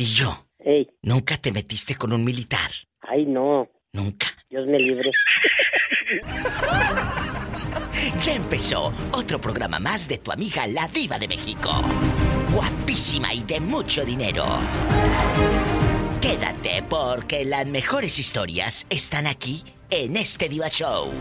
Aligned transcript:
Y 0.00 0.04
yo. 0.14 0.46
Ey. 0.58 0.88
¿Nunca 1.02 1.36
te 1.36 1.52
metiste 1.52 1.94
con 1.94 2.14
un 2.14 2.24
militar? 2.24 2.70
Ay, 3.02 3.26
no. 3.26 3.68
Nunca. 3.92 4.28
Dios 4.48 4.66
me 4.66 4.78
libre. 4.78 5.10
Ya 8.22 8.34
empezó 8.34 8.94
otro 9.12 9.40
programa 9.40 9.78
más 9.78 10.08
de 10.08 10.16
tu 10.16 10.32
amiga 10.32 10.66
La 10.66 10.88
Diva 10.88 11.18
de 11.18 11.28
México. 11.28 11.82
Guapísima 12.50 13.34
y 13.34 13.42
de 13.42 13.60
mucho 13.60 14.04
dinero. 14.04 14.46
Quédate 16.20 16.82
porque 16.88 17.44
las 17.44 17.66
mejores 17.66 18.18
historias 18.18 18.86
están 18.88 19.26
aquí 19.26 19.62
en 19.90 20.16
este 20.16 20.48
Diva 20.48 20.70
Show. 20.70 21.12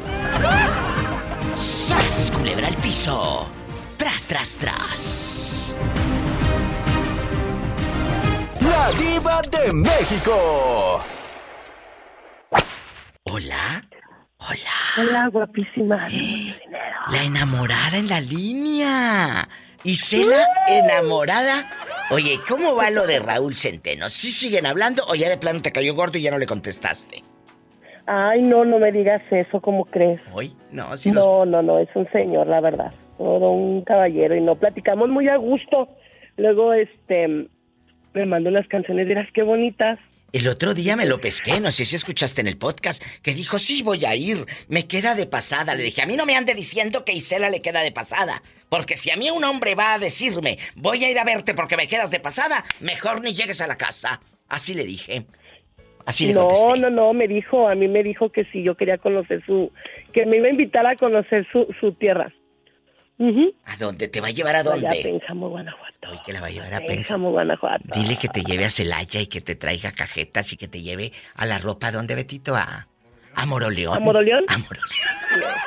¡Sas, 1.53 2.31
culebra 2.31 2.67
al 2.67 2.77
piso! 2.77 3.49
¡Tras, 3.97 4.27
tras, 4.27 4.55
tras! 4.55 5.75
La 8.79 8.91
diva 8.97 9.41
de 9.51 9.73
México. 9.73 10.31
¿Hola? 13.25 13.83
Hola. 14.37 14.77
Hola, 14.97 15.29
guapísima. 15.33 16.07
dinero. 16.07 16.79
La 17.11 17.23
enamorada 17.25 17.97
en 17.97 18.07
la 18.07 18.21
línea. 18.21 19.49
Isela, 19.83 20.45
enamorada. 20.65 21.65
Oye, 22.11 22.39
¿cómo 22.47 22.73
va 22.73 22.89
lo 22.89 23.05
de 23.05 23.19
Raúl 23.19 23.53
Centeno? 23.53 24.07
¿Sí 24.07 24.31
siguen 24.31 24.65
hablando 24.65 25.03
o 25.09 25.15
ya 25.15 25.27
de 25.27 25.35
plano 25.35 25.61
te 25.61 25.73
cayó 25.73 25.93
gordo 25.93 26.17
y 26.17 26.21
ya 26.21 26.31
no 26.31 26.39
le 26.39 26.45
contestaste? 26.45 27.21
Ay, 28.05 28.43
no, 28.43 28.63
no 28.63 28.79
me 28.79 28.93
digas 28.93 29.21
eso, 29.29 29.59
¿cómo 29.59 29.83
crees? 29.83 30.21
¿Hoy? 30.31 30.55
No, 30.71 30.95
sí 30.95 31.11
los... 31.11 31.25
No, 31.25 31.45
no, 31.45 31.61
no, 31.61 31.79
es 31.79 31.93
un 31.95 32.09
señor, 32.13 32.47
la 32.47 32.61
verdad. 32.61 32.93
Todo 33.17 33.51
un 33.51 33.81
caballero 33.81 34.37
y 34.37 34.41
no 34.41 34.55
platicamos 34.55 35.09
muy 35.09 35.27
a 35.27 35.35
gusto. 35.35 35.89
Luego, 36.37 36.71
este, 36.71 37.49
me 38.19 38.25
mandó 38.25 38.49
unas 38.49 38.67
canciones, 38.67 39.07
dirás 39.07 39.27
qué 39.33 39.43
bonitas. 39.43 39.99
El 40.31 40.47
otro 40.47 40.75
día 40.75 40.95
me 40.95 41.07
lo 41.07 41.19
pesqué, 41.19 41.59
no 41.59 41.71
sé 41.71 41.85
si 41.85 41.95
escuchaste 41.95 42.41
en 42.41 42.47
el 42.47 42.57
podcast, 42.57 43.03
que 43.23 43.33
dijo, 43.33 43.57
sí, 43.57 43.81
voy 43.81 44.05
a 44.05 44.15
ir, 44.15 44.45
me 44.67 44.87
queda 44.87 45.15
de 45.15 45.25
pasada. 45.25 45.73
Le 45.73 45.81
dije, 45.81 46.03
a 46.03 46.05
mí 46.05 46.15
no 46.15 46.27
me 46.27 46.35
ande 46.35 46.53
diciendo 46.53 47.03
que 47.03 47.13
Isela 47.13 47.49
le 47.49 47.63
queda 47.63 47.81
de 47.81 47.91
pasada, 47.91 48.43
porque 48.69 48.95
si 48.95 49.09
a 49.09 49.17
mí 49.17 49.31
un 49.31 49.43
hombre 49.43 49.73
va 49.73 49.95
a 49.95 49.99
decirme, 49.99 50.59
voy 50.75 51.03
a 51.03 51.09
ir 51.09 51.17
a 51.17 51.23
verte 51.23 51.55
porque 51.55 51.77
me 51.77 51.87
quedas 51.87 52.11
de 52.11 52.19
pasada, 52.19 52.63
mejor 52.79 53.21
ni 53.21 53.33
llegues 53.33 53.59
a 53.61 53.67
la 53.67 53.77
casa. 53.77 54.21
Así 54.47 54.75
le 54.75 54.83
dije. 54.83 55.25
Así 56.05 56.27
le 56.27 56.33
no, 56.33 56.47
contesté. 56.47 56.79
no, 56.79 56.89
no, 56.89 57.13
me 57.13 57.27
dijo, 57.27 57.67
a 57.67 57.75
mí 57.75 57.87
me 57.87 58.03
dijo 58.03 58.31
que 58.31 58.45
si 58.45 58.63
yo 58.63 58.75
quería 58.75 58.97
conocer 58.99 59.43
su, 59.45 59.71
que 60.13 60.25
me 60.25 60.37
iba 60.37 60.47
a 60.47 60.51
invitar 60.51 60.85
a 60.85 60.95
conocer 60.95 61.47
su, 61.51 61.67
su 61.79 61.93
tierra. 61.93 62.31
¿A 63.65 63.75
dónde? 63.77 64.07
¿Te 64.07 64.21
va 64.21 64.27
a 64.27 64.31
llevar 64.31 64.55
a 64.55 64.59
Allá 64.59 64.69
a 64.71 64.73
dónde? 64.75 65.01
Pénjamo, 65.03 65.49
Guanajuato. 65.49 66.09
Hoy 66.09 66.17
que 66.25 66.31
la 66.33 66.39
va 66.41 66.47
a 66.47 66.51
llevar 66.51 66.73
a 66.73 66.79
Pénjamo. 66.79 67.31
Guanajuato. 67.31 67.83
Dile 67.93 68.17
que 68.17 68.29
te 68.29 68.43
lleve 68.43 68.63
a 68.65 68.69
Celaya 68.69 69.19
y 69.21 69.27
que 69.27 69.41
te 69.41 69.55
traiga 69.55 69.91
cajetas 69.91 70.53
y 70.53 70.57
que 70.57 70.67
te 70.69 70.81
lleve 70.81 71.11
a 71.35 71.45
la 71.45 71.57
ropa. 71.59 71.91
¿Dónde, 71.91 72.15
Betito? 72.15 72.55
A, 72.55 72.87
a 73.35 73.45
Moroleón. 73.45 73.95
¿A 73.97 73.99
Moroleón? 73.99 74.45
A 74.47 74.57
Moroleón. 74.57 74.89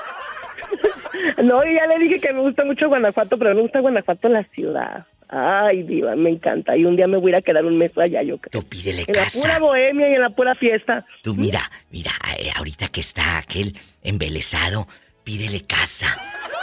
No, 1.44 1.62
ya 1.64 1.86
le 1.86 1.98
dije 2.04 2.20
que 2.20 2.32
me 2.32 2.40
gusta 2.40 2.64
mucho 2.64 2.88
Guanajuato, 2.88 3.36
pero 3.38 3.54
me 3.54 3.62
gusta 3.62 3.80
Guanajuato 3.80 4.28
la 4.28 4.44
ciudad. 4.54 5.06
Ay, 5.28 5.82
diva, 5.82 6.14
me 6.16 6.30
encanta. 6.30 6.76
Y 6.76 6.84
un 6.84 6.96
día 6.96 7.06
me 7.06 7.16
voy 7.16 7.34
a 7.34 7.40
quedar 7.40 7.64
un 7.64 7.78
mes 7.78 7.96
allá, 7.96 8.22
yo 8.22 8.38
creo. 8.38 8.60
Tú 8.62 8.68
pídele 8.68 9.02
En 9.06 9.14
la 9.14 9.24
casa. 9.24 9.40
pura 9.40 9.58
bohemia 9.58 10.10
y 10.10 10.14
en 10.14 10.20
la 10.20 10.30
pura 10.30 10.54
fiesta. 10.54 11.04
Tú 11.22 11.34
mira, 11.34 11.60
mira, 11.90 12.10
eh, 12.38 12.50
ahorita 12.56 12.88
que 12.88 13.00
está 13.00 13.38
aquel 13.38 13.76
embelesado, 14.02 14.88
pídele 15.24 15.62
casa. 15.62 16.16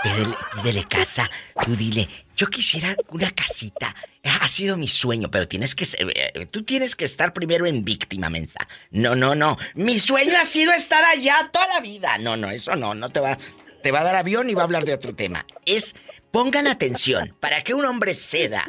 Pídele, 0.04 0.88
casa. 0.88 1.30
Tú 1.64 1.76
dile, 1.76 2.08
yo 2.36 2.48
quisiera 2.48 2.96
una 3.10 3.32
casita. 3.32 3.94
Ha 4.24 4.48
sido 4.48 4.78
mi 4.78 4.88
sueño, 4.88 5.30
pero 5.30 5.48
tienes 5.48 5.76
que... 5.76 5.86
eh, 5.98 6.46
Tú 6.52 6.64
tienes 6.64 6.96
que 6.96 7.06
estar 7.06 7.34
primero 7.34 7.66
en 7.66 7.84
víctima, 7.84 8.30
mensa. 8.30 8.66
No, 8.92 9.16
no, 9.16 9.36
no. 9.36 9.58
Mi 9.76 10.00
sueño 10.00 10.34
ha 10.40 10.46
sido 10.46 10.72
estar 10.72 11.04
allá 11.04 11.50
toda 11.52 11.68
la 11.68 11.80
vida. 11.82 12.18
No, 12.18 12.38
no, 12.38 12.50
eso 12.50 12.76
no. 12.76 12.94
No 12.94 13.10
te 13.10 13.20
va... 13.20 13.38
Te 13.82 13.92
va 13.92 14.02
a 14.02 14.04
dar 14.04 14.16
avión 14.16 14.50
y 14.50 14.54
va 14.54 14.62
a 14.62 14.66
hablar 14.66 14.86
de 14.86 14.94
otro 14.94 15.16
tema. 15.16 15.46
Es... 15.66 15.96
Pongan 16.32 16.68
atención. 16.68 17.36
Para 17.40 17.64
que 17.64 17.74
un 17.74 17.86
hombre 17.86 18.14
ceda, 18.14 18.64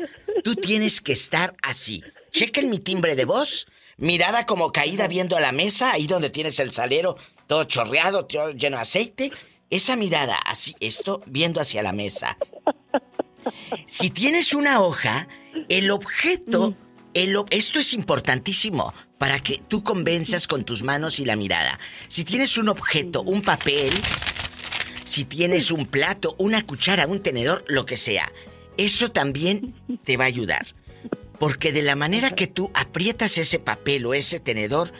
tú 0.44 0.54
tienes 0.54 1.00
que 1.02 1.12
estar 1.12 1.54
así. 1.62 2.02
Chequen 2.32 2.70
mi 2.70 2.78
timbre 2.78 3.16
de 3.16 3.24
voz. 3.26 3.66
Mirada 3.98 4.46
como 4.46 4.72
caída 4.72 5.08
viendo 5.08 5.36
a 5.36 5.40
la 5.40 5.52
mesa, 5.52 5.92
ahí 5.92 6.06
donde 6.06 6.30
tienes 6.30 6.58
el 6.58 6.72
salero 6.72 7.18
todo 7.46 7.64
chorreado, 7.64 8.24
todo 8.26 8.52
lleno 8.52 8.76
de 8.76 8.82
aceite. 8.82 9.32
Esa 9.70 9.96
mirada, 9.96 10.36
así, 10.46 10.74
esto 10.80 11.22
viendo 11.26 11.60
hacia 11.60 11.82
la 11.82 11.92
mesa. 11.92 12.36
Si 13.86 14.10
tienes 14.10 14.52
una 14.52 14.80
hoja, 14.80 15.28
el 15.68 15.90
objeto, 15.90 16.76
el 17.14 17.36
ob- 17.36 17.46
esto 17.50 17.78
es 17.78 17.94
importantísimo 17.94 18.92
para 19.18 19.38
que 19.40 19.58
tú 19.68 19.82
convenzas 19.82 20.46
con 20.46 20.64
tus 20.64 20.82
manos 20.82 21.20
y 21.20 21.24
la 21.24 21.36
mirada. 21.36 21.78
Si 22.08 22.24
tienes 22.24 22.58
un 22.58 22.68
objeto, 22.68 23.22
un 23.22 23.42
papel, 23.42 23.92
si 25.04 25.24
tienes 25.24 25.70
un 25.70 25.86
plato, 25.86 26.34
una 26.38 26.66
cuchara, 26.66 27.06
un 27.06 27.22
tenedor, 27.22 27.64
lo 27.68 27.86
que 27.86 27.96
sea, 27.96 28.30
eso 28.76 29.10
también 29.10 29.74
te 30.04 30.16
va 30.16 30.24
a 30.24 30.28
ayudar. 30.28 30.74
Porque 31.38 31.72
de 31.72 31.82
la 31.82 31.96
manera 31.96 32.32
que 32.34 32.46
tú 32.46 32.70
aprietas 32.74 33.38
ese 33.38 33.58
papel 33.58 34.04
o 34.06 34.14
ese 34.14 34.40
tenedor, 34.40 34.92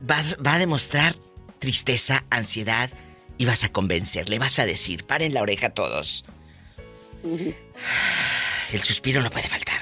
vas- 0.00 0.36
va 0.44 0.54
a 0.54 0.58
demostrar 0.58 1.16
tristeza, 1.58 2.24
ansiedad 2.30 2.90
y 3.38 3.44
vas 3.44 3.64
a 3.64 3.70
convencer, 3.70 4.28
le 4.28 4.38
vas 4.38 4.58
a 4.58 4.66
decir, 4.66 5.04
paren 5.04 5.32
la 5.32 5.42
oreja 5.42 5.70
todos. 5.70 6.24
El 8.72 8.82
suspiro 8.82 9.22
no 9.22 9.30
puede 9.30 9.48
faltar. 9.48 9.80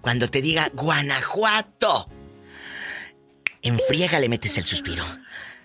Cuando 0.00 0.28
te 0.28 0.40
diga 0.40 0.70
Guanajuato, 0.74 2.08
en 3.62 3.78
friega 3.88 4.20
le 4.20 4.28
metes 4.28 4.58
el 4.58 4.64
suspiro. 4.64 5.04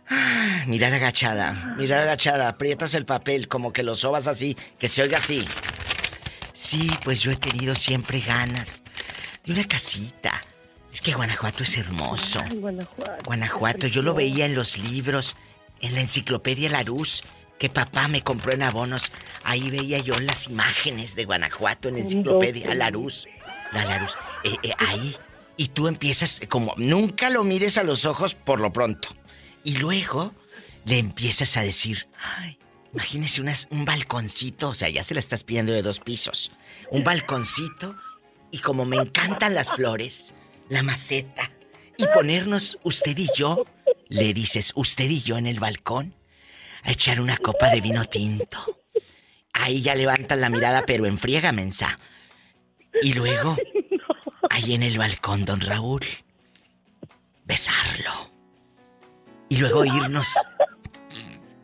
Ah, 0.10 0.64
mirada 0.68 0.96
agachada, 0.96 1.76
mirada 1.78 2.04
agachada, 2.04 2.48
aprietas 2.48 2.94
el 2.94 3.06
papel 3.06 3.48
como 3.48 3.74
que 3.74 3.84
lo 3.84 3.96
sobas 3.96 4.28
así, 4.28 4.56
que 4.80 4.88
se 4.88 5.02
oiga 5.04 5.18
así. 5.18 5.46
Sí, 6.54 6.90
pues 7.04 7.22
yo 7.22 7.32
he 7.32 7.36
tenido 7.36 7.76
siempre 7.76 8.22
ganas 8.22 8.82
de 9.44 9.54
una 9.54 9.68
casita. 9.68 10.42
Es 10.92 11.02
que 11.02 11.14
Guanajuato 11.14 11.64
es 11.64 11.78
hermoso. 11.78 12.40
Ay, 12.44 12.58
Guanajuato. 12.58 13.24
Guanajuato, 13.26 13.88
yo 13.88 14.02
lo 14.02 14.16
veía 14.16 14.46
en 14.46 14.56
los 14.56 14.78
libros, 14.80 15.36
en 15.82 15.96
la 15.96 16.02
enciclopedia 16.02 16.70
Larus, 16.70 17.24
que 17.60 17.70
papá 17.70 18.08
me 18.08 18.22
compró 18.24 18.54
en 18.54 18.64
abonos. 18.64 19.12
Ahí 19.44 19.70
veía 19.70 20.00
yo 20.00 20.20
las 20.20 20.48
imágenes 20.48 21.16
de 21.16 21.26
Guanajuato 21.26 21.90
en 21.90 21.96
la 21.96 22.00
enciclopedia 22.02 22.74
Larus. 22.76 23.28
La 23.74 23.84
Larus. 23.86 24.16
Eh, 24.44 24.56
eh, 24.64 24.74
ahí. 24.78 25.16
Y 25.58 25.70
tú 25.70 25.88
empiezas, 25.88 26.40
como 26.50 26.74
nunca 26.78 27.30
lo 27.30 27.44
mires 27.44 27.78
a 27.78 27.84
los 27.84 28.06
ojos 28.06 28.36
por 28.36 28.60
lo 28.62 28.72
pronto. 28.72 29.10
Y 29.64 29.78
luego 29.78 30.34
le 30.86 31.00
empiezas 31.00 31.58
a 31.58 31.64
decir, 31.64 32.08
ay, 32.38 32.58
imagínese 32.94 33.42
unas- 33.42 33.68
un 33.72 33.84
balconcito, 33.84 34.70
o 34.70 34.74
sea, 34.76 34.88
ya 34.90 35.04
se 35.04 35.14
la 35.16 35.20
estás 35.20 35.44
pidiendo 35.44 35.74
de 35.74 35.82
dos 35.82 36.00
pisos. 36.00 36.52
Un 36.92 37.04
balconcito 37.04 37.96
y 38.52 38.60
como 38.60 38.86
me 38.86 38.98
encantan 38.98 39.56
las 39.56 39.72
flores, 39.72 40.34
la 40.70 40.84
maceta. 40.84 41.52
Y 41.98 42.06
ponernos 42.14 42.78
usted 42.84 43.18
y 43.18 43.28
yo, 43.36 43.66
le 44.10 44.34
dices 44.34 44.72
usted 44.76 45.10
y 45.10 45.22
yo 45.22 45.38
en 45.38 45.48
el 45.48 45.60
balcón, 45.60 46.16
a 46.84 46.92
echar 46.92 47.20
una 47.20 47.38
copa 47.38 47.70
de 47.70 47.82
vino 47.82 48.06
tinto. 48.06 48.58
Ahí 49.54 49.82
ya 49.82 49.96
levantas 49.96 50.38
la 50.38 50.50
mirada, 50.50 50.86
pero 50.86 51.06
enfriega, 51.06 51.52
mensa. 51.52 52.00
Y 53.02 53.14
luego, 53.14 53.58
ahí 54.50 54.74
en 54.74 54.84
el 54.84 54.98
balcón, 54.98 55.46
don 55.46 55.62
Raúl, 55.62 56.06
besarlo. 57.46 58.32
Y 59.50 59.58
luego 59.58 59.86
irnos 59.86 60.36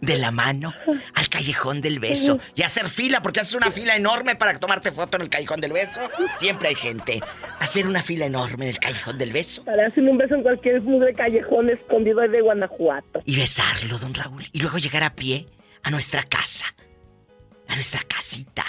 de 0.05 0.17
la 0.17 0.31
mano 0.31 0.73
al 1.13 1.29
callejón 1.29 1.81
del 1.81 1.99
beso 1.99 2.39
y 2.55 2.63
hacer 2.63 2.89
fila, 2.89 3.21
porque 3.21 3.39
haces 3.39 3.55
una 3.55 3.71
fila 3.71 3.95
enorme 3.95 4.35
para 4.35 4.59
tomarte 4.59 4.91
foto 4.91 5.17
en 5.17 5.23
el 5.23 5.29
callejón 5.29 5.61
del 5.61 5.73
beso. 5.73 6.01
Siempre 6.37 6.69
hay 6.69 6.75
gente. 6.75 7.21
Hacer 7.59 7.87
una 7.87 8.03
fila 8.03 8.25
enorme 8.25 8.65
en 8.65 8.71
el 8.71 8.79
callejón 8.79 9.17
del 9.17 9.31
beso 9.31 9.63
Para 9.63 9.87
hacer 9.87 10.03
un 10.03 10.17
beso 10.17 10.35
en 10.35 10.43
cualquier 10.43 10.81
mugre 10.81 11.13
callejón 11.13 11.69
escondido 11.69 12.19
de 12.19 12.41
Guanajuato. 12.41 13.21
y 13.25 13.35
besarlo, 13.35 13.97
don 13.97 14.13
Raúl. 14.13 14.43
Y 14.51 14.59
luego 14.59 14.77
llegar 14.77 15.03
a 15.03 15.15
pie 15.15 15.47
a 15.83 15.89
nuestra 15.91 16.23
casa, 16.23 16.65
a 17.67 17.75
nuestra 17.75 18.01
casita. 18.03 18.65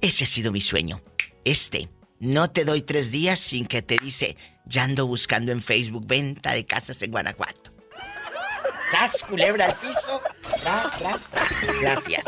Ese 0.00 0.24
ha 0.24 0.26
sido 0.26 0.52
mi 0.52 0.60
sueño. 0.60 1.02
Este, 1.44 1.88
no 2.18 2.50
te 2.50 2.64
doy 2.64 2.82
tres 2.82 3.10
días 3.10 3.40
sin 3.40 3.66
que 3.66 3.82
te 3.82 3.98
dice, 3.98 4.36
ya 4.66 4.84
ando 4.84 5.06
buscando 5.06 5.52
en 5.52 5.60
Facebook 5.60 6.06
venta 6.06 6.52
de 6.52 6.64
casas 6.64 7.02
en 7.02 7.10
Guanajuato. 7.10 7.69
¡Sas, 8.90 9.22
culebra 9.22 9.66
al 9.66 9.74
piso! 9.76 10.20
Gracias. 11.80 12.24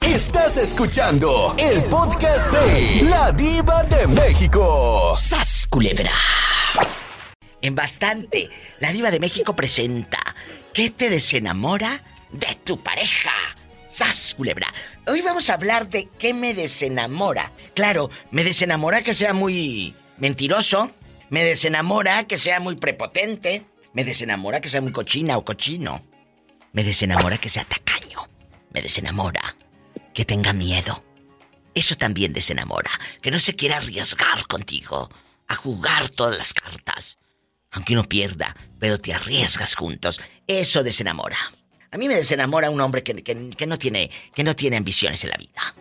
Estás 0.00 0.56
escuchando 0.56 1.54
el 1.58 1.82
podcast 1.84 2.52
de 2.52 3.02
La 3.10 3.32
Diva 3.32 3.82
de 3.84 4.06
México. 4.06 5.14
¡Sas, 5.16 5.66
culebra! 5.68 6.12
En 7.62 7.74
bastante, 7.74 8.48
la 8.78 8.92
diva 8.92 9.10
de 9.10 9.18
México 9.18 9.56
presenta 9.56 10.18
¿Qué 10.72 10.90
te 10.90 11.10
desenamora 11.10 12.02
de 12.30 12.54
tu 12.62 12.78
pareja? 12.80 13.32
¡Sas, 13.88 14.34
culebra! 14.36 14.72
Hoy 15.08 15.22
vamos 15.22 15.50
a 15.50 15.54
hablar 15.54 15.88
de 15.88 16.08
qué 16.18 16.32
me 16.32 16.54
desenamora. 16.54 17.50
Claro, 17.74 18.10
me 18.30 18.44
desenamora 18.44 19.02
que 19.02 19.14
sea 19.14 19.32
muy 19.32 19.94
mentiroso, 20.18 20.92
me 21.30 21.44
desenamora 21.44 22.24
que 22.24 22.38
sea 22.38 22.60
muy 22.60 22.76
prepotente, 22.76 23.66
me 23.92 24.04
desenamora 24.04 24.60
que 24.60 24.68
sea 24.68 24.80
muy 24.80 24.92
cochina 24.92 25.36
o 25.36 25.44
cochino, 25.44 26.04
me 26.72 26.84
desenamora 26.84 27.38
que 27.38 27.48
sea 27.48 27.64
tacaño, 27.64 28.28
me 28.70 28.82
desenamora 28.82 29.56
que 30.14 30.24
tenga 30.24 30.52
miedo. 30.52 31.04
Eso 31.74 31.94
también 31.96 32.32
desenamora, 32.32 32.90
que 33.20 33.30
no 33.30 33.38
se 33.38 33.54
quiera 33.54 33.76
arriesgar 33.76 34.46
contigo 34.46 35.10
a 35.48 35.54
jugar 35.54 36.08
todas 36.08 36.36
las 36.36 36.54
cartas. 36.54 37.18
Aunque 37.70 37.92
uno 37.92 38.04
pierda, 38.08 38.56
pero 38.78 38.98
te 38.98 39.12
arriesgas 39.12 39.74
juntos. 39.74 40.20
Eso 40.46 40.82
desenamora. 40.82 41.36
A 41.90 41.98
mí 41.98 42.08
me 42.08 42.16
desenamora 42.16 42.70
un 42.70 42.80
hombre 42.80 43.02
que, 43.02 43.12
no, 43.66 43.78
tiene, 43.78 44.10
que 44.34 44.44
no 44.44 44.56
tiene 44.56 44.76
ambiciones 44.76 45.22
en 45.24 45.30
la 45.30 45.36
vida. 45.36 45.74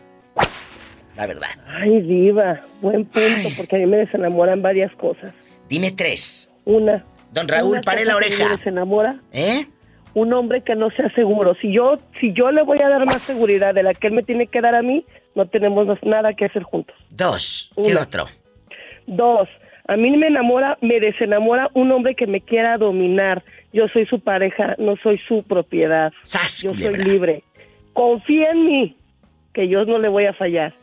La 1.15 1.27
verdad. 1.27 1.47
Ay, 1.67 2.01
diva, 2.01 2.61
buen 2.81 3.05
punto, 3.05 3.49
porque 3.55 3.77
a 3.77 3.79
mí 3.79 3.85
me 3.85 3.97
desenamoran 3.97 4.61
varias 4.61 4.93
cosas. 4.95 5.33
Dime 5.69 5.91
tres. 5.91 6.51
Una. 6.65 7.03
Don 7.31 7.47
Raúl, 7.47 7.81
pare 7.81 8.05
la 8.05 8.15
oreja. 8.15 8.43
Me 8.43 8.57
desenamora. 8.57 9.17
¿Eh? 9.31 9.65
Un 10.13 10.33
hombre 10.33 10.61
que 10.61 10.75
no 10.75 10.89
sea 10.91 11.09
seguro. 11.13 11.55
Si 11.61 11.73
yo, 11.73 11.97
si 12.19 12.33
yo 12.33 12.51
le 12.51 12.63
voy 12.63 12.79
a 12.79 12.89
dar 12.89 13.05
más 13.05 13.21
seguridad 13.21 13.73
de 13.73 13.83
la 13.83 13.93
que 13.93 14.07
él 14.07 14.13
me 14.13 14.23
tiene 14.23 14.47
que 14.47 14.61
dar 14.61 14.75
a 14.75 14.81
mí, 14.81 15.05
no 15.35 15.45
tenemos 15.47 15.87
nada 16.03 16.33
que 16.33 16.45
hacer 16.45 16.63
juntos. 16.63 16.95
Dos. 17.09 17.71
¿Qué 17.75 17.95
otro? 17.95 18.25
Dos. 19.07 19.49
A 19.87 19.97
mí 19.97 20.15
me 20.17 20.27
enamora, 20.27 20.77
me 20.81 20.99
desenamora 20.99 21.69
un 21.73 21.91
hombre 21.91 22.15
que 22.15 22.25
me 22.25 22.41
quiera 22.41 22.77
dominar. 22.77 23.43
Yo 23.71 23.87
soy 23.89 24.05
su 24.05 24.19
pareja, 24.19 24.75
no 24.77 24.95
soy 25.03 25.19
su 25.27 25.43
propiedad. 25.43 26.11
yo 26.61 26.73
soy 26.73 26.97
libre. 26.97 27.43
Confía 27.93 28.51
en 28.51 28.65
mí, 28.65 28.97
que 29.53 29.67
yo 29.67 29.85
no 29.85 29.99
le 29.99 30.09
voy 30.09 30.25
a 30.25 30.33
fallar. 30.33 30.73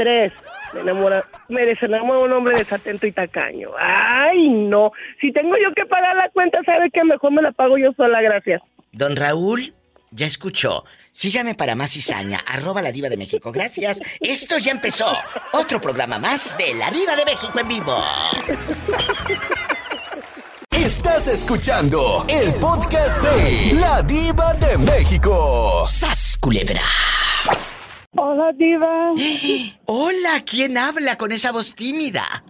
Tres, 0.00 0.32
me 0.72 0.80
enamora, 0.80 1.22
me 1.50 1.66
desenamora 1.66 2.20
un 2.20 2.32
hombre 2.32 2.56
desatento 2.56 3.06
y 3.06 3.12
tacaño. 3.12 3.68
Ay, 3.78 4.48
no. 4.48 4.92
Si 5.20 5.30
tengo 5.30 5.56
yo 5.62 5.74
que 5.76 5.84
pagar 5.84 6.16
la 6.16 6.30
cuenta, 6.30 6.58
sabe 6.64 6.90
que 6.90 7.04
mejor 7.04 7.32
me 7.32 7.42
la 7.42 7.52
pago 7.52 7.76
yo 7.76 7.92
sola, 7.92 8.22
gracias. 8.22 8.62
Don 8.92 9.14
Raúl, 9.14 9.74
ya 10.10 10.26
escuchó. 10.26 10.86
Sígame 11.12 11.54
para 11.54 11.74
más 11.74 11.90
cizaña, 11.92 12.38
arroba 12.46 12.80
la 12.80 12.92
diva 12.92 13.10
de 13.10 13.18
México. 13.18 13.52
Gracias. 13.52 14.00
Esto 14.20 14.56
ya 14.56 14.72
empezó. 14.72 15.12
Otro 15.52 15.82
programa 15.82 16.18
más 16.18 16.56
de 16.56 16.72
La 16.72 16.90
Diva 16.90 17.14
de 17.14 17.26
México 17.26 17.60
en 17.60 17.68
vivo. 17.68 18.02
Estás 20.70 21.28
escuchando 21.28 22.24
el 22.26 22.54
podcast 22.54 23.22
de 23.22 23.78
La 23.78 24.00
Diva 24.00 24.54
de 24.54 24.78
México. 24.78 25.84
¡Sas, 25.86 26.38
culebra! 26.40 26.80
Hola, 28.30 28.52
Diva. 28.52 29.12
Hola, 29.86 30.44
¿quién 30.46 30.78
habla 30.78 31.18
con 31.18 31.32
esa 31.32 31.50
voz 31.50 31.74
tímida? 31.74 32.44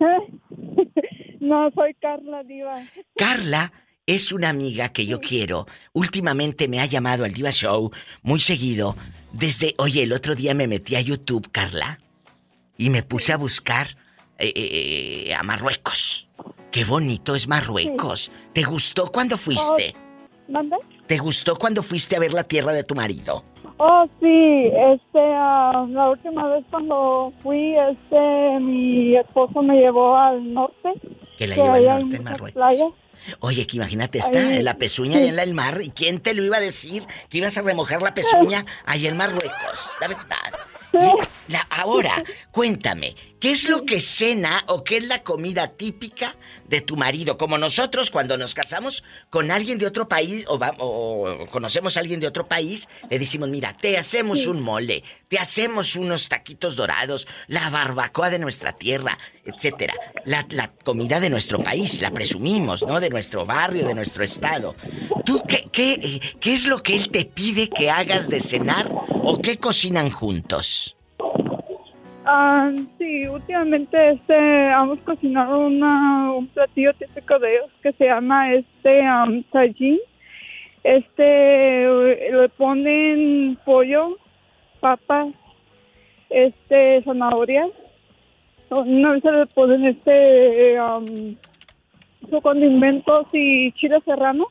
No, 1.40 1.68
soy 1.72 1.92
Carla, 1.94 2.44
Diva. 2.44 2.86
Carla 3.16 3.72
es 4.06 4.30
una 4.30 4.48
amiga 4.48 4.90
que 4.90 5.06
yo 5.06 5.18
quiero. 5.18 5.66
Últimamente 5.92 6.68
me 6.68 6.78
ha 6.78 6.86
llamado 6.86 7.24
al 7.24 7.32
Diva 7.32 7.50
Show 7.50 7.90
muy 8.22 8.38
seguido. 8.38 8.94
Desde, 9.32 9.74
oye, 9.78 10.04
el 10.04 10.12
otro 10.12 10.36
día 10.36 10.54
me 10.54 10.68
metí 10.68 10.94
a 10.94 11.00
YouTube, 11.00 11.50
Carla, 11.50 11.98
y 12.78 12.90
me 12.90 13.02
puse 13.02 13.32
a 13.32 13.38
buscar 13.38 13.88
eh, 14.38 14.52
eh, 14.54 15.24
eh, 15.26 15.34
a 15.34 15.42
Marruecos. 15.42 16.28
Qué 16.70 16.84
bonito 16.84 17.34
es 17.34 17.48
Marruecos. 17.48 18.30
¿Te 18.52 18.62
gustó 18.62 19.10
cuando 19.10 19.36
fuiste? 19.36 19.96
¿Manda? 20.48 20.76
¿Te 21.08 21.18
gustó 21.18 21.56
cuando 21.56 21.82
fuiste 21.82 22.14
a 22.14 22.20
ver 22.20 22.32
la 22.32 22.44
tierra 22.44 22.72
de 22.72 22.84
tu 22.84 22.94
marido? 22.94 23.44
Oh, 23.84 24.06
sí, 24.20 24.70
este, 24.92 25.18
ah, 25.18 25.84
la 25.88 26.10
última 26.10 26.46
vez 26.46 26.64
cuando 26.70 27.32
fui, 27.42 27.74
este, 27.76 28.60
mi 28.60 29.16
esposo 29.16 29.60
me 29.60 29.76
llevó 29.76 30.16
al 30.16 30.54
norte. 30.54 30.92
Que 31.36 31.48
la 31.48 31.56
llevó 31.56 31.72
al 31.72 31.84
norte 31.86 32.16
en 32.16 32.22
Marruecos. 32.22 32.94
Oye, 33.40 33.66
que 33.66 33.78
imagínate, 33.78 34.18
está 34.18 34.54
en 34.54 34.64
la 34.64 34.74
pezuña 34.74 35.20
y 35.20 35.26
en 35.26 35.36
el 35.36 35.54
mar. 35.54 35.80
¿Y 35.82 35.90
quién 35.90 36.20
te 36.20 36.32
lo 36.32 36.44
iba 36.44 36.58
a 36.58 36.60
decir 36.60 37.02
que 37.28 37.38
ibas 37.38 37.58
a 37.58 37.62
remojar 37.62 38.02
la 38.02 38.14
pezuña 38.14 38.64
ahí 38.86 39.08
en 39.08 39.16
Marruecos? 39.16 39.90
La 40.00 40.06
verdad 40.06 40.26
ahora, 41.70 42.22
cuéntame, 42.50 43.14
¿qué 43.40 43.52
es 43.52 43.68
lo 43.68 43.84
que 43.84 44.00
cena 44.00 44.64
o 44.68 44.84
qué 44.84 44.98
es 44.98 45.04
la 45.04 45.22
comida 45.22 45.68
típica 45.68 46.36
de 46.68 46.80
tu 46.80 46.96
marido? 46.96 47.38
Como 47.38 47.58
nosotros 47.58 48.10
cuando 48.10 48.38
nos 48.38 48.54
casamos 48.54 49.02
con 49.30 49.50
alguien 49.50 49.78
de 49.78 49.86
otro 49.86 50.08
país 50.08 50.44
o, 50.48 51.46
conocemos 51.50 51.96
a 51.96 52.00
alguien 52.00 52.20
de 52.20 52.26
otro 52.26 52.46
país, 52.48 52.88
le 53.10 53.18
decimos, 53.18 53.48
mira, 53.48 53.72
te 53.72 53.98
hacemos 53.98 54.46
un 54.46 54.60
mole, 54.60 55.02
te 55.28 55.38
hacemos 55.38 55.96
unos 55.96 56.28
taquitos 56.28 56.76
dorados, 56.76 57.26
la 57.48 57.68
barbacoa 57.70 58.30
de 58.30 58.38
nuestra 58.38 58.72
tierra, 58.72 59.18
etcétera. 59.44 59.94
La, 60.24 60.72
comida 60.84 61.20
de 61.20 61.30
nuestro 61.30 61.62
país, 61.62 62.00
la 62.00 62.10
presumimos, 62.10 62.82
¿no? 62.82 63.00
De 63.00 63.10
nuestro 63.10 63.44
barrio, 63.46 63.86
de 63.86 63.94
nuestro 63.94 64.24
estado. 64.24 64.74
¿Tú 65.24 65.42
qué, 65.46 65.68
qué, 65.72 66.20
qué 66.40 66.54
es 66.54 66.66
lo 66.66 66.82
que 66.82 66.96
él 66.96 67.10
te 67.10 67.24
pide 67.24 67.68
que 67.68 67.90
hagas 67.90 68.28
de 68.28 68.40
cenar 68.40 68.90
o 69.24 69.40
qué 69.40 69.58
cocinan 69.58 70.10
juntos? 70.10 70.96
Ah, 72.24 72.70
sí, 72.98 73.26
últimamente 73.26 74.10
este 74.10 74.66
hemos 74.68 75.00
cocinado 75.00 75.66
una, 75.66 76.32
un 76.32 76.46
platillo 76.48 76.94
típico 76.94 77.36
de 77.40 77.56
ellos 77.56 77.70
que 77.82 77.92
se 77.94 78.04
llama 78.04 78.52
este 78.54 79.00
um, 79.00 79.42
Este 80.84 81.86
le 82.30 82.48
ponen 82.56 83.58
pollo, 83.64 84.18
papas, 84.78 85.34
este 86.30 87.02
zanahorias. 87.02 87.70
Una 88.70 89.12
vez 89.12 89.24
le 89.24 89.46
ponen 89.46 89.84
este 89.86 90.80
um, 90.80 91.36
su 92.30 92.40
condimentos 92.40 93.26
y 93.32 93.72
chile 93.72 93.96
serrano. 94.04 94.46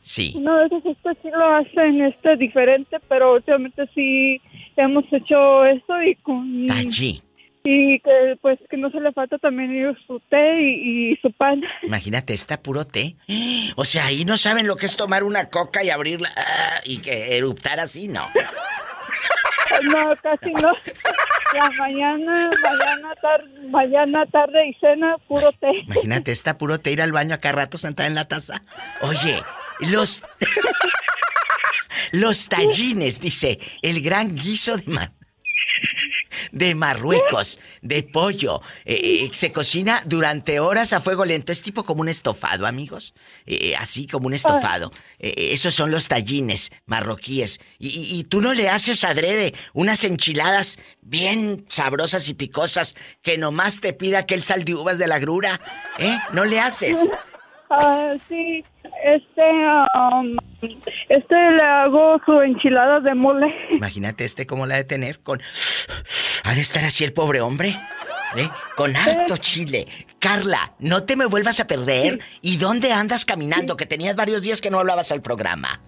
Sí. 0.00 0.34
Una 0.36 0.56
vez 0.56 0.72
este 0.72 1.14
sí 1.22 1.30
lo 1.30 1.54
hacen 1.54 2.02
este 2.02 2.36
diferente, 2.36 2.98
pero 3.08 3.34
últimamente 3.34 3.88
sí 3.94 4.40
hemos 4.82 5.04
hecho 5.12 5.64
esto 5.64 6.02
y 6.02 6.14
con... 6.16 6.70
Allí. 6.70 7.22
Y 7.64 7.98
que 7.98 8.38
pues 8.40 8.60
que 8.70 8.76
no 8.76 8.90
se 8.90 9.00
le 9.00 9.12
falta 9.12 9.38
también 9.38 9.96
su 10.06 10.20
té 10.30 10.62
y, 10.62 11.16
su 11.20 11.32
pan. 11.32 11.60
Imagínate, 11.82 12.32
está 12.32 12.62
puro 12.62 12.86
té. 12.86 13.16
O 13.74 13.84
sea, 13.84 14.06
ahí 14.06 14.24
no 14.24 14.36
saben 14.36 14.68
lo 14.68 14.76
que 14.76 14.86
es 14.86 14.96
tomar 14.96 15.24
una 15.24 15.50
coca 15.50 15.82
y 15.82 15.90
abrirla 15.90 16.30
ah, 16.36 16.80
y 16.84 16.98
que 16.98 17.36
eruptar 17.36 17.80
así, 17.80 18.06
no. 18.06 18.24
No, 19.82 20.14
casi 20.22 20.52
no. 20.52 20.72
La 21.54 21.70
mañana, 21.78 22.50
mañana, 22.62 23.14
tarde, 23.20 23.68
mañana, 23.68 24.26
tarde 24.26 24.68
y 24.68 24.74
cena, 24.74 25.16
puro 25.26 25.50
té. 25.52 25.70
Imagínate, 25.86 26.32
está 26.32 26.58
puro 26.58 26.78
té 26.78 26.92
ir 26.92 27.02
al 27.02 27.12
baño 27.12 27.34
acá 27.34 27.52
rato 27.52 27.78
sentada 27.78 28.06
en 28.06 28.14
la 28.14 28.28
taza. 28.28 28.62
Oye, 29.02 29.42
los... 29.80 30.22
Los 32.12 32.48
tallines, 32.48 33.20
dice, 33.20 33.58
el 33.82 34.00
gran 34.00 34.34
guiso 34.34 34.76
de, 34.76 35.10
de 36.52 36.74
Marruecos, 36.74 37.58
de 37.82 38.02
pollo. 38.02 38.60
Eh, 38.84 39.24
eh, 39.24 39.30
se 39.32 39.52
cocina 39.52 40.02
durante 40.04 40.60
horas 40.60 40.92
a 40.92 41.00
fuego 41.00 41.24
lento. 41.24 41.52
Es 41.52 41.62
tipo 41.62 41.84
como 41.84 42.00
un 42.00 42.08
estofado, 42.08 42.66
amigos. 42.66 43.14
Eh, 43.46 43.74
así 43.76 44.06
como 44.06 44.26
un 44.26 44.34
estofado. 44.34 44.92
esos 45.18 45.74
son 45.74 45.90
los 45.90 46.08
tallines 46.08 46.72
marroquíes. 46.86 47.60
Y, 47.78 48.24
tú 48.24 48.40
no 48.40 48.54
le 48.54 48.68
haces 48.68 49.04
adrede 49.04 49.54
unas 49.72 50.04
enchiladas 50.04 50.78
bien 51.00 51.66
sabrosas 51.68 52.28
y 52.28 52.34
picosas 52.34 52.94
que 53.22 53.38
nomás 53.38 53.80
te 53.80 53.92
pida 53.92 54.20
aquel 54.20 54.42
sal 54.42 54.64
de 54.64 54.74
uvas 54.74 54.98
de 54.98 55.06
la 55.06 55.18
grura. 55.18 55.60
¿Eh? 55.98 56.16
No 56.32 56.44
le 56.44 56.60
haces. 56.60 56.98
Ah, 57.70 58.14
sí, 58.28 58.64
este, 59.14 59.42
um, 59.94 60.36
este 61.08 61.50
le 61.52 61.62
hago 61.62 62.20
su 62.24 62.40
enchilada 62.42 63.00
de 63.00 63.14
mole. 63.14 63.54
Imagínate 63.70 64.24
este 64.24 64.46
cómo 64.46 64.66
la 64.66 64.76
de 64.76 64.84
tener 64.84 65.20
con... 65.20 65.40
Ha 66.44 66.54
de 66.54 66.60
estar 66.60 66.84
así 66.84 67.04
el 67.04 67.12
pobre 67.12 67.40
hombre. 67.40 67.76
¿Eh? 68.36 68.48
Con 68.76 68.96
harto 68.96 69.36
chile. 69.36 69.86
Carla, 70.18 70.74
no 70.78 71.04
te 71.04 71.16
me 71.16 71.26
vuelvas 71.26 71.60
a 71.60 71.66
perder. 71.66 72.20
¿Y 72.42 72.56
dónde 72.56 72.92
andas 72.92 73.24
caminando? 73.24 73.76
Que 73.76 73.86
tenías 73.86 74.16
varios 74.16 74.42
días 74.42 74.60
que 74.60 74.70
no 74.70 74.78
hablabas 74.78 75.12
al 75.12 75.22
programa. 75.22 75.80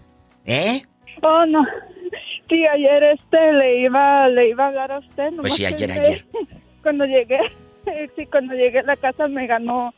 ¿Eh? 0.46 0.82
Oh, 1.22 1.44
no. 1.46 1.66
Sí, 2.48 2.64
ayer 2.66 3.02
este 3.02 3.52
le 3.52 3.80
iba, 3.80 4.28
le 4.28 4.48
iba 4.48 4.64
a 4.64 4.68
hablar 4.68 4.92
a 4.92 4.98
usted. 5.00 5.30
Pues 5.40 5.54
sí, 5.54 5.66
ayer, 5.66 5.90
ayer. 5.92 6.24
Cuando 6.82 7.04
llegué, 7.04 7.38
sí, 8.16 8.26
cuando 8.26 8.54
llegué 8.54 8.78
a 8.78 8.84
la 8.84 8.96
casa 8.96 9.28
me 9.28 9.46
ganó 9.46 9.92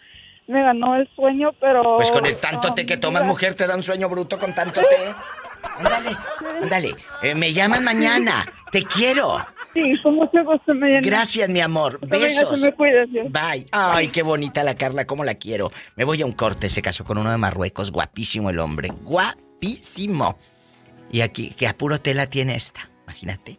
me 0.51 0.63
ganó 0.63 0.97
el 0.97 1.09
sueño, 1.15 1.53
pero... 1.61 1.97
Pues 1.97 2.11
con 2.11 2.27
el 2.27 2.37
tanto 2.37 2.75
té 2.75 2.85
que 2.85 2.97
tomas, 2.97 3.25
mujer, 3.25 3.55
te 3.55 3.67
da 3.67 3.77
un 3.77 3.83
sueño 3.83 4.09
bruto 4.09 4.39
con 4.39 4.55
tanto 4.55 4.81
té. 4.81 5.15
Ándale, 5.79 6.17
ándale. 6.63 6.97
Eh, 7.23 7.35
me 7.35 7.53
llaman 7.53 7.85
mañana. 7.85 8.47
Te 8.71 8.85
quiero. 8.85 9.39
Sí, 9.75 9.83
con 10.03 10.15
mucho 10.17 10.45
gusto, 10.45 10.75
me 10.75 11.01
Gracias, 11.01 11.49
mi 11.49 11.61
amor. 11.61 11.99
Besos. 12.07 12.61
Bye. 13.31 13.67
Ay, 13.71 14.09
qué 14.09 14.23
bonita 14.23 14.65
la 14.65 14.75
Carla, 14.75 15.07
cómo 15.07 15.25
la 15.25 15.35
quiero. 15.35 15.71
Me 15.97 16.05
voy 16.05 16.23
a 16.23 16.27
un 16.27 16.33
corte, 16.33 16.69
se 16.69 16.83
casó 16.83 17.05
con 17.05 17.19
uno 17.19 17.31
de 17.31 17.37
Marruecos. 17.37 17.93
Guapísimo 17.93 18.51
el 18.51 18.59
hombre. 18.59 18.91
Guapísimo. 19.03 20.39
Y 21.13 21.21
aquí, 21.21 21.51
que 21.51 21.69
a 21.69 21.77
puro 21.77 22.01
tela 22.01 22.27
tiene 22.27 22.57
esta. 22.57 22.91
Imagínate. 23.05 23.59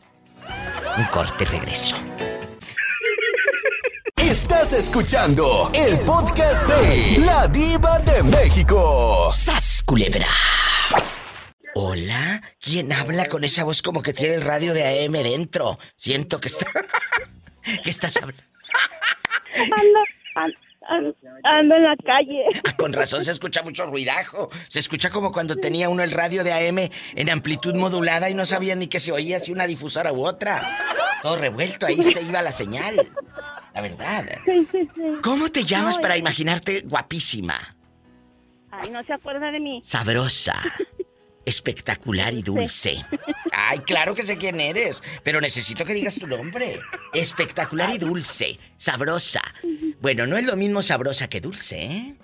Un 0.98 1.06
corte 1.06 1.46
regreso. 1.46 1.96
Estás 4.32 4.72
escuchando 4.72 5.70
el 5.74 6.00
podcast 6.06 6.66
de 6.66 7.18
La 7.26 7.50
Diva 7.50 8.00
de 8.00 8.24
México. 8.24 9.30
¡Sas, 9.30 9.84
culebra! 9.86 10.26
Hola, 11.76 12.42
¿quién 12.62 12.94
habla 12.94 13.26
con 13.26 13.44
esa 13.44 13.66
voz 13.66 13.82
como 13.82 14.02
que 14.02 14.14
tiene 14.14 14.36
el 14.36 14.42
radio 14.42 14.74
de 14.74 15.04
AM 15.04 15.12
dentro? 15.12 15.78
Siento 15.98 16.40
que 16.40 16.48
está. 16.48 16.66
¿Qué 17.84 17.90
estás 17.90 18.16
hablando? 18.22 18.42
Ando, 21.44 21.76
en 21.76 21.84
la 21.84 21.96
calle. 21.98 22.44
Ah, 22.68 22.76
con 22.78 22.94
razón 22.94 23.24
se 23.24 23.32
escucha 23.32 23.64
mucho 23.64 23.86
ruidajo. 23.86 24.50
Se 24.68 24.80
escucha 24.80 25.10
como 25.10 25.32
cuando 25.32 25.56
tenía 25.56 25.90
uno 25.90 26.04
el 26.04 26.12
radio 26.12 26.44
de 26.44 26.54
AM 26.54 26.90
en 27.16 27.30
amplitud 27.30 27.76
modulada 27.76 28.30
y 28.30 28.34
no 28.34 28.46
sabía 28.46 28.76
ni 28.76 28.88
que 28.88 29.00
se 29.00 29.12
oía 29.12 29.40
si 29.40 29.52
una 29.52 29.68
difusora 29.68 30.12
u 30.14 30.26
otra. 30.26 30.62
Todo 31.22 31.38
revuelto, 31.38 31.86
ahí 31.86 32.02
se 32.02 32.22
iba 32.22 32.42
la 32.42 32.52
señal. 32.52 32.96
La 33.74 33.82
verdad. 33.82 34.26
Sí, 34.46 34.68
sí, 34.72 34.90
sí. 34.96 35.02
¿Cómo 35.24 35.50
te 35.50 35.64
llamas 35.64 35.98
para 35.98 36.18
imaginarte 36.18 36.82
guapísima? 36.82 37.56
Ay, 38.72 38.90
no 38.92 39.04
se 39.04 39.14
acuerda 39.14 39.52
de 39.52 39.60
mí. 39.60 39.82
Sabrosa. 39.84 40.56
Espectacular 41.46 42.34
y 42.34 42.42
dulce. 42.42 43.04
Ay, 43.52 43.80
claro 43.80 44.14
que 44.14 44.24
sé 44.24 44.38
quién 44.38 44.60
eres, 44.60 45.02
pero 45.24 45.42
necesito 45.42 45.86
que 45.86 45.94
digas 45.94 46.16
tu 46.20 46.28
nombre. 46.28 46.80
Espectacular 47.14 47.90
y 47.94 47.98
dulce, 47.98 48.60
sabrosa. 48.78 49.42
Bueno, 50.00 50.28
no 50.28 50.38
es 50.38 50.46
lo 50.46 50.56
mismo 50.56 50.82
sabrosa 50.82 51.28
que 51.28 51.42
dulce, 51.42 51.84
¿eh? 51.84 52.16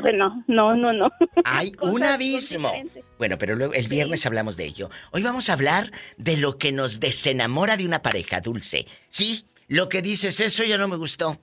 Bueno, 0.00 0.44
no, 0.46 0.74
no, 0.74 0.92
no. 0.92 1.10
Hay 1.44 1.72
un 1.80 2.02
abismo. 2.02 2.72
Bueno, 3.18 3.36
pero 3.38 3.54
luego 3.56 3.74
el 3.74 3.88
viernes 3.88 4.24
hablamos 4.26 4.56
de 4.56 4.64
ello. 4.64 4.90
Hoy 5.10 5.22
vamos 5.22 5.48
a 5.50 5.52
hablar 5.52 5.92
de 6.16 6.36
lo 6.36 6.58
que 6.58 6.72
nos 6.72 7.00
desenamora 7.00 7.76
de 7.76 7.84
una 7.84 8.02
pareja 8.02 8.40
dulce. 8.40 8.86
Sí, 9.08 9.44
lo 9.68 9.88
que 9.88 10.02
dices, 10.02 10.40
eso 10.40 10.64
ya 10.64 10.78
no 10.78 10.88
me 10.88 10.96
gustó. 10.96 11.40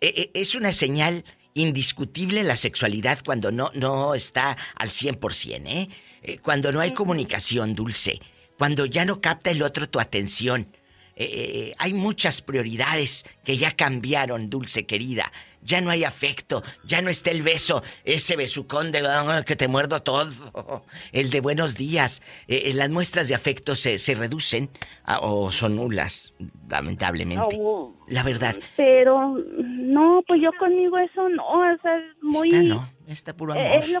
E, 0.00 0.30
e, 0.34 0.40
es 0.40 0.54
una 0.54 0.72
señal 0.72 1.24
indiscutible 1.54 2.42
la 2.44 2.56
sexualidad 2.56 3.20
cuando 3.24 3.50
no, 3.50 3.70
no 3.74 4.14
está 4.14 4.56
al 4.76 4.90
100%, 4.90 5.66
¿eh? 5.66 5.88
¿eh? 6.22 6.38
Cuando 6.38 6.72
no 6.72 6.80
hay 6.80 6.92
comunicación 6.92 7.74
dulce, 7.74 8.20
cuando 8.58 8.86
ya 8.86 9.04
no 9.04 9.20
capta 9.20 9.50
el 9.50 9.62
otro 9.62 9.88
tu 9.88 10.00
atención. 10.00 10.68
Eh, 11.16 11.24
eh, 11.24 11.74
hay 11.78 11.92
muchas 11.92 12.40
prioridades 12.40 13.26
que 13.44 13.58
ya 13.58 13.72
cambiaron, 13.72 14.48
dulce 14.48 14.86
querida 14.86 15.30
ya 15.62 15.80
no 15.80 15.90
hay 15.90 16.04
afecto, 16.04 16.62
ya 16.84 17.02
no 17.02 17.10
está 17.10 17.30
el 17.30 17.42
beso, 17.42 17.82
ese 18.04 18.36
besucón 18.36 18.92
de 18.92 19.00
ah, 19.06 19.42
que 19.46 19.56
te 19.56 19.68
muerdo 19.68 20.02
todo, 20.02 20.84
el 21.12 21.30
de 21.30 21.40
buenos 21.40 21.76
días. 21.76 22.22
Eh, 22.48 22.62
eh, 22.66 22.74
las 22.74 22.90
muestras 22.90 23.28
de 23.28 23.34
afecto 23.34 23.74
se, 23.74 23.98
se 23.98 24.14
reducen 24.14 24.70
ah, 25.04 25.20
o 25.22 25.50
son 25.50 25.76
nulas, 25.76 26.34
lamentablemente. 26.68 27.56
Oh, 27.58 27.94
la 28.08 28.22
verdad. 28.22 28.56
Pero 28.76 29.36
no, 29.58 30.22
pues 30.26 30.40
yo 30.42 30.50
conmigo 30.58 30.98
eso 30.98 31.28
no, 31.28 31.44
o 31.44 31.78
sea, 31.82 31.96
es 31.96 32.22
muy... 32.22 32.48
Está 32.48 32.62
no, 32.62 32.88
está 33.06 33.36
puro 33.36 33.54
eh, 33.54 33.60
amor. 33.60 33.84
Es 33.84 33.88
lo 33.90 34.00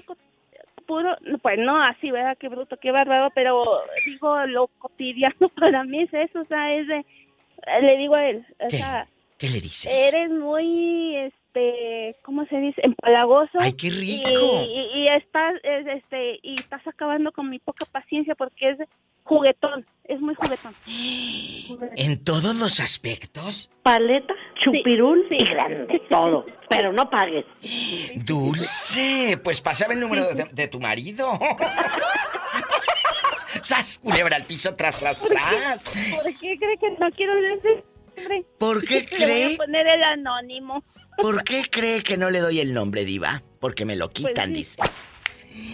puro, 0.86 1.16
pues 1.42 1.58
no 1.58 1.82
así, 1.82 2.10
¿verdad? 2.10 2.36
Qué 2.38 2.48
bruto, 2.48 2.76
qué 2.80 2.90
bárbaro, 2.90 3.30
pero 3.34 3.80
digo, 4.06 4.44
lo 4.46 4.68
cotidiano 4.78 5.48
para 5.60 5.84
mí 5.84 6.02
es 6.02 6.12
eso, 6.12 6.40
o 6.40 6.46
sea, 6.46 6.74
es 6.74 6.86
de... 6.88 7.04
Le 7.82 7.96
digo 7.98 8.14
a 8.14 8.28
él, 8.28 8.46
o 8.58 8.70
sea... 8.70 9.06
¿Qué 9.36 9.48
le 9.48 9.60
dices? 9.60 9.94
Eres 10.12 10.30
muy, 10.30 11.32
este, 11.52 12.16
¿cómo 12.22 12.44
se 12.46 12.56
dice? 12.56 12.80
Empalagoso. 12.84 13.58
¡Ay, 13.58 13.72
qué 13.72 13.90
rico! 13.90 14.64
Y, 14.94 15.08
estás, 15.08 15.54
este, 15.64 16.38
y 16.42 16.54
estás 16.54 16.86
acabando 16.86 17.32
con 17.32 17.50
mi 17.50 17.58
poca 17.58 17.84
paciencia 17.86 18.34
porque 18.34 18.70
es 18.70 18.78
juguetón, 19.24 19.84
es 20.04 20.20
muy 20.20 20.34
juguetón. 20.34 20.74
¿En 21.96 22.22
todos 22.24 22.54
los 22.56 22.80
aspectos? 22.80 23.70
Paleta, 23.82 24.34
chupirul 24.64 25.26
y 25.30 25.44
grande, 25.44 26.00
todo. 26.08 26.46
Pero 26.68 26.92
no 26.92 27.08
pagues. 27.10 27.44
Dulce, 28.24 29.38
pues 29.42 29.60
pásame 29.60 29.94
el 29.94 30.00
número 30.00 30.24
de, 30.34 30.68
tu 30.68 30.80
marido. 30.80 31.32
¡Sas! 33.62 33.98
Culebra 33.98 34.36
al 34.36 34.46
piso, 34.46 34.74
tras, 34.74 35.00
tras, 35.00 35.20
tras. 35.20 36.14
¿Por 36.14 36.32
qué 36.40 36.56
cree 36.58 36.78
que 36.78 36.90
no 36.98 37.10
quiero 37.10 37.34
decir? 37.34 37.84
¿Por 38.58 38.84
qué 38.84 39.06
cree? 39.10 39.44
voy 39.46 39.54
a 39.54 39.56
poner 39.56 39.86
el 39.86 40.02
anónimo. 40.02 40.84
¿Por 41.16 41.44
qué 41.44 41.64
cree 41.70 42.02
que 42.02 42.16
no 42.16 42.30
le 42.30 42.40
doy 42.40 42.60
el 42.60 42.72
nombre, 42.72 43.04
Diva? 43.04 43.42
Porque 43.60 43.84
me 43.84 43.96
lo 43.96 44.08
pues 44.08 44.26
quitan, 44.26 44.52
dice. 44.52 44.78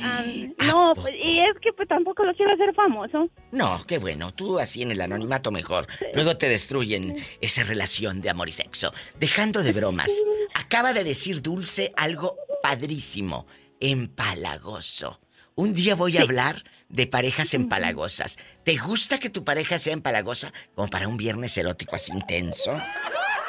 Ah, 0.02 0.24
no, 0.66 0.92
pues, 0.94 1.14
y 1.22 1.38
es 1.38 1.58
que 1.60 1.72
pues 1.72 1.86
tampoco 1.86 2.24
lo 2.24 2.34
quiero 2.34 2.52
hacer 2.54 2.74
famoso. 2.74 3.28
No, 3.52 3.84
qué 3.86 3.98
bueno, 3.98 4.32
tú 4.32 4.58
así 4.58 4.82
en 4.82 4.90
el 4.90 5.00
anonimato 5.00 5.50
mejor. 5.50 5.86
Luego 6.14 6.36
te 6.36 6.48
destruyen 6.48 7.16
esa 7.40 7.62
relación 7.62 8.20
de 8.22 8.30
amor 8.30 8.48
y 8.48 8.52
sexo. 8.52 8.92
Dejando 9.20 9.62
de 9.62 9.72
bromas, 9.72 10.10
acaba 10.54 10.92
de 10.92 11.04
decir 11.04 11.42
Dulce 11.42 11.92
algo 11.96 12.36
padrísimo, 12.62 13.46
empalagoso. 13.78 15.20
Un 15.58 15.72
día 15.72 15.94
voy 15.94 16.18
a 16.18 16.20
hablar 16.20 16.56
de 16.90 17.06
parejas 17.06 17.54
empalagosas. 17.54 18.36
¿Te 18.62 18.76
gusta 18.76 19.18
que 19.18 19.30
tu 19.30 19.42
pareja 19.42 19.78
sea 19.78 19.94
empalagosa 19.94 20.52
como 20.74 20.88
para 20.88 21.08
un 21.08 21.16
viernes 21.16 21.56
erótico 21.56 21.94
así 21.96 22.12
intenso? 22.12 22.78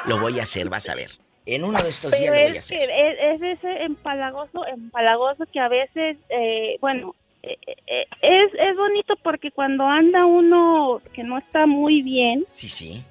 Lo 0.05 0.17
voy 0.17 0.39
a 0.39 0.43
hacer, 0.43 0.69
vas 0.69 0.87
a 0.87 0.95
ver. 0.95 1.11
En 1.45 1.65
uno 1.65 1.77
de 1.83 1.89
estos 1.89 2.17
días 2.17 2.33
lo 2.33 2.41
voy 2.41 2.55
a 2.55 2.59
hacer. 2.59 2.89
Es, 2.89 3.41
ese 3.41 3.83
empalagoso, 3.83 4.65
empalagoso 4.67 5.43
que 5.51 5.59
a 5.59 5.67
veces, 5.67 6.15
eh, 6.29 6.77
bueno, 6.79 7.13
eh, 7.43 7.57
eh, 7.65 8.05
es, 8.21 8.53
es 8.57 8.77
bonito 8.77 9.17
porque 9.21 9.51
cuando 9.51 9.85
anda 9.85 10.25
uno 10.25 11.01
que 11.11 11.25
no 11.25 11.37
está 11.37 11.65
muy 11.65 12.03
bien. 12.03 12.45
Sí, 12.53 12.69
sí. 12.69 13.03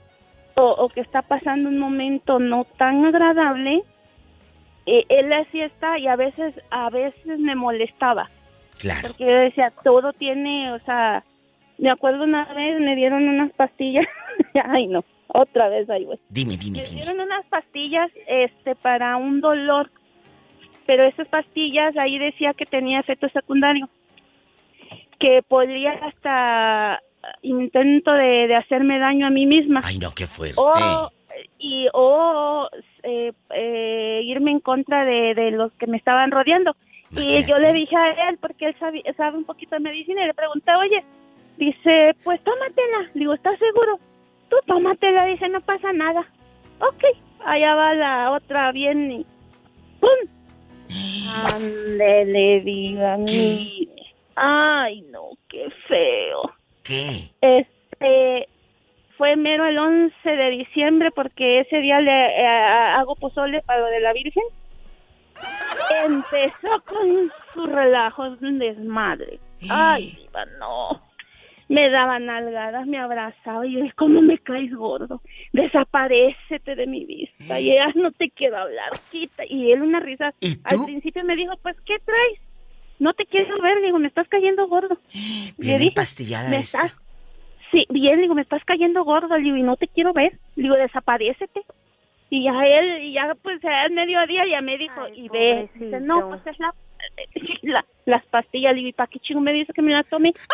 O, 0.54 0.70
o 0.70 0.88
que 0.88 1.02
está 1.02 1.20
pasando 1.20 1.68
un 1.68 1.78
momento 1.78 2.38
no 2.38 2.64
tan 2.64 3.04
agradable, 3.04 3.82
él 4.86 5.32
así 5.34 5.60
está 5.60 5.98
y 5.98 6.06
a 6.06 6.16
veces, 6.16 6.54
a 6.70 6.88
veces 6.88 7.38
me 7.38 7.54
molestaba 7.54 8.30
Claro. 8.78 9.08
Porque 9.08 9.24
yo 9.24 9.32
decía, 9.32 9.72
todo 9.82 10.12
tiene, 10.12 10.72
o 10.72 10.78
sea, 10.80 11.24
me 11.78 11.90
acuerdo 11.90 12.24
una 12.24 12.44
vez 12.54 12.80
me 12.80 12.96
dieron 12.96 13.28
unas 13.28 13.52
pastillas. 13.52 14.06
Ay, 14.64 14.86
no, 14.86 15.04
otra 15.28 15.68
vez 15.68 15.88
ahí, 15.90 16.04
güey. 16.04 16.18
Dime, 16.28 16.56
dime, 16.56 16.82
me 16.82 16.88
dieron 16.88 17.20
unas 17.20 17.44
pastillas 17.46 18.10
este 18.26 18.74
para 18.76 19.16
un 19.16 19.40
dolor. 19.40 19.90
Pero 20.86 21.04
esas 21.04 21.26
pastillas 21.28 21.96
ahí 21.96 22.18
decía 22.18 22.54
que 22.54 22.64
tenía 22.64 23.00
efecto 23.00 23.28
secundario. 23.30 23.88
Que 25.18 25.42
podría 25.42 25.92
hasta 25.92 27.00
intento 27.42 28.12
de, 28.12 28.54
hacerme 28.54 28.98
daño 28.98 29.26
a 29.26 29.30
mí 29.30 29.46
misma. 29.46 29.82
Ay, 29.84 29.98
no, 29.98 30.14
qué 30.14 30.26
fuerte. 30.26 30.54
O, 30.56 31.10
y, 31.58 31.88
o 31.92 32.68
eh, 33.02 33.32
eh, 33.54 34.20
irme 34.24 34.52
en 34.52 34.60
contra 34.60 35.04
de, 35.04 35.34
de 35.34 35.50
los 35.50 35.72
que 35.72 35.86
me 35.86 35.96
estaban 35.96 36.30
rodeando. 36.30 36.76
Y 37.12 37.44
yo 37.44 37.56
le 37.58 37.72
dije 37.72 37.96
a 37.96 38.28
él, 38.28 38.38
porque 38.38 38.66
él 38.66 38.76
sabe, 38.78 39.02
sabe 39.16 39.38
un 39.38 39.44
poquito 39.44 39.76
de 39.76 39.80
medicina, 39.80 40.22
y 40.22 40.26
le 40.26 40.34
pregunté, 40.34 40.74
oye, 40.74 41.04
dice, 41.56 42.16
pues 42.24 42.42
tómatela. 42.42 43.10
Le 43.14 43.20
digo, 43.20 43.34
¿estás 43.34 43.58
seguro? 43.58 43.98
Tú 44.48 44.56
tómatela, 44.66 45.26
dice, 45.26 45.48
no 45.48 45.60
pasa 45.60 45.92
nada. 45.92 46.26
Ok, 46.80 47.04
allá 47.44 47.74
va 47.74 47.94
la 47.94 48.32
otra 48.32 48.70
bien 48.72 49.10
y 49.10 49.26
¡pum! 50.00 50.36
Ándele, 51.54 52.60
diga, 52.60 53.16
mire. 53.16 54.02
Ay, 54.36 55.00
no, 55.10 55.30
qué 55.48 55.68
feo. 55.88 56.52
¿Qué? 56.82 57.30
Este, 57.40 58.48
fue 59.16 59.34
mero 59.36 59.66
el 59.66 59.78
11 59.78 60.28
de 60.28 60.50
diciembre 60.50 61.10
porque 61.10 61.60
ese 61.60 61.78
día 61.78 62.00
le 62.00 62.12
eh, 62.12 62.46
hago 62.46 63.16
pozole 63.16 63.62
para 63.62 63.80
lo 63.80 63.86
de 63.86 64.00
la 64.00 64.12
Virgen. 64.12 64.44
Empezó 66.04 66.82
con 66.86 67.32
su 67.54 67.66
relajo, 67.66 68.24
un 68.40 68.58
desmadre. 68.58 69.38
Ay, 69.68 70.16
diva, 70.16 70.44
no. 70.58 71.00
Me 71.68 71.90
daba 71.90 72.20
nalgadas, 72.20 72.86
me 72.86 72.98
abrazaba 72.98 73.66
y 73.66 73.72
yo, 73.72 73.80
¿cómo 73.96 74.22
me 74.22 74.38
caes 74.38 74.72
gordo? 74.72 75.20
Desaparecete 75.52 76.76
de 76.76 76.86
mi 76.86 77.04
vista. 77.04 77.58
Y 77.58 77.72
ella, 77.72 77.90
no 77.96 78.12
te 78.12 78.30
quiero 78.30 78.58
hablar, 78.58 78.90
quita. 79.10 79.44
Y 79.48 79.72
él 79.72 79.82
una 79.82 79.98
risa. 79.98 80.32
Al 80.64 80.84
principio 80.84 81.24
me 81.24 81.34
dijo, 81.34 81.54
pues, 81.62 81.76
¿qué 81.84 81.98
traes? 82.04 82.40
No 82.98 83.14
te 83.14 83.26
quiero 83.26 83.60
ver, 83.60 83.82
digo, 83.82 83.98
me 83.98 84.06
estás 84.08 84.28
cayendo 84.28 84.68
gordo. 84.68 84.96
Bien 85.58 85.78
dije, 85.78 85.92
pastillada 85.92 86.48
¿me 86.48 86.58
Estás... 86.58 86.94
Sí, 87.72 87.84
bien, 87.90 88.20
digo, 88.20 88.34
me 88.34 88.42
estás 88.42 88.64
cayendo 88.64 89.04
gordo, 89.04 89.34
digo, 89.36 89.56
y 89.56 89.62
no 89.62 89.76
te 89.76 89.88
quiero 89.88 90.12
ver. 90.12 90.38
Digo, 90.54 90.76
desaparecete. 90.76 91.62
Y 92.28 92.44
ya 92.44 92.52
él, 92.64 93.02
y 93.02 93.14
ya 93.14 93.34
pues 93.42 93.64
al 93.64 93.92
mediodía 93.92 94.42
ya 94.50 94.60
me 94.60 94.76
dijo, 94.76 95.06
y 95.14 95.28
ve, 95.28 95.70
dice, 95.74 96.00
no, 96.00 96.28
pues 96.28 96.44
es 96.46 96.58
la, 96.58 96.74
las 98.04 98.26
pastillas, 98.26 98.76
y 98.76 98.92
¿para 98.92 99.08
qué 99.08 99.20
chingo 99.20 99.40
me 99.40 99.52
dice 99.52 99.72
que 99.72 99.82
me 99.82 99.92
las 99.92 100.06
tome? 100.06 100.34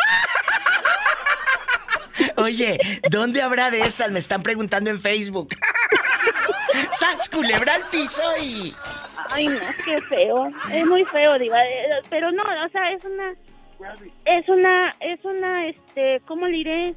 Oye, 2.37 2.77
¿dónde 3.09 3.41
habrá 3.41 3.71
de 3.71 3.81
esas? 3.81 4.11
Me 4.11 4.19
están 4.19 4.43
preguntando 4.43 4.91
en 4.91 4.99
Facebook. 4.99 5.55
¡Sas, 6.91 7.27
culebra 7.29 7.73
al 7.75 7.89
piso 7.89 8.21
y...! 8.41 8.73
Ay, 9.31 9.47
no, 9.47 9.55
qué 9.83 9.99
feo. 10.01 10.51
Es 10.71 10.85
muy 10.85 11.03
feo, 11.05 11.39
digo. 11.39 11.55
Eh, 11.55 12.01
pero 12.09 12.31
no, 12.31 12.43
o 12.43 12.69
sea, 12.69 12.91
es 12.91 13.03
una 13.03 13.33
es 14.25 14.49
una, 14.49 14.95
es 14.99 15.23
una, 15.23 15.67
este, 15.67 16.21
¿cómo 16.25 16.47
le 16.47 16.57
diré? 16.57 16.95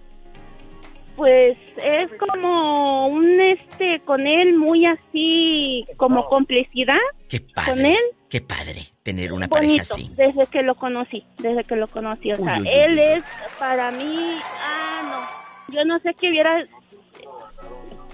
Pues 1.16 1.56
es 1.76 2.10
como 2.18 3.08
un, 3.08 3.40
este, 3.40 4.00
con 4.04 4.26
él 4.26 4.54
muy 4.56 4.84
así, 4.86 5.86
como 5.96 6.26
complicidad. 6.26 6.98
Qué 7.28 7.40
padre. 7.40 7.70
Con 7.70 7.86
él. 7.86 8.02
Qué 8.28 8.40
padre 8.40 8.88
tener 9.02 9.32
una 9.32 9.48
pareja 9.48 9.82
así. 9.82 10.10
Desde 10.16 10.46
que 10.48 10.62
lo 10.62 10.74
conocí, 10.74 11.24
desde 11.38 11.64
que 11.64 11.76
lo 11.76 11.86
conocí. 11.86 12.32
O 12.32 12.36
sea, 12.36 12.56
él 12.56 12.98
es 12.98 13.24
para 13.58 13.90
mí, 13.92 14.36
ah, 14.62 15.28
no. 15.68 15.74
Yo 15.74 15.84
no 15.84 15.98
sé 16.00 16.14
qué 16.20 16.28
hubiera, 16.28 16.64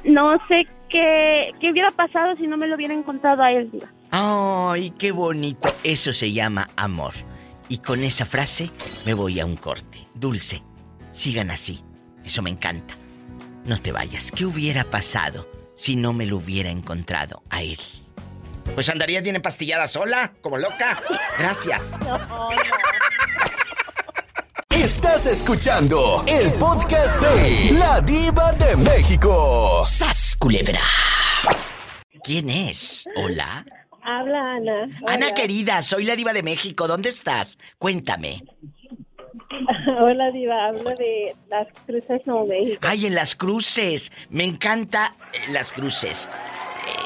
no 0.04 0.36
sé 0.48 0.66
qué, 0.88 1.52
qué 1.60 1.70
hubiera 1.70 1.90
pasado 1.90 2.36
si 2.36 2.46
no 2.46 2.56
me 2.56 2.66
lo 2.66 2.76
hubiera 2.76 2.94
encontrado 2.94 3.42
a 3.42 3.52
él, 3.52 3.70
¡Ay, 4.10 4.90
qué 4.98 5.10
bonito! 5.12 5.68
Eso 5.82 6.12
se 6.12 6.32
llama 6.32 6.68
amor. 6.76 7.14
Y 7.70 7.78
con 7.78 8.00
esa 8.00 8.26
frase 8.26 8.68
me 9.06 9.14
voy 9.14 9.40
a 9.40 9.46
un 9.46 9.56
corte. 9.56 10.06
Dulce, 10.14 10.62
sigan 11.10 11.50
así. 11.50 11.82
Eso 12.24 12.42
me 12.42 12.50
encanta. 12.50 12.96
No 13.64 13.80
te 13.80 13.92
vayas. 13.92 14.30
¿Qué 14.30 14.44
hubiera 14.44 14.84
pasado 14.84 15.48
si 15.76 15.96
no 15.96 16.12
me 16.12 16.26
lo 16.26 16.36
hubiera 16.38 16.70
encontrado 16.70 17.42
a 17.50 17.62
él? 17.62 17.78
Pues 18.74 18.88
andarías 18.88 19.22
bien 19.22 19.36
empastillada 19.36 19.86
sola, 19.86 20.32
como 20.40 20.56
loca. 20.58 21.00
Gracias. 21.38 21.94
Estás 24.70 25.26
escuchando 25.26 26.24
el 26.26 26.52
podcast 26.54 27.20
de 27.20 27.72
La 27.78 28.00
Diva 28.00 28.52
de 28.52 28.76
México. 28.76 29.84
¡Sas, 29.84 30.36
culebra! 30.38 30.80
¿Quién 32.24 32.50
es? 32.50 33.04
¿Hola? 33.16 33.64
Habla 34.02 34.54
Ana. 34.56 34.88
Ana 35.06 35.34
querida, 35.34 35.82
soy 35.82 36.04
la 36.04 36.16
Diva 36.16 36.32
de 36.32 36.42
México. 36.42 36.88
¿Dónde 36.88 37.10
estás? 37.10 37.58
Cuéntame. 37.78 38.42
Hola, 40.00 40.30
Diva. 40.30 40.66
Hablo 40.66 40.90
de 40.96 41.34
Las 41.48 41.68
Cruces, 41.86 42.26
Nuevo 42.26 42.46
México. 42.46 42.80
Ay, 42.82 43.06
en 43.06 43.14
Las 43.14 43.34
Cruces. 43.34 44.12
Me 44.30 44.44
encanta 44.44 45.14
eh, 45.32 45.52
Las 45.52 45.72
Cruces. 45.72 46.28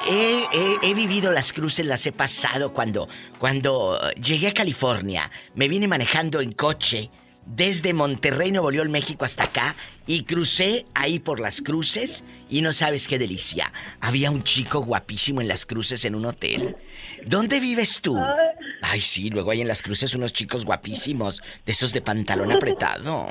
He, 0.09 0.95
vivido 0.95 1.33
las 1.33 1.53
cruces, 1.53 1.85
las 1.85 2.07
he 2.07 2.13
pasado 2.13 2.73
cuando, 2.73 3.09
cuando 3.39 3.99
llegué 4.13 4.49
a 4.49 4.55
California. 4.55 5.31
Me 5.55 5.69
vine 5.69 5.89
manejando 5.89 6.41
en 6.41 6.53
coche 6.53 7.11
desde 7.45 7.93
Monterrey, 7.93 8.53
Nuevo 8.53 8.71
León, 8.71 8.91
México 8.91 9.25
hasta 9.25 9.45
acá 9.45 9.77
y 10.07 10.23
crucé 10.23 10.85
ahí 10.95 11.19
por 11.19 11.41
las 11.41 11.61
cruces 11.61 12.25
y 12.49 12.63
no 12.63 12.73
sabes 12.73 13.09
qué 13.09 13.19
delicia. 13.19 13.73
Había 14.01 14.31
un 14.31 14.43
chico 14.43 14.81
guapísimo 14.81 15.41
en 15.41 15.49
las 15.49 15.67
cruces 15.67 16.05
en 16.05 16.15
un 16.15 16.27
hotel. 16.27 16.77
¿Dónde 17.27 17.61
vives 17.61 18.01
tú? 18.01 18.17
Ay, 18.89 19.01
sí, 19.01 19.31
luego 19.31 19.51
hay 19.51 19.61
en 19.61 19.69
las 19.69 19.83
cruces 19.83 20.15
unos 20.15 20.33
chicos 20.33 20.65
guapísimos, 20.65 21.43
de 21.65 21.73
esos 21.73 21.93
de 21.93 22.03
pantalón 22.03 22.53
apretado. 22.53 23.27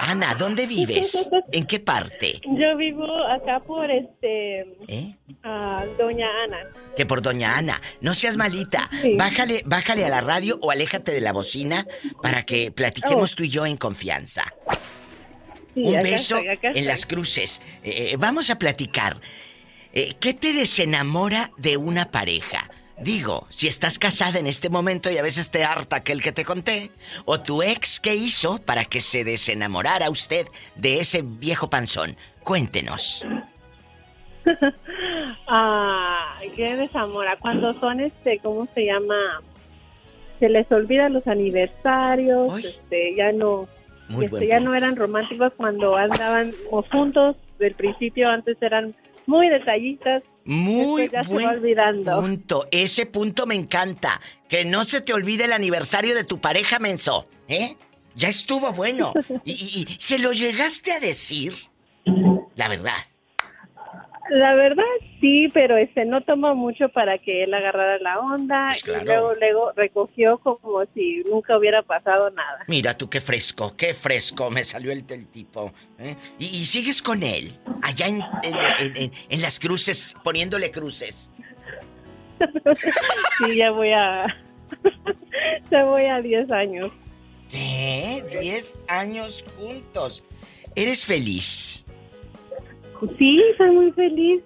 Ana, 0.00 0.34
¿dónde 0.34 0.66
vives? 0.66 1.30
¿En 1.50 1.66
qué 1.66 1.80
parte? 1.80 2.40
Yo 2.44 2.76
vivo 2.76 3.06
acá 3.26 3.60
por 3.60 3.90
este. 3.90 4.60
¿Eh? 4.88 5.14
Doña 5.98 6.26
Ana. 6.44 6.58
Que 6.94 7.06
por 7.06 7.22
Doña 7.22 7.56
Ana. 7.56 7.80
No 8.00 8.12
seas 8.14 8.36
malita. 8.36 8.90
Bájale, 9.16 9.62
bájale 9.64 10.04
a 10.04 10.10
la 10.10 10.20
radio 10.20 10.58
o 10.60 10.70
aléjate 10.70 11.12
de 11.12 11.20
la 11.22 11.32
bocina 11.32 11.86
para 12.20 12.44
que 12.44 12.70
platiquemos 12.70 13.32
oh. 13.32 13.36
tú 13.36 13.44
y 13.44 13.48
yo 13.48 13.64
en 13.64 13.76
confianza. 13.76 14.52
Un 15.74 16.02
beso 16.02 16.38
en 16.62 16.86
las 16.86 17.06
cruces. 17.06 17.62
Eh, 17.82 18.10
eh, 18.12 18.16
vamos 18.18 18.50
a 18.50 18.58
platicar. 18.58 19.20
¿Qué 19.92 20.34
te 20.34 20.52
desenamora 20.52 21.50
de 21.56 21.76
una 21.76 22.10
pareja? 22.10 22.68
Digo, 23.02 23.46
si 23.48 23.66
estás 23.66 23.98
casada 23.98 24.38
en 24.38 24.46
este 24.46 24.68
momento 24.68 25.10
y 25.10 25.18
a 25.18 25.22
veces 25.22 25.50
te 25.50 25.64
harta 25.64 25.96
aquel 25.96 26.22
que 26.22 26.30
te 26.30 26.44
conté, 26.44 26.92
o 27.24 27.40
tu 27.40 27.62
ex, 27.62 27.98
¿qué 27.98 28.14
hizo 28.14 28.58
para 28.58 28.84
que 28.84 29.00
se 29.00 29.24
desenamorara 29.24 30.08
usted 30.08 30.46
de 30.76 31.00
ese 31.00 31.22
viejo 31.22 31.68
panzón? 31.68 32.16
Cuéntenos. 32.44 33.26
ah, 35.48 36.38
qué 36.54 36.76
desamora. 36.76 37.36
Cuando 37.38 37.74
son, 37.80 37.98
este, 37.98 38.38
¿cómo 38.38 38.68
se 38.72 38.86
llama? 38.86 39.42
Se 40.38 40.48
les 40.48 40.70
olvidan 40.70 41.12
los 41.12 41.26
aniversarios, 41.26 42.56
este, 42.64 43.16
ya 43.16 43.32
no, 43.32 43.66
este, 44.20 44.46
ya 44.46 44.60
no 44.60 44.76
eran 44.76 44.94
románticos 44.94 45.52
cuando 45.56 45.96
andaban 45.96 46.54
juntos. 46.90 47.36
Del 47.58 47.74
principio, 47.74 48.28
antes 48.28 48.56
eran 48.60 48.94
muy 49.26 49.48
detallistas 49.48 50.22
muy 50.44 51.08
buen 51.26 51.46
olvidando. 51.46 52.20
punto. 52.20 52.66
Ese 52.70 53.06
punto 53.06 53.46
me 53.46 53.54
encanta. 53.54 54.20
Que 54.48 54.64
no 54.64 54.84
se 54.84 55.00
te 55.00 55.14
olvide 55.14 55.44
el 55.44 55.52
aniversario 55.52 56.14
de 56.14 56.24
tu 56.24 56.40
pareja, 56.40 56.78
menso. 56.78 57.26
¿Eh? 57.48 57.76
Ya 58.14 58.28
estuvo 58.28 58.72
bueno. 58.72 59.12
y, 59.44 59.52
y, 59.52 59.96
se 59.98 60.18
lo 60.18 60.32
llegaste 60.32 60.92
a 60.92 61.00
decir. 61.00 61.54
La 62.56 62.68
verdad. 62.68 62.96
La 64.32 64.54
verdad 64.54 64.82
sí, 65.20 65.48
pero 65.52 65.76
este 65.76 66.06
no 66.06 66.22
tomó 66.22 66.54
mucho 66.54 66.88
para 66.88 67.18
que 67.18 67.44
él 67.44 67.52
agarrara 67.52 67.98
la 67.98 68.18
onda 68.18 68.70
pues 68.70 69.02
y 69.02 69.04
luego, 69.04 69.34
luego 69.34 69.72
recogió 69.76 70.38
como 70.38 70.86
si 70.94 71.22
nunca 71.30 71.58
hubiera 71.58 71.82
pasado 71.82 72.30
nada. 72.30 72.64
Mira 72.66 72.96
tú 72.96 73.10
qué 73.10 73.20
fresco, 73.20 73.76
qué 73.76 73.92
fresco 73.92 74.50
me 74.50 74.64
salió 74.64 74.90
el, 74.90 75.06
del 75.06 75.28
tipo. 75.28 75.74
¿eh? 75.98 76.16
¿Y, 76.38 76.64
sigues 76.64 77.02
con 77.02 77.22
él 77.22 77.50
allá 77.82 78.06
en, 78.08 78.22
en, 79.28 79.42
las 79.42 79.60
cruces, 79.60 80.16
poniéndole 80.24 80.70
cruces. 80.70 81.30
sí, 83.38 83.56
ya 83.56 83.70
voy 83.70 83.92
a... 83.92 84.26
ya 85.70 85.84
voy 85.84 86.06
a 86.06 86.22
10 86.22 86.50
años. 86.52 86.90
¿Qué? 87.50 88.24
10 88.40 88.78
años 88.88 89.44
juntos. 89.58 90.24
¿Eres 90.74 91.04
feliz? 91.04 91.84
Sí, 93.18 93.40
soy 93.56 93.70
muy 93.70 93.92
feliz. 93.92 94.42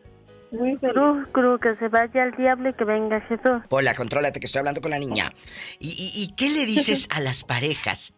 Muy 0.51 0.77
feliz. 0.77 0.95
creo 1.33 1.59
que 1.59 1.75
se 1.77 1.88
vaya 1.88 2.23
al 2.23 2.33
diablo 2.33 2.71
y 2.71 2.75
que 2.75 2.85
venga 2.85 3.21
Jesús. 3.23 3.62
Hola, 3.69 3.95
contrólate 3.95 4.40
que 4.40 4.47
estoy 4.47 4.61
hablando 4.61 4.81
con 4.81 4.90
la 4.90 4.99
niña. 4.99 5.33
¿Y, 5.79 6.12
y, 6.14 6.35
qué 6.37 6.51
le 6.51 6.64
dices 6.64 7.09
a 7.11 7.21
las 7.21 7.45
parejas 7.45 8.14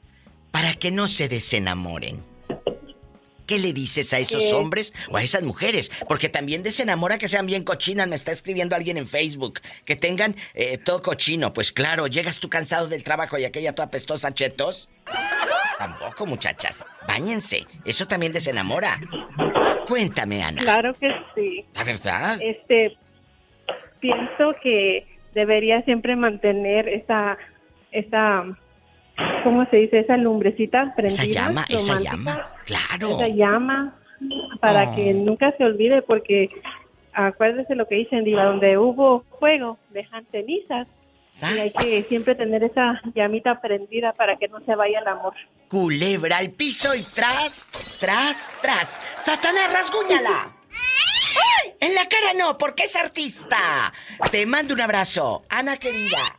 para 0.51 0.75
que 0.75 0.91
no 0.91 1.09
se 1.09 1.29
desenamoren? 1.29 2.28
¿Qué 3.49 3.59
le 3.59 3.73
dices 3.73 4.13
a 4.13 4.19
esos 4.19 4.53
hombres 4.53 4.93
o 5.09 5.17
a 5.17 5.23
esas 5.23 5.43
mujeres? 5.43 5.91
Porque 6.07 6.29
también 6.29 6.63
desenamora 6.63 7.17
que 7.17 7.29
sean 7.29 7.47
bien 7.47 7.65
cochinas. 7.65 8.07
Me 8.07 8.15
está 8.15 8.31
escribiendo 8.31 8.77
alguien 8.77 8.99
en 8.99 9.09
Facebook. 9.09 9.61
Que 9.87 9.97
tengan 9.97 10.37
eh, 10.53 10.77
todo 10.77 11.01
cochino. 11.03 11.55
Pues 11.55 11.73
claro, 11.73 12.07
llegas 12.09 12.41
tú 12.41 12.51
cansado 12.51 12.89
del 12.89 13.03
trabajo 13.03 13.39
y 13.39 13.47
aquella 13.47 13.75
toda 13.75 13.87
apestosa 13.87 14.35
chetos. 14.35 14.91
Tampoco, 15.79 16.27
muchachas. 16.27 16.85
Báñense. 17.07 17.67
Eso 17.87 18.07
también 18.07 18.33
desenamora. 18.33 19.01
Cuéntame, 19.87 20.43
Ana. 20.43 20.61
Claro 20.61 20.93
que 20.93 21.09
sí. 21.35 21.65
La 21.75 21.85
verdad. 21.85 22.39
Este, 22.43 22.99
pienso 23.99 24.55
que 24.63 25.07
debería 25.33 25.81
siempre 25.83 26.17
mantener 26.17 26.87
esa, 26.87 27.39
esa, 27.93 28.45
¿cómo 29.45 29.67
se 29.67 29.77
dice? 29.77 30.01
Esa 30.01 30.17
lumbrecita 30.17 30.95
prendida. 30.95 31.23
Esa 31.23 31.33
llama, 31.33 31.65
esa 31.69 32.01
llama, 32.01 32.47
claro. 32.65 33.11
Esa 33.11 33.29
llama, 33.29 33.95
para 34.61 34.95
que 34.95 35.11
oh. 35.11 35.25
nunca 35.25 35.53
se 35.57 35.65
olvide, 35.65 36.03
porque 36.03 36.51
acuérdese 37.13 37.75
lo 37.75 37.87
que 37.87 37.97
dicen, 37.97 38.25
Diva, 38.25 38.45
donde 38.45 38.79
hubo 38.79 39.25
fuego, 39.39 39.79
dejan 39.91 40.27
cenizas. 40.31 40.87
Y 41.41 41.59
hay 41.59 41.71
que 41.71 42.03
siempre 42.03 42.35
tener 42.35 42.65
esa 42.65 43.01
llamita 43.15 43.61
prendida 43.61 44.13
para 44.13 44.37
que 44.37 44.49
no 44.49 44.61
se 44.61 44.75
vaya 44.75 45.01
el 45.01 45.07
amor. 45.07 45.35
Culebra 45.69 46.39
al 46.39 46.51
piso 46.51 46.95
y 46.95 47.03
tras, 47.03 47.99
tras, 48.01 48.53
tras. 48.63 49.01
¡Satanás, 49.19 49.73
rasguñala! 49.73 50.55
En 51.81 51.95
la 51.95 52.09
cara 52.09 52.35
no, 52.37 52.59
porque 52.59 52.85
es 52.85 52.97
artista. 52.97 53.93
Te 54.33 54.47
mando 54.47 54.75
un 54.75 54.81
abrazo, 54.81 55.45
Ana 55.49 55.77
querida. 55.77 56.38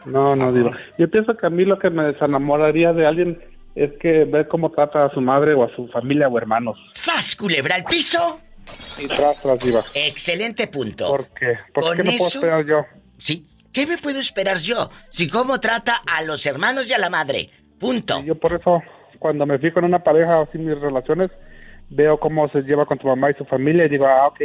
No, 0.05 0.37
no, 0.37 0.53
Diva. 0.53 0.79
Yo 0.99 1.11
pienso 1.11 1.37
que 1.37 1.47
a 1.47 1.51
mí 1.51 1.65
lo 1.65 1.79
que 1.79 1.91
me 1.91 2.05
desenamoraría 2.05 2.93
de 2.93 3.07
alguien 3.07 3.43
es 3.75 3.91
que 4.01 4.25
ver 4.25 4.47
cómo 4.49 4.71
trata 4.71 5.05
a 5.05 5.11
su 5.13 5.21
madre 5.21 5.55
o 5.55 5.65
a 5.65 5.75
su 5.75 5.89
familia 5.89 6.29
o 6.29 6.39
hermanos. 6.39 6.79
¡Sas, 6.93 7.35
culebra 7.35 7.75
al 7.75 7.85
piso! 7.85 8.41
Y 9.03 9.07
tras, 9.09 9.43
tras, 9.43 9.61
Diva. 9.61 9.81
Excelente 9.95 10.69
punto. 10.69 11.09
¿Por 11.09 11.27
qué? 11.29 11.59
¿Por 11.75 11.97
qué 11.97 12.05
no 12.05 12.13
puedo 12.13 12.29
esperar 12.29 12.65
yo? 12.65 12.85
Sí, 13.19 13.47
¿Qué 13.77 13.87
me 13.87 13.99
puedo 13.99 14.19
esperar 14.19 14.57
yo? 14.57 14.89
Si 15.11 15.29
cómo 15.29 15.61
trata 15.61 16.01
a 16.07 16.23
los 16.23 16.47
hermanos 16.47 16.89
y 16.89 16.95
a 16.95 16.99
la 16.99 17.11
madre. 17.11 17.51
Punto. 17.79 18.23
yo 18.23 18.35
por 18.35 18.55
eso, 18.55 18.83
cuando 19.19 19.47
me 19.47 19.59
fijo 19.59 19.79
en 19.79 19.87
una 19.87 20.03
pareja 20.03 20.43
así 20.43 20.59
mis 20.59 20.79
relaciones, 20.79 21.31
veo 21.91 22.19
cómo 22.19 22.49
se 22.49 22.63
lleva 22.63 22.87
con 22.87 22.99
tu 22.99 23.07
mamá 23.07 23.31
y 23.31 23.35
su 23.35 23.45
familia 23.45 23.87
y 23.87 23.89
digo, 23.89 24.07
ah, 24.07 24.29
ok, 24.29 24.41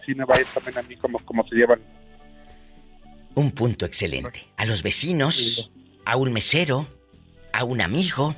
así 0.00 0.14
me 0.14 0.24
va 0.24 0.34
a 0.36 0.40
ir 0.40 0.46
también 0.52 0.78
a 0.78 0.82
mí 0.82 0.96
como, 0.96 1.44
se 1.48 1.56
llevan. 1.56 1.80
Un 3.34 3.50
punto 3.50 3.84
excelente. 3.84 4.40
A 4.56 4.66
los 4.66 4.82
vecinos, 4.82 5.72
a 6.04 6.16
un 6.16 6.32
mesero, 6.32 6.86
a 7.52 7.64
un 7.64 7.80
amigo. 7.80 8.34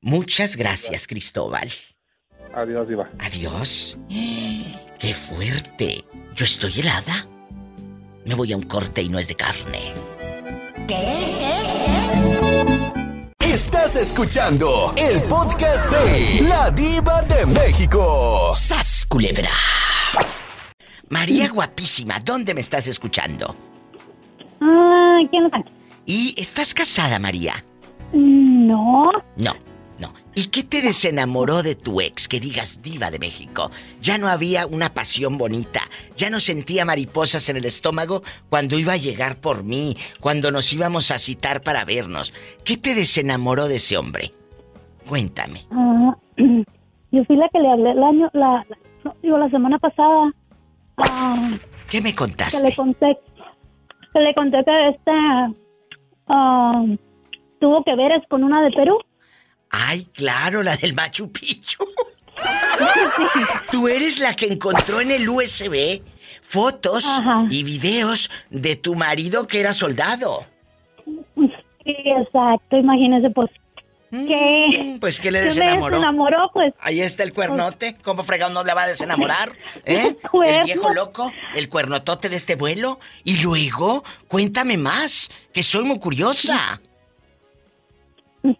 Muchas 0.00 0.56
gracias, 0.56 1.06
Cristóbal. 1.06 1.70
Adiós, 2.54 2.90
Iba. 2.90 3.08
Adiós. 3.20 3.96
¡Qué 4.98 5.14
fuerte! 5.14 6.04
Yo 6.34 6.44
estoy 6.44 6.80
helada. 6.80 7.28
Me 8.28 8.34
voy 8.34 8.52
a 8.52 8.58
un 8.58 8.62
corte 8.64 9.00
y 9.00 9.08
no 9.08 9.18
es 9.18 9.26
de 9.26 9.36
carne. 9.36 9.94
Estás 13.40 13.96
escuchando 13.96 14.92
el 14.98 15.22
podcast 15.22 15.90
de 15.90 16.46
La 16.46 16.70
Diva 16.70 17.22
de 17.22 17.46
México. 17.46 18.52
¡Sas, 18.54 19.06
culebra! 19.08 19.48
María 21.08 21.48
guapísima, 21.48 22.20
¿dónde 22.20 22.52
me 22.52 22.60
estás 22.60 22.86
escuchando? 22.86 23.56
Ah, 24.60 25.20
¿quién 25.30 25.50
¿Y 26.04 26.38
estás 26.38 26.74
casada, 26.74 27.18
María? 27.18 27.64
No. 28.12 29.10
No. 29.36 29.67
¿Y 30.38 30.50
qué 30.50 30.62
te 30.62 30.82
desenamoró 30.82 31.64
de 31.64 31.74
tu 31.74 32.00
ex? 32.00 32.28
Que 32.28 32.38
digas 32.38 32.80
diva 32.80 33.10
de 33.10 33.18
México. 33.18 33.72
Ya 34.00 34.18
no 34.18 34.28
había 34.28 34.66
una 34.66 34.94
pasión 34.94 35.36
bonita. 35.36 35.80
Ya 36.16 36.30
no 36.30 36.38
sentía 36.38 36.84
mariposas 36.84 37.48
en 37.48 37.56
el 37.56 37.64
estómago 37.64 38.22
cuando 38.48 38.78
iba 38.78 38.92
a 38.92 38.98
llegar 38.98 39.40
por 39.40 39.64
mí, 39.64 39.96
cuando 40.20 40.52
nos 40.52 40.72
íbamos 40.72 41.10
a 41.10 41.18
citar 41.18 41.64
para 41.64 41.84
vernos. 41.84 42.32
¿Qué 42.64 42.76
te 42.76 42.94
desenamoró 42.94 43.66
de 43.66 43.74
ese 43.74 43.96
hombre? 43.96 44.30
Cuéntame. 45.08 45.66
Ah, 45.72 46.16
yo 47.10 47.24
fui 47.24 47.34
la 47.34 47.48
que 47.48 47.58
le 47.58 47.72
hablé 47.72 47.90
el 47.90 48.02
año, 48.04 48.30
la, 48.32 48.64
digo, 49.20 49.38
la 49.38 49.50
semana 49.50 49.80
pasada. 49.80 50.32
Ah, 50.98 51.50
¿Qué 51.90 52.00
me 52.00 52.14
contaste? 52.14 52.62
Que 52.62 52.68
le 52.68 52.76
conté, 52.76 53.18
que 54.12 54.20
le 54.20 54.34
conté 54.36 54.64
que 54.64 54.88
este 54.90 55.12
ah, 56.28 56.84
tuvo 57.58 57.82
que 57.82 57.96
ver 57.96 58.12
es 58.12 58.22
con 58.28 58.44
una 58.44 58.62
de 58.62 58.70
Perú. 58.70 59.00
Ay, 59.70 60.06
claro, 60.14 60.62
la 60.62 60.76
del 60.76 60.94
Machu 60.94 61.30
Picchu. 61.30 61.84
Tú 63.72 63.88
eres 63.88 64.18
la 64.18 64.34
que 64.34 64.46
encontró 64.46 65.00
en 65.00 65.10
el 65.10 65.28
USB 65.28 66.02
fotos 66.48 67.04
y 67.50 67.62
videos 67.62 68.30
de 68.50 68.76
tu 68.76 68.94
marido 68.94 69.46
que 69.46 69.60
era 69.60 69.72
soldado. 69.72 70.46
Sí, 71.84 71.96
exacto, 72.04 72.76
imagínese 72.76 73.30
pues. 73.30 73.50
Mm, 74.10 74.26
¿Qué? 74.26 74.96
Pues 75.00 75.20
que 75.20 75.30
le 75.30 75.42
desenamoró. 75.42 76.50
Pues. 76.54 76.72
Ahí 76.80 77.02
está 77.02 77.22
el 77.24 77.34
cuernote. 77.34 77.96
¿Cómo 78.02 78.24
fregado 78.24 78.52
no 78.54 78.64
le 78.64 78.72
va 78.72 78.84
a 78.84 78.86
desenamorar? 78.86 79.52
¿Eh? 79.84 80.16
El 80.46 80.64
viejo 80.64 80.94
loco, 80.94 81.30
el 81.54 81.68
cuernotote 81.68 82.30
de 82.30 82.36
este 82.36 82.54
vuelo. 82.54 82.98
Y 83.24 83.42
luego, 83.42 84.04
cuéntame 84.26 84.78
más, 84.78 85.30
que 85.52 85.62
soy 85.62 85.84
muy 85.84 85.98
curiosa. 85.98 86.80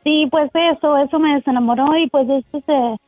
Sí, 0.05 0.27
pues 0.31 0.51
eso, 0.55 0.96
eso 0.98 1.18
me 1.18 1.35
desenamoró 1.35 1.96
y 1.96 2.09
pues 2.09 2.27
este 2.53 2.98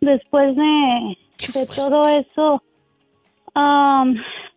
después 0.00 0.56
de, 0.56 1.18
de 1.54 1.66
todo 1.66 2.08
eso, 2.08 2.62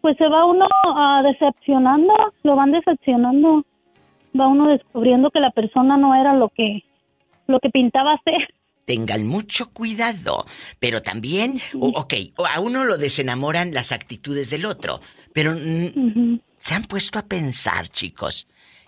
pues 0.02 0.17
se 0.17 0.28
va 0.28 0.46
uno 0.46 0.65
uh, 0.65 1.24
decepcionando, 1.24 2.13
lo 2.44 2.56
van 2.56 2.72
decepcionando, 2.72 3.65
va 4.39 4.48
uno 4.48 4.70
descubriendo 4.70 5.32
que 5.32 5.39
la 5.39 5.52
persona 5.52 5.98
no 5.98 6.15
era 6.15 6.34
lo 6.36 6.50
que, 6.50 6.84
lo 7.48 7.60
que 7.60 7.70
pintaba 7.70 8.20
ser. 8.24 8.54
Tengan 8.86 9.26
mucho 9.26 9.72
cuidado, 9.72 10.46
pero 10.80 11.02
también, 11.02 11.62
ok, 11.80 12.13
a 12.52 12.60
uno 12.60 12.84
lo 12.84 12.98
desenamoran 12.98 13.74
las 13.74 13.91
actitudes 13.91 14.50
del 14.50 14.65
otro, 14.65 15.00
pero 15.34 15.56
se 16.58 16.74
han 16.74 16.84
puesto 16.84 17.20
a 17.20 17.26
pensar, 17.26 17.88
chicos, 17.88 18.48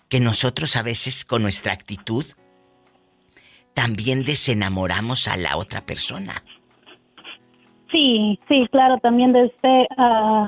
que 0.10 0.20
nosotros 0.20 0.76
a 0.76 0.82
veces 0.82 1.24
con 1.24 1.44
nuestra 1.44 1.74
actitud 1.74 2.26
también 3.74 4.24
desenamoramos 4.24 5.28
a 5.28 5.38
la 5.38 5.58
otra 5.58 5.82
persona. 5.82 6.44
Sí, 7.92 8.40
sí, 8.48 8.68
claro, 8.72 8.98
también 9.00 9.34
de 9.34 9.46
este... 9.46 9.88
Uh, 9.98 10.48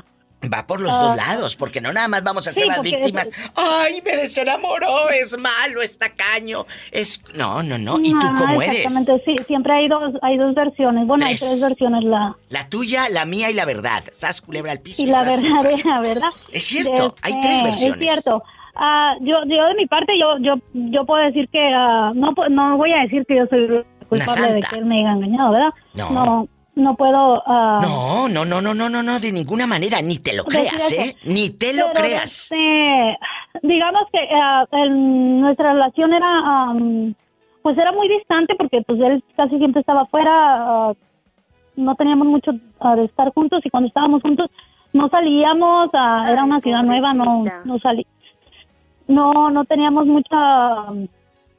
Va 0.54 0.68
por 0.68 0.80
los 0.80 0.92
dos 0.92 1.12
ah. 1.12 1.16
lados, 1.16 1.56
porque 1.56 1.82
no 1.82 1.92
nada 1.92 2.08
más 2.08 2.24
vamos 2.24 2.48
a 2.48 2.52
ser 2.52 2.68
las 2.68 2.82
víctimas. 2.82 3.30
¡Ay, 3.56 4.02
me 4.06 4.16
desenamoró! 4.16 5.10
Es 5.10 5.36
malo, 5.38 5.82
es 5.82 5.98
tacaño. 5.98 6.68
Es. 6.92 7.24
No, 7.34 7.64
no, 7.64 7.80
no. 7.80 7.98
¿Y 8.00 8.12
tú 8.12 8.28
cómo 8.38 8.62
eres? 8.62 8.86
Exactamente, 8.86 9.24
sí. 9.26 9.44
Siempre 9.48 9.74
hay 9.74 9.88
dos, 9.88 10.14
hay 10.22 10.38
dos 10.38 10.54
versiones. 10.54 11.08
Bueno, 11.08 11.26
hay 11.26 11.36
tres 11.36 11.62
versiones. 11.62 12.04
La... 12.04 12.36
la 12.50 12.70
tuya, 12.70 13.10
la 13.10 13.26
mía 13.26 13.50
y 13.50 13.54
la 13.54 13.66
verdad. 13.66 14.04
Sas 14.12 14.42
culebra 14.42 14.72
al 14.72 14.82
piso. 14.82 15.02
Y 15.02 15.08
la 15.08 15.24
verdadera, 15.24 16.00
¿verdad? 16.00 16.30
Es 16.52 16.66
cierto, 16.66 17.16
hay 17.22 17.34
tres 17.42 17.64
versiones. 17.64 18.02
Es 18.02 18.08
cierto. 18.08 18.44
Uh, 18.76 19.24
yo, 19.24 19.38
yo 19.46 19.66
de 19.68 19.76
mi 19.76 19.86
parte, 19.86 20.18
yo, 20.20 20.38
yo, 20.40 20.56
yo 20.74 21.06
puedo 21.06 21.24
decir 21.24 21.48
que 21.50 21.60
uh, 21.60 22.14
no, 22.14 22.34
no 22.50 22.78
voy 22.78 22.92
a 22.92 23.02
decir 23.04 23.26
que 23.26 23.38
yo 23.38 23.46
soy 23.48 23.86
culpable 24.10 24.54
de 24.54 24.60
que 24.62 24.76
él 24.76 24.86
me 24.86 25.00
haya 25.00 25.14
engañado, 25.14 25.52
¿verdad? 25.52 25.74
No. 25.94 26.10
no 26.12 26.48
no 26.76 26.96
puedo... 26.96 27.42
Uh, 27.46 27.82
no, 27.82 28.28
no, 28.28 28.46
no, 28.46 28.62
no, 28.62 28.74
no, 28.74 28.90
no, 28.90 29.04
no, 29.04 29.20
de 29.20 29.32
ninguna 29.32 29.66
manera, 29.66 30.02
ni 30.02 30.18
te 30.18 30.36
lo 30.36 30.44
creas, 30.44 30.92
¿eh? 30.92 31.16
Ni 31.24 31.50
te 31.50 31.74
lo 31.74 31.92
creas. 31.94 32.52
Este, 32.52 33.18
digamos 33.64 34.02
que 34.12 34.20
uh, 34.20 34.90
nuestra 34.90 35.74
relación 35.74 36.14
era, 36.14 36.72
um, 36.72 37.14
pues 37.62 37.78
era 37.78 37.92
muy 37.92 38.10
distante 38.10 38.56
porque 38.56 38.82
pues 38.82 39.00
él 39.00 39.24
casi 39.36 39.58
siempre 39.58 39.82
estaba 39.82 40.02
afuera, 40.02 40.90
uh, 40.90 40.96
no 41.78 41.96
teníamos 41.96 42.28
mucho 42.28 42.52
de 42.52 43.06
estar 43.06 43.34
juntos 43.34 43.62
y 43.64 43.70
cuando 43.70 43.88
estábamos 43.88 44.22
juntos 44.22 44.50
no 44.94 45.10
salíamos, 45.10 45.90
era 45.94 46.44
una 46.44 46.62
ciudad 46.62 46.84
nueva, 46.84 47.14
no, 47.14 47.44
no 47.66 47.80
salí, 47.80 48.08
no, 49.08 49.50
no 49.50 49.66
teníamos 49.66 50.06
mucha... 50.06 50.92
Um, 50.92 51.08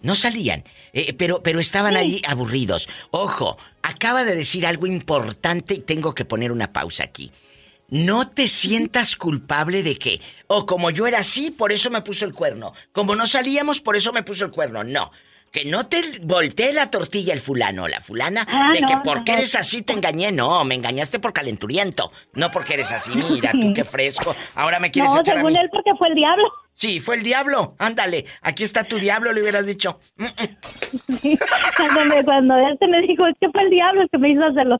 no 0.02 0.14
salían, 0.14 0.62
eh, 0.92 1.14
pero, 1.14 1.42
pero 1.42 1.58
estaban 1.58 1.96
ahí 1.96 2.20
aburridos. 2.28 2.88
Ojo, 3.10 3.56
acaba 3.82 4.24
de 4.24 4.36
decir 4.36 4.66
algo 4.66 4.86
importante 4.86 5.74
y 5.74 5.78
tengo 5.80 6.14
que 6.14 6.24
poner 6.24 6.52
una 6.52 6.72
pausa 6.72 7.04
aquí. 7.04 7.32
No 7.88 8.28
te 8.28 8.48
sientas 8.48 9.16
culpable 9.16 9.82
de 9.82 9.96
que, 9.96 10.20
o 10.48 10.66
como 10.66 10.90
yo 10.90 11.06
era 11.06 11.20
así, 11.20 11.50
por 11.50 11.72
eso 11.72 11.90
me 11.90 12.02
puso 12.02 12.24
el 12.24 12.34
cuerno. 12.34 12.72
Como 12.92 13.14
no 13.14 13.26
salíamos, 13.26 13.80
por 13.80 13.96
eso 13.96 14.12
me 14.12 14.22
puso 14.22 14.44
el 14.44 14.50
cuerno. 14.50 14.84
No. 14.84 15.12
Que 15.56 15.64
no 15.64 15.86
te 15.86 16.02
voltee 16.20 16.74
la 16.74 16.90
tortilla 16.90 17.32
el 17.32 17.40
fulano 17.40 17.88
la 17.88 18.02
fulana 18.02 18.46
ah, 18.46 18.72
de 18.74 18.80
que 18.80 18.98
porque 19.02 19.32
eres 19.32 19.54
así 19.54 19.80
te 19.80 19.94
engañé. 19.94 20.30
No, 20.30 20.62
me 20.64 20.74
engañaste 20.74 21.18
por 21.18 21.32
calenturiento. 21.32 22.12
No 22.34 22.50
porque 22.50 22.74
eres 22.74 22.92
así. 22.92 23.16
Mira, 23.16 23.52
tú 23.52 23.72
qué 23.74 23.82
fresco. 23.82 24.36
Ahora 24.54 24.78
me 24.80 24.90
quieres 24.90 25.14
no, 25.14 25.20
echar 25.22 25.36
según 25.38 25.56
él 25.56 25.66
porque 25.72 25.92
fue 25.96 26.08
el 26.08 26.14
diablo. 26.14 26.44
Sí, 26.74 27.00
fue 27.00 27.16
el 27.16 27.22
diablo. 27.22 27.74
Ándale, 27.78 28.26
aquí 28.42 28.64
está 28.64 28.84
tu 28.84 28.98
diablo, 28.98 29.32
le 29.32 29.40
hubieras 29.40 29.64
dicho. 29.64 29.98
cuando, 31.78 32.58
él 32.58 32.78
te 32.78 32.86
me 32.88 33.00
dijo, 33.06 33.26
es 33.26 33.34
que 33.40 33.48
fue 33.48 33.62
el 33.62 33.70
diablo 33.70 34.02
el 34.02 34.10
que 34.10 34.18
me 34.18 34.32
hizo 34.32 34.44
hacerlo. 34.44 34.76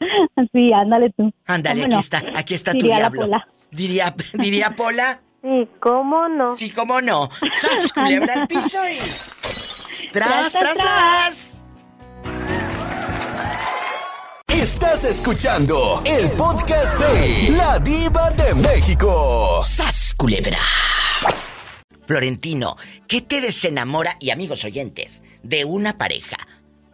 Sí, 0.53 0.75
ándale 0.75 1.09
tú. 1.17 1.33
Ándale, 1.47 1.85
aquí 1.85 1.97
está, 1.97 2.23
aquí 2.35 2.53
está 2.53 2.73
tu 2.75 2.85
diablo. 2.85 3.31
Diría, 3.71 4.15
diría 4.35 4.77
Pola. 4.77 5.23
Sí, 5.41 5.69
cómo 5.81 6.29
no. 6.29 6.55
Sí, 6.55 6.71
cómo 6.71 7.01
no. 7.01 7.31
¡Sas, 7.53 7.91
culebra 7.95 8.35
al 8.35 8.47
piso 8.47 8.79
¡Tras, 10.13 10.53
tras, 10.53 10.77
tras! 10.77 11.65
Estás 14.49 15.05
escuchando 15.05 16.03
el 16.05 16.31
podcast 16.33 16.99
de 17.01 17.57
La 17.57 17.79
Diva 17.79 18.31
de 18.31 18.55
México. 18.57 19.63
¡Sas, 19.63 20.15
culebra! 20.17 20.59
Florentino, 22.07 22.77
¿qué 23.09 23.23
te 23.23 23.41
desenamora, 23.41 24.17
y 24.21 24.31
amigos 24.31 24.65
oyentes, 24.65 25.23
de 25.43 25.65
una 25.65 25.97
pareja? 25.97 26.37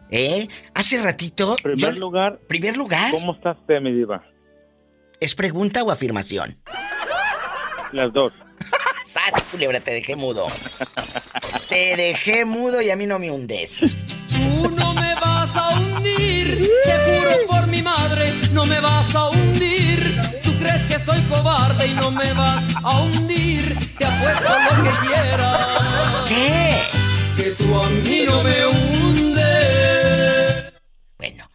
¿Eh? 0.09 0.47
Hace 0.73 1.01
ratito. 1.01 1.55
Primer 1.61 1.97
lugar. 1.97 2.39
Primer 2.47 2.77
lugar. 2.77 3.11
¿Cómo 3.11 3.33
estás, 3.33 3.57
usted, 3.57 3.81
mi 3.81 3.91
diva? 3.91 4.23
¿Es 5.19 5.35
pregunta 5.35 5.83
o 5.83 5.91
afirmación? 5.91 6.57
Las 7.91 8.13
dos. 8.13 8.33
¡Sas, 9.05 9.43
culebra! 9.51 9.79
Te 9.79 9.91
dejé 9.91 10.15
mudo. 10.15 10.47
te 11.69 11.95
dejé 11.95 12.45
mudo 12.45 12.81
y 12.81 12.89
a 12.89 12.95
mí 12.95 13.05
no 13.05 13.19
me 13.19 13.31
hundes. 13.31 13.79
Tú 13.79 14.69
no 14.71 14.93
me 14.93 15.13
vas 15.15 15.55
a 15.55 15.77
hundir, 15.77 16.69
te 16.83 16.97
juro 17.05 17.31
por 17.47 17.67
mi 17.67 17.81
madre, 17.81 18.33
no 18.51 18.65
me 18.65 18.79
vas 18.79 19.13
a 19.15 19.29
hundir. 19.29 20.21
Tú 20.43 20.57
crees 20.59 20.81
que 20.83 20.99
soy 20.99 21.21
cobarde 21.23 21.87
y 21.87 21.93
no 21.93 22.11
me 22.11 22.31
vas 22.33 22.63
a 22.83 23.01
hundir, 23.01 23.77
te 23.97 24.05
apuesto 24.05 24.43
lo 24.43 24.83
que 24.83 24.89
quieras. 25.07 25.89
¿Qué? 26.27 26.75
Que 27.37 27.51
tú 27.51 27.75
a 27.79 27.89
mí 27.89 28.23
no 28.25 28.43
me 28.43 28.65
hundes. 28.65 29.43
Bueno, 31.17 31.49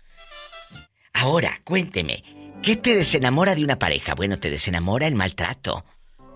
ahora 1.15 1.61
cuénteme, 1.65 2.23
¿qué 2.63 2.77
te 2.77 2.95
desenamora 2.95 3.55
de 3.55 3.65
una 3.65 3.79
pareja? 3.79 4.15
Bueno, 4.15 4.39
te 4.39 4.51
desenamora 4.51 5.07
el 5.07 5.15
maltrato 5.15 5.85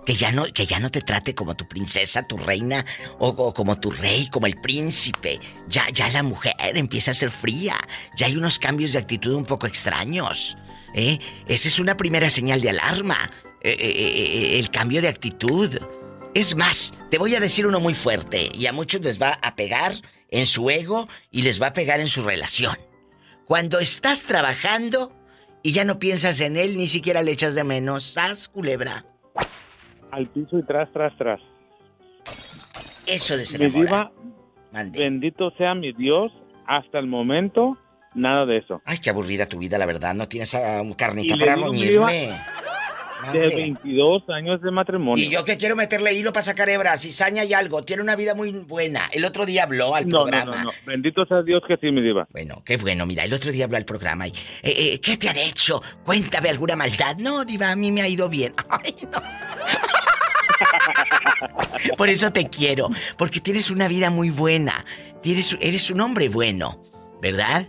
que 0.04 0.14
ya 0.14 0.32
no, 0.32 0.44
que 0.44 0.66
ya 0.66 0.80
no 0.80 0.90
te 0.90 1.00
trate 1.00 1.34
como 1.34 1.54
tu 1.54 1.66
princesa, 1.68 2.22
tu 2.22 2.36
reina, 2.36 2.84
o, 3.18 3.54
como 3.54 3.78
tu 3.78 3.90
rey, 3.90 4.28
como 4.28 4.46
el 4.46 4.60
príncipe. 4.60 5.38
Ya, 5.68 5.88
ya 5.90 6.08
la 6.10 6.22
mujer 6.22 6.54
empieza 6.74 7.12
a 7.12 7.14
ser 7.14 7.30
fría. 7.30 7.76
Ya 8.16 8.26
hay 8.26 8.36
unos 8.36 8.58
cambios 8.58 8.92
de 8.92 8.98
actitud 8.98 9.34
un 9.34 9.44
poco 9.44 9.66
extraños. 9.66 10.56
¿eh? 10.94 11.18
Esa 11.46 11.68
es 11.68 11.78
una 11.78 11.96
primera 11.96 12.30
señal 12.30 12.60
de 12.60 12.70
alarma. 12.70 13.30
Eh, 13.64 13.76
eh, 13.78 14.58
el 14.58 14.70
cambio 14.70 15.00
de 15.00 15.08
actitud. 15.08 15.78
Es 16.34 16.56
más, 16.56 16.92
te 17.10 17.18
voy 17.18 17.34
a 17.34 17.40
decir 17.40 17.66
uno 17.66 17.78
muy 17.78 17.94
fuerte 17.94 18.50
y 18.52 18.66
a 18.66 18.72
muchos 18.72 19.02
les 19.02 19.20
va 19.20 19.38
a 19.42 19.54
pegar 19.54 19.94
en 20.30 20.46
su 20.46 20.68
ego 20.70 21.08
y 21.30 21.42
les 21.42 21.62
va 21.62 21.68
a 21.68 21.72
pegar 21.72 22.00
en 22.00 22.08
su 22.08 22.22
relación. 22.22 22.76
Cuando 23.44 23.78
estás 23.78 24.24
trabajando 24.24 25.12
y 25.62 25.72
ya 25.72 25.84
no 25.84 25.98
piensas 25.98 26.40
en 26.40 26.56
él, 26.56 26.76
ni 26.76 26.88
siquiera 26.88 27.22
le 27.22 27.32
echas 27.32 27.54
de 27.54 27.64
menos, 27.64 28.02
¡sas, 28.04 28.48
culebra! 28.48 29.11
Al 30.12 30.28
piso 30.28 30.58
y 30.58 30.62
tras, 30.62 30.92
tras, 30.92 31.16
tras. 31.16 31.40
Eso 33.06 33.36
de 33.36 33.44
ser 33.44 33.72
diva, 33.72 34.12
bendito 34.70 35.50
sea 35.58 35.74
mi 35.74 35.92
Dios, 35.92 36.30
hasta 36.66 36.98
el 36.98 37.08
momento, 37.08 37.76
nada 38.14 38.46
de 38.46 38.58
eso. 38.58 38.80
Ay, 38.84 38.98
qué 38.98 39.10
aburrida 39.10 39.46
tu 39.46 39.58
vida, 39.58 39.78
la 39.78 39.86
verdad. 39.86 40.14
No 40.14 40.28
tienes 40.28 40.54
a 40.54 40.82
carnita 40.96 41.36
para 41.36 41.56
reunirme. 41.56 42.30
De 43.32 43.46
22 43.48 44.28
años 44.30 44.60
de 44.62 44.70
matrimonio. 44.70 45.24
Y 45.24 45.30
yo 45.30 45.44
que 45.44 45.56
quiero 45.56 45.76
meterle 45.76 46.14
hilo 46.14 46.32
para 46.32 46.42
sacar 46.42 46.68
hebras, 46.68 47.02
cizaña 47.02 47.44
y 47.44 47.54
algo. 47.54 47.82
Tiene 47.82 48.02
una 48.02 48.16
vida 48.16 48.34
muy 48.34 48.50
buena. 48.50 49.08
El 49.12 49.24
otro 49.24 49.46
día 49.46 49.64
habló 49.64 49.94
al 49.94 50.06
programa. 50.06 50.44
No, 50.44 50.58
no, 50.58 50.64
no. 50.64 50.70
Bendito 50.86 51.24
sea 51.26 51.42
Dios 51.42 51.62
que 51.66 51.76
sí, 51.76 51.90
mi 51.92 52.02
diva. 52.02 52.26
Bueno, 52.30 52.62
qué 52.64 52.76
bueno. 52.76 53.06
Mira, 53.06 53.24
el 53.24 53.32
otro 53.32 53.52
día 53.52 53.66
habló 53.66 53.76
al 53.76 53.84
programa 53.84 54.26
y... 54.26 54.30
Eh, 54.62 54.74
eh, 54.94 55.00
¿Qué 55.00 55.16
te 55.16 55.28
han 55.28 55.38
hecho? 55.38 55.82
Cuéntame 56.04 56.48
alguna 56.48 56.76
maldad. 56.76 57.16
No, 57.18 57.44
diva, 57.44 57.70
a 57.70 57.76
mí 57.76 57.90
me 57.92 58.02
ha 58.02 58.08
ido 58.08 58.28
bien. 58.28 58.54
Ay, 58.68 58.94
no. 59.10 59.22
Por 61.96 62.08
eso 62.08 62.32
te 62.32 62.48
quiero, 62.48 62.88
porque 63.16 63.40
tienes 63.40 63.70
una 63.70 63.88
vida 63.88 64.10
muy 64.10 64.30
buena. 64.30 64.84
Tienes, 65.22 65.56
eres 65.60 65.90
un 65.90 66.00
hombre 66.00 66.28
bueno, 66.28 66.82
¿verdad? 67.20 67.66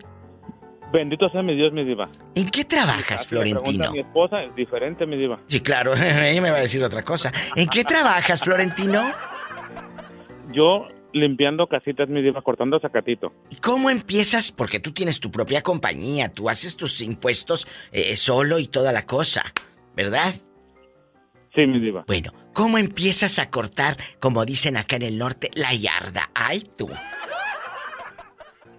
Bendito 0.93 1.27
sea 1.29 1.41
mi 1.41 1.55
Dios, 1.55 1.73
mi 1.73 1.83
diva. 1.83 2.07
¿En 2.35 2.49
qué 2.49 2.65
trabajas, 2.65 3.25
Florentino? 3.25 3.91
mi 3.91 3.99
esposa 3.99 4.43
es 4.43 4.55
diferente, 4.55 5.07
mi 5.07 5.17
diva. 5.17 5.39
Sí, 5.47 5.59
claro, 5.59 5.93
ella 5.95 6.39
me 6.39 6.51
va 6.51 6.57
a 6.57 6.61
decir 6.61 6.83
otra 6.83 7.03
cosa. 7.03 7.31
¿En 7.55 7.67
qué 7.67 7.83
trabajas, 7.83 8.41
Florentino? 8.41 9.11
Yo 10.53 10.87
limpiando 11.11 11.65
casitas, 11.65 12.09
mi 12.09 12.21
diva, 12.21 12.43
cortando 12.43 12.79
zacatito. 12.79 13.33
¿Y 13.49 13.55
cómo 13.55 13.89
empiezas? 13.89 14.51
Porque 14.51 14.79
tú 14.79 14.91
tienes 14.91 15.19
tu 15.19 15.31
propia 15.31 15.63
compañía, 15.63 16.29
tú 16.29 16.47
haces 16.47 16.77
tus 16.77 17.01
impuestos 17.01 17.67
eh, 17.91 18.15
solo 18.15 18.59
y 18.59 18.67
toda 18.67 18.91
la 18.91 19.07
cosa, 19.07 19.51
¿verdad? 19.95 20.35
Sí, 21.55 21.65
mi 21.65 21.79
diva. 21.79 22.03
Bueno, 22.05 22.31
¿cómo 22.53 22.77
empiezas 22.77 23.39
a 23.39 23.49
cortar, 23.49 23.97
como 24.19 24.45
dicen 24.45 24.77
acá 24.77 24.97
en 24.97 25.03
el 25.03 25.17
norte, 25.17 25.49
la 25.55 25.73
yarda? 25.73 26.29
¡Ay, 26.35 26.69
tú! 26.77 26.87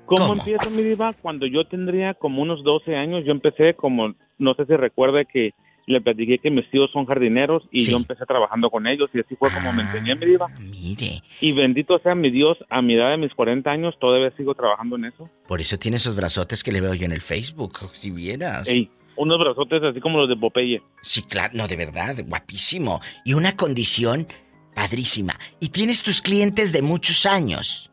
¿Cómo, 0.06 0.34
empiezo, 0.34 0.70
mi 0.70 0.82
diva? 0.82 1.14
Cuando 1.14 1.46
yo 1.46 1.66
tendría 1.66 2.14
como 2.14 2.42
unos 2.42 2.62
12 2.62 2.94
años, 2.94 3.24
yo 3.24 3.32
empecé 3.32 3.74
como, 3.74 4.14
no 4.38 4.54
sé 4.54 4.66
si 4.66 4.74
recuerde 4.74 5.26
que 5.26 5.54
le 5.86 6.00
platiqué 6.00 6.38
que 6.38 6.50
mis 6.50 6.70
tíos 6.70 6.90
son 6.92 7.06
jardineros 7.06 7.62
y 7.70 7.84
yo 7.84 7.96
empecé 7.96 8.24
trabajando 8.26 8.70
con 8.70 8.86
ellos 8.86 9.10
y 9.12 9.20
así 9.20 9.36
fue 9.36 9.50
como 9.50 9.72
me 9.72 9.82
enseñé, 9.82 10.14
mi 10.14 10.26
diva. 10.26 10.48
Mire. 10.58 11.22
Y 11.40 11.52
bendito 11.52 11.98
sea 11.98 12.14
mi 12.14 12.30
Dios, 12.30 12.58
a 12.70 12.80
mi 12.82 12.94
edad 12.94 13.10
de 13.10 13.18
mis 13.18 13.34
40 13.34 13.70
años 13.70 13.94
todavía 13.98 14.30
sigo 14.36 14.54
trabajando 14.54 14.96
en 14.96 15.06
eso. 15.06 15.28
Por 15.46 15.60
eso 15.60 15.78
tiene 15.78 15.98
esos 15.98 16.16
brazotes 16.16 16.62
que 16.62 16.72
le 16.72 16.80
veo 16.80 16.94
yo 16.94 17.04
en 17.04 17.12
el 17.12 17.20
Facebook, 17.20 17.78
si 17.92 18.10
vieras. 18.10 18.68
Ey, 18.68 18.90
unos 19.16 19.38
brazotes 19.38 19.82
así 19.82 20.00
como 20.00 20.18
los 20.18 20.28
de 20.28 20.36
Popeye. 20.36 20.82
Sí, 21.02 21.22
claro, 21.22 21.52
no, 21.54 21.66
de 21.66 21.76
verdad, 21.76 22.16
guapísimo. 22.26 23.00
Y 23.24 23.34
una 23.34 23.56
condición 23.56 24.26
padrísima. 24.74 25.34
Y 25.60 25.68
tienes 25.68 26.02
tus 26.02 26.20
clientes 26.20 26.72
de 26.72 26.82
muchos 26.82 27.26
años. 27.26 27.90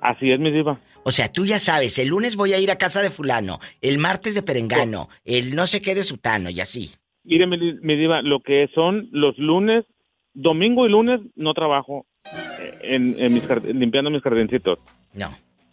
Así 0.00 0.30
es, 0.30 0.38
mi 0.38 0.50
diva. 0.50 0.78
O 1.04 1.10
sea, 1.10 1.30
tú 1.30 1.44
ya 1.44 1.58
sabes, 1.58 1.98
el 1.98 2.08
lunes 2.08 2.34
voy 2.34 2.54
a 2.54 2.58
ir 2.58 2.70
a 2.70 2.78
casa 2.78 3.02
de 3.02 3.10
fulano, 3.10 3.60
el 3.82 3.98
martes 3.98 4.34
de 4.34 4.42
perengano, 4.42 5.08
el 5.24 5.54
no 5.54 5.66
sé 5.66 5.82
qué 5.82 5.94
de 5.94 6.02
sutano 6.02 6.50
y 6.50 6.60
así. 6.60 6.90
Mire, 7.24 7.46
mi, 7.46 7.96
diva, 7.96 8.22
lo 8.22 8.40
que 8.40 8.68
son 8.74 9.08
los 9.12 9.38
lunes, 9.38 9.84
domingo 10.32 10.86
y 10.86 10.90
lunes 10.90 11.20
no 11.36 11.54
trabajo 11.54 12.06
eh, 12.24 12.78
en, 12.82 13.34
mis, 13.34 13.44
limpiando 13.74 14.10
mis 14.10 14.22
jardincitos. 14.22 14.78
No. 15.14 15.30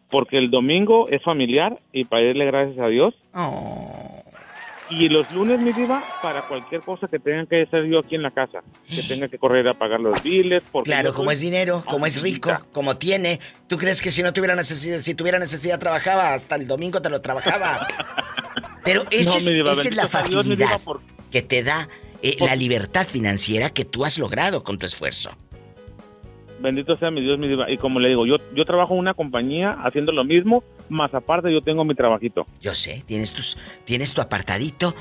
Porque 0.09 0.37
el 0.37 0.51
domingo 0.51 1.07
es 1.09 1.23
familiar 1.23 1.79
y 1.93 2.03
para 2.03 2.23
irle 2.23 2.45
gracias 2.45 2.79
a 2.79 2.87
Dios. 2.87 3.13
Oh. 3.33 4.20
Y 4.91 5.07
los 5.07 5.31
lunes, 5.31 5.59
mi 5.61 5.71
diva, 5.71 6.03
para 6.21 6.41
cualquier 6.41 6.81
cosa 6.81 7.07
que 7.07 7.17
tenga 7.17 7.45
que 7.45 7.63
hacer 7.63 7.85
yo 7.85 7.99
aquí 7.99 8.15
en 8.15 8.23
la 8.23 8.31
casa. 8.31 8.61
Que 8.87 9.01
tenga 9.03 9.29
que 9.29 9.37
correr 9.37 9.67
a 9.69 9.73
pagar 9.73 10.01
los 10.01 10.21
biles. 10.21 10.63
Claro, 10.83 11.13
como 11.13 11.31
es 11.31 11.39
dinero, 11.39 11.83
como 11.87 12.05
es 12.05 12.21
rico, 12.21 12.51
como 12.73 12.97
tiene. 12.97 13.39
¿Tú 13.67 13.77
crees 13.77 14.01
que 14.01 14.11
si 14.11 14.21
no 14.21 14.33
tuviera 14.33 14.53
necesidad, 14.53 14.99
si 14.99 15.15
tuviera 15.15 15.39
necesidad 15.39 15.79
trabajaba, 15.79 16.33
hasta 16.33 16.55
el 16.57 16.67
domingo 16.67 17.01
te 17.01 17.09
lo 17.09 17.21
trabajaba? 17.21 17.87
Pero 18.83 19.05
esa 19.11 19.37
es, 19.37 19.95
la 19.95 20.07
facilidad 20.07 20.81
que 21.31 21.41
te 21.41 21.63
da 21.63 21.87
eh, 22.21 22.35
la 22.39 22.55
libertad 22.55 23.07
financiera 23.07 23.69
que 23.69 23.85
tú 23.85 24.03
has 24.03 24.17
logrado 24.17 24.63
con 24.63 24.77
tu 24.77 24.85
esfuerzo. 24.85 25.31
Bendito 26.61 26.95
sea 26.95 27.09
mi 27.09 27.21
Dios, 27.21 27.39
mi 27.39 27.47
diva. 27.47 27.69
Y 27.71 27.77
como 27.77 27.99
le 27.99 28.09
digo, 28.09 28.25
yo, 28.25 28.35
yo 28.55 28.65
trabajo 28.65 28.93
en 28.93 28.99
una 28.99 29.13
compañía 29.13 29.71
haciendo 29.83 30.11
lo 30.11 30.23
mismo, 30.23 30.63
más 30.89 31.13
aparte 31.13 31.51
yo 31.51 31.61
tengo 31.61 31.83
mi 31.83 31.95
trabajito. 31.95 32.45
Yo 32.61 32.75
sé, 32.75 33.03
tienes, 33.07 33.33
tus, 33.33 33.57
tienes 33.83 34.13
tu 34.13 34.21
apartadito. 34.21 34.93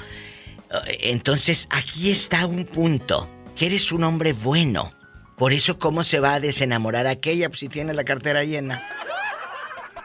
Eh, 0.87 0.99
entonces, 1.11 1.69
aquí 1.71 2.11
está 2.11 2.47
un 2.47 2.65
punto, 2.65 3.29
que 3.57 3.67
eres 3.67 3.93
un 3.93 4.05
hombre 4.05 4.33
bueno. 4.33 4.91
Por 5.37 5.53
eso, 5.53 5.79
¿cómo 5.79 6.03
se 6.03 6.21
va 6.21 6.35
a 6.35 6.41
desenamorar 6.41 7.07
aquella 7.07 7.49
pues, 7.49 7.61
si 7.61 7.69
tiene 7.69 7.95
la 7.95 8.05
cartera 8.05 8.45
llena? 8.45 8.81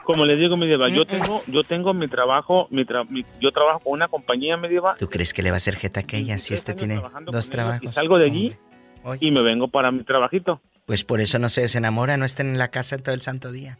Como 0.04 0.24
le 0.24 0.36
digo, 0.36 0.56
mi 0.56 0.68
diva, 0.68 0.88
yo 0.90 1.06
tengo, 1.06 1.42
yo 1.48 1.64
tengo 1.64 1.94
mi 1.94 2.08
trabajo, 2.08 2.68
mi, 2.70 2.86
yo 3.40 3.52
trabajo 3.52 3.80
con 3.80 3.94
una 3.94 4.08
compañía, 4.08 4.56
mi 4.56 4.68
diva. 4.68 4.96
¿Tú 5.00 5.10
crees 5.10 5.34
que 5.34 5.42
le 5.42 5.50
va 5.50 5.56
a 5.56 5.58
hacer 5.58 5.78
jeta 5.78 6.02
aquella 6.02 6.38
si 6.38 6.54
este 6.54 6.74
tiene 6.74 7.02
dos 7.26 7.50
trabajos? 7.50 7.84
Y 7.84 7.92
salgo 7.92 8.20
de 8.20 8.26
allí 8.26 8.56
y 9.20 9.32
me 9.32 9.44
vengo 9.44 9.68
para 9.68 9.92
mi 9.92 10.04
trabajito. 10.04 10.62
Pues 10.86 11.04
por 11.04 11.20
eso 11.20 11.40
no 11.40 11.50
se 11.50 11.62
desenamora, 11.62 12.16
no 12.16 12.26
estén 12.26 12.48
en 12.48 12.58
la 12.60 12.70
casa 12.70 12.98
todo 13.00 13.16
el 13.16 13.22
santo 13.22 13.52
día. 13.52 13.80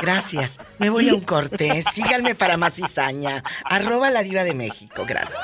Gracias. 0.00 0.60
Me 0.78 0.90
voy 0.90 1.08
a 1.08 1.14
un 1.14 1.22
corte. 1.22 1.82
Síganme 1.82 2.34
para 2.34 2.56
más 2.56 2.74
cizaña. 2.74 3.42
Arroba 3.64 4.10
la 4.10 4.22
diva 4.22 4.44
de 4.44 4.52
México. 4.52 5.04
Gracias. 5.08 5.42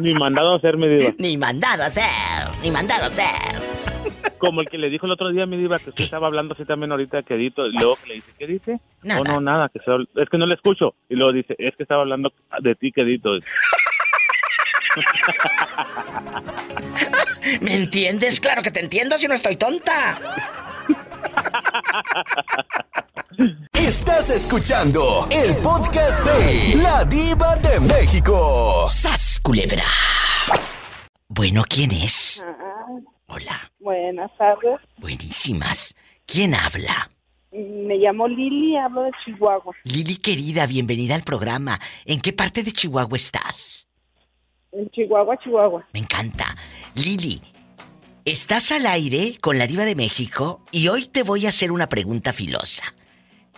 Ni 0.00 0.12
mandado 0.14 0.52
a 0.52 0.56
hacer, 0.58 0.76
mi 0.76 0.88
diva. 0.88 1.14
Ni 1.18 1.36
mandado 1.36 1.82
a 1.82 1.86
hacer. 1.86 2.04
Ni 2.62 2.70
mandado 2.70 3.04
a 3.04 3.06
hacer. 3.06 3.26
Como 4.38 4.60
el 4.60 4.68
que 4.68 4.78
le 4.78 4.90
dijo 4.90 5.06
el 5.06 5.12
otro 5.12 5.30
día, 5.30 5.46
mi 5.46 5.56
diva, 5.56 5.78
que 5.78 5.88
usted 5.88 6.04
estaba 6.04 6.26
hablando 6.26 6.54
así 6.54 6.64
también 6.64 6.92
ahorita, 6.92 7.22
quedito, 7.22 7.66
y 7.66 7.72
luego 7.72 7.96
que 7.96 8.08
le 8.08 8.14
dice, 8.16 8.32
¿qué 8.38 8.46
dice? 8.46 8.80
Nada. 9.02 9.22
Oh, 9.22 9.24
no, 9.24 9.40
nada, 9.40 9.70
que 9.70 9.78
es 9.78 10.28
que 10.28 10.38
no 10.38 10.46
le 10.46 10.54
escucho. 10.54 10.94
Y 11.08 11.14
luego 11.16 11.32
dice, 11.32 11.56
es 11.58 11.74
que 11.74 11.82
estaba 11.82 12.02
hablando 12.02 12.32
de 12.60 12.74
ti, 12.74 12.92
quedito. 12.92 13.30
¿Me 17.60 17.74
entiendes? 17.74 18.40
Claro 18.40 18.62
que 18.62 18.70
te 18.70 18.80
entiendo 18.80 19.18
si 19.18 19.28
no 19.28 19.34
estoy 19.34 19.56
tonta. 19.56 20.18
Estás 23.72 24.30
escuchando 24.30 25.28
el 25.30 25.56
podcast 25.56 26.24
de 26.24 26.76
La 26.82 27.04
Diva 27.04 27.56
de 27.56 27.80
México. 27.80 28.86
¡Sas, 28.88 29.40
culebra! 29.42 29.84
Bueno, 31.28 31.64
¿quién 31.68 31.90
es? 31.92 32.44
Hola. 33.26 33.70
Buenas 33.78 34.30
tardes. 34.38 34.80
Buenísimas. 34.96 35.94
¿Quién 36.24 36.54
habla? 36.54 37.10
Me 37.52 37.96
llamo 37.96 38.26
Lili, 38.28 38.76
hablo 38.76 39.02
de 39.02 39.10
Chihuahua. 39.24 39.74
Lili 39.84 40.16
querida, 40.16 40.66
bienvenida 40.66 41.14
al 41.14 41.22
programa. 41.22 41.80
¿En 42.04 42.20
qué 42.20 42.32
parte 42.32 42.62
de 42.62 42.72
Chihuahua 42.72 43.16
estás? 43.16 43.85
En 44.76 44.90
Chihuahua, 44.90 45.38
Chihuahua. 45.38 45.86
Me 45.94 46.00
encanta. 46.00 46.54
Lili, 46.94 47.40
estás 48.26 48.72
al 48.72 48.86
aire 48.86 49.38
con 49.40 49.58
la 49.58 49.66
diva 49.66 49.86
de 49.86 49.94
México 49.94 50.60
y 50.70 50.88
hoy 50.88 51.06
te 51.06 51.22
voy 51.22 51.46
a 51.46 51.48
hacer 51.48 51.72
una 51.72 51.88
pregunta 51.88 52.34
filosa. 52.34 52.94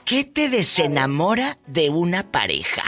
¿Qué 0.04 0.22
te 0.22 0.48
desenamora 0.48 1.58
de 1.66 1.90
una 1.90 2.30
pareja? 2.30 2.84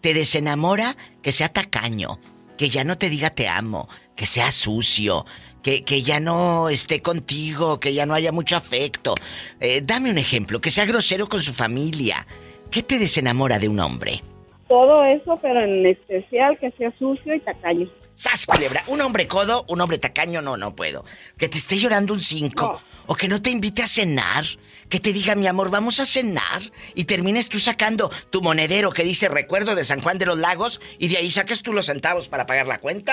¿Te 0.00 0.14
desenamora 0.14 0.96
que 1.22 1.30
sea 1.30 1.48
tacaño, 1.52 2.18
que 2.58 2.70
ya 2.70 2.82
no 2.82 2.98
te 2.98 3.08
diga 3.08 3.30
te 3.30 3.46
amo, 3.46 3.88
que 4.16 4.26
sea 4.26 4.50
sucio, 4.50 5.24
que, 5.62 5.84
que 5.84 6.02
ya 6.02 6.18
no 6.18 6.70
esté 6.70 7.02
contigo, 7.02 7.78
que 7.78 7.94
ya 7.94 8.04
no 8.04 8.14
haya 8.14 8.32
mucho 8.32 8.56
afecto? 8.56 9.14
Eh, 9.60 9.80
dame 9.84 10.10
un 10.10 10.18
ejemplo, 10.18 10.60
que 10.60 10.72
sea 10.72 10.86
grosero 10.86 11.28
con 11.28 11.40
su 11.40 11.54
familia. 11.54 12.26
¿Qué 12.72 12.82
te 12.82 12.98
desenamora 12.98 13.60
de 13.60 13.68
un 13.68 13.78
hombre? 13.78 14.22
Todo 14.70 15.04
eso, 15.04 15.36
pero 15.42 15.64
en 15.64 15.84
especial 15.84 16.56
que 16.56 16.70
sea 16.78 16.92
sucio 16.96 17.34
y 17.34 17.40
tacaño. 17.40 17.88
¡Sas, 18.14 18.46
culebra! 18.46 18.84
Un 18.86 19.00
hombre 19.00 19.26
codo, 19.26 19.64
un 19.68 19.80
hombre 19.80 19.98
tacaño, 19.98 20.42
no, 20.42 20.56
no 20.56 20.76
puedo. 20.76 21.04
Que 21.36 21.48
te 21.48 21.58
esté 21.58 21.76
llorando 21.76 22.14
un 22.14 22.20
cinco. 22.20 22.80
O 23.06 23.16
que 23.16 23.26
no 23.26 23.42
te 23.42 23.50
invite 23.50 23.82
a 23.82 23.88
cenar. 23.88 24.44
Que 24.88 25.00
te 25.00 25.12
diga, 25.12 25.34
mi 25.34 25.48
amor, 25.48 25.72
vamos 25.72 25.98
a 25.98 26.06
cenar. 26.06 26.62
Y 26.94 27.04
termines 27.04 27.48
tú 27.48 27.58
sacando 27.58 28.12
tu 28.30 28.42
monedero 28.42 28.92
que 28.92 29.02
dice 29.02 29.28
recuerdo 29.28 29.74
de 29.74 29.82
San 29.82 30.02
Juan 30.02 30.18
de 30.18 30.26
los 30.26 30.38
Lagos. 30.38 30.80
Y 31.00 31.08
de 31.08 31.16
ahí 31.16 31.30
saques 31.30 31.62
tú 31.62 31.72
los 31.72 31.86
centavos 31.86 32.28
para 32.28 32.46
pagar 32.46 32.68
la 32.68 32.78
cuenta. 32.78 33.12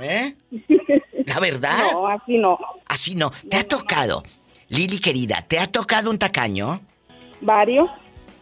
¿Eh? 0.00 0.34
¿La 1.24 1.38
verdad? 1.38 1.92
No, 1.92 2.08
así 2.08 2.36
no. 2.36 2.58
Así 2.86 3.14
no. 3.14 3.30
¿Te 3.48 3.58
ha 3.58 3.62
tocado? 3.62 4.24
Lili 4.70 4.98
querida, 4.98 5.44
¿te 5.46 5.60
ha 5.60 5.68
tocado 5.68 6.10
un 6.10 6.18
tacaño? 6.18 6.80
Varios. 7.40 7.88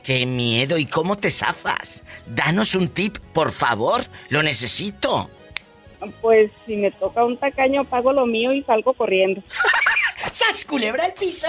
¡Qué 0.06 0.24
miedo! 0.24 0.78
¿Y 0.78 0.86
cómo 0.86 1.16
te 1.16 1.32
zafas? 1.32 2.04
Danos 2.28 2.76
un 2.76 2.88
tip, 2.88 3.18
por 3.32 3.50
favor. 3.50 4.02
Lo 4.28 4.40
necesito. 4.40 5.28
Pues 6.20 6.52
si 6.64 6.76
me 6.76 6.92
toca 6.92 7.24
un 7.24 7.36
tacaño, 7.36 7.82
pago 7.82 8.12
lo 8.12 8.24
mío 8.24 8.52
y 8.52 8.62
salgo 8.62 8.92
corriendo. 8.94 9.42
¡Sas, 10.32 10.64
culebra 10.64 11.06
el 11.06 11.12
piso! 11.12 11.48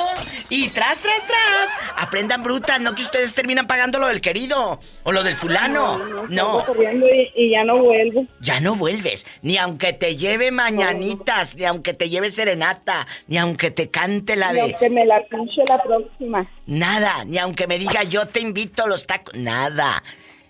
Y 0.50 0.70
tras, 0.70 1.02
tras, 1.02 1.26
tras. 1.28 1.78
Aprendan 1.98 2.44
brutas, 2.44 2.80
no 2.80 2.96
que 2.96 3.02
ustedes 3.02 3.34
terminan 3.34 3.68
pagando 3.68 4.00
lo 4.00 4.08
del 4.08 4.22
querido 4.22 4.80
o 5.04 5.12
lo 5.12 5.24
del 5.24 5.36
fulano. 5.36 5.98
No. 5.98 6.28
no, 6.30 6.66
corriendo 6.66 7.08
y, 7.36 7.52
ya 7.52 7.64
no 7.64 7.80
vuelvo. 7.80 8.26
Ya 8.40 8.60
no 8.60 8.76
vuelves. 8.76 9.26
Ni 9.42 9.58
aunque 9.58 9.94
te 9.94 10.16
lleve 10.16 10.52
mañanitas, 10.52 11.56
ni 11.56 11.66
aunque 11.66 11.94
te 11.94 12.10
lleve 12.10 12.32
serenata, 12.32 13.08
ni 13.28 13.38
aunque 13.38 13.72
te 13.72 13.90
cante 13.90 14.36
la 14.36 14.54
de. 14.54 14.64
Ni 14.64 14.72
aunque 14.72 14.90
me 14.90 15.06
la 15.06 15.24
pinche 15.26 15.62
la 15.68 15.82
próxima. 15.82 16.48
Nada, 16.66 17.26
ni 17.26 17.38
aunque 17.38 17.68
me 17.68 17.80
diga 17.80 18.04
yo 18.04 18.28
te 18.28 18.40
invito 18.40 18.84
a 18.84 18.88
los 18.88 19.06
tacos. 19.06 19.34
Nada. 19.36 20.04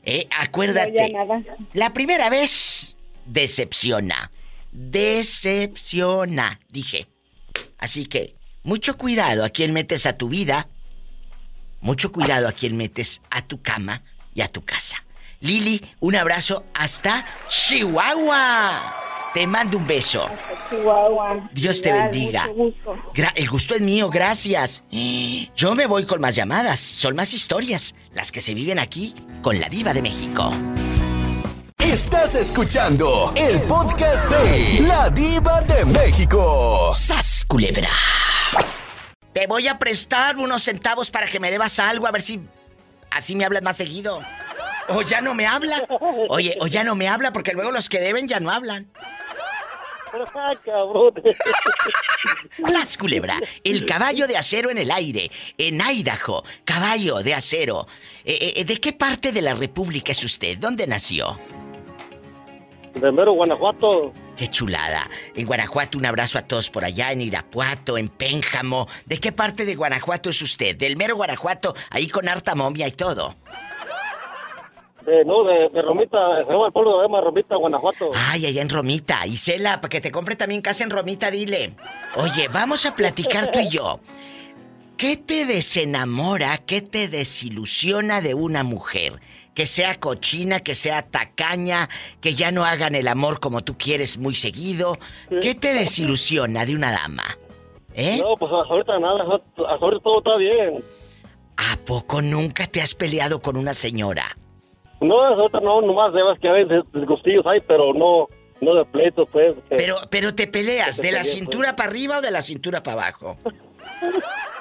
Eh, 0.04 0.28
acuérdate. 0.40 1.12
nada. 1.12 1.42
La 1.74 1.94
primera 1.94 2.30
vez 2.30 2.98
decepciona. 3.26 4.32
Decepciona, 4.72 6.60
dije. 6.70 7.08
Así 7.78 8.06
que, 8.06 8.36
mucho 8.64 8.98
cuidado 8.98 9.46
a 9.46 9.50
quien 9.50 9.74
metes 9.74 10.06
a 10.06 10.14
tu 10.14 10.30
vida, 10.30 10.68
mucho 11.82 12.12
cuidado 12.12 12.48
a 12.48 12.52
quien 12.52 12.76
metes 12.76 13.22
a 13.30 13.42
tu 13.42 13.62
cama 13.62 14.04
y 14.34 14.42
a 14.42 14.48
tu 14.48 14.64
casa. 14.64 15.04
Lili, 15.40 15.82
un 16.00 16.16
abrazo 16.16 16.66
hasta 16.74 17.26
Chihuahua. 17.48 18.96
Te 19.34 19.46
mando 19.46 19.78
un 19.78 19.86
beso. 19.86 20.28
Chihuahua. 20.70 21.50
Dios 21.54 21.82
te 21.82 21.94
bendiga. 21.94 22.50
el 23.36 23.50
gusto 23.50 23.76
es 23.76 23.82
mío, 23.82 24.10
gracias. 24.10 24.84
Yo 25.56 25.76
me 25.76 25.86
voy 25.86 26.06
con 26.06 26.20
más 26.20 26.36
llamadas. 26.36 26.80
Son 26.80 27.16
más 27.16 27.34
historias 27.34 27.94
las 28.14 28.32
que 28.32 28.42
se 28.42 28.54
viven 28.54 28.80
aquí 28.80 29.14
con 29.42 29.60
la 29.60 29.70
diva 29.70 29.94
de 29.94 30.02
México. 30.02 30.52
Estás 31.88 32.36
escuchando 32.36 33.32
el 33.38 33.62
podcast 33.62 34.30
de 34.30 34.82
La 34.88 35.10
Diva 35.10 35.62
de 35.62 35.86
México. 35.86 36.92
¡Sas, 36.94 37.46
culebra! 37.48 37.88
Te 39.32 39.48
voy 39.48 39.70
a 39.70 39.80
prestar 39.80 40.36
unos 40.36 40.64
centavos 40.64 41.10
para 41.10 41.28
que 41.28 41.40
me 41.40 41.50
debas 41.50 41.80
algo, 41.80 42.06
a 42.06 42.12
ver 42.12 42.22
si 42.22 42.42
así 43.12 43.38
me 43.38 43.46
hablas 43.46 43.64
más 43.64 43.78
seguido. 43.78 44.22
O 44.90 45.02
ya 45.02 45.22
no 45.22 45.34
me 45.34 45.48
habla. 45.48 45.88
Oye, 46.28 46.58
o 46.60 46.68
ya 46.68 46.84
no 46.84 46.96
me 46.96 47.08
habla 47.08 47.32
porque 47.32 47.54
luego 47.54 47.72
los 47.72 47.88
que 47.88 48.02
deben 48.02 48.28
ya 48.28 48.42
no 48.42 48.52
hablan. 48.52 48.92
¡Sas, 52.68 52.98
culebra! 52.98 53.40
El 53.64 53.86
caballo 53.86 54.28
de 54.28 54.36
acero 54.36 54.72
en 54.72 54.78
el 54.78 54.92
aire, 54.92 55.32
en 55.58 55.80
Idaho. 55.80 56.44
Caballo 56.66 57.24
de 57.24 57.34
acero. 57.34 57.88
Eh, 58.26 58.56
eh, 58.58 58.66
¿De 58.66 58.78
qué 58.82 58.92
parte 58.92 59.32
de 59.32 59.42
la 59.42 59.54
República 59.54 60.12
es 60.12 60.22
usted? 60.26 60.58
¿Dónde 60.58 60.86
nació? 60.86 61.38
De 63.00 63.12
mero 63.12 63.34
Guanajuato. 63.34 64.12
Qué 64.36 64.48
chulada. 64.50 65.10
En 65.36 65.46
Guanajuato 65.46 65.98
un 65.98 66.06
abrazo 66.06 66.38
a 66.38 66.42
todos 66.42 66.70
por 66.70 66.84
allá, 66.84 67.12
en 67.12 67.22
Irapuato, 67.22 67.98
en 67.98 68.10
Pénjamo. 68.10 68.88
¿De 69.06 69.20
qué 69.20 69.32
parte 69.32 69.66
de 69.66 69.76
Guanajuato 69.76 70.30
es 70.30 70.42
usted? 70.42 70.76
Del 70.76 70.98
mero 70.98 71.16
Guanajuato, 71.16 71.76
ahí 71.90 72.08
con 72.08 72.28
harta 72.28 72.56
momia 72.56 72.88
y 72.88 72.92
todo. 72.92 73.36
De, 75.06 75.24
no, 75.24 75.44
de, 75.44 75.70
Romita, 75.82 76.18
se 76.46 76.52
llama 76.52 76.68
el 76.68 76.74
pueblo 76.74 77.02
de 77.02 77.22
Romita, 77.22 77.56
Guanajuato. 77.56 78.12
Ay, 78.30 78.46
allá 78.46 78.62
en 78.62 78.70
Romita. 78.70 79.26
Isela, 79.26 79.80
para 79.80 79.90
que 79.90 80.02
te 80.02 80.12
compre 80.12 80.36
también 80.36 80.62
casa 80.62 80.84
en 80.84 80.90
Romita, 80.90 81.32
dile. 81.32 81.76
Oye, 82.16 82.48
vamos 82.50 82.86
a 82.86 82.94
platicar 82.94 83.52
tú 83.52 83.60
y 83.60 83.70
yo. 83.70 84.00
¿Qué 84.98 85.16
te 85.16 85.46
desenamora, 85.46 86.58
qué 86.58 86.82
te 86.82 87.08
desilusiona 87.08 88.20
de 88.20 88.34
una 88.34 88.64
mujer? 88.64 89.22
Que 89.58 89.66
sea 89.66 90.00
cochina, 90.00 90.60
que 90.60 90.76
sea 90.76 91.02
tacaña, 91.02 91.90
que 92.22 92.36
ya 92.36 92.52
no 92.52 92.64
hagan 92.64 92.94
el 92.94 93.08
amor 93.08 93.40
como 93.40 93.64
tú 93.64 93.76
quieres 93.76 94.20
muy 94.20 94.36
seguido. 94.36 95.00
¿Qué 95.42 95.56
te 95.56 95.74
desilusiona 95.74 96.64
de 96.64 96.76
una 96.76 96.92
dama? 96.92 97.24
¿Eh? 97.96 98.20
No, 98.22 98.38
pues 98.38 98.52
ahorita 98.52 99.00
nada, 99.00 99.24
ahorita 99.58 100.04
todo 100.04 100.20
está 100.20 100.38
bien. 100.38 100.84
¿A 101.58 101.76
poco 101.88 102.22
nunca 102.22 102.68
te 102.68 102.84
has 102.84 102.94
peleado 102.94 103.42
con 103.42 103.58
una 103.58 103.74
señora? 103.74 104.38
No, 105.02 105.16
otra 105.44 105.60
no, 105.60 105.82
nomás 105.82 106.14
de 106.14 106.22
que 106.40 106.50
a 106.50 106.54
veces 106.54 106.84
disgustillos 106.94 107.48
hay, 107.48 107.60
pero 107.62 107.96
no, 107.96 108.28
no 108.62 108.76
de 108.76 108.86
pleitos, 108.86 109.28
pues. 109.32 109.56
Pero, 109.70 109.96
pero 110.12 110.36
te 110.36 110.46
peleas, 110.46 110.98
¿de 110.98 111.12
la 111.12 111.22
pues. 111.22 111.34
cintura 111.34 111.76
para 111.76 111.90
arriba 111.90 112.20
o 112.20 112.22
de 112.22 112.30
la 112.30 112.44
cintura 112.44 112.84
para 112.84 113.08
abajo? 113.08 113.38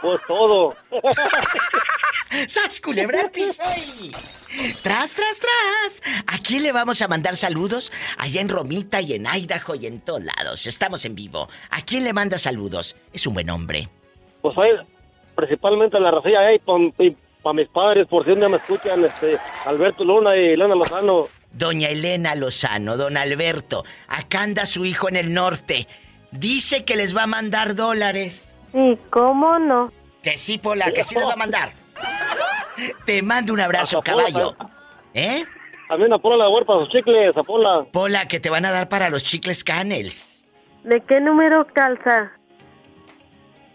Pues 0.02 0.20
todo. 0.28 0.74
¡Sas, 2.46 2.80
culebra 2.80 3.30
piso 3.32 3.62
¡Tras, 4.82 5.14
tras, 5.14 5.38
tras! 5.38 6.02
¿A 6.26 6.38
quién 6.38 6.62
le 6.62 6.72
vamos 6.72 7.02
a 7.02 7.08
mandar 7.08 7.36
saludos? 7.36 7.92
Allá 8.18 8.40
en 8.40 8.48
Romita 8.48 9.00
y 9.00 9.12
en 9.12 9.26
Idaho 9.26 9.74
y 9.74 9.86
en 9.86 10.00
todos 10.00 10.24
lados. 10.24 10.66
Estamos 10.66 11.04
en 11.04 11.14
vivo. 11.14 11.48
¿A 11.70 11.82
quién 11.82 12.04
le 12.04 12.12
manda 12.12 12.38
saludos? 12.38 12.96
Es 13.12 13.26
un 13.26 13.34
buen 13.34 13.50
hombre. 13.50 13.88
Pues 14.40 14.56
ahí, 14.56 14.70
principalmente 15.34 16.00
la 16.00 16.10
racilla 16.10 16.40
ahí, 16.40 16.58
para 16.60 17.54
mis 17.54 17.68
padres, 17.68 18.06
por 18.08 18.24
si 18.24 18.32
un 18.32 18.38
día 18.40 18.48
me 18.48 18.56
escuchan, 18.56 19.04
este, 19.04 19.38
Alberto 19.66 20.04
Luna 20.04 20.36
y 20.36 20.54
Elena 20.54 20.74
Lozano. 20.74 21.28
Doña 21.52 21.88
Elena 21.88 22.34
Lozano, 22.34 22.96
don 22.96 23.16
Alberto, 23.16 23.84
acá 24.08 24.42
anda 24.42 24.66
su 24.66 24.84
hijo 24.84 25.08
en 25.08 25.16
el 25.16 25.32
norte. 25.32 25.86
Dice 26.32 26.84
que 26.84 26.96
les 26.96 27.16
va 27.16 27.24
a 27.24 27.26
mandar 27.26 27.74
dólares. 27.74 28.50
Sí, 28.72 28.98
¿cómo 29.10 29.58
no? 29.58 29.92
Que 30.22 30.36
sí, 30.36 30.58
Pola, 30.58 30.92
que 30.92 31.02
sí 31.02 31.14
les 31.14 31.24
va 31.24 31.34
a 31.34 31.36
mandar. 31.36 31.70
Te 33.04 33.22
mando 33.22 33.52
un 33.52 33.60
abrazo, 33.60 34.02
caballo. 34.02 34.54
¿Eh? 35.14 35.44
También 35.88 36.12
a 36.12 36.18
Pola 36.18 36.48
la 36.48 36.64
para 36.64 36.80
sus 36.80 36.90
chicles, 36.90 37.36
a 37.36 37.42
Pola. 37.42 37.86
Pola, 37.92 38.26
que 38.28 38.40
te 38.40 38.50
van 38.50 38.64
a 38.64 38.72
dar 38.72 38.88
para 38.88 39.08
los 39.08 39.22
chicles 39.22 39.62
canels. 39.62 40.46
¿De 40.84 41.00
qué 41.00 41.20
número 41.20 41.66
calza? 41.72 42.32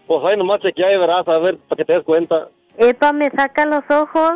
Pues 0.06 0.20
ahí 0.24 0.36
nomás 0.36 0.60
chequea 0.60 0.92
y 0.92 0.98
verás, 0.98 1.26
a 1.26 1.38
ver, 1.38 1.58
para 1.58 1.76
que 1.76 1.84
te 1.84 1.92
des 1.94 2.04
cuenta. 2.04 2.48
Epa, 2.76 3.12
me 3.12 3.30
saca 3.30 3.66
los 3.66 3.82
ojos. 3.88 4.32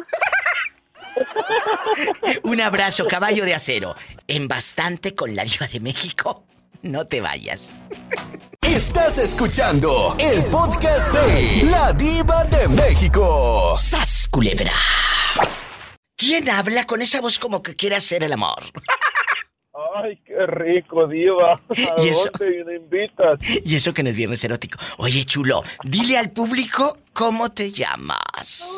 un 2.44 2.60
abrazo, 2.60 3.06
caballo 3.06 3.44
de 3.44 3.54
acero. 3.54 3.94
En 4.26 4.48
bastante 4.48 5.14
con 5.14 5.34
la 5.34 5.44
diva 5.44 5.66
de 5.66 5.80
México. 5.80 6.44
No 6.82 7.06
te 7.06 7.20
vayas. 7.20 7.72
Estás 8.66 9.18
escuchando 9.18 10.16
el 10.18 10.44
podcast 10.46 11.12
de 11.12 11.62
La 11.70 11.92
Diva 11.92 12.44
de 12.44 12.68
México. 12.68 13.74
¡Sas, 13.76 14.28
culebra! 14.30 14.72
¿Quién 16.16 16.50
habla 16.50 16.84
con 16.84 17.00
esa 17.00 17.20
voz 17.20 17.38
como 17.38 17.62
que 17.62 17.76
quiere 17.76 17.96
hacer 17.96 18.24
el 18.24 18.32
amor? 18.32 18.64
Ay, 20.02 20.20
qué 20.26 20.46
rico, 20.46 21.06
diva. 21.06 21.54
¿A 21.70 22.02
¿Y 22.02 22.08
eso? 22.08 22.28
dónde 22.38 22.76
invitas? 22.76 23.38
Y 23.64 23.76
eso 23.76 23.94
que 23.94 24.02
no 24.02 24.10
es 24.10 24.16
viernes 24.16 24.42
erótico. 24.44 24.78
Oye, 24.98 25.24
chulo, 25.24 25.62
dile 25.84 26.18
al 26.18 26.30
público 26.32 26.98
cómo 27.12 27.50
te 27.52 27.70
llamas. 27.72 28.68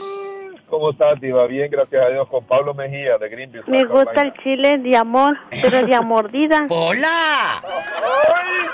¿Cómo 0.68 0.90
estás, 0.90 1.18
Diva? 1.20 1.46
Bien, 1.46 1.70
gracias 1.70 2.04
a 2.04 2.10
Dios, 2.10 2.28
con 2.28 2.44
Pablo 2.44 2.74
Mejía 2.74 3.16
de 3.16 3.28
Greenville. 3.28 3.64
Me 3.66 3.84
gusta 3.84 4.20
el 4.20 4.34
chile 4.42 4.78
de 4.78 4.96
amor, 4.96 5.38
pero 5.62 5.86
de 5.86 6.00
mordida. 6.02 6.58
¡Hola! 6.68 7.62
¡Ay! 7.64 8.68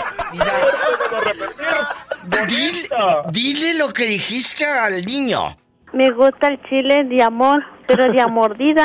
Dile, 2.49 2.89
dile 3.31 3.75
lo 3.75 3.89
que 3.93 4.05
dijiste 4.05 4.65
al 4.67 5.05
niño. 5.05 5.57
Me 5.93 6.11
gusta 6.11 6.49
el 6.49 6.61
chile 6.63 7.05
de 7.05 7.23
amor, 7.23 7.63
pero 7.87 8.13
de 8.13 8.27
mordida. 8.27 8.85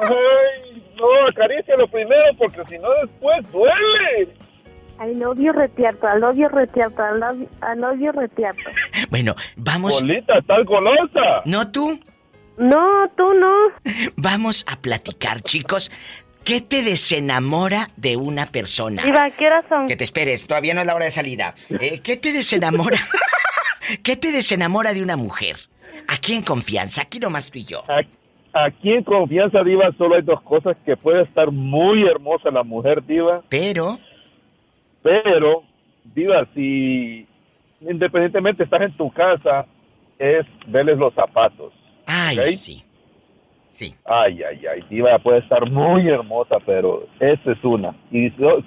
¡Ay! 0.00 0.82
No, 0.96 1.28
acarícialo 1.28 1.86
primero 1.88 2.24
porque 2.38 2.62
si 2.68 2.78
no 2.78 2.88
después 3.02 3.52
duele. 3.52 4.34
I 4.98 5.14
love 5.14 5.38
you 5.38 5.52
retierto, 5.52 6.06
I 6.06 6.18
love 6.18 6.36
you 6.36 6.48
retierto, 6.48 7.02
I 7.02 7.18
love, 7.18 7.42
I 7.62 7.78
love 7.78 7.98
you 7.98 8.12
retierto. 8.12 8.70
Bueno, 9.10 9.34
vamos... 9.56 10.00
Bolita, 10.00 10.34
tal 10.46 10.64
golosa. 10.64 11.42
¿No 11.44 11.70
tú? 11.70 12.00
No, 12.56 13.08
tú 13.16 13.34
no. 13.34 13.52
Vamos 14.16 14.64
a 14.66 14.76
platicar, 14.76 15.42
chicos. 15.42 15.90
¿Qué 16.44 16.60
te 16.60 16.82
desenamora 16.82 17.88
de 17.96 18.16
una 18.16 18.46
persona? 18.46 19.02
Iba, 19.06 19.30
¿qué 19.30 19.48
hora 19.48 19.64
son? 19.68 19.86
Que 19.86 19.96
te 19.96 20.04
esperes, 20.04 20.46
todavía 20.46 20.74
no 20.74 20.80
es 20.80 20.86
la 20.86 20.94
hora 20.94 21.04
de 21.04 21.10
salida. 21.10 21.54
Eh, 21.68 22.00
¿Qué 22.02 22.16
te 22.16 22.32
desenamora? 22.32 22.98
¿Qué 24.02 24.16
te 24.16 24.32
desenamora 24.32 24.94
de 24.94 25.02
una 25.02 25.16
mujer? 25.16 25.56
Aquí 26.08 26.34
en 26.34 26.42
confianza, 26.42 27.02
aquí 27.02 27.18
nomás 27.18 27.50
tú 27.50 27.58
y 27.58 27.64
yo. 27.64 27.82
Aquí 28.52 28.92
en 28.92 29.02
confianza, 29.02 29.62
Diva, 29.64 29.90
solo 29.98 30.14
hay 30.14 30.22
dos 30.22 30.40
cosas 30.42 30.76
que 30.86 30.96
puede 30.96 31.24
estar 31.24 31.50
muy 31.50 32.06
hermosa 32.08 32.50
la 32.50 32.62
mujer, 32.62 33.04
Diva. 33.04 33.42
Pero. 33.48 33.98
Pero, 35.06 35.62
Diva, 36.02 36.44
si 36.52 37.24
independientemente 37.80 38.64
estás 38.64 38.80
en 38.82 38.96
tu 38.96 39.08
casa, 39.12 39.64
es 40.18 40.44
verles 40.66 40.98
los 40.98 41.14
zapatos. 41.14 41.72
Ay, 42.06 42.36
sí. 42.56 42.82
Sí. 43.70 43.94
Ay, 44.04 44.42
ay, 44.42 44.66
ay, 44.66 44.82
Diva 44.90 45.16
puede 45.20 45.38
estar 45.38 45.70
muy 45.70 46.08
hermosa, 46.08 46.56
pero 46.64 47.06
esa 47.20 47.52
es 47.52 47.62
una. 47.62 47.94
Y 48.10 48.30
dos, 48.30 48.64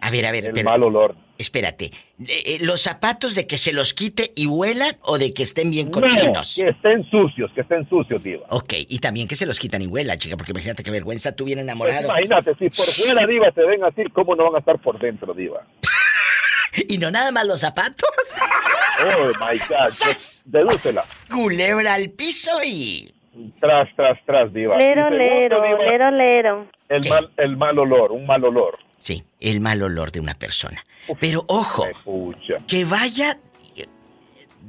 a 0.00 0.10
ver, 0.10 0.24
a 0.24 0.32
ver, 0.32 0.46
el 0.46 0.64
mal 0.64 0.82
olor. 0.82 1.14
Espérate, 1.38 1.86
eh, 1.86 2.42
eh, 2.46 2.58
¿los 2.62 2.82
zapatos 2.82 3.34
de 3.34 3.46
que 3.46 3.58
se 3.58 3.72
los 3.72 3.92
quite 3.92 4.32
y 4.34 4.46
huelan 4.46 4.96
o 5.02 5.18
de 5.18 5.34
que 5.34 5.42
estén 5.42 5.70
bien 5.70 5.90
cochinos? 5.90 6.58
No, 6.58 6.64
que 6.64 6.70
estén 6.70 7.10
sucios, 7.10 7.50
que 7.54 7.60
estén 7.60 7.88
sucios, 7.88 8.22
Diva. 8.22 8.46
Ok, 8.50 8.74
y 8.88 8.98
también 8.98 9.28
que 9.28 9.36
se 9.36 9.46
los 9.46 9.58
quitan 9.58 9.82
y 9.82 9.86
huelan, 9.86 10.18
chica, 10.18 10.36
porque 10.36 10.52
imagínate 10.52 10.82
qué 10.82 10.90
vergüenza, 10.90 11.34
tú 11.36 11.44
bien 11.44 11.58
enamorado. 11.58 12.08
Pues 12.08 12.24
imagínate, 12.24 12.54
si 12.54 12.70
por 12.70 12.86
fuera, 13.04 13.26
Diva, 13.26 13.50
te 13.52 13.64
ven 13.64 13.84
así, 13.84 14.04
¿cómo 14.12 14.34
no 14.34 14.44
van 14.44 14.56
a 14.56 14.58
estar 14.58 14.78
por 14.80 14.98
dentro, 14.98 15.34
Diva? 15.34 15.66
¿Y 16.88 16.98
no 16.98 17.10
nada 17.10 17.30
más 17.32 17.46
los 17.46 17.60
zapatos? 17.60 18.08
Oh, 19.04 19.26
my 19.40 19.58
God. 19.58 19.90
Dedúcela. 20.44 21.04
Culebra 21.30 21.94
al 21.94 22.10
piso 22.10 22.62
y... 22.64 23.12
Tras, 23.60 23.94
tras, 23.94 24.18
tras, 24.24 24.52
diva. 24.52 24.78
Lero, 24.78 25.10
lero, 25.10 25.60
lero, 25.84 26.10
lero. 26.10 26.66
El 26.88 27.06
mal, 27.06 27.30
el 27.36 27.56
mal 27.58 27.78
olor, 27.78 28.10
un 28.12 28.26
mal 28.26 28.42
olor. 28.42 28.78
El 29.40 29.60
mal 29.60 29.82
olor 29.82 30.12
de 30.12 30.20
una 30.20 30.34
persona. 30.34 30.84
Pero 31.20 31.44
ojo, 31.48 31.86
que 32.66 32.84
vaya 32.84 33.38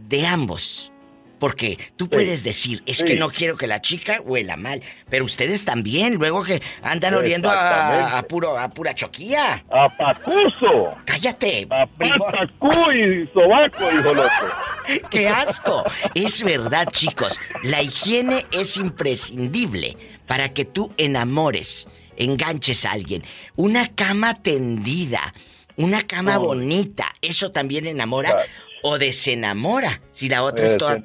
de 0.08 0.26
ambos. 0.28 0.92
Porque 1.40 1.78
tú 1.96 2.10
puedes 2.10 2.44
decir, 2.44 2.82
es 2.88 3.04
que 3.04 3.16
no 3.16 3.30
quiero 3.30 3.58
que 3.58 3.68
la 3.68 3.80
chica 3.80 4.22
huela 4.22 4.58
mal, 4.58 4.82
pero 5.08 5.24
ustedes 5.24 5.66
también, 5.66 6.16
luego 6.16 6.44
que 6.44 6.64
andan 6.82 7.14
oliendo 7.14 7.48
a, 7.52 8.24
puro, 8.28 8.58
a 8.58 8.70
pura 8.70 8.96
choquía. 8.96 9.64
¡A 9.70 9.88
pacuso! 9.96 10.96
¡Cállate! 11.06 11.68
¡A 11.70 11.86
patacú 11.86 12.92
y 12.92 13.28
sobaco, 13.28 13.84
hijo 13.92 14.14
loco! 14.16 14.30
¡Qué 15.12 15.30
asco! 15.30 15.84
Es 16.16 16.44
verdad, 16.44 16.88
chicos, 16.92 17.40
la 17.62 17.84
higiene 17.84 18.48
es 18.52 18.78
imprescindible 18.78 19.96
para 20.26 20.54
que 20.54 20.66
tú 20.66 20.92
enamores, 20.98 21.88
enganches 22.18 22.86
a 22.86 22.92
alguien. 22.92 23.24
Una 23.56 23.96
cama 23.96 24.42
tendida, 24.42 25.34
una 25.76 26.06
cama 26.06 26.38
bonita, 26.38 27.06
eso 27.22 27.52
también 27.52 27.86
enamora 27.86 28.36
o 28.84 28.98
desenamora. 28.98 30.02
Si 30.12 30.30
la 30.30 30.44
otra 30.44 30.66
es 30.66 30.78
toda, 30.78 30.98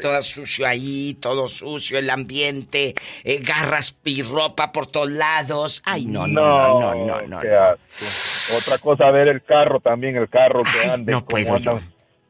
toda 0.00 0.22
sucio 0.22 0.66
ahí, 0.66 1.14
todo 1.20 1.48
sucio, 1.48 1.98
el 1.98 2.10
ambiente, 2.10 2.94
eh, 3.24 3.40
garras 3.40 3.96
y 4.04 4.22
ropa 4.22 4.72
por 4.72 4.86
todos 4.86 5.10
lados. 5.10 5.82
Ay, 5.84 6.06
no, 6.06 6.26
no, 6.26 6.80
no, 6.80 6.94
no, 6.94 7.20
no. 7.22 7.38
Otra 8.56 8.78
cosa, 8.78 9.10
ver 9.10 9.28
el 9.28 9.42
carro 9.42 9.80
también, 9.80 10.16
el 10.16 10.28
carro 10.28 10.62
que 10.62 10.90
anda. 10.90 11.12
No 11.12 11.24
puedo 11.24 11.58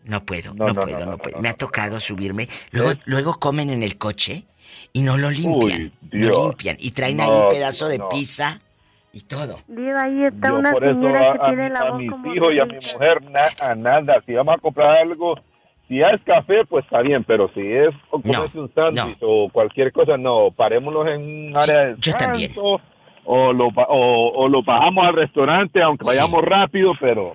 No 0.04 0.24
puedo, 0.24 0.54
no, 0.54 0.74
puedo, 0.74 1.06
no, 1.06 1.18
puedo. 1.18 1.40
Me 1.40 1.48
ha 1.48 1.54
tocado 1.54 2.00
subirme. 2.00 2.48
Luego, 2.70 2.92
luego 3.04 3.38
comen 3.38 3.70
en 3.70 3.82
el 3.82 3.96
coche 3.96 4.46
y 4.92 5.02
no 5.02 5.16
lo 5.16 5.30
limpian. 5.30 5.92
no 6.12 6.46
limpian. 6.46 6.76
Y 6.78 6.90
traen 6.92 7.20
ahí 7.20 7.40
pedazo 7.50 7.88
de 7.88 8.00
pizza 8.10 8.60
y 9.12 9.20
todo. 9.22 9.58
Diva, 9.66 10.02
ahí 10.02 10.24
está 10.24 10.52
una 10.52 10.72
señora 10.72 11.32
que 11.32 11.38
tiene 11.46 11.70
la 11.70 11.84
voz 11.90 11.94
a 11.94 11.96
mis 11.98 12.36
hijos 12.36 12.54
y 12.54 12.60
a 12.60 12.64
mi 12.64 12.74
mujer 12.74 13.18
a 13.60 13.74
nada. 13.74 14.22
Si 14.26 14.34
vamos 14.34 14.54
a 14.56 14.58
comprar 14.58 14.98
algo, 14.98 15.36
si 15.88 16.00
es 16.00 16.20
café, 16.24 16.64
pues 16.68 16.84
está 16.84 17.02
bien, 17.02 17.24
pero 17.24 17.50
si 17.52 17.60
es 17.60 17.94
un 18.12 18.70
sándwich 18.74 19.18
o 19.22 19.48
cualquier 19.52 19.92
cosa, 19.92 20.16
no, 20.16 20.50
parémonos 20.50 21.06
en 21.08 21.48
un 21.48 21.56
área 21.56 21.86
de 21.86 21.96
Yo 21.98 22.12
también. 22.14 22.52
O 23.24 23.52
lo, 23.52 23.68
o, 23.88 24.48
lo 24.48 24.62
bajamos 24.62 25.06
al 25.06 25.14
restaurante, 25.14 25.82
aunque 25.82 26.06
vayamos 26.06 26.42
rápido, 26.42 26.92
pero... 26.98 27.34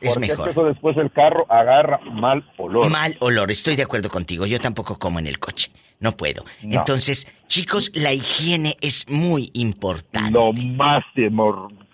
Es 0.00 0.18
mejor. 0.18 0.48
eso 0.48 0.64
después 0.64 0.96
el 0.96 1.10
carro 1.10 1.46
agarra 1.48 1.98
mal 2.12 2.44
olor. 2.58 2.90
Mal 2.90 3.16
olor, 3.20 3.50
estoy 3.50 3.76
de 3.76 3.82
acuerdo 3.82 4.08
contigo. 4.08 4.46
Yo 4.46 4.60
tampoco 4.60 4.98
como 4.98 5.18
en 5.18 5.26
el 5.26 5.38
coche. 5.38 5.70
No 5.98 6.16
puedo. 6.16 6.44
Entonces, 6.62 7.26
chicos, 7.48 7.90
la 7.94 8.12
higiene 8.12 8.76
es 8.80 9.08
muy 9.08 9.50
importante. 9.54 10.32
Lo 10.32 10.52
más 10.52 11.02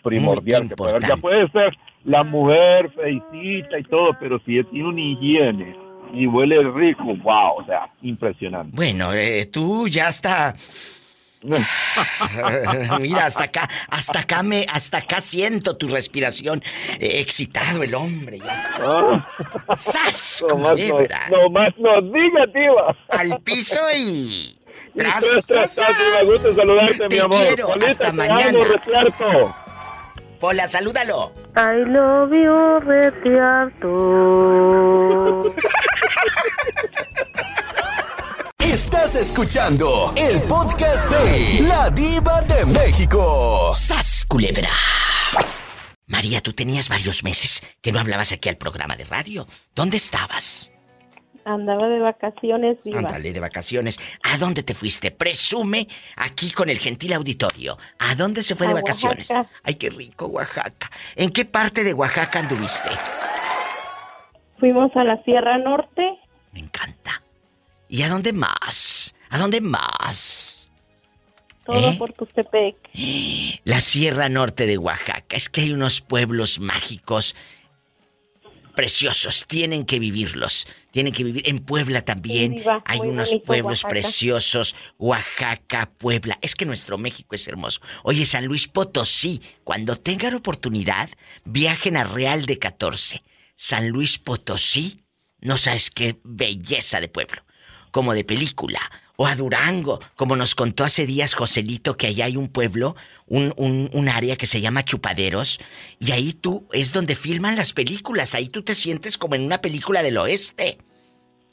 primordial 0.02 0.68
que 0.68 0.74
puede 0.74 0.98
Ya 1.06 1.16
puede 1.16 1.48
ser 1.50 1.76
la 2.04 2.24
mujer 2.24 2.90
feicita 2.92 3.78
y 3.78 3.84
todo, 3.84 4.16
pero 4.18 4.38
si 4.40 4.62
tiene 4.64 4.88
una 4.88 5.00
higiene 5.00 5.76
y 6.12 6.26
huele 6.26 6.56
rico, 6.72 7.04
wow, 7.04 7.60
o 7.60 7.64
sea, 7.64 7.88
impresionante. 8.02 8.74
Bueno, 8.74 9.12
eh, 9.12 9.46
tú 9.46 9.86
ya 9.86 10.08
está 10.08 10.56
Mira, 13.00 13.24
hasta 13.26 13.44
acá, 13.44 13.68
hasta 13.88 14.20
acá 14.20 14.42
me, 14.42 14.66
hasta 14.70 14.98
acá 14.98 15.20
siento 15.20 15.76
tu 15.76 15.88
respiración. 15.88 16.62
Eh, 17.00 17.20
excitado 17.20 17.82
el 17.82 17.94
hombre 17.94 18.38
ya. 18.38 19.26
¡Sas! 19.76 20.44
No 20.48 20.56
más, 20.58 20.76
no, 21.30 21.48
más 21.50 21.72
nos 21.78 22.04
diga, 22.12 22.46
tío. 22.52 22.74
Al 23.08 23.40
piso 23.42 23.80
y. 23.94 24.58
Tras, 24.96 25.24
tras, 25.46 25.74
tras, 25.74 25.90
me 25.98 26.24
gusta 26.24 26.54
saludarte, 26.54 27.08
mi 27.08 27.18
amor. 27.18 27.46
Quiero. 27.46 27.66
Polita, 27.68 27.90
Hasta 27.90 28.06
te 28.06 28.12
mañana. 28.12 28.48
amo, 28.50 28.64
Retiarto. 28.64 29.54
Pola, 30.38 30.68
salúdalo. 30.68 31.32
I 31.56 31.82
love 31.86 32.32
you, 32.32 32.80
Retiarto. 32.80 33.88
Estás 38.72 39.14
escuchando 39.16 40.14
el 40.16 40.40
podcast 40.48 41.10
de 41.10 41.68
La 41.68 41.90
Diva 41.90 42.40
de 42.40 42.64
México. 42.72 43.70
¡Sas, 43.74 44.24
culebra! 44.26 44.70
María, 46.06 46.40
tú 46.40 46.54
tenías 46.54 46.88
varios 46.88 47.22
meses 47.22 47.60
que 47.82 47.92
no 47.92 48.00
hablabas 48.00 48.32
aquí 48.32 48.48
al 48.48 48.56
programa 48.56 48.96
de 48.96 49.04
radio. 49.04 49.46
¿Dónde 49.74 49.98
estabas? 49.98 50.72
Andaba 51.44 51.86
de 51.86 51.98
vacaciones, 51.98 52.78
viva. 52.82 53.00
Ándale, 53.00 53.34
de 53.34 53.40
vacaciones. 53.40 54.00
¿A 54.22 54.38
dónde 54.38 54.62
te 54.62 54.72
fuiste? 54.72 55.10
Presume 55.10 55.86
aquí 56.16 56.50
con 56.50 56.70
el 56.70 56.78
gentil 56.78 57.12
auditorio. 57.12 57.76
¿A 57.98 58.14
dónde 58.14 58.42
se 58.42 58.54
fue 58.54 58.68
de 58.68 58.72
vacaciones? 58.72 59.28
Oaxaca. 59.28 59.50
Ay, 59.64 59.74
qué 59.74 59.90
rico, 59.90 60.28
Oaxaca. 60.28 60.90
¿En 61.14 61.28
qué 61.28 61.44
parte 61.44 61.84
de 61.84 61.92
Oaxaca 61.92 62.38
anduviste? 62.38 62.88
Fuimos 64.58 64.90
a 64.96 65.04
la 65.04 65.22
Sierra 65.24 65.58
Norte. 65.58 66.18
Me 66.52 66.60
encanta. 66.60 67.21
¿Y 67.92 68.00
a 68.04 68.08
dónde 68.08 68.32
más? 68.32 69.14
¿A 69.28 69.38
dónde 69.38 69.60
más? 69.60 70.70
Todo 71.66 71.90
¿Eh? 71.90 71.96
por 71.98 72.10
Tustepec. 72.14 72.74
La 73.64 73.82
Sierra 73.82 74.30
Norte 74.30 74.64
de 74.66 74.78
Oaxaca. 74.78 75.36
Es 75.36 75.50
que 75.50 75.60
hay 75.60 75.72
unos 75.72 76.00
pueblos 76.00 76.58
mágicos 76.58 77.36
preciosos. 78.74 79.46
Tienen 79.46 79.84
que 79.84 79.98
vivirlos. 79.98 80.66
Tienen 80.90 81.12
que 81.12 81.22
vivir. 81.22 81.42
En 81.46 81.58
Puebla 81.58 82.02
también 82.02 82.62
Sí, 82.62 82.64
hay 82.86 83.00
unos 83.00 83.28
bonito 83.28 83.44
pueblos 83.44 83.84
Oaxaca. 83.84 83.88
preciosos. 83.90 84.74
Oaxaca, 84.96 85.90
Puebla. 85.98 86.38
Es 86.40 86.54
que 86.54 86.64
nuestro 86.64 86.96
México 86.96 87.34
es 87.34 87.46
hermoso. 87.46 87.82
Oye, 88.04 88.24
San 88.24 88.46
Luis 88.46 88.68
Potosí, 88.68 89.42
cuando 89.64 89.96
tengan 89.96 90.32
oportunidad, 90.32 91.10
viajen 91.44 91.98
a 91.98 92.04
Real 92.04 92.46
de 92.46 92.58
14. 92.58 93.22
San 93.54 93.90
Luis 93.90 94.16
Potosí, 94.16 95.04
no 95.40 95.58
sabes 95.58 95.90
qué 95.90 96.18
belleza 96.24 96.98
de 96.98 97.08
pueblo. 97.08 97.42
Como 97.92 98.12
de 98.14 98.24
película. 98.24 98.80
O 99.16 99.26
a 99.26 99.36
Durango, 99.36 100.00
como 100.16 100.34
nos 100.34 100.54
contó 100.56 100.82
hace 100.82 101.06
días 101.06 101.34
Joselito, 101.34 101.96
que 101.96 102.08
allá 102.08 102.24
hay 102.24 102.36
un 102.36 102.48
pueblo, 102.48 102.96
un, 103.26 103.54
un, 103.56 103.88
un 103.92 104.08
área 104.08 104.36
que 104.36 104.46
se 104.48 104.60
llama 104.60 104.84
Chupaderos, 104.84 105.60
y 106.00 106.10
ahí 106.10 106.32
tú 106.32 106.66
es 106.72 106.92
donde 106.92 107.14
filman 107.14 107.54
las 107.54 107.72
películas, 107.72 108.34
ahí 108.34 108.48
tú 108.48 108.62
te 108.62 108.74
sientes 108.74 109.18
como 109.18 109.36
en 109.36 109.42
una 109.44 109.60
película 109.60 110.02
del 110.02 110.16
oeste. 110.18 110.78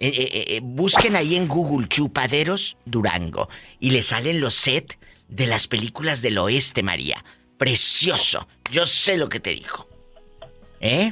Eh, 0.01 0.07
eh, 0.07 0.45
eh, 0.47 0.59
busquen 0.63 1.17
ahí 1.17 1.35
en 1.35 1.47
Google 1.49 1.89
Chupaderos 1.89 2.77
Durango 2.85 3.49
y 3.81 3.91
le 3.91 4.01
salen 4.01 4.39
los 4.39 4.53
sets 4.55 4.97
de 5.27 5.45
las 5.45 5.67
películas 5.67 6.21
del 6.21 6.37
oeste, 6.37 6.81
María. 6.81 7.23
Precioso. 7.57 8.47
Yo 8.71 8.85
sé 8.85 9.17
lo 9.17 9.27
que 9.27 9.41
te 9.41 9.49
dijo. 9.49 9.87
¿Eh? 10.79 11.11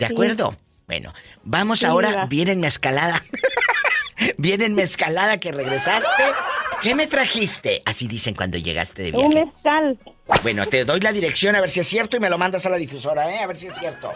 ¿De 0.00 0.06
Sí. 0.06 0.12
acuerdo? 0.12 0.58
Bueno, 0.88 1.14
vamos 1.44 1.78
Sí, 1.78 1.86
ahora. 1.86 2.26
Viene 2.26 2.52
en 2.52 2.60
mi 2.60 2.66
escalada. 2.66 3.24
Viene 4.38 4.66
en 4.66 4.74
mi 4.74 4.82
escalada 4.82 5.36
que 5.38 5.52
regresaste. 5.52 6.24
¿Qué 6.82 6.94
me 6.94 7.06
trajiste? 7.06 7.82
Así 7.84 8.06
dicen 8.06 8.34
cuando 8.34 8.58
llegaste 8.58 9.02
de 9.02 9.12
Un 9.18 9.30
viaje. 9.30 9.46
mezcal. 9.46 9.98
Bueno, 10.42 10.66
te 10.66 10.84
doy 10.84 11.00
la 11.00 11.12
dirección 11.12 11.56
a 11.56 11.60
ver 11.60 11.70
si 11.70 11.80
es 11.80 11.86
cierto 11.86 12.16
y 12.16 12.20
me 12.20 12.28
lo 12.30 12.38
mandas 12.38 12.66
a 12.66 12.70
la 12.70 12.76
difusora, 12.76 13.30
¿eh? 13.34 13.38
A 13.40 13.46
ver 13.46 13.56
si 13.58 13.68
es 13.68 13.74
cierto. 13.78 14.12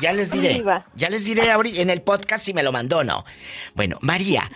Ya 0.00 0.12
les 0.12 0.30
diré. 0.30 0.62
Ya 0.94 1.08
les 1.10 1.24
diré 1.24 1.50
ahorita 1.50 1.80
en 1.80 1.90
el 1.90 2.02
podcast 2.02 2.44
si 2.44 2.52
me 2.54 2.62
lo 2.62 2.72
mandó 2.72 2.98
o 2.98 3.04
no. 3.04 3.24
Bueno, 3.74 3.98
María, 4.00 4.50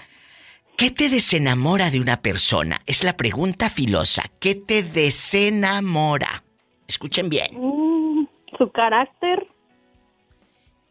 ¿qué 0.76 0.90
te 0.90 1.08
desenamora 1.08 1.90
de 1.90 2.00
una 2.00 2.20
persona? 2.20 2.80
Es 2.86 3.04
la 3.04 3.16
pregunta 3.16 3.70
filosa. 3.70 4.24
¿Qué 4.40 4.54
te 4.56 4.82
desenamora? 4.82 6.42
Escuchen 6.88 7.28
bien. 7.28 7.50
Mm, 7.54 8.26
su 8.58 8.70
carácter. 8.72 9.46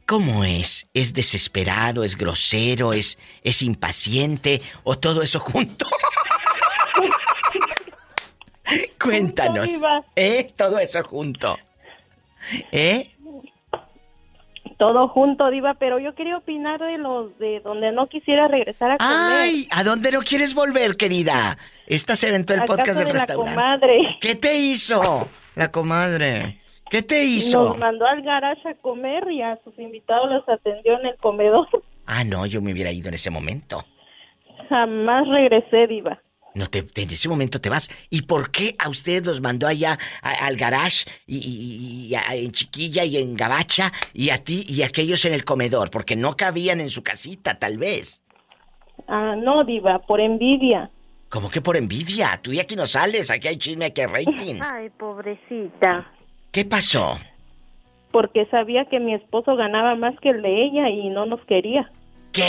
¿Cómo 0.10 0.44
es? 0.44 0.90
¿Es 0.96 1.14
desesperado? 1.14 2.04
¿Es 2.04 2.18
grosero? 2.18 2.94
¿Es, 2.94 3.20
es 3.44 3.62
impaciente? 3.62 4.60
¿O 4.84 4.98
todo 4.98 5.22
eso 5.22 5.40
junto? 5.40 5.86
Cuéntanos. 9.00 9.70
¿Eh? 10.16 10.52
Todo 10.58 10.80
eso 10.80 11.04
junto. 11.04 11.60
¿Eh? 12.72 13.12
Todo 14.80 15.10
junto, 15.10 15.52
Diva, 15.52 15.76
pero 15.76 16.00
yo 16.00 16.16
quería 16.16 16.38
opinar 16.38 16.80
de 16.80 16.98
los 16.98 17.38
de 17.38 17.60
donde 17.60 17.92
no 17.92 18.08
quisiera 18.08 18.48
regresar 18.48 18.94
a 18.94 18.98
comer. 18.98 19.14
¡Ay! 19.16 19.68
¿A 19.70 19.84
dónde 19.84 20.12
no 20.12 20.22
quieres 20.22 20.56
volver, 20.56 20.98
querida? 20.98 21.60
Esta 21.86 22.16
se 22.16 22.30
aventó 22.30 22.56
el 22.56 22.64
podcast 22.64 22.98
del 22.98 23.10
de 23.10 23.14
la 23.14 23.20
restaurante. 23.20 23.54
comadre. 23.54 24.18
¿Qué 24.20 24.34
te 24.34 24.56
hizo? 24.56 25.30
La 25.56 25.70
comadre. 25.70 26.62
¿Qué 26.90 27.02
te 27.04 27.24
hizo? 27.24 27.64
Nos 27.70 27.78
mandó 27.78 28.06
al 28.06 28.22
garage 28.22 28.68
a 28.68 28.74
comer 28.76 29.30
y 29.32 29.42
a 29.42 29.58
sus 29.64 29.78
invitados 29.78 30.30
los 30.32 30.48
atendió 30.50 31.00
en 31.00 31.06
el 31.08 31.16
comedor. 31.18 31.68
Ah, 32.06 32.24
no, 32.24 32.46
yo 32.46 32.62
me 32.62 32.72
hubiera 32.74 32.92
ido 32.92 33.08
en 33.10 33.14
ese 33.14 33.30
momento. 33.30 33.84
Jamás 34.70 35.28
regresé, 35.36 35.88
Diva. 35.88 36.20
No 36.56 36.66
te, 36.68 36.80
en 36.80 37.10
ese 37.12 37.30
momento 37.30 37.62
te 37.62 37.70
vas. 37.70 37.90
¿Y 38.10 38.24
por 38.24 38.50
qué 38.52 38.76
a 38.80 38.90
ustedes 38.90 39.24
los 39.26 39.40
mandó 39.40 39.68
allá 39.68 39.98
a- 40.24 40.48
al 40.48 40.58
garage 40.58 41.06
y, 41.28 41.38
y- 41.38 42.08
y 42.08 42.16
a- 42.16 42.34
en 42.36 42.52
Chiquilla 42.52 43.06
y 43.06 43.18
en 43.18 43.36
Gabacha 43.36 43.92
y 44.14 44.32
a 44.32 44.44
ti 44.44 44.66
y 44.68 44.82
a 44.82 44.88
aquellos 44.88 45.24
en 45.26 45.34
el 45.34 45.46
comedor? 45.46 45.92
Porque 45.92 46.16
no 46.16 46.36
cabían 46.36 46.82
en 46.82 46.90
su 46.90 47.04
casita, 47.04 47.60
tal 47.60 47.78
vez. 47.78 48.24
Ah, 49.08 49.36
no, 49.38 49.64
Diva, 49.64 50.00
por 50.00 50.20
envidia. 50.20 50.90
Como 51.30 51.50
que 51.52 51.62
por 51.62 51.78
envidia. 51.78 52.40
Tú 52.42 52.50
de 52.52 52.62
aquí 52.62 52.76
no 52.76 52.88
sales, 52.88 53.30
aquí 53.30 53.48
hay 53.48 53.58
chisme, 53.58 53.86
aquí 53.86 54.02
hay 54.02 54.08
rating. 54.08 54.60
Ay, 54.62 54.90
pobrecita. 54.90 56.12
¿Qué 56.52 56.66
pasó? 56.66 57.18
Porque 58.12 58.46
sabía 58.48 58.86
que 58.86 59.00
mi 59.00 59.14
esposo 59.14 59.56
ganaba 59.56 59.96
más 59.96 60.20
que 60.20 60.30
el 60.30 60.42
de 60.42 60.64
ella 60.66 60.90
y 60.90 61.10
no 61.10 61.26
nos 61.26 61.40
quería. 61.46 61.90
¿Qué? 62.32 62.44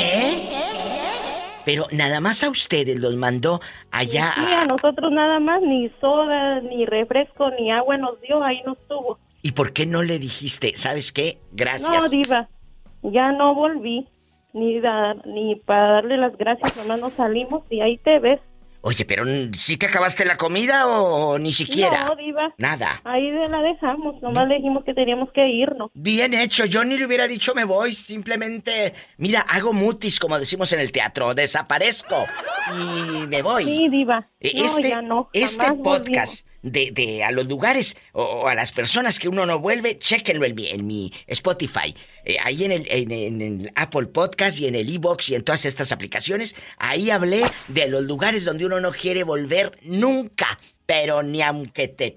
Pero 1.66 1.86
nada 1.92 2.20
más 2.20 2.42
a 2.42 2.48
ustedes 2.48 2.98
los 2.98 3.14
mandó 3.16 3.60
allá 3.90 4.32
Sí, 4.34 4.40
a- 4.52 4.62
a 4.62 4.64
nosotros 4.64 5.12
nada 5.12 5.38
más, 5.40 5.60
ni 5.62 5.90
soda, 6.00 6.60
ni 6.60 6.86
refresco, 6.86 7.50
ni 7.50 7.70
agua 7.70 7.98
nos 7.98 8.18
dio, 8.22 8.42
ahí 8.42 8.62
nos 8.64 8.78
tuvo. 8.88 9.18
¿Y 9.42 9.52
por 9.52 9.72
qué 9.72 9.86
no 9.86 10.02
le 10.02 10.18
dijiste, 10.18 10.72
sabes 10.76 11.12
qué? 11.12 11.38
Gracias. 11.52 11.90
No, 11.90 12.08
Diva, 12.08 12.48
ya 13.02 13.32
no 13.32 13.54
volví, 13.54 14.06
ni, 14.54 14.80
dar, 14.80 15.26
ni 15.26 15.56
para 15.56 15.92
darle 15.92 16.16
las 16.16 16.36
gracias, 16.36 16.76
nomás 16.78 17.00
nos 17.00 17.12
salimos 17.14 17.62
y 17.70 17.80
ahí 17.82 17.98
te 17.98 18.18
ves. 18.18 18.40
Oye, 18.82 19.04
pero 19.04 19.24
¿sí 19.52 19.76
te 19.76 19.86
acabaste 19.86 20.24
la 20.24 20.36
comida 20.38 20.86
o 20.88 21.38
ni 21.38 21.52
siquiera? 21.52 22.06
No, 22.06 22.16
Diva. 22.16 22.54
Nada. 22.56 23.02
Ahí 23.04 23.30
de 23.30 23.46
la 23.48 23.60
dejamos, 23.60 24.20
nomás 24.22 24.48
le 24.48 24.56
dijimos 24.56 24.84
que 24.84 24.94
teníamos 24.94 25.30
que 25.32 25.46
irnos. 25.48 25.90
Bien 25.92 26.32
hecho, 26.32 26.64
yo 26.64 26.82
ni 26.82 26.96
le 26.96 27.04
hubiera 27.06 27.28
dicho 27.28 27.54
me 27.54 27.64
voy, 27.64 27.92
simplemente, 27.92 28.94
mira, 29.18 29.40
hago 29.42 29.74
mutis, 29.74 30.18
como 30.18 30.38
decimos 30.38 30.72
en 30.72 30.80
el 30.80 30.92
teatro, 30.92 31.34
desaparezco 31.34 32.24
y 32.74 33.26
me 33.26 33.42
voy. 33.42 33.64
Sí, 33.64 33.88
Diva. 33.90 34.20
No, 34.20 34.26
Este, 34.40 34.88
ya 34.88 35.02
no, 35.02 35.28
este 35.34 35.72
podcast 35.74 36.46
de, 36.62 36.90
de 36.92 37.24
a 37.24 37.30
los 37.30 37.46
lugares 37.46 37.96
o, 38.12 38.22
o 38.22 38.48
a 38.48 38.54
las 38.54 38.72
personas 38.72 39.18
que 39.18 39.28
uno 39.28 39.46
no 39.46 39.58
vuelve, 39.58 39.98
chéquenlo 39.98 40.44
en 40.44 40.54
mi, 40.54 40.68
en 40.68 40.86
mi 40.86 41.12
Spotify. 41.26 41.94
Eh, 42.24 42.36
ahí 42.42 42.64
en 42.64 42.72
el, 42.72 42.86
en, 42.88 43.10
en 43.10 43.40
el 43.40 43.72
Apple 43.74 44.06
Podcast 44.06 44.58
y 44.60 44.66
en 44.66 44.74
el 44.74 44.94
Evox 44.94 45.30
y 45.30 45.34
en 45.34 45.42
todas 45.42 45.64
estas 45.64 45.92
aplicaciones. 45.92 46.54
Ahí 46.78 47.10
hablé 47.10 47.44
de 47.68 47.88
los 47.88 48.04
lugares 48.04 48.44
donde 48.44 48.66
uno 48.66 48.80
no 48.80 48.92
quiere 48.92 49.22
volver 49.22 49.78
nunca. 49.82 50.58
Pero 50.86 51.22
ni 51.22 51.40
aunque 51.40 51.88
te 51.88 52.14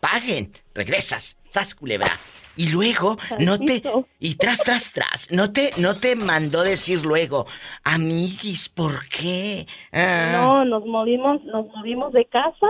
paguen, 0.00 0.52
regresas. 0.74 1.36
Sas 1.48 1.74
culebra. 1.74 2.10
Y 2.56 2.70
luego, 2.70 3.16
no 3.38 3.58
te. 3.58 3.82
Y 4.18 4.34
tras, 4.34 4.58
tras, 4.64 4.92
tras. 4.92 5.30
No 5.30 5.52
te, 5.52 5.70
no 5.78 5.94
te 5.94 6.16
mandó 6.16 6.62
decir 6.62 7.04
luego, 7.04 7.46
amiguis, 7.84 8.68
¿por 8.68 9.08
qué? 9.08 9.66
Ah. 9.92 10.30
No, 10.32 10.64
nos 10.64 10.84
movimos, 10.84 11.42
nos 11.44 11.66
movimos 11.68 12.12
de 12.12 12.24
casa 12.26 12.66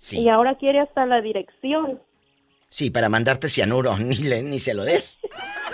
Sí. 0.00 0.18
y 0.20 0.28
ahora 0.30 0.56
quiere 0.56 0.80
hasta 0.80 1.04
la 1.04 1.20
dirección. 1.20 2.00
Sí, 2.70 2.88
para 2.90 3.08
mandarte 3.08 3.48
cianuro, 3.48 3.98
ni, 3.98 4.16
le, 4.16 4.42
ni 4.42 4.58
se 4.58 4.72
lo 4.74 4.84
des. 4.84 5.20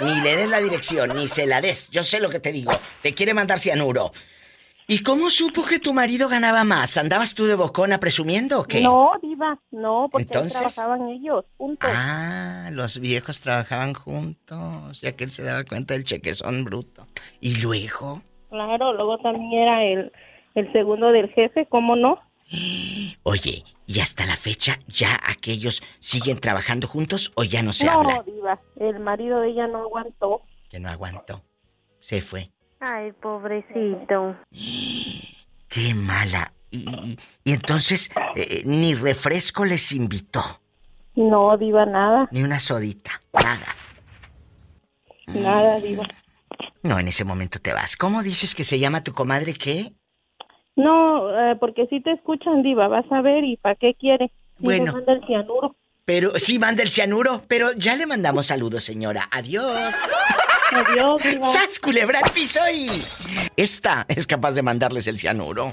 Ni 0.02 0.20
le 0.20 0.36
des 0.36 0.48
la 0.50 0.60
dirección, 0.60 1.14
ni 1.14 1.28
se 1.28 1.46
la 1.46 1.60
des. 1.60 1.88
Yo 1.90 2.02
sé 2.02 2.20
lo 2.20 2.28
que 2.28 2.40
te 2.40 2.50
digo. 2.52 2.72
Te 3.02 3.14
quiere 3.14 3.34
mandar 3.34 3.60
cianuro. 3.60 4.10
¿Y 4.88 5.02
cómo 5.02 5.30
supo 5.30 5.64
que 5.64 5.78
tu 5.80 5.92
marido 5.92 6.28
ganaba 6.28 6.62
más? 6.64 6.96
¿Andabas 6.96 7.34
tú 7.34 7.44
de 7.46 7.54
bocona 7.56 7.98
presumiendo 7.98 8.60
o 8.60 8.64
qué? 8.64 8.80
No, 8.80 9.12
Diva, 9.22 9.58
no, 9.72 10.08
porque 10.10 10.22
Entonces- 10.24 10.74
trabajaban 10.74 11.08
ellos, 11.08 11.44
juntos. 11.56 11.90
Ah, 11.92 12.68
los 12.72 12.98
viejos 13.00 13.40
trabajaban 13.40 13.94
juntos, 13.94 15.00
ya 15.00 15.12
que 15.12 15.24
él 15.24 15.30
se 15.32 15.42
daba 15.42 15.64
cuenta 15.64 15.94
del 15.94 16.04
chequezón 16.04 16.64
bruto. 16.64 17.06
¿Y 17.40 17.60
luego? 17.60 18.22
Claro, 18.50 18.92
luego 18.92 19.18
también 19.18 19.52
era 19.62 19.84
el, 19.84 20.12
el 20.54 20.72
segundo 20.72 21.10
del 21.10 21.30
jefe, 21.30 21.66
¿cómo 21.68 21.94
no? 21.96 22.20
Oye, 23.22 23.64
¿y 23.86 24.00
hasta 24.00 24.26
la 24.26 24.36
fecha 24.36 24.78
ya 24.86 25.18
aquellos 25.26 25.82
siguen 25.98 26.38
trabajando 26.38 26.86
juntos 26.86 27.32
o 27.34 27.44
ya 27.44 27.62
no 27.62 27.72
se 27.72 27.86
no, 27.86 27.92
habla? 27.92 28.22
Diva, 28.24 28.60
el 28.76 29.00
marido 29.00 29.40
de 29.40 29.50
ella 29.50 29.66
no 29.66 29.78
aguantó. 29.78 30.42
Que 30.68 30.80
no 30.80 30.88
aguantó. 30.88 31.42
Se 32.00 32.22
fue. 32.22 32.50
Ay, 32.80 33.12
pobrecito. 33.12 34.36
Qué 35.68 35.94
mala. 35.94 36.52
Y, 36.70 37.16
entonces, 37.44 38.10
eh, 38.34 38.62
ni 38.64 38.94
refresco 38.94 39.64
les 39.64 39.92
invitó. 39.92 40.60
No, 41.14 41.56
Diva, 41.56 41.86
nada. 41.86 42.28
Ni 42.30 42.42
una 42.42 42.60
sodita, 42.60 43.22
nada. 43.32 43.74
Nada, 45.26 45.80
Diva. 45.80 46.06
No, 46.82 46.98
en 46.98 47.08
ese 47.08 47.24
momento 47.24 47.58
te 47.60 47.72
vas. 47.72 47.96
¿Cómo 47.96 48.22
dices 48.22 48.54
que 48.54 48.64
se 48.64 48.78
llama 48.78 49.02
tu 49.02 49.12
comadre 49.12 49.54
qué? 49.54 49.92
No, 50.76 51.30
eh, 51.30 51.56
porque 51.58 51.86
si 51.86 52.00
te 52.00 52.12
escuchan, 52.12 52.62
Diva, 52.62 52.86
vas 52.88 53.10
a 53.10 53.22
ver 53.22 53.44
y 53.44 53.56
¿para 53.56 53.74
qué 53.74 53.94
quiere? 53.98 54.30
bueno. 54.58 54.92
manda 54.92 55.12
el 55.14 55.26
cianuro. 55.26 55.74
Pero 56.04 56.38
sí, 56.38 56.58
manda 56.58 56.82
el 56.82 56.90
cianuro, 56.90 57.42
pero 57.48 57.72
ya 57.72 57.96
le 57.96 58.06
mandamos 58.06 58.46
saludos, 58.46 58.84
señora. 58.84 59.28
Adiós. 59.32 59.94
Adiós, 60.70 61.22
Diva. 61.22 61.46
¡Sas, 61.46 61.80
culebra 61.80 62.20
piso 62.32 62.60
y... 62.72 62.86
Esta 63.56 64.04
es 64.08 64.26
capaz 64.26 64.52
de 64.52 64.62
mandarles 64.62 65.08
el 65.08 65.18
cianuro. 65.18 65.72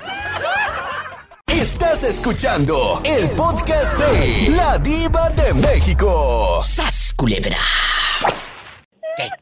Estás 1.48 2.04
escuchando 2.04 3.02
el 3.06 3.30
podcast 3.36 4.00
de 4.00 4.56
La 4.56 4.80
Diva 4.80 5.30
de 5.30 5.54
México. 5.54 6.62
¡Sas, 6.64 7.14
culebra! 7.16 7.58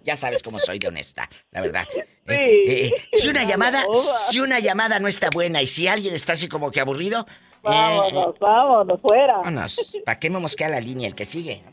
Ya 0.04 0.16
sabes 0.16 0.44
cómo 0.44 0.60
soy 0.60 0.80
de 0.80 0.88
honesta, 0.88 1.30
la 1.52 1.62
verdad. 1.62 1.88
Sí. 1.94 2.00
Eh, 2.34 2.86
eh, 2.86 2.92
si 3.14 3.30
una 3.30 3.44
llamada, 3.44 3.84
si 4.30 4.40
una 4.40 4.60
llamada 4.60 5.00
no 5.00 5.08
está 5.08 5.30
buena 5.30 5.62
y 5.62 5.68
si 5.68 5.88
alguien 5.88 6.14
está 6.14 6.34
así 6.34 6.48
como 6.48 6.72
que 6.72 6.80
aburrido, 6.80 7.26
vámonos, 7.62 8.38
vámonos, 8.40 9.02
fuera. 9.02 9.38
Vámonos. 9.38 9.98
¿Para 10.06 10.20
qué 10.20 10.30
me 10.30 10.40
mosquea 10.40 10.70
la 10.70 10.80
línea 10.80 11.08
el 11.08 11.16
que 11.16 11.26
sigue? 11.26 11.64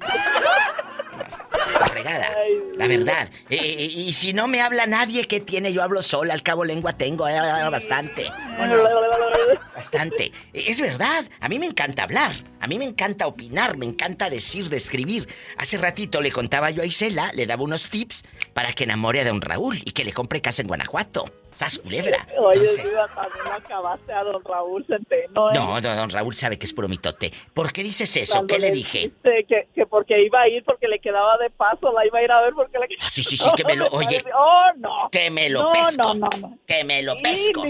La 1.99 2.11
fregada. 2.11 2.37
La 2.77 2.87
verdad. 2.87 3.31
y 3.51 4.13
si 4.13 4.33
no 4.33 4.49
me 4.49 4.61
habla 4.61 4.87
nadie, 4.87 5.27
¿qué 5.27 5.41
tiene? 5.41 5.73
Yo 5.73 5.83
hablo 5.83 6.03
sola, 6.03 6.35
al 6.35 6.43
cabo 6.43 6.65
lengua 6.65 6.93
tengo 6.95 7.25
bastante. 7.25 8.31
bastante. 9.75 10.33
Es 10.53 10.81
verdad. 10.81 11.25
A 11.41 11.49
mí 11.49 11.59
me 11.59 11.67
encanta 11.67 12.05
hablar. 12.05 12.33
A 12.61 12.67
mí 12.67 12.79
me 12.79 12.85
encanta 12.85 13.27
opinar, 13.27 13.77
me 13.77 13.87
encanta 13.87 14.31
decir, 14.31 14.69
describir. 14.69 15.29
Hace 15.57 15.79
ratito 15.79 16.21
le 16.21 16.33
contaba 16.33 16.71
yo 16.71 16.83
a 16.83 16.87
Isela, 16.87 17.31
le 17.35 17.47
daba 17.47 17.63
unos 17.63 17.89
tips 17.89 18.25
para 18.53 18.73
que 18.73 18.85
enamore 18.85 19.21
a 19.21 19.25
don 19.25 19.41
Raúl 19.41 19.81
y 19.85 19.93
que 19.93 20.05
le 20.05 20.13
compre 20.13 20.41
casa 20.41 20.63
en 20.63 20.69
Guanajuato. 20.69 21.33
¡Sas 21.59 21.81
culebra! 21.81 22.25
Oye, 22.39 22.61
Entonces... 22.61 22.95
también 22.95 23.47
acabaste 23.53 24.13
a 24.13 24.23
don 24.23 24.45
Raúl 24.45 24.87
Centeno. 24.87 25.51
¿eh? 25.51 25.55
No, 25.55 25.81
no, 25.81 25.97
don 25.97 26.09
Raúl 26.09 26.37
sabe 26.37 26.57
que 26.57 26.67
es 26.67 26.73
puro 26.73 26.87
mitote. 26.87 27.33
¿Por 27.53 27.73
qué 27.73 27.83
dices 27.83 28.17
eso? 28.17 28.47
¿Qué 28.47 28.61
le 28.61 28.71
dije? 28.71 29.11
Que, 29.25 29.67
que, 29.75 29.87
porque 29.87 30.19
iba 30.25 30.41
a 30.41 30.49
ir 30.49 30.63
porque 30.63 30.87
le 30.87 31.01
quedaba 31.01 31.37
de 31.39 31.51
paso, 31.51 31.93
la 31.93 32.07
iba 32.07 32.21
a 32.21 32.23
ir 32.23 32.31
a 32.31 32.43
ver 32.43 32.53
porque 32.55 32.79
le 32.79 32.85
ah, 33.01 33.09
sí, 33.09 33.25
sí, 33.25 33.37
sí, 33.37 33.51
que 33.57 33.65
me 33.65 33.75
lo... 33.75 33.89
Oye... 33.91 34.23
¡Oh, 34.33 34.71
no! 34.77 35.09
Que 35.11 35.33
me 35.33 35.51
lo 35.51 35.73
pesco. 35.73 36.15
No, 36.15 36.29
no, 36.29 36.29
no. 36.39 36.59
Que 36.65 36.85
me 36.85 37.03
lo 37.03 37.17
pesco. 37.17 37.65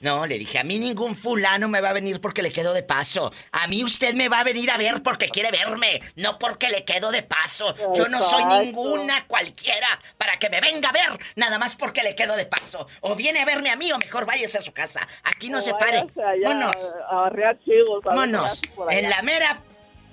No, 0.00 0.26
le 0.26 0.38
dije, 0.38 0.58
a 0.58 0.64
mí 0.64 0.78
ningún 0.78 1.14
fulano 1.14 1.68
me 1.68 1.82
va 1.82 1.90
a 1.90 1.92
venir 1.92 2.22
porque 2.22 2.40
le 2.40 2.50
quedo 2.50 2.72
de 2.72 2.82
paso. 2.82 3.30
A 3.52 3.66
mí 3.66 3.84
usted 3.84 4.14
me 4.14 4.30
va 4.30 4.40
a 4.40 4.44
venir 4.44 4.70
a 4.70 4.78
ver 4.78 5.02
porque 5.02 5.28
quiere 5.28 5.50
verme, 5.50 6.00
no 6.16 6.38
porque 6.38 6.70
le 6.70 6.86
quedo 6.86 7.10
de 7.10 7.22
paso. 7.22 7.74
Yo 7.94 8.08
no 8.08 8.22
soy 8.22 8.42
ninguna 8.64 9.26
cualquiera 9.26 9.86
para 10.16 10.38
que 10.38 10.48
me 10.48 10.62
venga 10.62 10.88
a 10.88 10.92
ver, 10.92 11.20
nada 11.36 11.58
más 11.58 11.76
porque 11.76 12.02
le 12.02 12.14
quedo 12.14 12.34
de 12.34 12.46
paso. 12.46 12.86
O 13.02 13.14
viene 13.14 13.40
a 13.40 13.44
verme 13.44 13.68
a 13.68 13.76
mí 13.76 13.92
o 13.92 13.98
mejor 13.98 14.24
váyase 14.24 14.56
a 14.56 14.62
su 14.62 14.72
casa. 14.72 15.06
Aquí 15.22 15.50
no 15.50 15.60
se 15.60 15.74
pare. 15.74 16.06
Monos. 16.44 16.94
Monos. 18.10 18.62
En 18.88 19.10
la 19.10 19.20
mera 19.20 19.60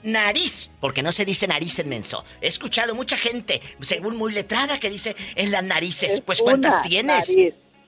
nariz, 0.04 0.70
porque 0.82 1.02
no 1.02 1.14
se 1.14 1.24
dice 1.24 1.48
nariz 1.48 1.80
en 1.80 1.88
menso. 1.88 2.26
He 2.42 2.48
escuchado 2.48 2.94
mucha 2.94 3.18
gente, 3.18 3.62
según 3.80 4.18
muy 4.18 4.34
letrada, 4.34 4.80
que 4.80 4.90
dice 4.90 5.16
en 5.36 5.52
las 5.52 5.64
narices. 5.64 6.22
pues 6.22 6.42
¿cuántas 6.42 6.82
tienes? 6.82 7.34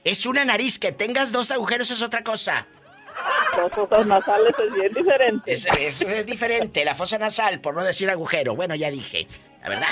Es 0.04 0.26
una 0.26 0.46
nariz, 0.46 0.80
que 0.80 0.92
tengas 0.92 1.32
dos 1.32 1.52
agujeros 1.52 1.92
es 1.92 2.02
otra 2.02 2.24
cosa. 2.24 2.68
Las 3.58 3.72
fosas 3.74 4.06
nasales 4.06 4.54
es 4.58 4.74
bien 4.74 4.94
diferente. 4.94 5.52
Es, 5.52 5.66
es, 5.66 6.26
diferente, 6.26 6.86
la 6.86 6.96
fosa 6.96 7.18
nasal, 7.18 7.60
por 7.60 7.76
no 7.76 7.84
decir 7.84 8.10
agujero. 8.10 8.56
Bueno, 8.56 8.76
ya 8.76 8.90
dije, 8.90 9.28
la 9.62 9.70
verdad. 9.70 9.88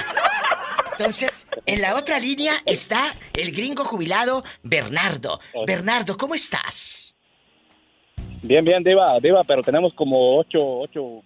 Entonces, 0.91 1.47
en 1.65 1.81
la 1.81 1.95
otra 1.95 2.19
línea 2.19 2.53
está 2.65 3.15
el 3.33 3.51
gringo 3.51 3.83
jubilado 3.83 4.43
Bernardo. 4.63 5.39
Bernardo, 5.65 6.17
¿cómo 6.17 6.35
estás? 6.35 7.13
Bien, 8.41 8.63
bien, 8.63 8.83
Diva, 8.83 9.19
Diva, 9.19 9.43
pero 9.43 9.61
tenemos 9.61 9.93
como 9.93 10.39
ocho, 10.39 10.59
ocho 10.79 11.21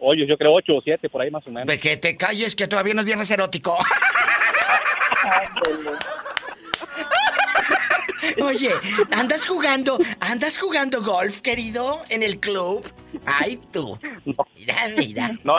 hoyos, 0.00 0.28
yo 0.28 0.36
creo 0.36 0.54
ocho 0.54 0.76
o 0.76 0.80
siete 0.80 1.08
por 1.08 1.22
ahí 1.22 1.30
más 1.30 1.46
o 1.46 1.50
menos. 1.50 1.66
De 1.66 1.78
que 1.80 1.96
te 1.96 2.16
calles, 2.16 2.54
que 2.54 2.68
todavía 2.68 2.94
no 2.94 3.00
es 3.00 3.06
viernes 3.06 3.30
erótico. 3.30 3.76
Oye, 8.42 8.70
¿andas 9.12 9.46
jugando, 9.46 9.98
andas 10.20 10.58
jugando 10.58 11.02
golf, 11.02 11.40
querido, 11.40 12.02
en 12.08 12.22
el 12.22 12.38
club? 12.38 12.84
Ay, 13.24 13.60
tú. 13.72 13.98
Mira, 14.56 14.74
mira. 14.96 15.30
No, 15.44 15.54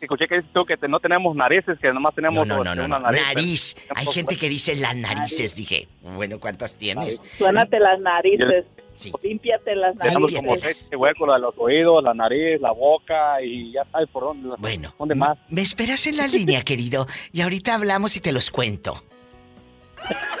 escuché 0.00 0.28
que 0.28 0.36
dices 0.36 0.50
tú 0.52 0.64
que 0.64 0.76
no 0.88 1.00
tenemos 1.00 1.34
narices, 1.34 1.78
que 1.78 1.92
nomás 1.92 2.14
tenemos 2.14 2.46
no, 2.46 2.62
no, 2.62 2.74
no, 2.74 2.88
no, 2.88 2.98
nariz. 2.98 3.76
Hay 3.94 4.06
gente 4.06 4.36
que 4.36 4.48
dice 4.48 4.76
las 4.76 4.94
narices, 4.94 5.54
dije. 5.54 5.88
Bueno, 6.02 6.38
¿cuántas 6.38 6.76
tienes? 6.76 7.20
Suénate 7.38 7.78
las 7.78 8.00
narices. 8.00 8.64
Sí. 8.94 9.12
Límpiate 9.22 9.74
las 9.74 9.96
narices. 9.96 10.14
Tenemos 10.14 10.32
como 10.32 10.58
seis 10.58 10.90
huecos 10.96 11.32
de 11.32 11.40
los 11.40 11.54
oídos, 11.58 12.04
la 12.04 12.14
nariz, 12.14 12.60
la 12.60 12.70
boca 12.70 13.42
y 13.42 13.72
ya 13.72 13.84
sabes 13.90 14.08
por 14.08 14.22
dónde. 14.22 14.50
Bueno, 14.58 14.94
¿dónde 14.96 15.16
más? 15.16 15.36
Me 15.48 15.62
esperas 15.62 16.06
en 16.06 16.16
la 16.16 16.28
línea, 16.28 16.62
querido, 16.62 17.08
y 17.32 17.40
ahorita 17.40 17.74
hablamos 17.74 18.16
y 18.16 18.20
te 18.20 18.30
los 18.30 18.52
cuento. 18.52 19.02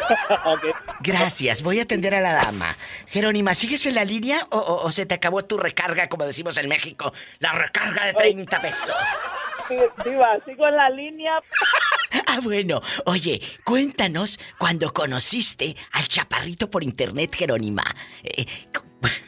Gracias, 1.00 1.62
voy 1.62 1.80
a 1.80 1.82
atender 1.82 2.14
a 2.14 2.20
la 2.20 2.32
dama. 2.32 2.76
Jerónima, 3.06 3.54
¿sigues 3.54 3.86
en 3.86 3.94
la 3.94 4.04
línea 4.04 4.46
o, 4.50 4.90
se 4.92 5.06
te 5.06 5.14
acabó 5.14 5.44
tu 5.44 5.56
recarga, 5.56 6.08
como 6.08 6.24
decimos 6.24 6.56
en 6.58 6.68
México? 6.68 7.12
La 7.38 7.52
recarga 7.52 8.06
de 8.06 8.14
30 8.14 8.60
pesos. 8.60 8.94
Diva, 10.04 10.38
sigo 10.44 10.68
en 10.68 10.76
la 10.76 10.90
línea. 10.90 11.38
ah, 12.26 12.40
bueno. 12.42 12.82
Oye, 13.06 13.40
cuéntanos 13.64 14.38
cuando 14.58 14.92
conociste 14.92 15.76
al 15.92 16.06
chaparrito 16.08 16.70
por 16.70 16.82
internet, 16.82 17.34
Jerónima. 17.34 17.84
Eh, 18.22 18.46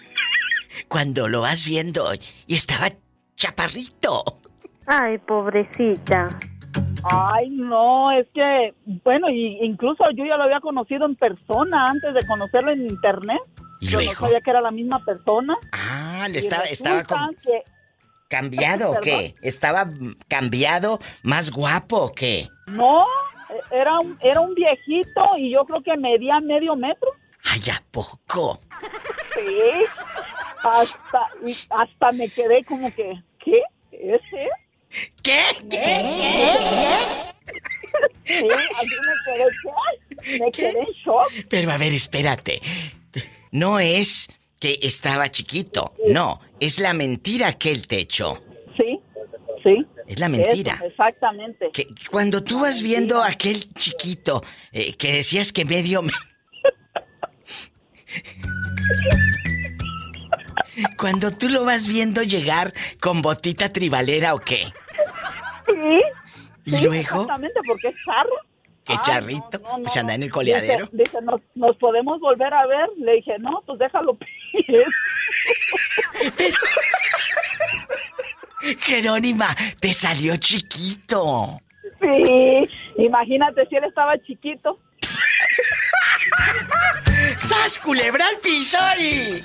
cuando 0.89 1.29
lo 1.29 1.41
vas 1.41 1.64
viendo 1.64 2.12
y 2.47 2.55
estaba 2.55 2.91
chaparrito. 3.37 4.41
Ay, 4.87 5.18
pobrecita. 5.18 6.29
Ay, 7.05 7.51
no, 7.51 8.11
es 8.12 8.27
que, 8.35 8.74
bueno, 9.05 9.29
y 9.31 9.59
incluso 9.62 10.05
yo 10.14 10.24
ya 10.24 10.37
lo 10.37 10.45
había 10.45 10.61
conocido 10.61 11.07
en 11.07 11.14
persona 11.14 11.87
antes 11.87 12.14
de 12.14 12.27
conocerlo 12.27 12.72
en 12.72 12.87
internet. 12.87 13.41
¿Y 13.81 13.87
yo 13.87 14.01
no 14.01 14.12
sabía 14.12 14.41
que 14.41 14.51
era 14.51 14.61
la 14.61 14.70
misma 14.70 15.05
persona. 15.05 15.57
Ah, 15.72 16.27
le 16.31 16.39
estaba, 16.39 16.64
estaba 16.64 17.05
¿Cambiado 18.29 18.93
o 18.93 19.01
qué? 19.01 19.37
¿Estaba 19.41 19.89
cambiado, 20.27 20.99
más 21.22 21.51
guapo 21.51 21.97
o 21.97 22.12
qué? 22.12 22.49
No, 22.66 23.07
era 23.70 24.01
un, 24.01 24.18
era 24.20 24.41
un 24.41 24.55
viejito 24.55 25.22
y 25.37 25.51
yo 25.53 25.64
creo 25.64 25.83
que 25.83 25.97
medía 25.97 26.41
medio 26.41 26.74
metro. 26.74 27.09
Ay, 27.53 27.61
¿a 27.70 27.83
poco? 27.93 28.61
Sí, 29.35 29.85
hasta, 30.62 31.31
hasta 31.70 32.12
me 32.12 32.29
quedé 32.29 32.64
como 32.64 32.93
que, 32.93 33.22
¿qué? 33.39 33.62
¿Ese? 33.93 34.49
¿Qué? 35.22 35.42
¿Qué? 35.70 36.03
Sí, 38.26 38.44
me 38.44 38.57
quedé, 39.24 39.47
me 40.40 40.51
quedé 40.51 40.80
en 40.80 40.92
shock. 41.05 41.30
Pero 41.49 41.70
a 41.70 41.78
ver, 41.78 41.92
espérate. 41.92 42.61
No 43.53 43.78
es 43.78 44.26
que 44.59 44.80
estaba 44.82 45.30
chiquito, 45.30 45.94
no, 46.09 46.40
es 46.61 46.80
la 46.80 46.94
mentira 46.94 47.53
que 47.53 47.70
él 47.70 47.86
te 47.86 48.01
echó. 48.01 48.42
Sí, 48.78 48.99
sí. 49.64 49.86
Es 50.07 50.18
la 50.18 50.28
mentira. 50.28 50.82
exactamente. 50.84 51.70
Que 51.72 51.86
cuando 52.11 52.42
tú 52.42 52.59
vas 52.61 52.82
viendo 52.82 53.22
a 53.22 53.28
aquel 53.28 53.72
chiquito 53.74 54.42
eh, 54.72 54.94
que 54.94 55.12
decías 55.12 55.53
que 55.53 55.64
medio... 55.64 56.03
cuando 60.98 61.30
tú 61.30 61.48
lo 61.48 61.64
vas 61.64 61.86
viendo 61.86 62.22
llegar 62.22 62.72
con 63.00 63.22
botita 63.22 63.72
tribalera 63.72 64.34
o 64.34 64.38
qué. 64.38 64.72
Sí. 65.66 66.00
¿Y 66.64 66.84
luego? 66.84 67.22
Exactamente, 67.22 67.61
porque 67.66 67.88
es 67.88 67.94
charro. 68.04 68.36
¿Qué 68.84 68.94
charrito? 69.02 69.61
pues 69.61 69.96
anda 69.96 70.14
en 70.14 70.22
el 70.22 70.30
coleadero. 70.30 70.88
Dice, 70.92 71.18
¿nos, 71.22 71.76
podemos 71.76 72.20
volver 72.20 72.54
a 72.54 72.66
ver? 72.66 72.88
Le 72.98 73.14
dije, 73.16 73.36
no, 73.40 73.62
pues 73.66 73.80
déjalo. 73.80 74.16
Pero... 76.36 76.57
Jerónima, 78.78 79.57
te 79.80 79.92
salió 79.92 80.36
chiquito. 80.36 81.61
Sí, 82.00 82.68
imagínate 82.98 83.66
si 83.66 83.76
él 83.76 83.84
estaba 83.84 84.18
chiquito. 84.22 84.78
¡Sas, 87.39 87.78
culebra 87.78 88.26
al 88.28 88.39
piso 88.39 88.78
y... 88.99 89.43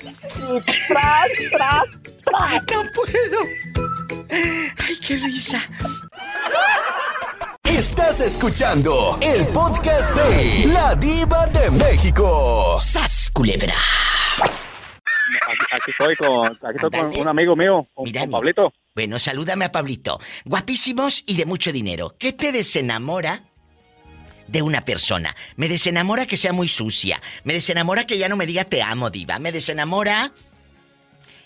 ¡Tras, 0.88 1.28
tras, 1.52 1.84
tras! 2.24 2.64
¡No 2.72 2.84
puedo! 2.94 3.40
¡Ay, 4.78 5.00
qué 5.06 5.16
risa! 5.18 5.62
Estás 7.64 8.22
escuchando 8.22 9.18
el 9.22 9.48
podcast 9.48 10.16
de 10.16 10.68
La 10.74 10.96
Diva 10.96 11.48
de 11.48 11.72
México. 11.72 12.78
¡Sas, 12.80 13.32
culebra! 13.34 13.76
Aquí, 15.72 15.92
estoy 15.92 16.16
con, 16.18 16.46
aquí 16.46 16.76
estoy 16.76 16.90
con 16.90 17.20
un 17.20 17.28
amigo 17.28 17.56
mío, 17.56 17.88
con, 17.94 18.12
Pablito. 18.30 18.74
Bueno, 18.94 19.20
salúdame 19.20 19.66
a 19.66 19.72
Pablito. 19.72 20.20
Guapísimos 20.46 21.24
y 21.26 21.38
de 21.38 21.46
mucho 21.46 21.72
dinero. 21.72 22.16
¿Qué 22.20 22.34
te 22.34 22.52
desenamora 22.52 23.51
de 24.52 24.62
una 24.62 24.82
persona? 24.82 25.36
Me 25.56 25.70
desenamora 25.70 26.26
que 26.26 26.38
sea 26.38 26.54
muy 26.54 26.68
sucia. 26.68 27.22
Me 27.44 27.54
desenamora 27.54 28.06
que 28.06 28.18
ya 28.18 28.30
no 28.30 28.36
me 28.36 28.46
diga 28.46 28.66
te 28.66 28.82
amo, 28.82 29.10
diva. 29.10 29.40
Me 29.40 29.52
desenamora 29.52 30.32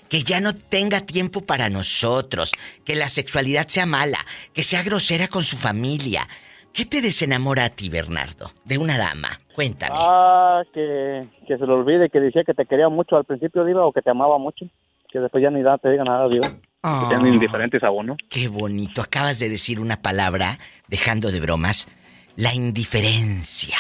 que 0.10 0.24
ya 0.24 0.42
no 0.42 0.56
tenga 0.56 1.02
tiempo 1.02 1.42
para 1.42 1.70
nosotros, 1.70 2.52
que 2.84 2.96
la 2.96 3.10
sexualidad 3.10 3.68
sea 3.68 3.86
mala, 3.86 4.20
que 4.54 4.64
sea 4.64 4.84
grosera 4.84 5.28
con 5.28 5.44
su 5.44 5.58
familia. 5.58 6.28
¿Qué 6.74 6.86
te 6.86 7.02
desenamora 7.02 7.66
a 7.66 7.70
ti, 7.70 7.90
Bernardo, 7.90 8.52
de 8.66 8.78
una 8.78 8.98
dama? 8.98 9.40
Cuéntame. 9.54 9.96
Ah, 9.98 10.62
que, 10.74 11.26
se 11.48 11.58
le 11.58 11.72
olvide 11.72 12.10
que 12.10 12.20
decía 12.20 12.44
que 12.44 12.54
te 12.54 12.66
quería 12.66 12.90
mucho 12.90 13.16
al 13.16 13.24
principio, 13.24 13.64
Diva, 13.64 13.86
o 13.86 13.94
que 13.94 14.02
te 14.02 14.10
amaba 14.10 14.38
mucho. 14.38 14.66
Que 15.10 15.20
después 15.20 15.42
ya 15.42 15.50
ni 15.50 15.64
da, 15.64 15.78
te 15.78 15.90
diga 15.90 16.04
nada, 16.04 16.28
Diva. 16.28 16.50
que 16.50 17.08
sean 17.08 17.26
indiferentes 17.26 17.82
a 17.82 17.92
uno. 17.92 18.18
Qué 18.30 18.50
bonito. 18.50 19.02
Acabas 19.02 19.40
de 19.40 19.48
decir 19.48 19.80
una 19.80 20.02
palabra, 20.02 20.60
dejando 20.90 21.32
de 21.32 21.40
bromas, 21.40 21.88
la 22.36 22.54
indiferencia. 22.54 23.78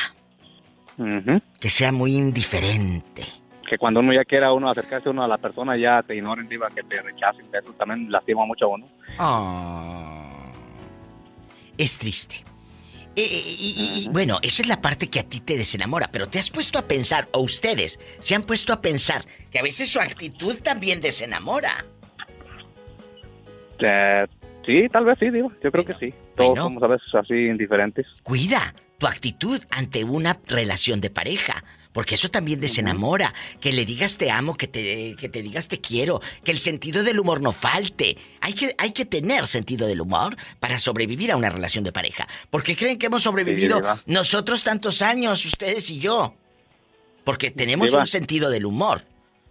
Que 1.59 1.69
sea 1.69 1.91
muy 1.91 2.15
indiferente 2.15 3.23
que 3.65 3.77
cuando 3.77 3.99
uno 3.99 4.13
ya 4.13 4.23
quiera 4.23 4.53
uno 4.53 4.69
acercarse 4.69 5.09
uno 5.09 5.23
a 5.23 5.27
la 5.27 5.37
persona 5.37 5.75
ya 5.75 6.01
te 6.03 6.15
ignoren, 6.15 6.47
diva, 6.47 6.67
que 6.69 6.83
te 6.83 7.01
rechacen, 7.01 7.47
eso 7.51 7.73
también 7.73 8.11
lastima 8.11 8.45
mucho 8.45 8.65
a 8.65 8.67
uno. 8.69 8.87
Ah. 9.17 10.51
Es 11.77 11.97
triste. 11.97 12.35
Eh, 13.17 13.23
eh, 13.23 13.55
y, 13.57 14.09
bueno, 14.11 14.39
esa 14.41 14.61
es 14.61 14.67
la 14.67 14.81
parte 14.81 15.09
que 15.09 15.19
a 15.19 15.23
ti 15.23 15.39
te 15.39 15.57
desenamora, 15.57 16.09
pero 16.11 16.27
te 16.27 16.37
has 16.37 16.49
puesto 16.49 16.77
a 16.77 16.83
pensar, 16.83 17.27
o 17.31 17.39
ustedes 17.39 17.99
se 18.19 18.35
han 18.35 18.43
puesto 18.43 18.73
a 18.73 18.81
pensar, 18.81 19.23
que 19.51 19.59
a 19.59 19.63
veces 19.63 19.89
su 19.89 19.99
actitud 19.99 20.57
también 20.61 20.99
desenamora. 20.99 21.85
Eh, 23.79 24.25
sí, 24.65 24.87
tal 24.89 25.05
vez 25.05 25.17
sí, 25.19 25.29
digo. 25.29 25.51
Yo 25.63 25.71
creo 25.71 25.85
que 25.85 25.93
sí. 25.93 26.13
Todos 26.35 26.57
somos 26.57 26.83
a 26.83 26.87
veces 26.87 27.07
así 27.13 27.33
indiferentes. 27.33 28.05
Cuida 28.23 28.73
tu 28.97 29.07
actitud 29.07 29.61
ante 29.71 30.03
una 30.03 30.39
relación 30.47 31.01
de 31.01 31.09
pareja. 31.09 31.63
Porque 31.91 32.15
eso 32.15 32.27
también 32.27 32.59
desenamora. 32.59 33.33
Que 33.61 33.71
le 33.71 33.85
digas 33.85 34.17
te 34.17 34.29
amo, 34.29 34.55
que 34.55 34.67
te, 34.67 35.15
que 35.15 35.29
te 35.29 35.41
digas 35.41 35.69
te 35.69 35.79
quiero, 35.79 36.21
que 36.43 36.51
el 36.51 36.59
sentido 36.59 37.03
del 37.03 37.21
humor 37.21 37.41
no 37.41 37.53
falte. 37.53 38.17
Hay 38.41 38.51
que, 38.53 38.75
hay 38.77 38.91
que 38.91 39.05
tener 39.05 39.47
sentido 39.47 39.87
del 39.87 40.01
humor 40.01 40.35
para 40.59 40.77
sobrevivir 40.77 41.31
a 41.31 41.37
una 41.37 41.49
relación 41.49 41.85
de 41.85 41.93
pareja. 41.93 42.27
Porque 42.49 42.75
creen 42.75 42.97
que 42.97 43.05
hemos 43.05 43.23
sobrevivido 43.23 43.81
nosotros 44.07 44.65
tantos 44.65 45.01
años, 45.01 45.45
ustedes 45.45 45.89
y 45.89 45.99
yo. 45.99 46.35
Porque 47.23 47.49
tenemos 47.49 47.93
un 47.93 48.05
sentido 48.05 48.49
del 48.49 48.65
humor. 48.65 49.03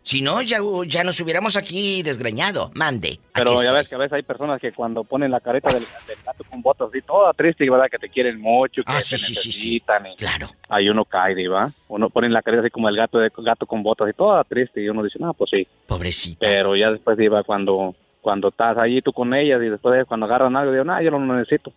Si 0.04 0.20
no, 0.20 0.42
ya, 0.42 0.58
ya 0.86 1.02
nos 1.02 1.18
hubiéramos 1.20 1.56
aquí 1.56 2.02
desgreñado. 2.02 2.70
Mande. 2.74 3.20
Pero 3.32 3.62
ya 3.62 3.72
ves 3.72 3.88
que 3.88 3.94
a 3.94 3.98
veces 3.98 4.12
hay 4.12 4.22
personas 4.22 4.60
que 4.60 4.70
cuando 4.70 5.02
ponen 5.02 5.30
la 5.30 5.40
careta 5.40 5.70
del, 5.70 5.82
gato 6.22 6.44
con 6.44 6.60
botas 6.60 6.90
y 6.94 7.00
toda 7.00 7.32
triste, 7.32 7.68
¿verdad? 7.70 7.86
Que 7.90 7.98
te 7.98 8.10
quieren 8.10 8.38
mucho, 8.38 8.82
que 8.82 8.92
ah, 8.92 8.98
te 8.98 9.14
necesitan. 9.14 10.04
claro. 10.18 10.48
Ahí 10.68 10.90
uno 10.90 11.06
cae, 11.06 11.48
¿va? 11.48 11.72
Uno 11.88 12.10
pone 12.10 12.28
la 12.28 12.42
careta 12.42 12.60
así 12.60 12.70
como 12.70 12.90
el 12.90 12.96
gato 12.96 13.18
de 13.18 13.32
gato 13.38 13.64
con 13.64 13.82
botas 13.82 14.10
y 14.10 14.12
toda 14.12 14.44
triste 14.44 14.82
y 14.82 14.90
uno 14.90 15.02
dice, 15.02 15.18
no, 15.18 15.32
pues 15.32 15.48
sí. 15.50 15.66
Pobrecita. 15.86 16.46
Pero 16.46 16.76
ya 16.76 16.90
después, 16.90 17.18
iba 17.18 17.42
cuando 17.42 17.94
cuando 18.20 18.48
estás 18.48 18.76
allí 18.78 19.00
tú 19.00 19.12
con 19.12 19.32
ellas 19.32 19.60
y 19.62 19.70
después 19.70 20.06
cuando 20.06 20.26
agarran 20.26 20.54
algo, 20.54 20.72
digo, 20.72 20.84
no, 20.84 21.00
yo 21.00 21.10
no 21.10 21.18
lo 21.18 21.38
necesito. 21.38 21.72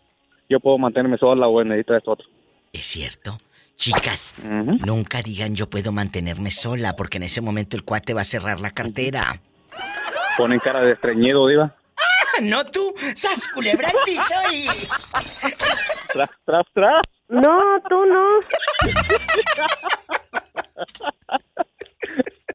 Yo 0.50 0.60
puedo 0.60 0.78
mantenerme 0.78 1.18
sola 1.18 1.48
o 1.48 1.64
necesito 1.64 1.96
esto 1.96 2.12
otro. 2.12 2.28
Es 2.74 2.86
cierto. 2.88 3.38
Chicas, 3.78 4.34
nunca 4.44 5.22
digan 5.22 5.56
yo 5.56 5.70
puedo 5.70 5.92
mantenerme 5.92 6.50
sola, 6.52 6.96
porque 6.96 7.18
en 7.18 7.24
ese 7.24 7.42
momento 7.42 7.78
el 7.78 7.84
cuate 7.84 8.14
va 8.14 8.22
a 8.22 8.26
cerrar 8.26 8.60
la 8.60 8.72
cartera. 8.72 9.40
Ponen 10.36 10.60
cara 10.60 10.82
de 10.82 10.94
estreñido, 10.94 11.48
Diva. 11.48 11.76
¡Ah! 11.98 12.42
No 12.42 12.66
tú, 12.66 12.94
sas 13.16 13.48
culebra 13.54 13.90
el 13.90 13.96
piso 14.06 14.36
y. 14.52 14.66
Tras, 16.14 16.30
tras, 16.46 16.66
tras. 16.74 17.02
No, 17.30 17.60
tú 17.88 18.06
no. 18.06 18.40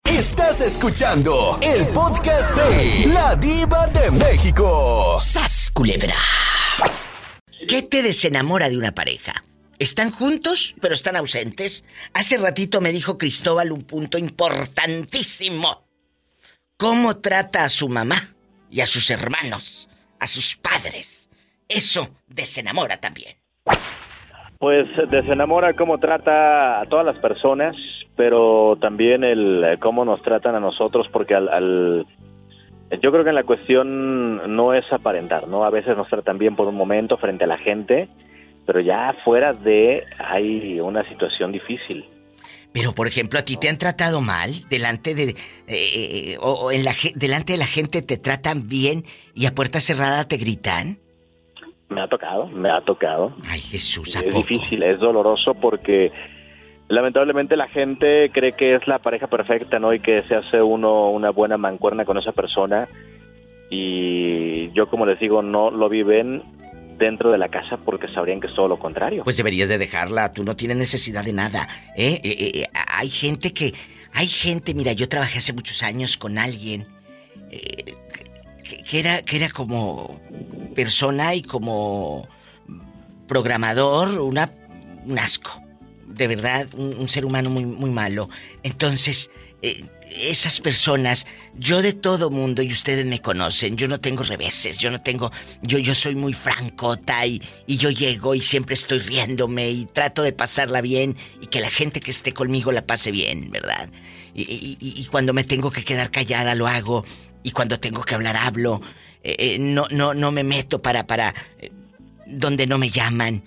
Estás 0.05 0.61
escuchando 0.61 1.59
el 1.63 1.87
podcast 1.89 2.57
de 2.57 3.13
La 3.13 3.37
Diva 3.37 3.87
de 3.89 4.11
México. 4.13 5.19
¡Sas 5.21 5.71
culebra! 5.73 6.15
¿Qué 7.69 7.83
te 7.83 8.03
desenamora 8.03 8.69
de 8.69 8.79
una 8.79 8.93
pareja? 8.93 9.45
Están 9.83 10.13
juntos, 10.13 10.77
pero 10.81 10.95
están 10.95 11.17
ausentes. 11.17 11.85
Hace 12.15 12.39
ratito 12.39 12.81
me 12.81 12.93
dijo 12.93 13.19
Cristóbal 13.19 13.73
un 13.73 13.83
punto 13.83 14.17
importantísimo. 14.17 15.83
¿Cómo 16.77 17.17
trata 17.17 17.65
a 17.65 17.69
su 17.69 17.89
mamá 17.89 18.33
y 18.71 18.81
a 18.81 18.87
sus 18.87 19.11
hermanos, 19.11 19.89
a 20.21 20.29
sus 20.29 20.55
padres? 20.55 21.29
Eso 21.69 22.11
desenamora 22.29 22.99
también. 22.99 23.35
Pues 24.61 24.87
desenamora 25.11 25.73
cómo 25.73 25.99
trata 25.99 26.81
a 26.81 26.87
todas 26.87 27.05
las 27.05 27.17
personas, 27.17 27.75
pero 28.15 28.79
también 28.81 29.25
el 29.25 29.65
eh, 29.65 29.79
cómo 29.81 30.05
nos 30.05 30.23
tratan 30.23 30.55
a 30.55 30.61
nosotros, 30.61 31.09
porque 31.13 31.35
al, 31.35 32.07
yo 33.01 33.11
creo 33.11 33.25
que 33.25 33.33
la 33.33 33.43
cuestión 33.43 34.55
no 34.55 34.75
es 34.75 34.93
aparentar, 34.93 35.49
¿no? 35.49 35.65
A 35.65 35.71
veces 35.71 35.97
nos 35.97 36.09
tratan 36.09 36.39
bien 36.39 36.55
por 36.55 36.69
un 36.69 36.77
momento 36.77 37.17
frente 37.17 37.43
a 37.43 37.49
la 37.49 37.59
gente, 37.59 38.09
pero 38.67 38.81
ya 38.81 39.15
fuera 39.25 39.53
de 39.53 40.05
hay 40.19 40.81
una 40.81 41.03
situación 41.05 41.53
difícil. 41.53 42.05
Pero 42.73 42.93
por 42.95 43.07
ejemplo, 43.07 43.39
a 43.39 43.43
ti 43.43 43.57
te 43.57 43.69
han 43.69 43.77
tratado 43.77 44.21
mal 44.21 44.53
delante 44.71 45.15
de 45.15 45.31
eh, 45.31 45.37
eh, 45.67 46.37
o, 46.41 46.73
en 46.73 46.85
la 46.85 46.95
delante 47.15 47.53
de 47.53 47.59
la 47.59 47.67
gente 47.67 48.01
te 48.01 48.17
tratan 48.17 48.69
bien 48.69 49.05
y 49.35 49.47
a 49.47 49.55
puerta 49.55 49.81
cerrada 49.81 50.27
te 50.27 50.39
gritan. 50.39 50.99
Me 51.91 52.01
ha 52.01 52.09
tocado, 52.09 52.47
me 52.47 52.71
ha 52.71 52.81
tocado. 52.81 53.37
Ay, 53.47 53.61
Jesús, 53.61 54.17
es 54.17 54.35
difícil, 54.35 54.83
es 54.83 54.99
doloroso 54.99 55.53
porque 55.55 56.11
lamentablemente 56.89 57.57
la 57.57 57.69
gente 57.69 58.31
cree 58.33 58.53
que 58.53 58.75
es 58.75 58.87
la 58.87 58.99
pareja 58.99 59.27
perfecta, 59.27 59.79
¿no? 59.79 59.93
Y 59.93 60.01
que 60.01 60.23
se 60.23 60.35
hace 60.35 60.63
uno 60.63 61.11
una 61.11 61.31
buena 61.31 61.59
mancuerna 61.59 62.07
con 62.07 62.17
esa 62.17 62.33
persona 62.33 62.89
y 63.69 64.71
yo 64.73 64.87
como 64.87 65.05
les 65.05 65.19
digo, 65.19 65.43
no 65.43 65.71
lo 65.71 65.91
viven 65.91 66.43
dentro 67.03 67.31
de 67.31 67.39
la 67.39 67.49
casa 67.49 67.77
porque 67.77 68.09
sabrían 68.09 68.41
que 68.41 68.47
es 68.47 68.55
todo 68.55 68.69
lo 68.69 68.79
contrario. 68.79 69.25
Pues 69.25 69.37
deberías 69.37 69.69
de 69.69 69.79
dejarla, 69.79 70.33
tú 70.33 70.45
no 70.45 70.57
tienes 70.57 70.77
necesidad 70.77 71.25
de 71.25 71.33
nada. 71.33 71.69
¿eh? 71.97 72.21
eh, 72.23 72.37
eh, 72.39 72.51
eh 72.61 72.67
hay 72.73 73.11
gente 73.11 73.53
que... 73.53 73.75
Hay 74.15 74.27
gente, 74.27 74.75
mira, 74.75 74.93
yo 74.93 75.09
trabajé 75.09 75.39
hace 75.39 75.55
muchos 75.55 75.83
años 75.83 76.19
con 76.19 76.37
alguien 76.37 76.87
que, 77.51 78.99
era, 78.99 79.23
que 79.23 79.39
era 79.39 79.49
como 79.49 80.21
persona 80.75 81.35
y 81.35 81.41
como 81.41 82.29
programador, 83.27 84.21
una, 84.21 84.53
un 85.07 85.19
asco. 85.19 85.63
De 86.07 86.29
verdad, 86.29 86.67
un, 86.75 87.09
ser 87.09 87.25
humano 87.25 87.49
muy, 87.49 87.65
muy 87.65 87.91
malo. 87.91 88.29
Entonces, 88.63 89.31
esas 90.17 90.61
personas, 90.61 91.27
yo 91.55 91.83
de 91.83 91.93
todo 91.93 92.31
mundo, 92.31 92.63
y 92.63 92.69
ustedes 92.69 93.07
me 93.07 93.21
conocen, 93.21 93.77
yo 93.77 93.89
no 93.89 94.01
tengo 94.01 94.23
reveses, 94.23 94.79
yo 94.79 94.91
no 94.91 95.01
tengo, 95.01 95.33
yo, 95.63 95.79
yo 95.79 95.95
soy 95.95 96.15
muy 96.15 96.33
francota 96.33 97.27
y, 97.27 97.43
y 97.67 97.77
yo 97.77 97.91
llego 97.91 98.35
y 98.35 98.43
siempre 98.43 98.75
estoy 98.75 99.01
riéndome 99.01 99.71
y 99.71 99.85
trato 99.87 100.23
de 100.23 100.33
pasarla 100.33 100.81
bien 100.81 101.17
y 101.41 101.47
que 101.47 101.61
la 101.61 101.71
gente 101.71 102.01
que 102.01 102.11
esté 102.11 102.33
conmigo 102.33 102.73
la 102.73 102.87
pase 102.87 103.11
bien, 103.11 103.51
¿verdad? 103.51 103.91
Y, 104.35 104.79
y, 104.81 105.05
cuando 105.07 105.35
me 105.35 105.45
tengo 105.45 105.71
que 105.71 105.85
quedar 105.85 106.11
callada 106.11 106.55
lo 106.55 106.67
hago 106.67 107.05
y 107.43 107.51
cuando 107.51 107.79
tengo 107.79 108.03
que 108.03 108.15
hablar 108.15 108.37
hablo, 108.37 108.81
eh, 109.23 109.37
eh, 109.39 109.59
no, 109.59 109.87
no, 109.91 110.15
no 110.15 110.33
me 110.33 110.43
meto 110.43 110.81
para, 110.81 111.07
para, 111.07 111.35
eh, 111.59 111.71
donde 112.27 112.67
no 112.67 112.79
me 112.79 112.91
llaman. 112.91 113.45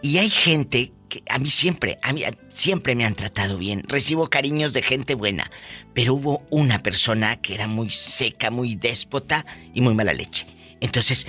Y 0.00 0.18
hay 0.18 0.30
gente 0.30 0.92
que 1.08 1.22
a 1.28 1.38
mí 1.38 1.50
siempre, 1.50 1.98
a 2.02 2.12
mí 2.12 2.22
siempre 2.48 2.94
me 2.94 3.04
han 3.04 3.14
tratado 3.14 3.58
bien. 3.58 3.84
Recibo 3.88 4.28
cariños 4.28 4.72
de 4.72 4.82
gente 4.82 5.14
buena, 5.14 5.50
pero 5.94 6.14
hubo 6.14 6.46
una 6.50 6.82
persona 6.82 7.40
que 7.40 7.54
era 7.54 7.66
muy 7.66 7.90
seca, 7.90 8.50
muy 8.50 8.76
déspota 8.76 9.44
y 9.74 9.80
muy 9.80 9.94
mala 9.94 10.12
leche. 10.12 10.46
Entonces, 10.80 11.26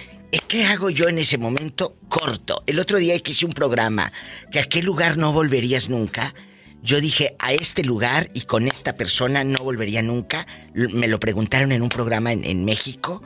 ¿qué 0.47 0.65
hago 0.65 0.89
yo 0.89 1.07
en 1.07 1.19
ese 1.19 1.37
momento? 1.37 1.97
Corto. 2.07 2.63
El 2.67 2.79
otro 2.79 2.97
día 2.97 3.15
hice 3.15 3.45
un 3.45 3.53
programa, 3.53 4.11
que 4.51 4.59
a 4.59 4.65
qué 4.65 4.83
lugar 4.83 5.17
no 5.17 5.33
volverías 5.33 5.89
nunca. 5.89 6.33
Yo 6.81 7.01
dije, 7.01 7.35
a 7.39 7.53
este 7.53 7.83
lugar 7.83 8.31
y 8.33 8.41
con 8.41 8.67
esta 8.67 8.95
persona 8.95 9.43
no 9.43 9.59
volvería 9.59 10.01
nunca. 10.01 10.47
Me 10.73 11.07
lo 11.07 11.19
preguntaron 11.19 11.71
en 11.71 11.81
un 11.81 11.89
programa 11.89 12.31
en, 12.31 12.65
México. 12.65 13.21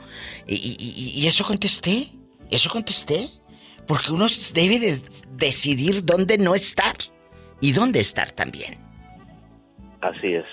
y 0.46 1.24
eso 1.26 1.44
contesté. 1.44 2.08
Eso 2.50 2.70
contesté. 2.70 3.30
Porque 3.86 4.12
uno 4.12 4.26
debe 4.54 4.78
de 4.78 5.02
decidir 5.32 6.04
dónde 6.04 6.38
no 6.38 6.54
estar 6.54 6.96
y 7.60 7.72
dónde 7.72 8.00
estar 8.00 8.30
también. 8.32 8.78
Así 10.00 10.34
es. 10.34 10.44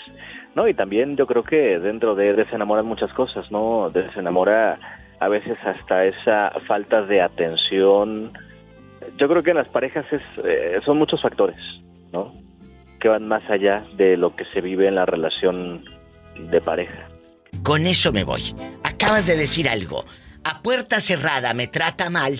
No, 0.55 0.67
y 0.67 0.73
también 0.73 1.15
yo 1.15 1.27
creo 1.27 1.43
que 1.43 1.79
dentro 1.79 2.15
de 2.15 2.34
desenamorar 2.34 2.84
muchas 2.84 3.13
cosas, 3.13 3.49
¿no? 3.51 3.89
Desenamora 3.89 4.79
a 5.19 5.29
veces 5.29 5.57
hasta 5.63 6.05
esa 6.05 6.51
falta 6.67 7.03
de 7.03 7.21
atención. 7.21 8.34
yo 9.17 9.29
creo 9.29 9.43
que 9.43 9.51
en 9.51 9.57
las 9.57 9.67
parejas 9.69 10.05
es, 10.11 10.21
eh, 10.45 10.79
son 10.84 10.97
muchos 10.97 11.21
factores, 11.21 11.59
¿no? 12.11 12.34
Que 12.99 13.07
van 13.07 13.27
más 13.27 13.47
allá 13.49 13.86
de 13.95 14.17
lo 14.17 14.36
que 14.36 14.45
se 14.53 14.61
vive 14.61 14.88
en 14.88 14.95
la 14.95 15.05
relación 15.05 15.86
de 16.36 16.59
pareja. 16.59 17.07
Con 17.63 17.86
eso 17.86 18.11
me 18.11 18.23
voy. 18.23 18.55
Acabas 18.84 19.27
de 19.27 19.36
decir 19.36 19.69
algo. 19.69 20.05
A 20.43 20.61
puerta 20.61 20.99
cerrada 20.99 21.53
me 21.53 21.67
trata 21.67 22.09
mal. 22.09 22.39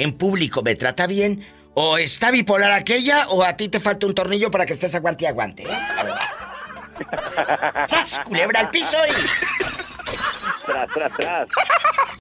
En 0.00 0.14
público 0.14 0.62
me 0.62 0.76
trata 0.76 1.06
bien. 1.06 1.46
O 1.74 1.98
está 1.98 2.30
bipolar 2.30 2.72
aquella 2.72 3.28
o 3.28 3.44
a 3.44 3.58
ti 3.58 3.68
te 3.68 3.80
falta 3.80 4.06
un 4.06 4.14
tornillo 4.14 4.50
para 4.50 4.64
que 4.64 4.72
estés 4.72 4.94
aguante 4.94 5.24
y 5.24 5.26
aguante. 5.26 5.64
¡Sas! 7.86 8.18
Culebra 8.24 8.60
al 8.60 8.70
piso 8.70 8.96
y... 9.06 9.12
Tras, 10.64 10.88
tras, 10.94 11.12
tras. 11.18 11.48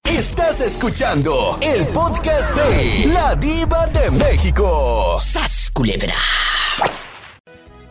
Estás 0.03 0.59
escuchando 0.59 1.57
el 1.61 1.88
podcast 1.88 2.53
de 2.53 3.05
La 3.13 3.36
Diva 3.36 3.88
de 3.88 4.11
México. 4.11 5.17
¡Sas, 5.17 5.71
culebra! 5.73 6.15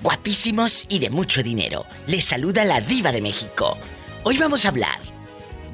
Guapísimos 0.03 0.84
y 0.91 0.99
de 0.99 1.09
mucho 1.09 1.43
dinero. 1.43 1.86
Les 2.07 2.26
saluda 2.26 2.62
la 2.66 2.82
Diva 2.82 3.11
de 3.11 3.22
México. 3.22 3.78
Hoy 4.24 4.36
vamos 4.36 4.66
a 4.66 4.68
hablar 4.68 4.99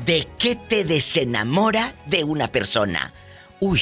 de 0.06 0.28
qué 0.38 0.54
te 0.54 0.84
desenamora 0.84 1.94
de 2.06 2.22
una 2.22 2.52
persona. 2.52 3.12
Uy, 3.60 3.80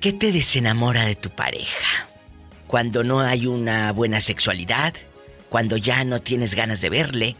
¿qué 0.00 0.12
te 0.12 0.32
desenamora 0.32 1.04
de 1.04 1.16
tu 1.16 1.30
pareja? 1.30 2.08
Cuando 2.66 3.04
no 3.04 3.20
hay 3.20 3.46
una 3.46 3.92
buena 3.92 4.20
sexualidad, 4.20 4.94
cuando 5.48 5.76
ya 5.76 6.04
no 6.04 6.20
tienes 6.20 6.54
ganas 6.54 6.80
de 6.80 6.90
verle, 6.90 7.36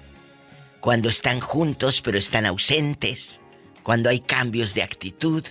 cuando 0.81 1.09
están 1.09 1.41
juntos 1.41 2.01
pero 2.03 2.19
están 2.19 2.47
ausentes, 2.47 3.41
cuando 3.83 4.09
hay 4.09 4.21
cambios 4.21 4.75
de 4.75 4.83
actitud, 4.83 5.45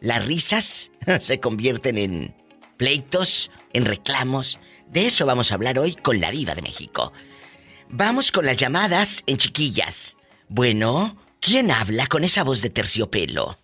las 0.00 0.24
risas 0.24 0.90
se 1.20 1.40
convierten 1.40 1.98
en 1.98 2.34
pleitos, 2.76 3.50
en 3.72 3.84
reclamos. 3.84 4.58
De 4.88 5.06
eso 5.06 5.24
vamos 5.26 5.50
a 5.50 5.54
hablar 5.54 5.78
hoy 5.78 5.94
con 5.94 6.20
la 6.20 6.30
diva 6.30 6.54
de 6.54 6.62
México. 6.62 7.12
Vamos 7.88 8.32
con 8.32 8.46
las 8.46 8.56
llamadas 8.56 9.22
en 9.26 9.36
chiquillas. 9.36 10.16
Bueno, 10.48 11.16
¿quién 11.40 11.70
habla 11.70 12.06
con 12.06 12.24
esa 12.24 12.44
voz 12.44 12.62
de 12.62 12.70
terciopelo? 12.70 13.61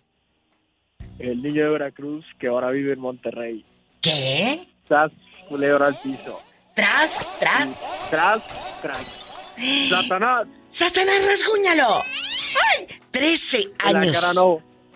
El 1.19 1.41
niño 1.43 1.63
de 1.63 1.69
Veracruz 1.69 2.25
que 2.39 2.47
ahora 2.47 2.71
vive 2.71 2.93
en 2.93 2.99
Monterrey. 2.99 3.65
¿Qué? 4.01 4.65
Tras, 4.87 5.11
culebra 5.47 5.87
al 5.87 5.99
piso. 6.01 6.41
¿Tras? 6.73 7.39
¿Tras? 7.39 8.09
Tras, 8.09 8.81
tras. 8.81 9.55
¡Satanás! 9.89 10.47
¡Satanás, 10.69 11.25
rasguñalo! 11.25 12.01
¡Ay! 12.03 12.87
Trece 13.11 13.71
años 13.79 14.17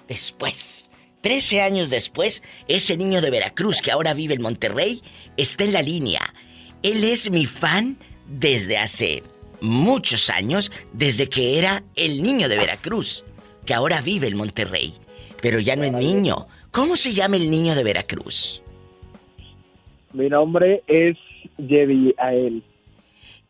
después. 0.07 0.89
Trece 1.21 1.61
años 1.61 1.89
después, 1.89 2.43
ese 2.67 2.95
niño 2.97 3.21
de 3.21 3.29
Veracruz 3.29 3.81
que 3.81 3.91
ahora 3.91 4.13
vive 4.13 4.33
en 4.33 4.41
Monterrey 4.41 5.01
está 5.37 5.63
en 5.63 5.73
la 5.73 5.81
línea. 5.81 6.21
Él 6.83 7.03
es 7.03 7.29
mi 7.29 7.45
fan 7.45 7.97
desde 8.27 8.77
hace 8.77 9.23
muchos 9.61 10.29
años, 10.29 10.71
desde 10.91 11.29
que 11.29 11.57
era 11.57 11.83
el 11.95 12.21
niño 12.21 12.49
de 12.49 12.57
Veracruz, 12.57 13.23
que 13.65 13.73
ahora 13.73 14.01
vive 14.01 14.27
en 14.27 14.37
Monterrey. 14.37 14.93
Pero 15.43 15.59
ya 15.59 15.75
no 15.75 15.83
es 15.83 15.91
niño. 15.91 16.47
¿Cómo 16.71 16.95
se 16.95 17.13
llama 17.13 17.35
el 17.35 17.51
niño 17.51 17.75
de 17.75 17.83
Veracruz? 17.83 18.63
Mi 20.13 20.29
nombre 20.29 20.81
es 20.87 21.17
Jedi 21.57 22.15
Ael. 22.17 22.63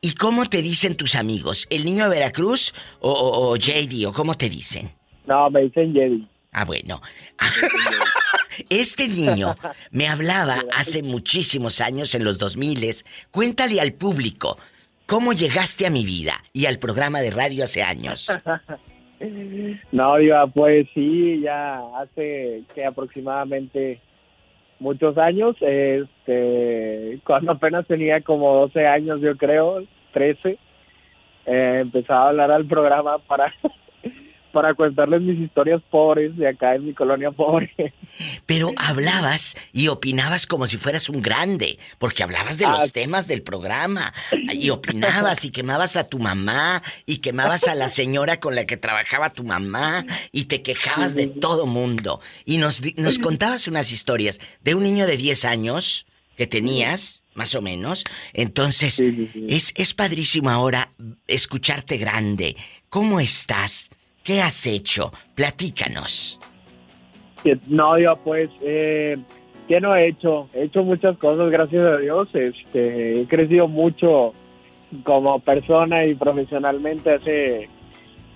¿Y 0.02 0.16
cómo 0.16 0.50
te 0.50 0.64
dicen 0.64 0.98
tus 0.98 1.14
amigos? 1.14 1.68
¿El 1.70 1.86
niño 1.86 2.06
de 2.06 2.16
Veracruz 2.16 2.74
o, 3.00 3.12
o, 3.12 3.56
JD 3.58 4.08
o 4.08 4.12
cómo 4.12 4.34
te 4.34 4.50
dicen? 4.50 4.89
No, 5.28 5.52
me 5.52 5.62
dicen 5.62 5.94
Jedi. 5.94 6.28
Ah, 6.52 6.66
bueno. 6.66 7.00
Este 8.70 9.08
niño 9.08 9.56
me 9.91 10.08
hablaba 10.08 10.58
hace 10.76 11.02
muchísimos 11.02 11.80
años, 11.80 12.14
en 12.16 12.24
los 12.24 12.38
2000. 12.39 13.04
Cuéntale 13.32 13.80
al 13.82 13.94
público 13.94 14.58
cómo 15.06 15.34
llegaste 15.34 15.86
a 15.88 15.89
mi 15.91 16.06
vida 16.06 16.44
y 16.54 16.66
al 16.66 16.80
programa 16.80 17.20
de 17.22 17.32
radio 17.32 17.64
hace 17.64 17.84
años. 17.84 18.32
No, 19.92 20.20
iba, 20.20 20.46
pues 20.48 20.88
sí, 20.94 21.42
ya 21.42 21.82
hace 21.98 22.64
que 22.74 22.86
aproximadamente 22.86 24.00
muchos 24.80 25.18
años, 25.18 25.56
este, 25.62 27.20
cuando 27.26 27.54
apenas 27.54 27.88
tenía 27.88 28.22
como 28.22 28.54
12 28.56 28.86
años, 28.86 29.22
yo 29.22 29.38
creo, 29.38 29.84
13, 30.14 30.58
eh, 31.46 31.80
empezaba 31.82 32.26
a 32.26 32.30
hablar 32.30 32.52
al 32.52 32.66
programa 32.66 33.18
para 33.20 33.54
para 34.54 34.76
contarles 34.76 35.22
mis 35.22 35.39
historias 35.39 35.82
pobres 35.89 36.38
de 36.38 36.47
acá 36.47 36.76
en 36.76 36.86
mi 36.86 36.93
colonia 36.93 37.32
pobre. 37.32 37.72
Pero 38.45 38.70
hablabas 38.78 39.58
y 39.74 39.88
opinabas 39.88 40.45
como 40.45 40.68
si 40.68 40.78
fueras 40.78 41.10
un 41.10 41.22
grande, 41.22 41.80
porque 41.97 42.22
hablabas 42.22 42.60
de 42.60 42.68
los 42.68 42.91
temas 42.91 43.28
del 43.28 43.41
programa 43.41 44.14
y 44.54 44.70
opinabas 44.70 45.43
y 45.43 45.51
quemabas 45.51 45.97
a 45.97 46.08
tu 46.08 46.20
mamá 46.20 46.84
y 47.08 47.18
quemabas 47.18 47.68
a 47.68 47.74
la 47.74 47.89
señora 47.89 48.39
con 48.39 48.54
la 48.54 48.66
que 48.66 48.78
trabajaba 48.78 49.32
tu 49.32 49.43
mamá 49.43 50.06
y 50.32 50.45
te 50.45 50.62
quejabas 50.62 51.16
de 51.16 51.28
todo 51.28 51.66
mundo 51.66 52.22
y 52.45 52.60
nos, 52.60 52.84
nos 52.95 53.18
contabas 53.18 53.68
unas 53.68 53.91
historias 53.91 54.39
de 54.62 54.76
un 54.76 54.84
niño 54.84 55.08
de 55.08 55.18
10 55.18 55.45
años 55.45 56.06
que 56.38 56.45
tenías 56.45 57.24
más 57.34 57.56
o 57.56 57.62
menos. 57.62 58.04
Entonces, 58.34 58.99
Es, 58.99 59.74
es 59.76 59.93
padrísimo 59.95 60.51
ahora 60.51 60.91
escucharte 61.28 61.97
grande. 61.97 62.56
¿Cómo 62.89 63.20
estás? 63.20 63.89
¿Qué 64.24 64.42
has 64.42 64.66
hecho? 64.66 65.12
Platícanos. 65.36 66.40
No, 67.68 67.98
yo 68.00 68.16
pues, 68.24 68.50
eh, 68.62 69.18
¿qué 69.68 69.82
no 69.82 69.94
he 69.96 70.08
hecho? 70.08 70.48
He 70.54 70.64
hecho 70.64 70.84
muchas 70.84 71.18
cosas, 71.18 71.52
gracias 71.52 71.86
a 71.86 71.98
Dios. 71.98 72.30
Este, 72.34 73.22
he 73.22 73.28
crecido 73.28 73.68
mucho 73.68 74.34
como 75.04 75.40
persona 75.40 76.06
y 76.06 76.16
profesionalmente. 76.16 77.12
Hace 77.12 77.70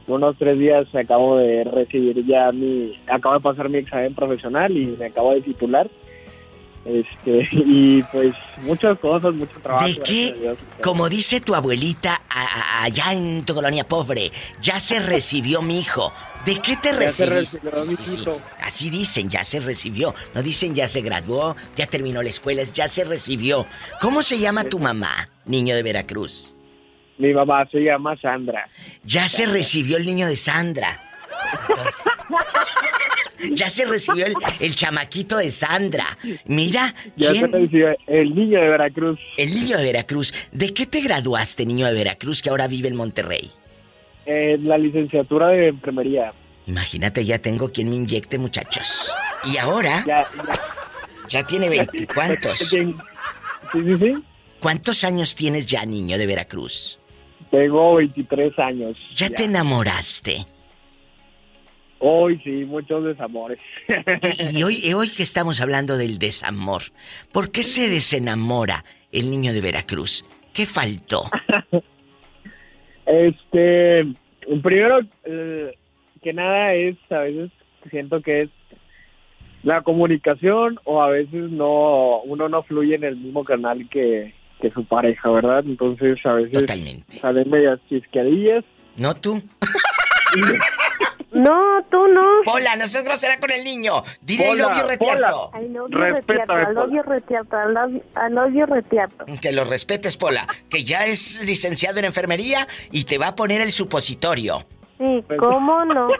unos 0.07 0.37
tres 0.37 0.59
días 0.59 0.93
acabo 0.93 1.37
de 1.37 1.63
recibir 1.63 2.25
ya 2.25 2.51
mi, 2.51 2.99
acabo 3.07 3.35
de 3.35 3.41
pasar 3.41 3.69
mi 3.69 3.77
examen 3.77 4.13
profesional 4.13 4.75
y 4.75 4.87
me 4.97 5.05
acabo 5.05 5.33
de 5.33 5.41
titular. 5.41 5.89
Este, 6.87 7.47
y 7.51 8.01
pues 8.03 8.33
muchas 8.61 8.97
cosas, 8.99 9.33
mucho 9.33 9.59
trabajo. 9.61 9.85
¿De 9.85 9.97
qué? 9.97 10.55
Como 10.81 11.09
dice 11.09 11.41
tu 11.41 11.53
abuelita 11.53 12.21
allá 12.81 13.11
en 13.11 13.43
tu 13.43 13.53
colonia 13.53 13.83
pobre, 13.83 14.31
ya 14.61 14.79
se 14.79 14.99
recibió 14.99 15.61
mi 15.61 15.79
hijo. 15.79 16.13
¿De 16.45 16.61
qué 16.61 16.77
te 16.77 16.93
recibiste? 16.93 17.59
Así 18.61 18.89
dicen, 18.89 19.29
ya 19.29 19.43
se 19.43 19.59
recibió. 19.59 20.15
No 20.33 20.41
dicen 20.41 20.73
ya 20.73 20.87
se 20.87 21.01
graduó, 21.01 21.57
ya 21.75 21.87
terminó 21.87 22.21
la 22.23 22.29
escuela, 22.29 22.63
ya 22.63 22.87
se 22.87 23.03
recibió. 23.03 23.65
¿Cómo 23.99 24.23
se 24.23 24.39
llama 24.39 24.63
tu 24.63 24.79
mamá, 24.79 25.29
niño 25.45 25.75
de 25.75 25.83
Veracruz? 25.83 26.55
Mi 27.17 27.33
mamá 27.33 27.67
se 27.69 27.79
llama 27.79 28.15
Sandra. 28.21 28.69
Ya 29.03 29.27
se 29.27 29.45
recibió 29.45 29.97
el 29.97 30.05
niño 30.05 30.27
de 30.27 30.37
Sandra. 30.37 31.01
Ya 33.51 33.69
se 33.69 33.85
recibió 33.85 34.25
el, 34.59 34.75
chamaquito 34.75 35.37
de 35.37 35.51
Sandra. 35.51 36.17
Mira. 36.45 36.93
Ya 37.15 37.33
se 37.33 37.47
recibió 37.47 37.95
el 38.07 38.35
niño 38.35 38.59
de 38.59 38.67
Veracruz. 38.67 39.19
El 39.37 39.53
niño 39.53 39.77
de 39.77 39.83
Veracruz. 39.83 40.33
¿De 40.51 40.73
qué 40.73 40.85
te 40.85 41.01
graduaste, 41.01 41.65
niño 41.65 41.85
de 41.87 41.93
Veracruz, 41.93 42.41
que 42.41 42.49
ahora 42.49 42.67
vive 42.67 42.87
en 42.87 42.95
Monterrey? 42.95 43.49
En 44.25 44.67
la 44.67 44.77
licenciatura 44.77 45.49
de 45.49 45.69
enfermería. 45.69 46.33
Imagínate, 46.65 47.23
ya 47.23 47.39
tengo 47.39 47.71
quien 47.71 47.89
me 47.89 47.95
inyecte, 47.95 48.37
muchachos. 48.37 49.13
Y 49.45 49.57
ahora. 49.57 50.03
Ya, 50.05 50.27
ya. 51.29 51.43
tiene 51.45 51.69
veinticuantos. 51.69 52.57
Sí, 52.57 52.95
sí, 53.71 53.97
sí. 54.01 54.13
¿Cuántos 54.59 55.03
años 55.03 55.35
tienes 55.35 55.65
ya, 55.67 55.85
niño 55.85 56.17
de 56.17 56.25
Veracruz? 56.25 56.99
Tengo 57.51 57.95
23 57.95 58.59
años. 58.59 58.97
¿Ya, 59.15 59.27
ya. 59.27 59.35
te 59.35 59.43
enamoraste? 59.45 60.45
Hoy 61.99 62.39
sí, 62.43 62.65
muchos 62.65 63.03
desamores. 63.03 63.59
y, 64.53 64.63
hoy, 64.63 64.93
hoy 64.93 65.09
que 65.09 65.23
estamos 65.23 65.61
hablando 65.61 65.97
del 65.97 66.19
desamor, 66.19 66.83
¿por 67.31 67.51
qué 67.51 67.63
se 67.63 67.89
desenamora 67.89 68.83
el 69.11 69.31
niño 69.31 69.53
de 69.53 69.61
Veracruz? 69.61 70.23
¿Qué 70.53 70.65
faltó? 70.65 71.29
este, 73.05 74.05
primero 74.61 74.99
eh, 75.23 75.75
que 76.21 76.33
nada 76.33 76.73
es, 76.73 76.97
a 77.09 77.19
veces 77.19 77.51
siento 77.89 78.21
que 78.21 78.43
es 78.43 78.49
la 79.63 79.81
comunicación 79.81 80.79
o 80.83 81.01
a 81.01 81.09
veces 81.09 81.49
no, 81.51 82.21
uno 82.21 82.47
no 82.47 82.63
fluye 82.63 82.95
en 82.95 83.03
el 83.03 83.17
mismo 83.17 83.43
canal 83.43 83.89
que, 83.89 84.33
que 84.61 84.69
su 84.69 84.85
pareja, 84.85 85.31
¿verdad? 85.31 85.63
Entonces 85.65 86.19
a 86.25 86.33
veces 86.33 86.65
salen 87.21 87.49
medias 87.49 87.79
chisqueadillas. 87.89 88.63
¿No 88.95 89.15
tú? 89.15 89.41
No, 91.37 91.83
tú 91.91 92.07
no. 92.07 92.41
Pola, 92.45 92.75
no 92.75 92.87
seas 92.87 93.03
grosera 93.03 93.39
con 93.39 93.51
el 93.51 93.63
niño. 93.63 94.03
Dile 94.21 94.49
al 94.49 94.57
novio 94.57 94.87
retierto. 94.87 95.51
Al 95.53 95.71
novio 95.71 95.97
retierto, 95.99 96.53
al 96.53 96.73
novio 96.73 97.03
retierto, 97.03 97.57
al 98.15 98.33
novio 98.33 98.65
retierto. 98.65 99.25
Que 99.39 99.51
lo 99.51 99.63
respetes, 99.63 100.17
Pola. 100.17 100.47
Que 100.67 100.83
ya 100.83 101.05
es 101.05 101.39
licenciado 101.45 101.99
en 101.99 102.05
enfermería 102.05 102.67
y 102.91 103.03
te 103.03 103.19
va 103.19 103.27
a 103.27 103.35
poner 103.35 103.61
el 103.61 103.71
supositorio. 103.71 104.65
Sí, 104.97 105.23
¿cómo 105.37 105.85
no? 105.85 106.09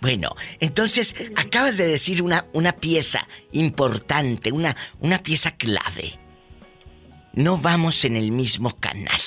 Bueno, 0.00 0.36
entonces 0.60 1.16
acabas 1.36 1.78
de 1.78 1.86
decir 1.86 2.22
una, 2.22 2.44
una 2.52 2.72
pieza 2.72 3.26
importante, 3.52 4.52
una, 4.52 4.76
una 5.00 5.22
pieza 5.22 5.52
clave. 5.52 6.12
No 7.32 7.56
vamos 7.56 8.04
en 8.04 8.14
el 8.16 8.30
mismo 8.30 8.78
canal. 8.78 9.20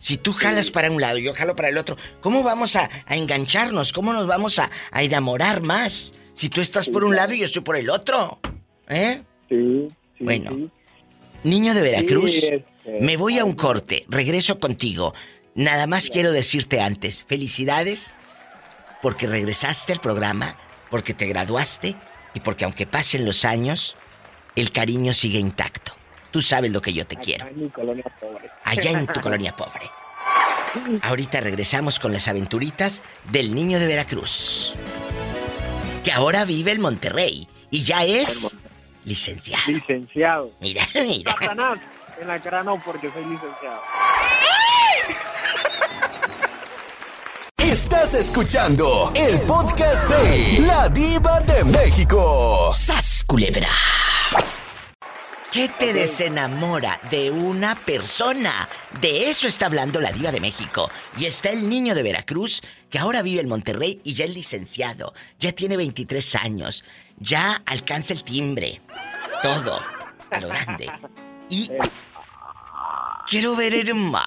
Si 0.00 0.16
tú 0.16 0.32
jalas 0.32 0.70
para 0.70 0.90
un 0.90 1.00
lado 1.00 1.18
y 1.18 1.24
yo 1.24 1.34
jalo 1.34 1.54
para 1.54 1.68
el 1.68 1.78
otro, 1.78 1.96
¿cómo 2.20 2.42
vamos 2.42 2.74
a, 2.74 2.88
engancharnos? 3.08 3.92
¿Cómo 3.92 4.12
nos 4.14 4.26
vamos 4.26 4.58
a, 4.58 4.70
enamorar 4.94 5.60
más? 5.60 6.14
Si 6.32 6.48
tú 6.48 6.62
estás 6.62 6.88
por 6.88 7.04
un 7.04 7.14
lado 7.14 7.34
y 7.34 7.38
yo 7.38 7.44
estoy 7.44 7.62
por 7.62 7.76
el 7.76 7.90
otro. 7.90 8.40
¿Eh? 8.88 9.22
Sí. 9.48 9.88
bueno. 10.18 10.70
Niño 11.44 11.74
de 11.74 11.82
Veracruz, 11.82 12.34
este, 12.34 12.64
me 13.00 13.16
voy 13.16 13.38
a 13.38 13.44
un 13.44 13.52
corte, 13.52 14.04
regreso 14.08 14.58
contigo. 14.58 15.14
Nada 15.54 15.86
más 15.86 16.08
quiero 16.08 16.32
decirte 16.32 16.80
antes, 16.80 17.24
felicidades 17.24 18.16
porque 19.02 19.26
regresaste 19.26 19.92
al 19.92 20.00
programa, 20.00 20.56
porque 20.90 21.14
te 21.14 21.26
graduaste 21.26 21.94
y 22.34 22.40
porque 22.40 22.64
aunque 22.64 22.86
pasen 22.86 23.24
los 23.24 23.44
años, 23.44 23.96
el 24.56 24.72
cariño 24.72 25.14
sigue 25.14 25.38
intacto. 25.38 25.99
Tú 26.30 26.40
sabes 26.42 26.70
lo 26.70 26.80
que 26.80 26.92
yo 26.92 27.06
te 27.06 27.16
quiero. 27.16 27.44
Allá 27.44 27.52
en 27.52 27.62
mi 27.62 27.68
colonia 27.70 28.04
pobre. 28.20 28.50
Allá 28.64 28.90
en 28.90 29.06
tu 29.12 29.20
colonia 29.20 29.56
pobre. 29.56 29.90
Ahorita 31.02 31.40
regresamos 31.40 31.98
con 31.98 32.12
las 32.12 32.28
aventuritas 32.28 33.02
del 33.30 33.54
niño 33.54 33.80
de 33.80 33.86
Veracruz. 33.86 34.74
Que 36.04 36.12
ahora 36.12 36.44
vive 36.44 36.72
en 36.72 36.80
Monterrey 36.80 37.48
y 37.70 37.82
ya 37.82 38.04
es 38.04 38.56
licenciado. 39.04 39.62
Licenciado. 39.66 40.50
Mira, 40.60 40.86
mira. 40.94 41.32
Satanás. 41.32 41.78
En 42.20 42.28
la 42.28 42.40
cara 42.40 42.62
no, 42.62 42.80
porque 42.84 43.10
soy 43.10 43.24
licenciado. 43.24 43.80
Estás 47.56 48.14
escuchando 48.14 49.12
el 49.14 49.40
podcast 49.42 50.08
de 50.08 50.58
La 50.66 50.88
Diva 50.88 51.40
de 51.40 51.64
México. 51.64 52.72
¡Sas, 52.72 53.24
culebra! 53.26 53.68
¿Qué 55.52 55.68
te 55.68 55.92
desenamora 55.92 57.00
de 57.10 57.32
una 57.32 57.74
persona? 57.74 58.68
De 59.00 59.28
eso 59.28 59.48
está 59.48 59.66
hablando 59.66 60.00
la 60.00 60.12
diva 60.12 60.30
de 60.30 60.38
México. 60.38 60.88
Y 61.18 61.24
está 61.26 61.50
el 61.50 61.68
niño 61.68 61.96
de 61.96 62.04
Veracruz, 62.04 62.62
que 62.88 63.00
ahora 63.00 63.22
vive 63.22 63.40
en 63.40 63.48
Monterrey 63.48 64.00
y 64.04 64.14
ya 64.14 64.26
es 64.26 64.34
licenciado. 64.34 65.12
Ya 65.40 65.50
tiene 65.50 65.76
23 65.76 66.36
años. 66.36 66.84
Ya 67.18 67.62
alcanza 67.66 68.12
el 68.12 68.22
timbre. 68.22 68.80
Todo. 69.42 69.80
A 70.30 70.38
lo 70.38 70.48
grande. 70.48 70.88
Y... 71.48 71.68
Quiero 73.28 73.56
ver 73.56 73.74
el 73.74 73.92
mar. 73.94 74.24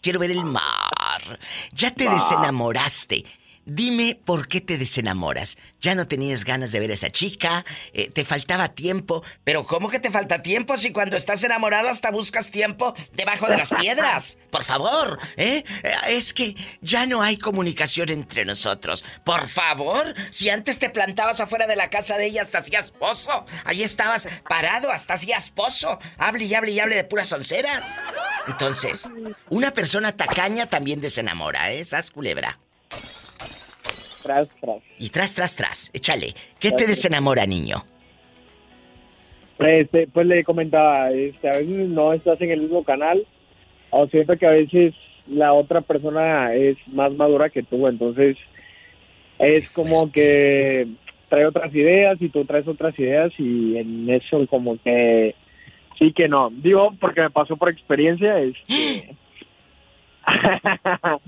Quiero 0.00 0.20
ver 0.20 0.30
el 0.30 0.44
mar. 0.44 1.38
Ya 1.72 1.90
te 1.90 2.08
desenamoraste. 2.08 3.26
Dime 3.68 4.16
por 4.24 4.46
qué 4.46 4.60
te 4.60 4.78
desenamoras. 4.78 5.58
Ya 5.80 5.96
no 5.96 6.06
tenías 6.06 6.44
ganas 6.44 6.70
de 6.70 6.78
ver 6.78 6.92
a 6.92 6.94
esa 6.94 7.10
chica, 7.10 7.64
eh, 7.92 8.08
te 8.10 8.24
faltaba 8.24 8.68
tiempo. 8.68 9.24
Pero 9.42 9.66
¿cómo 9.66 9.90
que 9.90 9.98
te 9.98 10.12
falta 10.12 10.40
tiempo 10.40 10.76
si 10.76 10.92
cuando 10.92 11.16
estás 11.16 11.42
enamorado 11.42 11.88
hasta 11.88 12.12
buscas 12.12 12.52
tiempo 12.52 12.94
debajo 13.14 13.48
de 13.48 13.56
las 13.56 13.70
piedras? 13.70 14.38
Por 14.52 14.62
favor, 14.62 15.18
¿eh? 15.36 15.64
¿eh? 15.82 15.94
Es 16.06 16.32
que 16.32 16.54
ya 16.80 17.06
no 17.06 17.22
hay 17.22 17.38
comunicación 17.38 18.10
entre 18.10 18.44
nosotros. 18.44 19.04
Por 19.24 19.48
favor, 19.48 20.14
si 20.30 20.48
antes 20.48 20.78
te 20.78 20.88
plantabas 20.88 21.40
afuera 21.40 21.66
de 21.66 21.74
la 21.74 21.90
casa 21.90 22.16
de 22.18 22.26
ella 22.26 22.42
hasta 22.42 22.58
hacías 22.58 22.92
pozo, 22.92 23.46
ahí 23.64 23.82
estabas 23.82 24.28
parado 24.48 24.92
hasta 24.92 25.14
hacías 25.14 25.50
pozo. 25.50 25.98
Hable 26.18 26.44
y 26.44 26.54
hable 26.54 26.70
y 26.70 26.78
hable 26.78 26.94
de 26.94 27.02
puras 27.02 27.32
onceras. 27.32 27.84
Entonces, 28.46 29.10
una 29.50 29.72
persona 29.72 30.12
tacaña 30.12 30.66
también 30.66 31.00
desenamora, 31.00 31.72
¿eh? 31.72 31.84
Sas 31.84 32.12
culebra. 32.12 32.60
Tras, 34.26 34.48
tras. 34.60 34.82
Y 34.98 35.08
tras, 35.10 35.34
tras, 35.34 35.56
tras. 35.56 35.90
Échale. 35.94 36.34
¿Qué 36.58 36.72
te 36.72 36.86
desenamora, 36.86 37.46
niño? 37.46 37.84
Este, 39.58 40.06
pues 40.06 40.26
le 40.26 40.44
comentaba, 40.44 41.10
este, 41.10 41.48
a 41.48 41.52
veces 41.52 41.88
no 41.88 42.12
estás 42.12 42.40
en 42.42 42.50
el 42.50 42.60
mismo 42.60 42.84
canal, 42.84 43.26
o 43.90 44.06
siento 44.08 44.36
que 44.36 44.46
a 44.46 44.50
veces 44.50 44.94
la 45.26 45.54
otra 45.54 45.80
persona 45.80 46.54
es 46.54 46.76
más 46.88 47.12
madura 47.14 47.48
que 47.48 47.62
tú, 47.62 47.86
entonces 47.86 48.36
es 49.38 49.70
como 49.70 50.12
que 50.12 50.86
trae 51.28 51.46
otras 51.46 51.74
ideas 51.74 52.20
y 52.20 52.28
tú 52.28 52.44
traes 52.44 52.68
otras 52.68 52.98
ideas 52.98 53.32
y 53.38 53.78
en 53.78 54.10
eso 54.10 54.46
como 54.46 54.76
que 54.82 55.34
sí 55.98 56.12
que 56.12 56.28
no. 56.28 56.50
Digo, 56.50 56.94
porque 57.00 57.22
me 57.22 57.30
pasó 57.30 57.56
por 57.56 57.70
experiencia, 57.70 58.38
este, 58.40 59.16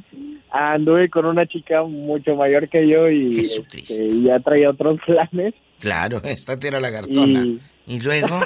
anduve 0.51 1.09
con 1.09 1.27
una 1.27 1.47
chica 1.47 1.83
mucho 1.83 2.35
mayor 2.37 2.69
que 2.69 2.89
yo 2.89 3.11
y, 3.11 3.41
este, 3.41 4.23
ya 4.23 4.41
traía 4.41 4.71
otros 4.71 4.99
planes. 5.07 5.55
Claro, 5.79 6.21
esta 6.25 6.59
tira 6.59 6.81
la 6.81 6.91
cartona. 6.91 7.47
Y, 7.87 8.01
luego. 8.01 8.41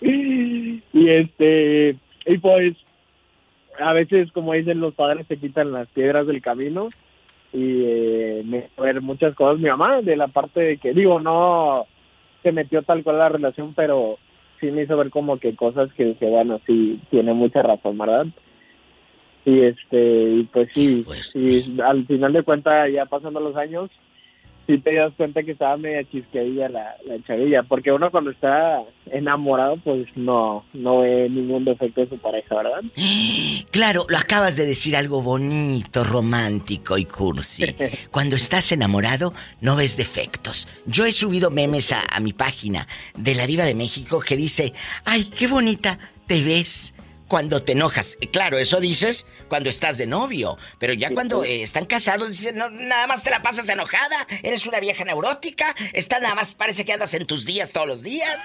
y 0.00 1.08
este, 1.08 1.96
y 2.26 2.38
pues, 2.38 2.76
a 3.78 3.92
veces, 3.92 4.32
como 4.32 4.54
dicen 4.54 4.80
los 4.80 4.94
padres, 4.94 5.26
se 5.28 5.36
quitan 5.36 5.72
las 5.72 5.88
piedras 5.88 6.26
del 6.26 6.40
camino 6.40 6.88
y 7.52 7.82
eh, 7.84 8.42
me 8.44 8.68
ver 8.78 9.00
muchas 9.00 9.34
cosas. 9.34 9.60
Mi 9.60 9.68
mamá, 9.68 10.00
de 10.02 10.16
la 10.16 10.28
parte 10.28 10.60
de 10.60 10.78
que, 10.78 10.92
digo, 10.92 11.20
no 11.20 11.86
se 12.42 12.52
metió 12.52 12.82
tal 12.82 13.02
cual 13.02 13.18
la 13.18 13.28
relación, 13.28 13.74
pero 13.74 14.18
sí 14.60 14.70
me 14.70 14.82
hizo 14.82 14.96
ver 14.96 15.10
como 15.10 15.38
que 15.38 15.54
cosas 15.54 15.92
que, 15.94 16.14
que 16.14 16.26
bueno, 16.26 16.60
sí, 16.66 17.00
tiene 17.10 17.32
mucha 17.32 17.62
razón, 17.62 17.98
¿verdad? 17.98 18.26
Y 19.44 19.64
este, 19.64 20.30
y 20.30 20.42
pues 20.44 20.68
sí, 20.74 21.04
sí, 21.32 21.76
al 21.84 22.04
final 22.06 22.32
de 22.32 22.42
cuentas, 22.42 22.90
ya 22.92 23.06
pasando 23.06 23.40
los 23.40 23.56
años, 23.56 23.90
sí 24.66 24.78
te 24.78 24.94
das 24.94 25.12
cuenta 25.16 25.42
que 25.42 25.52
estaba 25.52 25.76
media 25.76 26.04
chisqueadilla 26.10 26.68
la, 26.68 26.96
la 27.04 27.22
chavilla, 27.26 27.62
porque 27.62 27.92
uno 27.92 28.10
cuando 28.10 28.30
está 28.30 28.82
enamorado, 29.10 29.76
pues 29.78 30.06
no, 30.16 30.64
no 30.72 31.00
ve 31.00 31.28
ningún 31.30 31.64
defecto 31.64 32.00
de 32.00 32.08
su 32.08 32.18
pareja, 32.18 32.56
¿verdad? 32.56 32.82
Claro, 33.70 34.06
lo 34.08 34.16
acabas 34.16 34.56
de 34.56 34.64
decir 34.64 34.96
algo 34.96 35.20
bonito, 35.20 36.02
romántico 36.02 36.96
y 36.96 37.04
cursi. 37.04 37.64
Cuando 38.10 38.36
estás 38.36 38.72
enamorado, 38.72 39.34
no 39.60 39.76
ves 39.76 39.96
defectos. 39.96 40.66
Yo 40.86 41.04
he 41.04 41.12
subido 41.12 41.50
memes 41.50 41.92
a, 41.92 42.02
a 42.10 42.20
mi 42.20 42.32
página 42.32 42.86
de 43.16 43.34
la 43.34 43.46
Diva 43.46 43.64
de 43.64 43.74
México 43.74 44.20
que 44.20 44.36
dice, 44.36 44.72
ay, 45.04 45.24
qué 45.24 45.46
bonita 45.46 45.98
te 46.26 46.42
ves 46.42 46.94
cuando 47.28 47.62
te 47.62 47.72
enojas. 47.72 48.16
Claro, 48.32 48.56
eso 48.58 48.80
dices 48.80 49.26
cuando 49.48 49.70
estás 49.70 49.98
de 49.98 50.06
novio, 50.06 50.58
pero 50.78 50.92
ya 50.92 51.10
cuando 51.10 51.44
eh, 51.44 51.62
están 51.62 51.86
casados 51.86 52.30
dicen, 52.30 52.56
no, 52.56 52.70
nada 52.70 53.06
más 53.06 53.22
te 53.22 53.30
la 53.30 53.42
pasas 53.42 53.68
enojada, 53.68 54.26
eres 54.42 54.66
una 54.66 54.80
vieja 54.80 55.04
neurótica, 55.04 55.74
está 55.92 56.20
nada 56.20 56.34
más 56.34 56.54
parece 56.54 56.84
que 56.84 56.92
andas 56.92 57.14
en 57.14 57.26
tus 57.26 57.44
días 57.44 57.72
todos 57.72 57.86
los 57.86 58.02
días. 58.02 58.36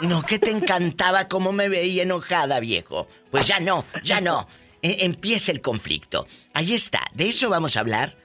No, 0.00 0.22
que 0.22 0.38
te 0.38 0.50
encantaba 0.50 1.28
cómo 1.28 1.52
me 1.52 1.68
veía 1.68 2.02
enojada, 2.02 2.60
viejo. 2.60 3.08
Pues 3.30 3.46
ya 3.46 3.60
no, 3.60 3.84
ya 4.02 4.20
no. 4.20 4.48
E, 4.82 5.04
empieza 5.04 5.52
el 5.52 5.60
conflicto. 5.60 6.26
Ahí 6.54 6.74
está, 6.74 7.02
de 7.14 7.28
eso 7.28 7.48
vamos 7.48 7.76
a 7.76 7.80
hablar. 7.80 8.16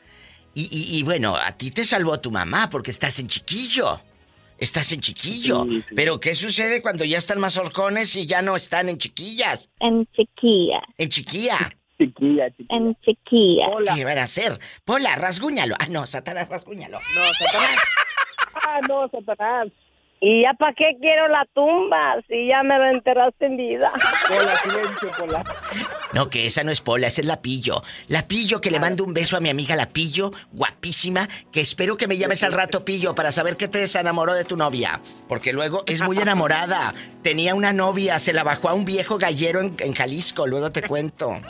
Y, 0.56 0.70
y 0.72 1.02
bueno, 1.02 1.36
a 1.36 1.54
ti 1.54 1.72
te 1.72 1.84
salvó 1.84 2.20
tu 2.20 2.30
mamá 2.30 2.70
porque 2.70 2.92
estás 2.92 3.18
en 3.18 3.28
chiquillo. 3.28 4.02
Estás 4.64 4.92
en 4.92 5.02
chiquillo. 5.02 5.66
Pero 5.96 6.20
¿qué 6.20 6.36
sucede 6.36 6.82
cuando 6.82 7.04
ya 7.04 7.18
están 7.18 7.40
más 7.40 7.58
horcones 7.58 8.16
y 8.16 8.26
ya 8.26 8.42
no 8.42 8.56
están 8.56 8.88
en 8.88 8.98
chiquillas? 8.98 9.70
En 9.80 10.08
chiquilla. 10.16 10.82
En 10.98 11.10
chiquilla. 11.10 11.76
Chiquilla, 12.04 12.50
chiquilla. 12.52 12.78
En 12.78 12.96
chiquilla. 13.02 13.96
¿Qué 13.96 14.04
van 14.04 14.18
a 14.18 14.24
hacer? 14.24 14.60
Pola, 14.84 15.16
rasguñalo. 15.16 15.76
Ah, 15.80 15.88
no, 15.90 16.06
Satanás, 16.06 16.50
rasguñalo. 16.50 17.00
No, 17.16 17.26
Satanás. 17.34 17.78
ah, 18.68 18.80
no, 18.88 19.08
Satanás. 19.10 19.68
¿Y 20.26 20.44
ya 20.44 20.54
para 20.54 20.74
qué 20.74 20.96
quiero 21.02 21.28
la 21.28 21.46
tumba 21.54 22.16
si 22.30 22.48
ya 22.48 22.64
me 22.64 22.78
lo 22.78 22.86
enterraste 22.86 23.46
en 23.46 23.58
vida? 23.58 23.92
Pola, 24.30 24.58
silencio, 24.62 25.12
Pola. 25.20 25.44
No, 26.14 26.30
que 26.30 26.46
esa 26.46 26.64
no 26.64 26.72
es 26.72 26.80
Pola, 26.80 27.08
esa 27.08 27.20
es 27.20 27.28
la 27.28 27.42
Pillo. 27.42 27.84
La 28.08 28.26
Pillo, 28.26 28.62
que 28.62 28.72
le 28.72 28.80
mando 28.80 29.04
un 29.04 29.14
beso 29.14 29.36
a 29.36 29.42
mi 29.42 29.50
amiga 29.50 29.76
la 29.76 29.90
Pillo, 29.90 30.32
guapísima, 30.54 31.28
que 31.52 31.60
espero 31.60 31.98
que 31.98 32.08
me 32.08 32.16
llames 32.18 32.42
al 32.46 32.54
rato, 32.54 32.86
Pillo, 32.86 33.14
para 33.16 33.34
saber 33.34 33.58
que 33.58 33.68
te 33.68 33.80
desenamoró 33.80 34.34
de 34.34 34.46
tu 34.46 34.56
novia. 34.56 35.02
Porque 35.28 35.52
luego 35.52 35.84
es 35.88 36.02
muy 36.02 36.18
enamorada. 36.18 36.94
Tenía 37.22 37.54
una 37.54 37.74
novia, 37.74 38.18
se 38.18 38.32
la 38.32 38.46
bajó 38.46 38.70
a 38.70 38.74
un 38.76 38.86
viejo 38.86 39.18
gallero 39.18 39.60
en, 39.60 39.94
Jalisco, 39.94 40.48
luego 40.48 40.72
te 40.72 40.84
cuento. 40.84 41.32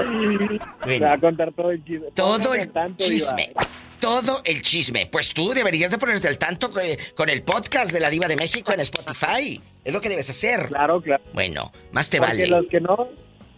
va 0.00 1.12
a 1.12 1.18
contar 1.20 1.52
todo 1.52 1.70
el 1.70 1.84
chisme. 1.84 2.08
Todo 2.16 2.54
el 2.54 2.72
chisme 2.96 3.52
todo 4.00 4.40
el 4.44 4.62
chisme. 4.62 5.06
Pues 5.06 5.32
tú 5.32 5.50
deberías 5.50 5.90
de 5.90 5.98
ponerte 5.98 6.26
al 6.26 6.38
tanto 6.38 6.70
con 7.14 7.28
el 7.28 7.42
podcast 7.42 7.92
de 7.92 8.00
la 8.00 8.10
Diva 8.10 8.26
de 8.26 8.36
México 8.36 8.72
en 8.72 8.80
Spotify. 8.80 9.60
Es 9.84 9.92
lo 9.92 10.00
que 10.00 10.08
debes 10.08 10.28
hacer. 10.30 10.68
Claro, 10.68 11.00
claro. 11.00 11.22
Bueno, 11.32 11.70
más 11.92 12.10
te 12.10 12.18
Porque 12.18 12.32
vale. 12.32 12.46
los 12.48 12.66
que 12.66 12.80
no, 12.80 13.08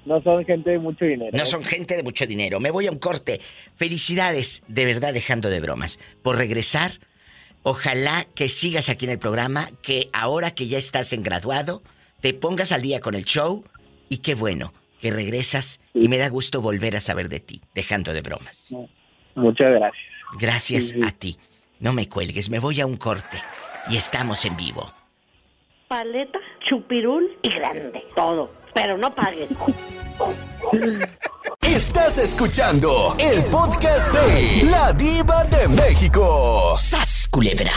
no 0.05 0.21
son 0.21 0.45
gente 0.45 0.71
de 0.71 0.79
mucho 0.79 1.05
dinero. 1.05 1.31
No 1.37 1.47
son 1.47 1.63
gente 1.63 1.97
de 1.97 2.03
mucho 2.03 2.27
dinero. 2.27 2.61
Me 2.61 2.71
voy 2.71 2.87
a 2.87 2.91
un 2.91 2.99
corte. 2.99 3.41
Felicidades, 3.77 4.63
de 4.69 4.85
verdad, 4.85 5.15
dejando 5.15 5.49
de 5.49 5.61
bromas, 5.61 5.99
por 6.23 6.37
regresar. 6.37 6.93
Ojalá 7.63 8.27
que 8.35 8.49
sigas 8.49 8.89
aquí 8.89 9.05
en 9.05 9.13
el 9.13 9.19
programa, 9.19 9.71
que 9.83 10.09
ahora 10.13 10.53
que 10.53 10.67
ya 10.67 10.79
estás 10.79 11.13
en 11.13 11.23
graduado, 11.23 11.83
te 12.21 12.35
pongas 12.35 12.73
al 12.73 12.83
día 12.83 13.01
con 13.01 13.15
el 13.15 13.25
show. 13.25 13.65
Y 14.09 14.19
qué 14.19 14.35
bueno, 14.35 14.75
que 15.01 15.11
regresas 15.11 15.81
y 15.95 16.09
me 16.09 16.19
da 16.19 16.29
gusto 16.29 16.61
volver 16.61 16.97
a 16.97 17.01
saber 17.01 17.29
de 17.29 17.41
ti, 17.41 17.63
dejando 17.75 18.13
de 18.13 18.21
bromas. 18.21 18.75
Muchas 19.35 19.73
gracias. 19.73 20.12
Gracias 20.39 20.95
a 21.05 21.11
ti. 21.13 21.39
No 21.81 21.93
me 21.93 22.09
cuelgues, 22.09 22.49
me 22.49 22.59
voy 22.59 22.81
a 22.81 22.87
un 22.87 22.97
corte 22.97 23.43
y 23.89 23.97
estamos 23.97 24.45
en 24.45 24.57
vivo. 24.57 24.93
Paleta, 25.89 26.39
chupirul 26.69 27.37
y 27.43 27.51
grande, 27.51 28.05
todo. 28.15 28.51
Pero 28.73 28.97
no 28.97 29.15
paguen. 29.15 29.49
Estás 31.61 32.19
escuchando 32.19 33.17
el 33.19 33.45
podcast 33.51 34.13
de 34.13 34.71
La 34.71 34.93
Diva 34.93 35.45
de 35.45 35.69
México. 35.69 36.75
¡Sas, 36.77 37.29
culebra! 37.31 37.73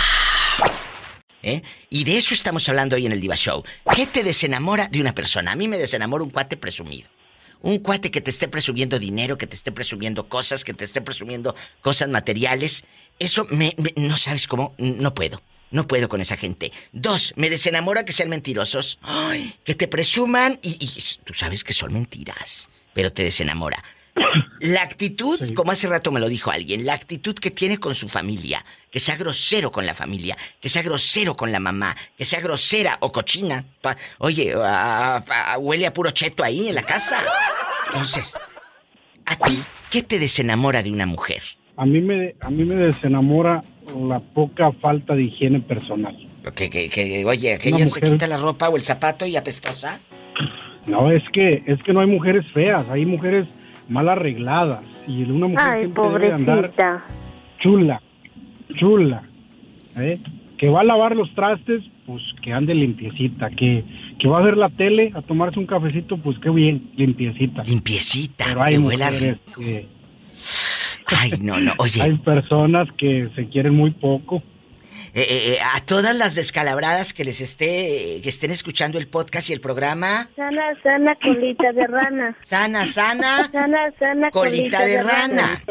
¿Eh? 1.42 1.62
Y 1.90 2.04
de 2.04 2.18
eso 2.18 2.34
estamos 2.34 2.68
hablando 2.70 2.96
hoy 2.96 3.06
en 3.06 3.12
el 3.12 3.22
Diva 3.22 3.36
Show. 3.36 3.64
¿Qué 3.96 4.08
te 4.08 4.24
desenamora 4.24 4.88
de 4.88 5.02
una 5.02 5.14
persona? 5.14 5.52
A 5.52 5.56
mí 5.56 5.68
me 5.68 5.78
desenamora 5.78 6.24
un 6.24 6.30
cuate 6.30 6.58
presumido. 6.58 7.10
Un 7.66 7.80
cuate 7.80 8.12
que 8.12 8.22
te 8.22 8.30
esté 8.30 8.48
presumiendo 8.48 9.00
dinero, 9.00 9.40
que 9.40 9.48
te 9.48 9.56
esté 9.56 9.72
presumiendo 9.72 10.30
cosas, 10.30 10.64
que 10.64 10.76
te 10.76 10.86
esté 10.86 11.02
presumiendo 11.02 11.56
cosas 11.82 12.10
materiales. 12.10 12.84
Eso 13.18 13.48
me, 13.50 13.76
no 13.96 14.18
sabes 14.18 14.48
cómo, 14.48 14.76
no 14.78 15.16
puedo. 15.16 15.42
No 15.72 15.88
puedo 15.88 16.08
con 16.08 16.22
esa 16.22 16.38
gente. 16.38 16.72
Dos, 16.92 17.34
me 17.38 17.50
desenamora 17.50 18.06
que 18.06 18.14
sean 18.14 18.30
mentirosos. 18.30 19.00
Ay, 19.02 19.52
que 19.64 19.74
te 19.74 19.88
presuman 19.88 20.60
y, 20.62 20.78
y 20.80 21.02
tú 21.24 21.34
sabes 21.34 21.64
que 21.64 21.74
son 21.74 21.92
mentiras, 21.92 22.70
pero 22.94 23.12
te 23.12 23.24
desenamora. 23.24 23.84
La 24.62 24.82
actitud, 24.82 25.54
como 25.54 25.72
hace 25.72 25.88
rato 25.88 26.12
me 26.12 26.20
lo 26.20 26.30
dijo 26.30 26.50
alguien, 26.50 26.86
la 26.86 26.94
actitud 26.94 27.36
que 27.36 27.52
tiene 27.52 27.78
con 27.78 27.94
su 27.96 28.08
familia, 28.08 28.64
que 28.90 29.00
sea 29.00 29.18
grosero 29.18 29.72
con 29.72 29.86
la 29.86 29.94
familia, 29.94 30.38
que 30.62 30.70
sea 30.70 30.82
grosero 30.82 31.36
con 31.36 31.52
la 31.52 31.60
mamá, 31.60 31.96
que 32.18 32.24
sea 32.24 32.40
grosera 32.40 32.98
o 33.02 33.12
cochina. 33.12 33.66
Oye, 34.20 34.54
huele 35.60 35.86
a 35.86 35.94
puro 35.94 36.12
cheto 36.12 36.44
ahí 36.44 36.70
en 36.70 36.76
la 36.76 36.84
casa. 36.84 37.22
Entonces, 37.88 38.38
¿a 39.26 39.36
ti 39.36 39.60
qué 39.92 40.02
te 40.02 40.18
desenamora 40.18 40.82
de 40.82 40.92
una 40.92 41.06
mujer? 41.06 41.44
A 41.78 41.86
mí 41.86 42.00
me, 42.00 42.36
a 42.40 42.50
mí 42.50 42.64
me 42.64 42.76
desenamora 42.76 43.64
la 44.08 44.20
poca 44.20 44.72
falta 44.72 45.14
de 45.14 45.24
higiene 45.24 45.60
personal. 45.60 46.16
Que, 46.56 46.70
que, 46.70 47.26
oye, 47.26 47.58
que 47.58 47.70
ella 47.70 47.86
se 47.88 48.02
quita 48.02 48.28
la 48.28 48.38
ropa 48.38 48.70
o 48.70 48.78
el 48.78 48.84
zapato 48.84 49.26
y 49.26 49.36
apestosa. 49.36 50.00
No, 50.86 51.10
es 51.10 51.24
que, 51.34 51.64
es 51.66 51.82
que 51.84 51.92
no 51.92 52.00
hay 52.00 52.08
mujeres 52.08 52.46
feas, 52.54 52.88
hay 52.90 53.06
mujeres 53.06 53.48
mal 53.90 54.10
arregladas. 54.10 54.82
Y 55.08 55.24
una 55.24 55.48
mujer 55.48 55.68
Ay, 55.68 55.94
debe 55.94 56.32
andar 56.32 56.72
chula, 57.60 58.02
chula. 58.76 59.24
¿eh? 59.98 60.20
Que 60.58 60.70
va 60.70 60.82
a 60.82 60.84
lavar 60.84 61.16
los 61.16 61.34
trastes, 61.36 61.84
pues 62.06 62.22
que 62.42 62.54
ande 62.54 62.74
limpiecita. 62.74 63.50
Que, 63.50 63.84
que 64.20 64.28
va 64.28 64.38
a 64.40 64.42
ver 64.42 64.58
la 64.58 64.70
tele, 64.70 65.12
a 65.14 65.22
tomarse 65.22 65.60
un 65.60 65.66
cafecito, 65.66 66.18
pues 66.18 66.38
qué 66.40 66.50
bien, 66.50 66.90
limpiecita. 66.96 67.64
Limpiecita, 67.64 68.46
Pero 68.48 68.64
hay 68.64 68.78
mujeres 68.78 69.38
que... 69.56 69.88
Ay, 71.08 71.34
no, 71.40 71.60
no, 71.60 71.72
oye. 71.78 72.02
hay 72.02 72.16
personas 72.16 72.88
que 72.98 73.30
se 73.36 73.48
quieren 73.48 73.76
muy 73.76 73.92
poco. 73.92 74.42
Eh, 75.18 75.22
eh, 75.22 75.54
eh, 75.54 75.58
a 75.74 75.80
todas 75.80 76.14
las 76.14 76.36
descalabradas 76.36 77.14
que 77.14 77.24
les 77.24 77.40
esté, 77.40 78.20
que 78.22 78.28
estén 78.28 78.52
escuchando 78.52 78.98
el 78.98 79.08
podcast 79.08 79.50
y 79.50 79.54
el 79.54 79.62
programa. 79.62 80.28
Sana, 80.36 80.62
sana, 80.84 81.16
colita 81.24 81.72
de 81.72 81.88
rana. 81.88 82.38
Sana, 82.42 82.86
sana. 82.86 83.50
Sana, 83.50 83.94
sana, 83.98 84.30
colita, 84.30 84.86
de, 84.86 85.02
rana. 85.02 85.64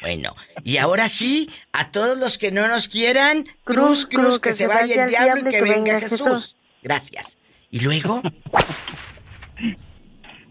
Bueno, 0.00 0.36
y 0.62 0.76
ahora 0.76 1.08
sí, 1.08 1.50
a 1.72 1.90
todos 1.90 2.16
los 2.16 2.38
que 2.38 2.52
no 2.52 2.68
nos 2.68 2.86
quieran, 2.86 3.48
cruz, 3.64 4.06
cruz, 4.06 4.38
que, 4.38 4.52
se 4.52 4.68
vaya 4.68 5.02
el 5.02 5.10
diablo 5.10 5.40
y 5.40 5.50
que, 5.52 5.60
venga 5.60 5.98
Jesús. 5.98 6.56
Gracias. 6.80 7.36
¿Y 7.72 7.80
luego? 7.80 8.22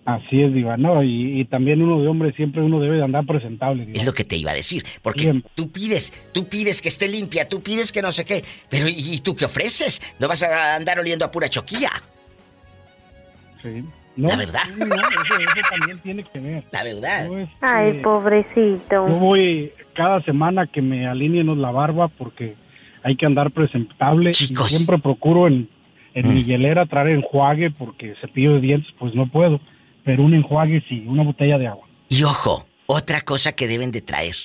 Así 0.05 0.41
es, 0.41 0.53
Diva, 0.53 0.75
¿no? 0.75 1.01
Y, 1.01 1.45
también 1.45 1.81
uno 1.81 2.01
de 2.01 2.07
hombre 2.09 2.33
siempre 2.33 2.61
uno 2.61 2.79
debe 2.81 2.97
de 2.97 3.03
andar 3.03 3.25
presentable, 3.25 3.87
Es 3.93 4.05
lo 4.05 4.13
que 4.13 4.25
te 4.25 4.35
iba 4.35 4.51
a 4.51 4.53
decir, 4.53 4.83
porque 5.01 5.41
tú 5.55 5.71
pides, 5.71 6.13
tú 6.33 6.47
pides 6.49 6.81
que 6.81 6.89
esté 6.89 7.07
limpia, 7.07 7.47
tú 7.47 7.61
pides 7.61 7.91
que 7.91 8.01
no 8.01 8.11
sé 8.11 8.25
qué, 8.25 8.43
pero 8.69 8.87
¿y, 8.89 9.19
tú 9.19 9.33
qué 9.35 9.45
ofreces? 9.45 10.01
¿No 10.19 10.27
vas 10.27 10.43
a 10.43 10.75
andar 10.75 10.99
oliendo 10.99 11.23
a 11.23 11.31
pura 11.31 11.47
choquilla? 11.47 11.89
Sí. 13.61 13.81
la 14.17 14.35
verdad. 14.35 14.63
eso, 14.67 15.69
también 15.71 15.99
tiene 15.99 16.23
que 16.23 16.39
ver. 16.39 16.63
La 16.71 16.83
verdad. 16.83 17.39
Este, 17.39 17.55
Ay, 17.61 18.01
pobrecito. 18.03 19.07
Yo 19.07 19.15
voy 19.19 19.71
cada 19.93 20.21
semana 20.23 20.67
que 20.67 20.81
me 20.81 21.07
alineen 21.07 21.61
la 21.61 21.71
barba 21.71 22.09
porque 22.09 22.55
hay 23.03 23.15
que 23.15 23.25
andar 23.25 23.51
presentable. 23.51 24.31
Y 24.31 24.33
siempre 24.33 24.97
procuro 24.97 25.47
en, 25.47 25.69
en 26.13 26.27
mm. 26.27 26.33
mi 26.33 26.43
hielera 26.43 26.85
traer 26.87 27.13
enjuague 27.13 27.71
porque 27.71 28.15
cepillo 28.19 28.55
de 28.55 28.59
dientes 28.59 28.93
pues 28.99 29.15
no 29.15 29.27
puedo 29.27 29.61
pero 30.03 30.23
un 30.23 30.33
enjuague 30.33 30.83
sí, 30.87 31.03
una 31.07 31.23
botella 31.23 31.57
de 31.57 31.67
agua. 31.67 31.87
Y 32.09 32.23
ojo, 32.23 32.67
otra 32.85 33.21
cosa 33.21 33.53
que 33.53 33.67
deben 33.67 33.91
de 33.91 34.01
traer. 34.01 34.35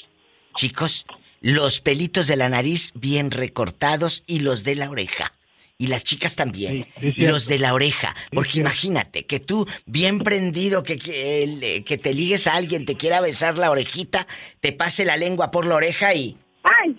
Chicos, 0.55 1.07
los 1.41 1.81
pelitos 1.81 2.27
de 2.27 2.37
la 2.37 2.49
nariz 2.49 2.93
bien 2.95 3.31
recortados 3.31 4.25
y 4.27 4.41
los 4.41 4.65
de 4.65 4.75
la 4.75 4.91
oreja. 4.91 5.33
Y 5.81 5.87
las 5.87 6.03
chicas 6.03 6.35
también. 6.35 6.89
los 7.17 7.47
de 7.47 7.61
la 7.61 7.73
oreja. 7.73 8.17
Porque 8.33 8.59
imagínate 8.59 9.27
que 9.27 9.39
tú, 9.39 9.65
bien 9.87 10.19
prendido, 10.19 10.83
que, 10.83 10.99
que, 10.99 11.85
que, 11.87 11.99
te 11.99 12.15
ligues 12.15 12.49
a 12.49 12.57
alguien, 12.57 12.85
te 12.85 12.97
quiera 12.97 13.21
besar 13.21 13.59
la 13.59 13.71
orejita, 13.71 14.27
te 14.61 14.73
pase 14.73 15.05
la 15.05 15.17
lengua 15.17 15.53
por 15.53 15.67
la 15.67 15.77
oreja 15.77 16.15
y. 16.15 16.37
¡Ay! 16.65 16.97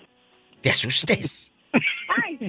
Te 0.62 0.70
asustes. 0.70 1.49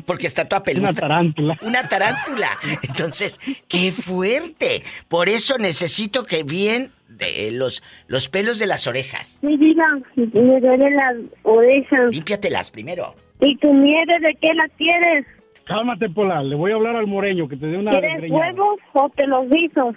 Porque 0.05 0.27
está 0.27 0.47
toda 0.47 0.63
peluda. 0.63 0.89
Una 0.89 0.99
tarántula. 0.99 1.57
Una 1.61 1.83
tarántula. 1.87 2.49
Entonces, 2.81 3.39
qué 3.67 3.91
fuerte. 3.91 4.83
Por 5.07 5.29
eso 5.29 5.57
necesito 5.57 6.25
que 6.25 6.43
bien 6.43 6.91
de 7.09 7.51
los, 7.51 7.83
los 8.07 8.29
pelos 8.29 8.57
de 8.59 8.67
las 8.67 8.87
orejas. 8.87 9.39
Mi 9.41 9.57
vida, 9.57 9.83
me 10.15 10.59
duelen 10.59 10.95
las 10.95 11.15
orejas. 11.43 12.13
Límpiatelas 12.13 12.71
primero. 12.71 13.15
¿Y 13.41 13.57
tu 13.57 13.73
miedo 13.73 14.13
de 14.21 14.35
qué 14.39 14.53
las 14.53 14.71
quieres? 14.77 15.25
Cálmate, 15.65 16.09
Pola. 16.09 16.41
Le 16.43 16.55
voy 16.55 16.71
a 16.71 16.75
hablar 16.75 16.95
al 16.95 17.07
moreño 17.07 17.47
que 17.47 17.57
te 17.57 17.67
dé 17.67 17.77
una 17.77 17.91
¿Quieres 17.91 18.31
huevos 18.31 18.79
o 18.93 19.09
te 19.09 19.27
los 19.27 19.45
hizo? 19.55 19.95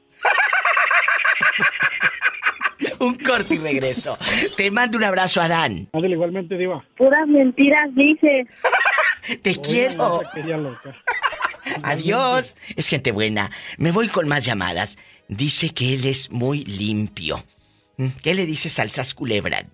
un 3.01 3.15
corte 3.15 3.55
y 3.55 3.59
regreso. 3.59 4.17
Te 4.57 4.71
mando 4.71 4.99
un 4.99 5.05
abrazo, 5.05 5.41
Adán. 5.41 5.89
Ándale, 5.93 6.15
igualmente, 6.15 6.57
Diva. 6.57 6.85
Puras 6.97 7.27
mentiras 7.27 7.95
dices. 7.95 8.49
Te 9.43 9.57
quiero. 9.61 10.23
Adiós. 11.83 12.57
Es 12.77 12.89
gente 12.89 13.13
buena. 13.13 13.51
Me 13.79 13.91
voy 13.91 14.09
con 14.09 14.29
más 14.29 14.45
llamadas. 14.45 14.99
Dice 15.29 15.71
que 15.71 15.95
él 15.95 16.07
es 16.07 16.31
muy 16.31 16.65
limpio. 16.65 17.45
¿Mm? 17.97 18.09
¿Qué 18.23 18.35
le 18.35 18.47
dices 18.47 18.79
al 18.79 18.91
culebra, 19.15 19.65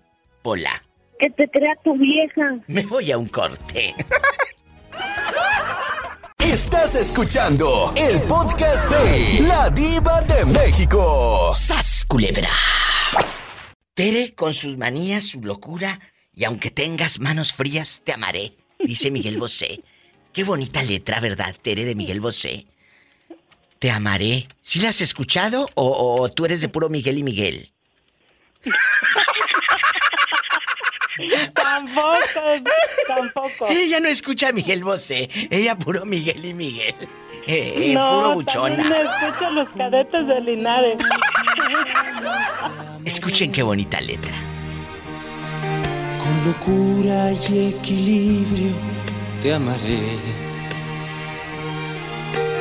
Pola? 0.41 0.81
Que 1.19 1.29
te 1.29 1.47
crea 1.49 1.75
tu 1.83 1.97
vieja. 1.97 2.57
Me 2.67 2.85
voy 2.85 3.11
a 3.11 3.17
un 3.17 3.27
corte. 3.27 3.93
Estás 6.39 6.95
escuchando 6.95 7.93
el 7.95 8.21
podcast 8.23 8.89
de 8.89 9.47
La 9.47 9.69
Diva 9.69 10.21
de 10.21 10.45
México. 10.45 11.53
¡Sas, 11.53 12.05
culebra! 12.05 12.49
Tere, 13.93 14.33
con 14.33 14.53
sus 14.53 14.77
manías, 14.77 15.25
su 15.25 15.41
locura, 15.41 15.99
y 16.33 16.43
aunque 16.45 16.71
tengas 16.71 17.19
manos 17.19 17.53
frías, 17.53 18.01
te 18.03 18.13
amaré 18.13 18.55
dice 18.83 19.11
Miguel 19.11 19.37
Bosé. 19.37 19.81
Qué 20.33 20.43
bonita 20.43 20.81
letra, 20.83 21.19
¿verdad, 21.19 21.55
Tere 21.61 21.85
de 21.85 21.95
Miguel 21.95 22.21
Bosé? 22.21 22.65
Te 23.79 23.91
amaré. 23.91 24.47
¿Sí 24.61 24.79
la 24.79 24.89
has 24.89 25.01
escuchado 25.01 25.67
o, 25.75 26.29
tú 26.29 26.45
eres 26.45 26.61
de 26.61 26.69
puro 26.69 26.89
Miguel 26.89 27.17
y 27.17 27.23
Miguel? 27.23 27.71
tampoco, 31.53 32.19
tampoco. 33.07 33.67
Ella 33.67 33.99
no 33.99 34.07
escucha 34.07 34.49
a 34.49 34.51
Miguel 34.53 34.83
Bosé, 34.83 35.29
ella 35.49 35.77
puro 35.77 36.05
Miguel 36.05 36.45
y 36.45 36.53
Miguel. 36.53 36.95
Eh, 37.47 37.73
eh, 37.75 37.93
no, 37.93 38.07
puro 38.07 38.33
buchona. 38.35 38.77
No 38.77 38.95
escucha 38.95 39.49
los 39.49 39.69
cadetes 39.69 40.27
de 40.27 40.41
Linares. 40.41 40.97
Escuchen 43.03 43.51
qué 43.51 43.63
bonita 43.63 43.99
letra 43.99 44.50
locura 46.45 47.31
y 47.31 47.69
equilibrio 47.69 48.73
te 49.41 49.53
amaré. 49.53 50.19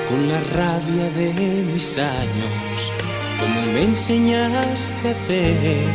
Con 0.08 0.28
la 0.28 0.40
rabia 0.40 1.10
de 1.10 1.64
mis 1.72 1.96
años, 1.98 2.92
como 3.38 3.60
me 3.72 3.84
enseñaste 3.84 5.08
a 5.08 5.12
hacer, 5.12 5.86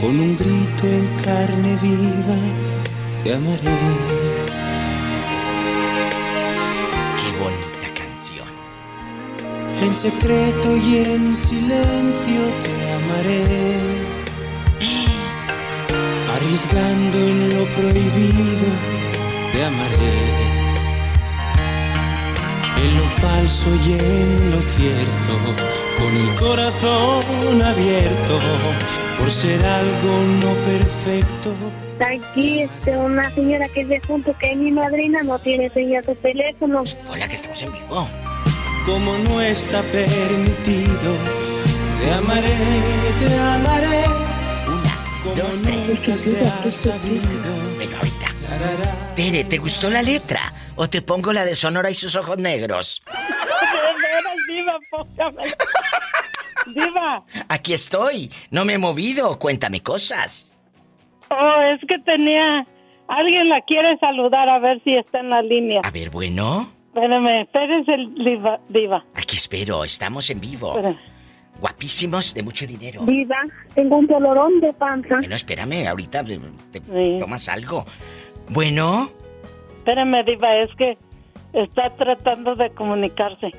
con 0.00 0.18
un 0.18 0.36
grito 0.36 0.86
en 0.86 1.06
carne 1.22 1.78
viva 1.82 2.38
te 3.22 3.34
amaré. 3.34 3.78
Qué 7.20 7.28
bonita 7.42 7.88
canción. 8.00 8.48
En 9.82 9.92
secreto 9.92 10.76
y 10.76 10.96
en 10.98 11.36
silencio 11.36 12.42
te 12.64 12.92
amaré 12.92 14.13
arriesgando 16.34 17.18
en 17.18 17.48
lo 17.50 17.64
prohibido, 17.76 18.68
te 19.52 19.64
amaré. 19.64 20.64
En 22.82 22.96
lo 22.96 23.04
falso 23.04 23.68
y 23.86 23.92
en 23.92 24.50
lo 24.50 24.60
cierto, 24.60 25.32
con 25.98 26.16
el 26.16 26.34
corazón 26.34 27.62
abierto 27.62 28.40
por 29.18 29.30
ser 29.30 29.64
algo 29.64 30.22
no 30.42 30.52
perfecto. 30.64 31.54
Aquí 32.00 32.62
este, 32.62 32.96
una 32.96 33.30
señora 33.30 33.66
que 33.68 33.82
es 33.82 33.88
de 33.88 34.00
junto 34.00 34.36
que 34.36 34.52
es 34.52 34.56
mi 34.56 34.72
madrina 34.72 35.22
no 35.22 35.38
tiene 35.38 35.70
señal 35.70 36.04
de 36.04 36.14
teléfono. 36.16 36.82
Hola, 37.08 37.28
que 37.28 37.34
estamos 37.34 37.62
en 37.62 37.72
vivo. 37.72 38.08
Como 38.84 39.16
no 39.18 39.40
está 39.40 39.82
permitido, 39.82 41.16
te 42.00 42.12
amaré, 42.12 42.56
te 43.20 43.38
amaré. 43.38 44.33
Dos, 45.24 45.62
tres. 45.62 46.02
Venga, 47.78 47.96
ahorita. 47.96 48.34
Tere, 49.16 49.44
¿te 49.44 49.56
gustó 49.56 49.88
la 49.88 50.02
letra? 50.02 50.52
¿O 50.76 50.88
te 50.88 51.00
pongo 51.00 51.32
la 51.32 51.46
de 51.46 51.54
Sonora 51.54 51.90
y 51.90 51.94
sus 51.94 52.14
ojos 52.14 52.36
negros? 52.36 53.02
diva, 54.48 54.78
póngame. 54.90 55.54
Diva. 56.66 57.24
Aquí 57.48 57.72
estoy. 57.72 58.30
No 58.50 58.66
me 58.66 58.74
he 58.74 58.78
movido. 58.78 59.38
Cuéntame 59.38 59.82
cosas. 59.82 60.54
Oh, 61.30 61.60
es 61.72 61.80
que 61.88 61.98
tenía... 62.00 62.66
Alguien 63.08 63.48
la 63.48 63.62
quiere 63.62 63.98
saludar 63.98 64.48
a 64.48 64.58
ver 64.58 64.82
si 64.84 64.94
está 64.94 65.20
en 65.20 65.30
la 65.30 65.42
línea. 65.42 65.80
A 65.84 65.90
ver, 65.90 66.10
bueno. 66.10 66.70
Espérame, 66.94 67.42
espérese, 67.42 67.96
diva, 68.22 68.60
diva. 68.68 69.04
Aquí 69.14 69.36
espero, 69.36 69.84
estamos 69.84 70.30
en 70.30 70.40
vivo. 70.40 70.74
Guapísimos, 71.64 72.34
de 72.34 72.42
mucho 72.42 72.66
dinero. 72.66 73.06
Diva, 73.06 73.36
tengo 73.74 73.96
un 73.96 74.06
dolorón 74.06 74.60
de 74.60 74.70
panza. 74.74 75.16
Bueno, 75.16 75.34
espérame, 75.34 75.86
ahorita 75.86 76.22
te, 76.22 76.80
tomas 77.18 77.48
algo. 77.48 77.86
Bueno. 78.50 79.10
Espérame, 79.78 80.26
diva, 80.26 80.58
es 80.58 80.68
que 80.76 80.98
está 81.54 81.88
tratando 81.96 82.54
de 82.54 82.68
comunicarse. 82.68 83.52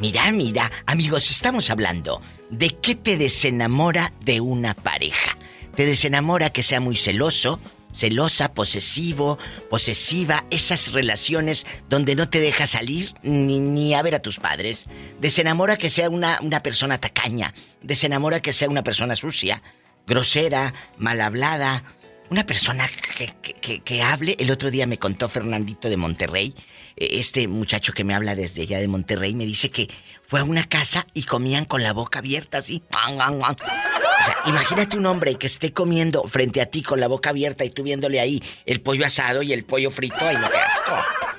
Mira, 0.00 0.32
mira, 0.32 0.68
amigos, 0.84 1.30
estamos 1.30 1.70
hablando 1.70 2.20
de 2.50 2.70
qué 2.70 2.96
te 2.96 3.16
desenamora 3.16 4.12
de 4.24 4.40
una 4.40 4.74
pareja. 4.74 5.38
Te 5.76 5.86
desenamora 5.86 6.50
que 6.50 6.64
sea 6.64 6.80
muy 6.80 6.96
celoso, 6.96 7.60
celosa, 7.98 8.54
posesivo, 8.54 9.38
posesiva, 9.68 10.44
esas 10.50 10.92
relaciones 10.92 11.66
donde 11.88 12.14
no 12.14 12.28
te 12.28 12.40
deja 12.40 12.68
salir 12.68 13.12
ni, 13.22 13.58
ni 13.58 13.94
a 13.94 14.02
ver 14.02 14.14
a 14.14 14.22
tus 14.22 14.38
padres. 14.38 14.86
Desenamora 15.20 15.76
que 15.76 15.90
sea 15.90 16.08
una, 16.08 16.38
una 16.40 16.62
persona 16.62 16.98
tacaña, 16.98 17.54
desenamora 17.82 18.40
que 18.40 18.52
sea 18.52 18.68
una 18.68 18.84
persona 18.84 19.16
sucia, 19.16 19.62
grosera, 20.06 20.74
mal 20.96 21.20
hablada, 21.20 21.82
una 22.30 22.46
persona 22.46 22.88
que, 23.16 23.34
que, 23.60 23.80
que, 23.80 24.02
hable. 24.02 24.36
El 24.38 24.52
otro 24.52 24.70
día 24.70 24.86
me 24.86 24.98
contó 24.98 25.28
Fernandito 25.28 25.88
de 25.90 25.96
Monterrey, 25.96 26.54
eh, 26.96 27.08
este 27.12 27.48
muchacho 27.48 27.92
que 27.92 28.04
me 28.04 28.14
habla 28.14 28.36
desde 28.36 28.62
allá 28.62 28.78
de 28.78 28.86
Monterrey, 28.86 29.34
me 29.34 29.44
dice 29.44 29.70
que 29.70 29.88
fue 30.28 30.40
a 30.40 30.44
una 30.44 30.64
casa 30.64 31.06
y 31.14 31.22
comían 31.22 31.64
con 31.64 31.82
la 31.82 31.94
boca 31.94 32.18
abierta 32.18 32.58
así. 32.58 32.82
O 32.92 34.24
sea, 34.24 34.36
imagínate 34.44 34.98
un 34.98 35.06
hombre 35.06 35.36
que 35.36 35.46
esté 35.46 35.72
comiendo 35.72 36.22
frente 36.24 36.60
a 36.60 36.66
ti 36.66 36.82
con 36.82 37.00
la 37.00 37.08
boca 37.08 37.30
abierta 37.30 37.64
y 37.64 37.70
tú 37.70 37.82
viéndole 37.82 38.20
ahí 38.20 38.42
el 38.66 38.82
pollo 38.82 39.06
asado 39.06 39.42
y 39.42 39.54
el 39.54 39.64
pollo 39.64 39.90
frito. 39.90 40.18
¡Ay, 40.20 40.36
no, 40.36 40.44
asco! 40.44 40.92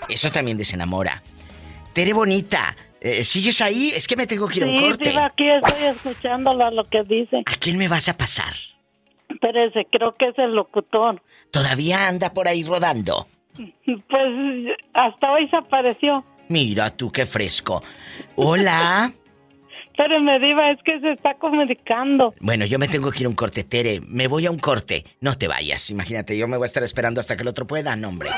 Eso 0.10 0.32
también 0.32 0.58
desenamora. 0.58 1.22
Tere 1.94 2.14
Bonita, 2.14 2.76
eh, 3.00 3.24
¿sigues 3.24 3.62
ahí? 3.62 3.92
Es 3.96 4.08
que 4.08 4.16
me 4.16 4.26
tengo 4.26 4.48
que 4.48 4.58
ir 4.58 4.64
a 4.64 4.68
un 4.70 4.82
corte. 4.82 5.12
Sí, 5.12 5.18
aquí 5.20 5.48
estoy 5.48 5.84
escuchándola 5.84 6.72
lo 6.72 6.84
que 6.86 7.04
dice. 7.04 7.44
¿A 7.46 7.56
quién 7.60 7.78
me 7.78 7.88
vas 7.88 8.10
a 8.10 8.18
pasar? 8.18 8.56
Espérese, 9.30 9.86
creo 9.92 10.16
que 10.16 10.30
es 10.30 10.40
el 10.40 10.56
locutor. 10.56 11.22
¿Todavía 11.52 12.08
anda 12.08 12.34
por 12.34 12.48
ahí 12.48 12.64
rodando? 12.64 13.28
Pues 13.56 14.78
hasta 14.96 15.32
hoy 15.32 15.48
se 15.50 15.58
apareció. 15.58 16.26
Mira 16.50 16.90
tú 16.90 17.12
qué 17.12 17.28
fresco. 17.28 17.84
Hola. 18.36 19.14
me 19.98 20.40
Diva, 20.40 20.72
es 20.72 20.80
que 20.84 21.00
se 21.00 21.12
está 21.12 21.36
comunicando. 21.36 22.34
Bueno, 22.42 22.66
yo 22.66 22.80
me 22.80 22.88
tengo 22.88 23.12
que 23.12 23.20
ir 23.20 23.26
a 23.28 23.30
un 23.30 23.36
corte, 23.36 23.64
Tere. 23.64 24.02
Me 24.08 24.28
voy 24.28 24.48
a 24.48 24.52
un 24.52 24.58
corte. 24.58 25.06
No 25.22 25.38
te 25.38 25.48
vayas. 25.48 25.92
Imagínate, 25.92 26.36
yo 26.36 26.48
me 26.48 26.58
voy 26.58 26.66
a 26.66 26.68
estar 26.68 26.82
esperando 26.82 27.20
hasta 27.20 27.36
que 27.36 27.44
el 27.44 27.50
otro 27.50 27.68
pueda. 27.68 27.96
No, 27.96 28.10
hombre. 28.10 28.32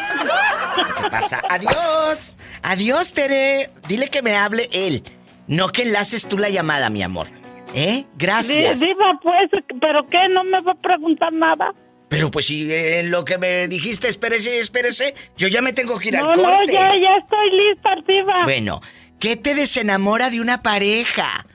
¿Qué 1.02 1.10
pasa? 1.10 1.42
¡Adiós! 1.50 2.38
¡Adiós, 2.62 3.14
Tere! 3.14 3.70
Dile 3.88 4.10
que 4.10 4.22
me 4.22 4.36
hable 4.36 4.68
él. 4.74 5.04
No 5.48 5.70
que 5.70 5.84
enlaces 5.84 6.28
tú 6.28 6.38
la 6.38 6.50
llamada, 6.50 6.90
mi 6.90 7.04
amor. 7.04 7.28
¿Eh? 7.74 8.04
Gracias. 8.18 8.82
Diva, 8.82 9.20
pues, 9.24 9.50
¿pero 9.80 10.06
qué? 10.08 10.28
¿No 10.30 10.44
me 10.44 10.60
va 10.60 10.74
a 10.74 10.82
preguntar 10.82 11.32
nada? 11.32 11.74
Pero 12.12 12.30
pues 12.30 12.48
si 12.48 12.70
eh, 12.70 13.04
lo 13.06 13.24
que 13.24 13.38
me 13.38 13.70
dijiste, 13.70 14.10
espérese, 14.10 14.60
espérese, 14.60 15.16
yo 15.38 15.48
ya 15.48 15.62
me 15.62 15.72
tengo 15.72 15.98
que 15.98 16.10
ir 16.10 16.18
al 16.18 16.26
corte. 16.26 16.42
No, 16.42 16.66
ya, 16.66 16.90
ya 16.90 17.16
estoy 17.16 17.50
lista, 17.52 17.96
Diva. 18.06 18.44
Bueno, 18.44 18.82
¿qué 19.18 19.38
te 19.38 19.56
desenamora 19.56 20.30
de 20.30 20.42
una 20.42 20.62
pareja? 20.62 21.46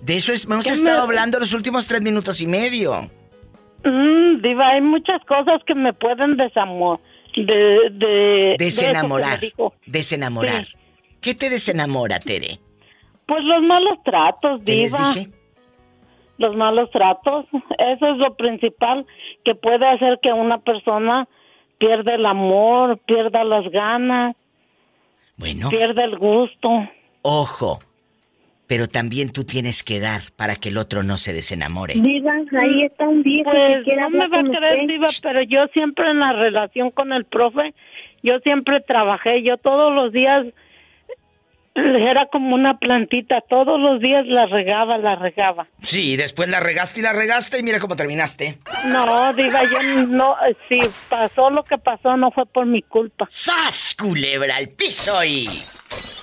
De 0.00 0.16
eso 0.16 0.32
hemos 0.32 0.66
estado 0.66 1.02
hablando 1.02 1.38
los 1.38 1.52
últimos 1.52 1.86
tres 1.86 2.00
minutos 2.00 2.40
y 2.40 2.46
medio. 2.46 3.02
Mm, 3.84 4.40
diva, 4.40 4.66
hay 4.70 4.80
muchas 4.80 5.22
cosas 5.26 5.60
que 5.66 5.74
me 5.74 5.92
pueden 5.92 6.38
desamor... 6.38 6.98
De, 7.36 7.90
de, 7.92 8.56
desenamorar. 8.58 9.38
desenamorar. 9.84 10.66
¿Qué 11.20 11.34
te 11.34 11.50
desenamora, 11.50 12.18
Tere? 12.18 12.60
Pues 13.26 13.44
los 13.44 13.62
malos 13.62 13.98
tratos, 14.06 14.64
Diva. 14.64 15.12
dije? 15.12 15.35
Los 16.38 16.56
malos 16.56 16.90
tratos. 16.90 17.46
Eso 17.78 18.06
es 18.08 18.16
lo 18.18 18.34
principal 18.34 19.06
que 19.44 19.54
puede 19.54 19.86
hacer 19.86 20.18
que 20.22 20.32
una 20.32 20.58
persona 20.58 21.28
pierda 21.78 22.14
el 22.14 22.26
amor, 22.26 22.98
pierda 23.06 23.44
las 23.44 23.70
ganas. 23.70 24.36
Bueno. 25.36 25.68
Pierda 25.68 26.04
el 26.04 26.18
gusto. 26.18 26.88
Ojo, 27.22 27.80
pero 28.66 28.88
también 28.88 29.32
tú 29.32 29.44
tienes 29.44 29.82
que 29.82 30.00
dar 30.00 30.22
para 30.36 30.56
que 30.56 30.70
el 30.70 30.78
otro 30.78 31.02
no 31.02 31.18
se 31.18 31.32
desenamore. 31.32 31.94
Diva, 31.94 32.32
ahí 32.32 32.82
está 32.84 33.08
un 33.08 33.22
viejo 33.22 33.50
pues, 33.50 33.84
que 33.84 33.96
no 33.96 34.10
me 34.10 34.28
va 34.28 34.40
a 34.40 34.42
creer, 34.42 34.86
Diva, 34.86 35.08
pero 35.22 35.42
yo 35.42 35.66
siempre 35.72 36.10
en 36.10 36.20
la 36.20 36.32
relación 36.32 36.90
con 36.90 37.12
el 37.12 37.24
profe, 37.24 37.74
yo 38.22 38.38
siempre 38.40 38.80
trabajé, 38.80 39.42
yo 39.42 39.56
todos 39.56 39.94
los 39.94 40.12
días 40.12 40.46
era 41.76 42.26
como 42.26 42.54
una 42.54 42.78
plantita, 42.78 43.40
todos 43.48 43.78
los 43.80 44.00
días 44.00 44.26
la 44.26 44.46
regaba, 44.46 44.98
la 44.98 45.16
regaba. 45.16 45.66
Sí, 45.82 46.16
después 46.16 46.48
la 46.48 46.60
regaste 46.60 47.00
y 47.00 47.02
la 47.02 47.12
regaste 47.12 47.58
y 47.58 47.62
mira 47.62 47.78
cómo 47.78 47.96
terminaste. 47.96 48.58
No, 48.86 49.32
diva, 49.34 49.62
yo 49.64 49.82
no, 50.06 50.36
si 50.68 50.80
pasó 51.08 51.50
lo 51.50 51.64
que 51.64 51.78
pasó 51.78 52.16
no 52.16 52.30
fue 52.30 52.46
por 52.46 52.66
mi 52.66 52.82
culpa. 52.82 53.26
¡Sas, 53.28 53.94
culebra 53.98 54.56
al 54.56 54.68
piso 54.70 55.22
y... 55.24 55.46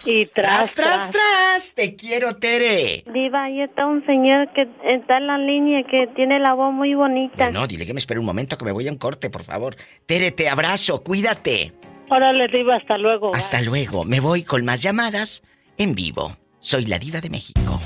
Y 0.05 0.25
tras, 0.25 0.73
tras, 0.73 1.09
tras, 1.09 1.73
te 1.73 1.95
quiero, 1.95 2.35
Tere. 2.35 3.05
Diva, 3.13 3.45
ahí 3.45 3.61
está 3.61 3.85
un 3.85 4.05
señor 4.05 4.51
que 4.53 4.67
está 4.83 5.17
en 5.17 5.27
la 5.27 5.37
línea 5.37 5.83
que 5.83 6.07
tiene 6.13 6.39
la 6.39 6.53
voz 6.53 6.73
muy 6.73 6.93
bonita. 6.93 7.49
No, 7.51 7.65
dile 7.67 7.85
que 7.85 7.93
me 7.93 7.99
espere 7.99 8.19
un 8.19 8.25
momento 8.25 8.57
que 8.57 8.65
me 8.65 8.73
voy 8.73 8.87
a 8.89 8.91
un 8.91 8.97
corte, 8.97 9.29
por 9.29 9.43
favor. 9.43 9.77
Tere, 10.05 10.31
te 10.31 10.49
abrazo, 10.49 11.03
cuídate. 11.03 11.71
Órale, 12.09 12.47
Diva, 12.47 12.75
hasta 12.75 12.97
luego. 12.97 13.33
Hasta 13.35 13.61
luego. 13.61 14.03
Me 14.03 14.19
voy 14.19 14.43
con 14.43 14.65
más 14.65 14.81
llamadas 14.81 15.41
en 15.77 15.95
vivo. 15.95 16.37
Soy 16.59 16.85
la 16.85 16.99
Diva 16.99 17.21
de 17.21 17.29
México. 17.29 17.79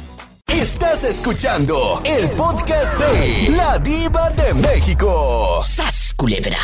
Estás 0.48 1.04
escuchando 1.04 2.02
el 2.06 2.30
podcast 2.32 3.00
de 3.00 3.56
La 3.56 3.78
Diva 3.80 4.30
de 4.32 4.54
México. 4.56 5.62
¡Sas, 5.64 6.14
culebra! 6.18 6.58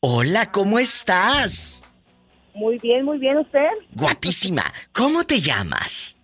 Hola, 0.00 0.52
¿cómo 0.52 0.78
estás? 0.78 1.82
Muy 2.54 2.78
bien, 2.78 3.04
muy 3.04 3.18
bien, 3.18 3.38
¿usted? 3.38 3.66
Guapísima. 3.92 4.64
¿Cómo 4.92 5.24
te 5.24 5.40
llamas? 5.40 6.18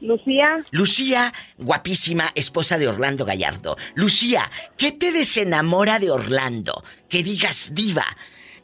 Lucía. 0.00 0.64
Lucía, 0.70 1.32
guapísima, 1.58 2.30
esposa 2.34 2.78
de 2.78 2.88
Orlando 2.88 3.26
Gallardo. 3.26 3.76
Lucía, 3.94 4.50
¿qué 4.78 4.92
te 4.92 5.12
desenamora 5.12 5.98
de 5.98 6.10
Orlando? 6.10 6.82
Que 7.08 7.22
digas 7.22 7.70
diva. 7.74 8.06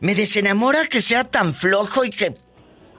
Me 0.00 0.14
desenamora 0.14 0.86
que 0.86 1.00
sea 1.00 1.24
tan 1.24 1.54
flojo 1.54 2.04
y 2.04 2.10
que 2.10 2.34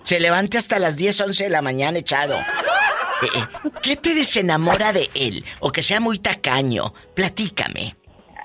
se 0.04 0.20
levante 0.20 0.58
hasta 0.58 0.80
las 0.80 0.98
10, 0.98 1.22
11 1.22 1.44
de 1.46 1.50
la 1.50 1.62
mañana 1.62 2.00
echado. 2.00 2.36
Eh, 2.36 3.28
eh, 3.36 3.70
¿Qué 3.82 3.96
te 3.96 4.16
desenamora 4.16 4.94
de 4.94 5.10
él? 5.16 5.44
O 5.60 5.72
que 5.72 5.82
sea 5.82 6.00
muy 6.00 6.20
tacaño. 6.20 6.94
Platícame. 7.14 7.96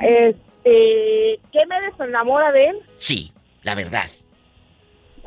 Este, 0.00 1.40
¿Qué 1.52 1.66
me 1.68 1.80
desenamora 1.82 2.50
de 2.52 2.64
él? 2.70 2.76
Sí, 2.96 3.32
la 3.62 3.74
verdad. 3.74 4.10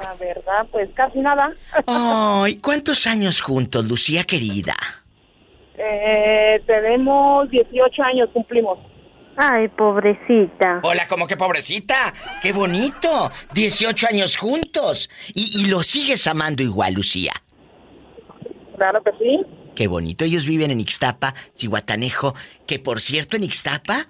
La 0.01 0.13
verdad, 0.15 0.67
pues 0.71 0.89
casi 0.93 1.19
nada. 1.19 1.53
Ay, 1.87 2.57
¿cuántos 2.57 3.07
años 3.07 3.41
juntos, 3.41 3.85
Lucía 3.85 4.25
querida? 4.25 4.75
Eh, 5.77 6.61
tenemos 6.65 7.49
18 7.49 8.03
años, 8.03 8.29
cumplimos. 8.33 8.79
Ay, 9.37 9.67
pobrecita. 9.69 10.79
Hola, 10.83 11.07
¿cómo 11.07 11.27
que 11.27 11.35
pobrecita? 11.35 12.13
¡Qué 12.41 12.53
bonito! 12.53 13.31
18 13.53 14.07
años 14.07 14.37
juntos. 14.37 15.09
Y, 15.33 15.61
y 15.61 15.65
lo 15.67 15.83
sigues 15.83 16.25
amando 16.27 16.63
igual, 16.63 16.93
Lucía. 16.93 17.33
Claro 18.77 19.03
que 19.03 19.11
sí. 19.19 19.41
Qué 19.75 19.87
bonito. 19.87 20.23
Ellos 20.23 20.45
viven 20.45 20.71
en 20.71 20.79
Ixtapa, 20.79 21.33
Cihuatanejo, 21.53 22.33
que 22.65 22.79
por 22.79 23.01
cierto 23.01 23.35
en 23.35 23.43
Ixtapa 23.43 24.07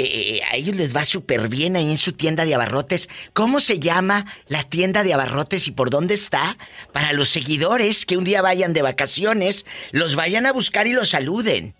eh, 0.00 0.40
a 0.48 0.54
ellos 0.54 0.76
les 0.76 0.94
va 0.94 1.04
súper 1.04 1.48
bien 1.48 1.74
ahí 1.74 1.90
en 1.90 1.96
su 1.96 2.12
tienda 2.12 2.44
de 2.44 2.54
abarrotes. 2.54 3.08
¿Cómo 3.32 3.58
se 3.58 3.80
llama 3.80 4.26
la 4.46 4.62
tienda 4.62 5.02
de 5.02 5.12
abarrotes 5.12 5.66
y 5.66 5.72
por 5.72 5.90
dónde 5.90 6.14
está? 6.14 6.56
Para 6.92 7.12
los 7.12 7.30
seguidores 7.30 8.06
que 8.06 8.16
un 8.16 8.22
día 8.22 8.40
vayan 8.40 8.72
de 8.72 8.82
vacaciones, 8.82 9.66
los 9.90 10.14
vayan 10.14 10.46
a 10.46 10.52
buscar 10.52 10.86
y 10.86 10.92
los 10.92 11.08
saluden. 11.08 11.74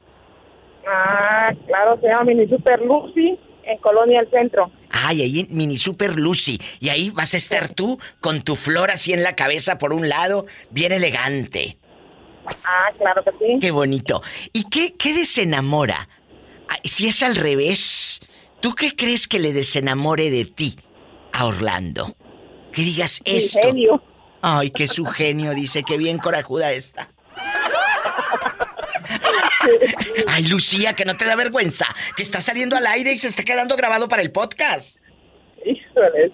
Ah, 0.91 1.53
claro, 1.67 1.99
se 2.01 2.07
llama 2.09 2.25
Mini 2.25 2.49
Super 2.49 2.81
Lucy 2.81 3.39
en 3.65 3.79
Colonia 3.79 4.21
El 4.21 4.31
Centro. 4.31 4.71
Ay, 4.91 5.21
ahí 5.23 5.47
Mini 5.51 5.77
Super 5.77 6.19
Lucy. 6.19 6.59
Y 6.81 6.89
ahí 6.89 7.11
vas 7.11 7.35
a 7.35 7.37
estar 7.37 7.69
tú 7.69 7.99
con 8.21 8.41
tu 8.41 8.57
flor 8.57 8.91
así 8.91 9.13
en 9.13 9.23
la 9.23 9.37
cabeza 9.37 9.77
por 9.77 9.93
un 9.93 10.09
lado, 10.09 10.47
bien 10.71 10.93
elegante. 10.93 11.77
Ah, 12.65 12.91
claro 12.97 13.23
que 13.23 13.31
sí. 13.33 13.59
Qué 13.61 13.71
bonito. 13.71 14.23
¿Y 14.55 14.65
qué, 14.65 14.95
qué 14.99 15.13
desenamora? 15.13 16.09
Si 16.85 17.07
es 17.07 17.23
al 17.23 17.37
revés, 17.37 18.21
¿tú 18.61 18.75
qué 18.75 18.97
crees 18.97 19.29
que 19.29 19.39
le 19.39 19.53
desenamore 19.53 20.31
de 20.31 20.47
ti 20.47 20.77
a 21.33 21.47
Orlando? 21.47 22.17
Que 22.73 22.83
digas 22.83 23.21
esto. 23.27 23.61
genio. 23.63 24.03
Ay, 24.41 24.71
que 24.71 24.89
su 24.89 25.05
genio, 25.05 25.53
dice, 25.53 25.83
que 25.83 25.99
bien 25.99 26.19
corajuda 26.19 26.73
está. 26.73 27.11
Ay, 30.27 30.47
Lucía, 30.47 30.95
que 30.95 31.05
no 31.05 31.17
te 31.17 31.25
da 31.25 31.37
vergüenza, 31.37 31.87
que 32.17 32.23
está 32.23 32.41
saliendo 32.41 32.77
al 32.77 32.87
aire 32.87 33.13
y 33.13 33.19
se 33.19 33.29
está 33.29 33.45
quedando 33.45 33.77
grabado 33.77 34.09
para 34.09 34.23
el 34.23 34.31
podcast. 34.31 34.99
Híjole. 35.65 36.33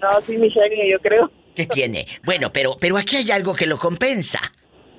No, 0.00 0.20
sí, 0.20 0.36
mi 0.36 0.48
yo 0.50 0.98
creo. 1.00 1.30
¿Qué 1.54 1.66
tiene? 1.66 2.06
Bueno, 2.24 2.52
pero, 2.52 2.76
pero 2.78 2.98
aquí 2.98 3.16
hay 3.16 3.30
algo 3.30 3.54
que 3.54 3.66
lo 3.66 3.78
compensa. 3.78 4.40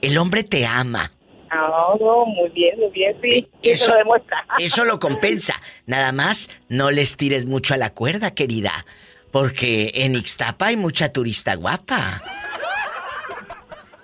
El 0.01 0.17
hombre 0.17 0.43
te 0.43 0.65
ama. 0.65 1.11
Ah, 1.49 1.93
no, 1.99 2.25
muy 2.25 2.49
bien, 2.49 2.79
muy 2.79 2.89
bien, 2.89 3.15
sí. 3.21 3.29
Eh, 3.29 3.71
eso, 3.71 3.91
lo 3.91 3.97
demuestra. 3.97 4.45
Eso 4.57 4.83
lo 4.83 4.99
compensa. 4.99 5.55
Nada 5.85 6.11
más, 6.11 6.49
no 6.67 6.91
les 6.91 7.15
tires 7.15 7.45
mucho 7.45 7.73
a 7.73 7.77
la 7.77 7.93
cuerda, 7.93 8.31
querida. 8.31 8.85
Porque 9.31 9.91
en 9.93 10.15
Ixtapa 10.15 10.67
hay 10.67 10.77
mucha 10.77 11.13
turista 11.13 11.55
guapa. 11.55 12.21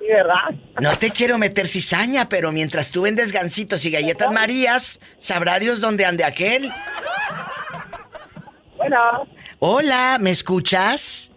Sí, 0.04 0.10
¿verdad? 0.10 0.60
No 0.82 0.96
te 0.98 1.12
quiero 1.12 1.38
meter 1.38 1.66
cizaña, 1.66 2.28
pero 2.28 2.52
mientras 2.52 2.92
tú 2.92 3.04
vendes 3.04 3.32
gancitos 3.32 3.86
y 3.86 3.92
galletas 3.92 4.32
marías, 4.32 5.00
sabrá 5.18 5.60
Dios 5.60 5.80
dónde 5.80 6.04
ande 6.06 6.26
aquel. 6.26 6.70
Bueno. 8.76 9.26
Hola, 9.60 10.18
¿me 10.20 10.32
escuchas? 10.32 11.32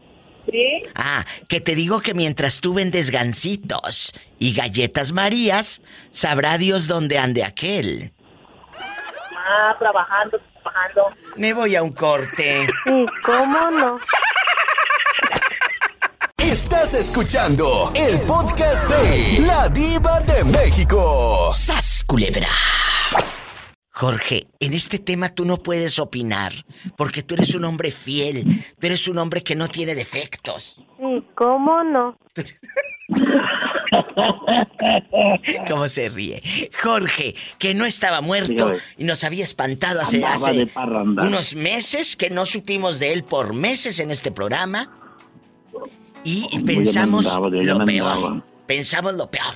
Sí. 0.51 0.83
Ah, 0.97 1.25
que 1.49 1.61
te 1.61 1.77
digo 1.77 2.01
que 2.01 2.13
mientras 2.15 2.61
tú 2.61 2.75
vendes 2.75 3.11
gancitos 3.11 4.13
y 4.41 4.53
galletas 4.53 5.13
marías, 5.13 5.81
sabrá 6.11 6.59
Dios 6.59 6.89
dónde 6.89 7.19
ande 7.19 7.45
aquel. 7.45 8.13
Ah, 9.33 9.77
trabajando, 9.79 10.41
trabajando. 10.61 11.11
Me 11.37 11.53
voy 11.53 11.77
a 11.77 11.85
un 11.85 11.93
corte. 11.93 12.67
Sí, 12.85 13.07
¿cómo 13.25 13.71
no? 13.71 14.01
Estás 16.47 16.94
escuchando 16.94 17.93
el 17.97 18.20
podcast 18.20 18.89
de 18.89 19.44
La 19.48 19.68
Diva 19.68 20.20
de 20.20 20.44
México. 20.44 21.51
¡Sas, 21.52 22.05
culebra! 22.06 22.47
Jorge, 23.90 24.47
en 24.60 24.73
este 24.73 25.01
tema 25.01 25.31
tú 25.31 25.44
no 25.44 25.56
puedes 25.56 25.98
opinar, 25.98 26.52
porque 26.97 27.24
tú 27.24 27.35
eres 27.35 27.52
un 27.56 27.64
hombre 27.64 27.90
fiel, 27.90 28.64
tú 28.78 28.86
eres 28.86 29.09
un 29.09 29.18
hombre 29.18 29.43
que 29.43 29.56
no 29.56 29.66
tiene 29.66 29.97
defectos. 29.97 30.81
Sí, 30.98 31.27
¿cómo 31.35 31.82
no? 31.82 32.16
¿Cómo 35.68 35.89
se 35.89 36.09
ríe? 36.10 36.70
Jorge, 36.81 37.35
que 37.59 37.74
no 37.74 37.86
estaba 37.86 38.20
muerto 38.20 38.70
y 38.97 39.02
nos 39.02 39.24
había 39.24 39.43
espantado 39.43 40.01
hace, 40.01 40.23
unos 41.18 41.56
meses, 41.56 42.14
que 42.14 42.31
no 42.31 42.47
supimos 42.47 43.01
de 43.01 43.12
él 43.12 43.24
por 43.24 43.52
meses 43.52 43.98
en 43.98 44.12
este 44.12 44.31
programa. 44.31 45.02
Y 46.27 46.61
pensamos 46.61 47.27
lo 47.51 47.85
peor. 47.85 48.43
Pensamos 48.66 49.15
lo 49.15 49.31
peor. 49.31 49.55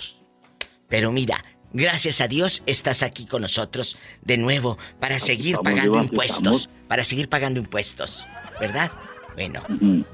Pero 0.88 1.12
mira, 1.12 1.44
Gracias 1.72 2.20
a 2.20 2.26
Dios 2.26 2.62
estás 2.66 3.02
aquí 3.02 3.26
con 3.26 3.42
nosotros 3.42 3.96
de 4.22 4.36
nuevo 4.36 4.76
para 4.98 5.20
seguir 5.20 5.56
pagando 5.62 6.02
impuestos. 6.02 6.68
Para 6.88 7.04
seguir 7.04 7.28
pagando 7.28 7.60
impuestos. 7.60 8.26
¿Verdad? 8.58 8.90
Bueno, 9.34 9.62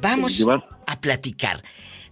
vamos 0.03 0.45
a 0.87 1.01
platicar. 1.01 1.65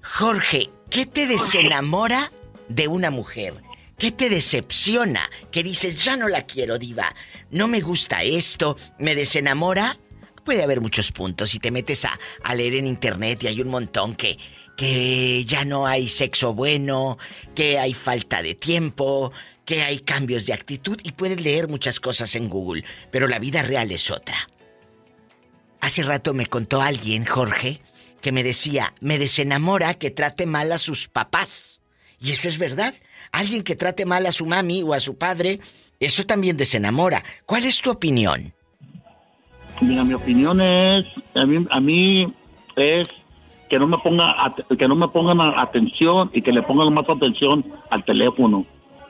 Jorge, 0.02 0.70
¿qué 0.88 1.04
te 1.04 1.26
desenamora 1.26 2.32
de 2.68 2.88
una 2.88 3.10
mujer? 3.10 3.54
¿Qué 3.98 4.10
te 4.10 4.30
decepciona? 4.30 5.28
Que 5.50 5.62
dices, 5.62 6.02
ya 6.02 6.16
no 6.16 6.28
la 6.28 6.42
quiero, 6.42 6.78
diva. 6.78 7.14
No 7.50 7.68
me 7.68 7.80
gusta 7.80 8.22
esto, 8.22 8.76
me 8.98 9.14
desenamora. 9.14 9.98
Puede 10.44 10.62
haber 10.62 10.80
muchos 10.80 11.10
puntos. 11.12 11.50
Si 11.50 11.58
te 11.58 11.70
metes 11.70 12.04
a, 12.04 12.18
a 12.42 12.54
leer 12.54 12.74
en 12.74 12.86
internet 12.86 13.42
y 13.42 13.46
hay 13.46 13.60
un 13.60 13.68
montón 13.68 14.14
que, 14.14 14.38
que 14.76 15.44
ya 15.44 15.64
no 15.64 15.86
hay 15.86 16.08
sexo 16.08 16.54
bueno, 16.54 17.18
que 17.54 17.78
hay 17.78 17.94
falta 17.94 18.42
de 18.42 18.54
tiempo, 18.54 19.32
que 19.64 19.82
hay 19.82 20.00
cambios 20.00 20.46
de 20.46 20.52
actitud 20.52 20.98
y 21.02 21.12
puedes 21.12 21.40
leer 21.40 21.68
muchas 21.68 22.00
cosas 22.00 22.34
en 22.34 22.48
Google, 22.48 22.84
pero 23.10 23.28
la 23.28 23.38
vida 23.38 23.62
real 23.62 23.90
es 23.90 24.10
otra. 24.10 24.36
Hace 25.80 26.02
rato 26.02 26.32
me 26.34 26.46
contó 26.46 26.80
alguien, 26.80 27.26
Jorge, 27.26 27.80
que 28.20 28.32
me 28.32 28.42
decía, 28.42 28.94
me 29.00 29.18
desenamora 29.18 29.94
que 29.94 30.10
trate 30.10 30.46
mal 30.46 30.72
a 30.72 30.78
sus 30.78 31.08
papás. 31.08 31.82
Y 32.18 32.32
eso 32.32 32.48
es 32.48 32.56
verdad. 32.56 32.94
Alguien 33.32 33.62
que 33.62 33.76
trate 33.76 34.06
mal 34.06 34.24
a 34.24 34.32
su 34.32 34.46
mami 34.46 34.82
o 34.82 34.94
a 34.94 35.00
su 35.00 35.18
padre, 35.18 35.60
eso 36.00 36.24
también 36.24 36.56
desenamora. 36.56 37.22
¿Cuál 37.44 37.66
es 37.66 37.82
tu 37.82 37.90
opinión? 37.90 38.53
Mira, 39.80 40.04
mi 40.04 40.14
opinión 40.14 40.60
es, 40.60 41.06
a 41.34 41.44
mí, 41.44 41.66
a 41.70 41.80
mí 41.80 42.32
es 42.76 43.08
que 43.68 43.78
no 43.78 43.86
me 43.86 43.98
ponga 43.98 44.54
que 44.78 44.88
no 44.88 44.94
me 44.94 45.08
pongan 45.08 45.40
atención 45.40 46.30
y 46.32 46.42
que 46.42 46.52
le 46.52 46.62
pongan 46.62 46.92
más 46.92 47.08
atención 47.08 47.64
al 47.90 48.04
teléfono. 48.04 48.64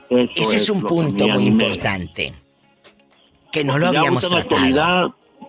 Ese 0.09 0.57
es, 0.57 0.69
un 0.69 0.81
punto 0.81 1.27
muy 1.27 1.45
importante. 1.45 2.33
Que 3.51 3.63
no 3.63 3.77
lo 3.77 3.87
habíamos 3.87 4.21
tratado. 4.21 4.35
La 4.35 4.41
actualidad, 4.41 5.07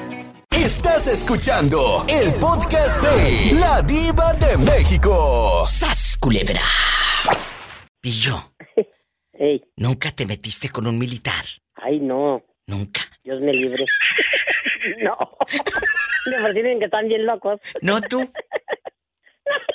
Estás 0.65 1.07
escuchando 1.07 2.07
el 2.09 2.33
podcast 2.41 3.03
de 3.03 3.61
La 3.61 3.83
Diva 3.83 4.33
de 4.35 4.57
México. 4.65 5.65
¡Sas, 5.67 6.17
culebra! 6.19 6.63
Pillo. 8.01 8.53
¿Nunca 9.77 10.11
te 10.13 10.25
metiste 10.25 10.71
con 10.71 10.87
un 10.87 10.99
militar? 10.99 11.45
Ay, 11.75 12.01
no. 12.01 12.43
¿Nunca? 12.67 13.03
Dios 13.23 13.41
me 13.43 13.53
libre. 13.53 13.85
no. 15.03 15.17
Me 16.31 16.41
parecen 16.41 16.79
que 16.79 16.87
están 16.87 17.07
bien 17.07 17.27
locos. 17.27 17.61
¿No 17.83 18.01
tú? 18.01 18.29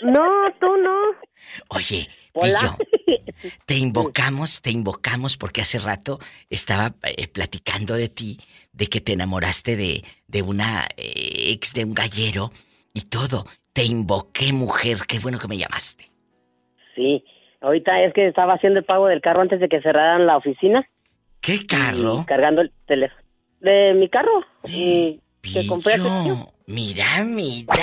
no, 0.02 0.52
tú 0.60 0.78
no. 0.78 0.98
Oye, 1.70 2.10
Pillo, 2.34 2.78
te 3.66 3.76
invocamos, 3.76 4.62
te 4.62 4.72
invocamos 4.72 5.38
porque 5.38 5.62
hace 5.62 5.80
rato 5.80 6.20
estaba 6.50 6.94
eh, 7.04 7.28
platicando 7.28 7.96
de 7.96 8.10
ti, 8.10 8.40
de 8.74 8.88
que 8.88 9.02
te 9.02 9.14
enamoraste 9.14 9.76
de, 9.76 10.04
de 10.28 10.42
una 10.42 10.88
eh, 10.98 11.52
ex 11.52 11.74
de 11.74 11.86
un 11.86 11.94
gallero 11.94 12.52
y 12.94 13.02
todo. 13.02 13.46
Te 13.74 13.84
invoqué, 13.86 14.54
mujer, 14.54 15.00
qué 15.08 15.20
bueno 15.20 15.40
que 15.40 15.48
me 15.48 15.58
llamaste. 15.58 16.12
Sí, 16.96 17.24
Ahorita 17.62 18.04
es 18.04 18.14
que 18.14 18.28
estaba 18.28 18.56
haciendo 18.56 18.80
el 18.80 18.86
pago 18.86 19.08
del 19.08 19.22
carro 19.22 19.42
antes 19.42 19.60
de 19.60 19.70
que 19.70 19.82
cerraran 19.82 20.26
la 20.26 20.36
oficina. 20.36 20.88
¿Qué 21.40 21.66
carro? 21.66 22.26
cargando 22.28 22.62
el 22.62 22.72
teléfono. 22.88 23.22
De 23.60 23.94
mi 23.94 24.10
carro. 24.10 24.44
que 24.64 25.68
compré 25.68 25.94
hace 25.94 26.04
Mira, 26.66 27.24
mira. 27.24 27.74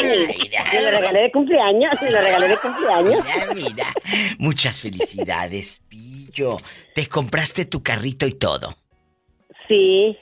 Mira, 0.00 0.70
Se 0.70 0.82
lo 0.82 0.90
regalé 0.90 1.22
de 1.22 1.32
cumpleaños, 1.32 1.98
se 1.98 2.10
lo 2.10 2.18
regalé 2.18 2.48
de 2.48 2.56
cumpleaños. 2.56 3.24
Mira, 3.24 3.54
mira. 3.54 3.86
Muchas 4.38 4.80
felicidades, 4.80 5.82
Pillo. 5.88 6.56
Te 6.94 7.08
compraste 7.08 7.66
tu 7.66 7.82
carrito 7.82 8.26
y 8.26 8.32
todo. 8.32 8.74
Sí. 9.68 10.18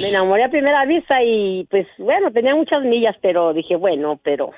Me 0.00 0.08
enamoré 0.08 0.44
a 0.44 0.50
primera 0.50 0.84
vista 0.84 1.22
y 1.22 1.66
pues 1.70 1.86
bueno, 1.98 2.30
tenía 2.32 2.54
muchas 2.54 2.82
millas, 2.82 3.16
pero 3.22 3.54
dije, 3.54 3.76
bueno, 3.76 4.20
pero 4.22 4.50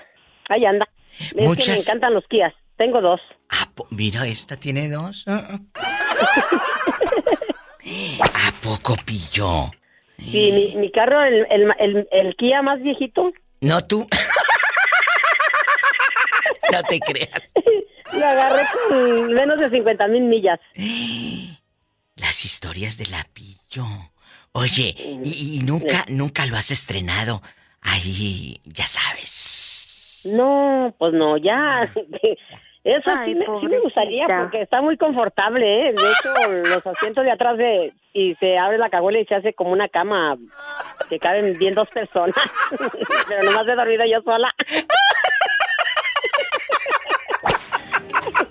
ahí 0.48 0.64
anda. 0.64 0.88
Es 1.18 1.32
que 1.32 1.70
me 1.70 1.76
encantan 1.76 2.14
los 2.14 2.26
Kias. 2.26 2.54
Tengo 2.76 3.00
dos. 3.00 3.20
Ah, 3.50 3.68
mira, 3.90 4.26
esta 4.26 4.56
tiene 4.56 4.88
dos. 4.88 5.24
Ah, 5.26 5.46
ah. 5.50 5.58
¿A 8.20 8.52
poco 8.62 8.94
pillo? 9.04 9.70
Sí, 10.18 10.74
mi, 10.76 10.90
carro, 10.90 11.22
el, 11.22 11.46
el, 11.50 12.08
el, 12.10 12.34
Kia 12.36 12.62
más 12.62 12.82
viejito. 12.82 13.32
No 13.60 13.86
tú. 13.86 14.08
no 16.72 16.82
te 16.88 16.98
creas. 17.00 17.52
Lo 18.12 18.26
agarré 18.26 18.62
con 18.88 19.32
menos 19.32 19.60
de 19.60 19.70
50 19.70 20.08
mil 20.08 20.24
millas. 20.24 20.58
Las 22.16 22.44
historias 22.44 22.96
de 22.98 23.06
la 23.06 23.26
pillo. 23.32 23.84
Oye, 24.52 24.94
y, 25.22 25.60
nunca, 25.64 26.04
nunca 26.08 26.46
lo 26.46 26.56
has 26.56 26.70
estrenado. 26.70 27.42
Ahí, 27.82 28.60
ya 28.64 28.86
sabes. 28.86 30.26
No, 30.34 30.94
pues 30.98 31.12
no, 31.12 31.36
ya. 31.36 31.92
Eso 32.84 33.10
sí, 33.24 33.34
me, 33.34 33.80
gustaría 33.80 34.26
porque 34.28 34.62
está 34.62 34.80
muy 34.80 34.96
confortable, 34.96 35.88
¿eh? 35.88 35.92
De 35.92 36.02
hecho, 36.12 36.52
los 36.68 36.86
asientos 36.86 37.24
de 37.24 37.32
atrás 37.32 37.58
de 37.58 37.92
y 38.12 38.34
se 38.36 38.56
abre 38.56 38.78
la 38.78 38.88
cajuela 38.88 39.18
y 39.18 39.26
se 39.26 39.34
hace 39.34 39.52
como 39.54 39.72
una 39.72 39.88
cama 39.88 40.36
que 41.10 41.18
caben 41.18 41.52
bien 41.58 41.74
dos 41.74 41.88
personas. 41.90 42.36
Pero 43.28 43.42
nomás 43.42 43.66
he 43.66 43.74
dormido 43.74 44.04
yo 44.06 44.22
sola. 44.22 44.54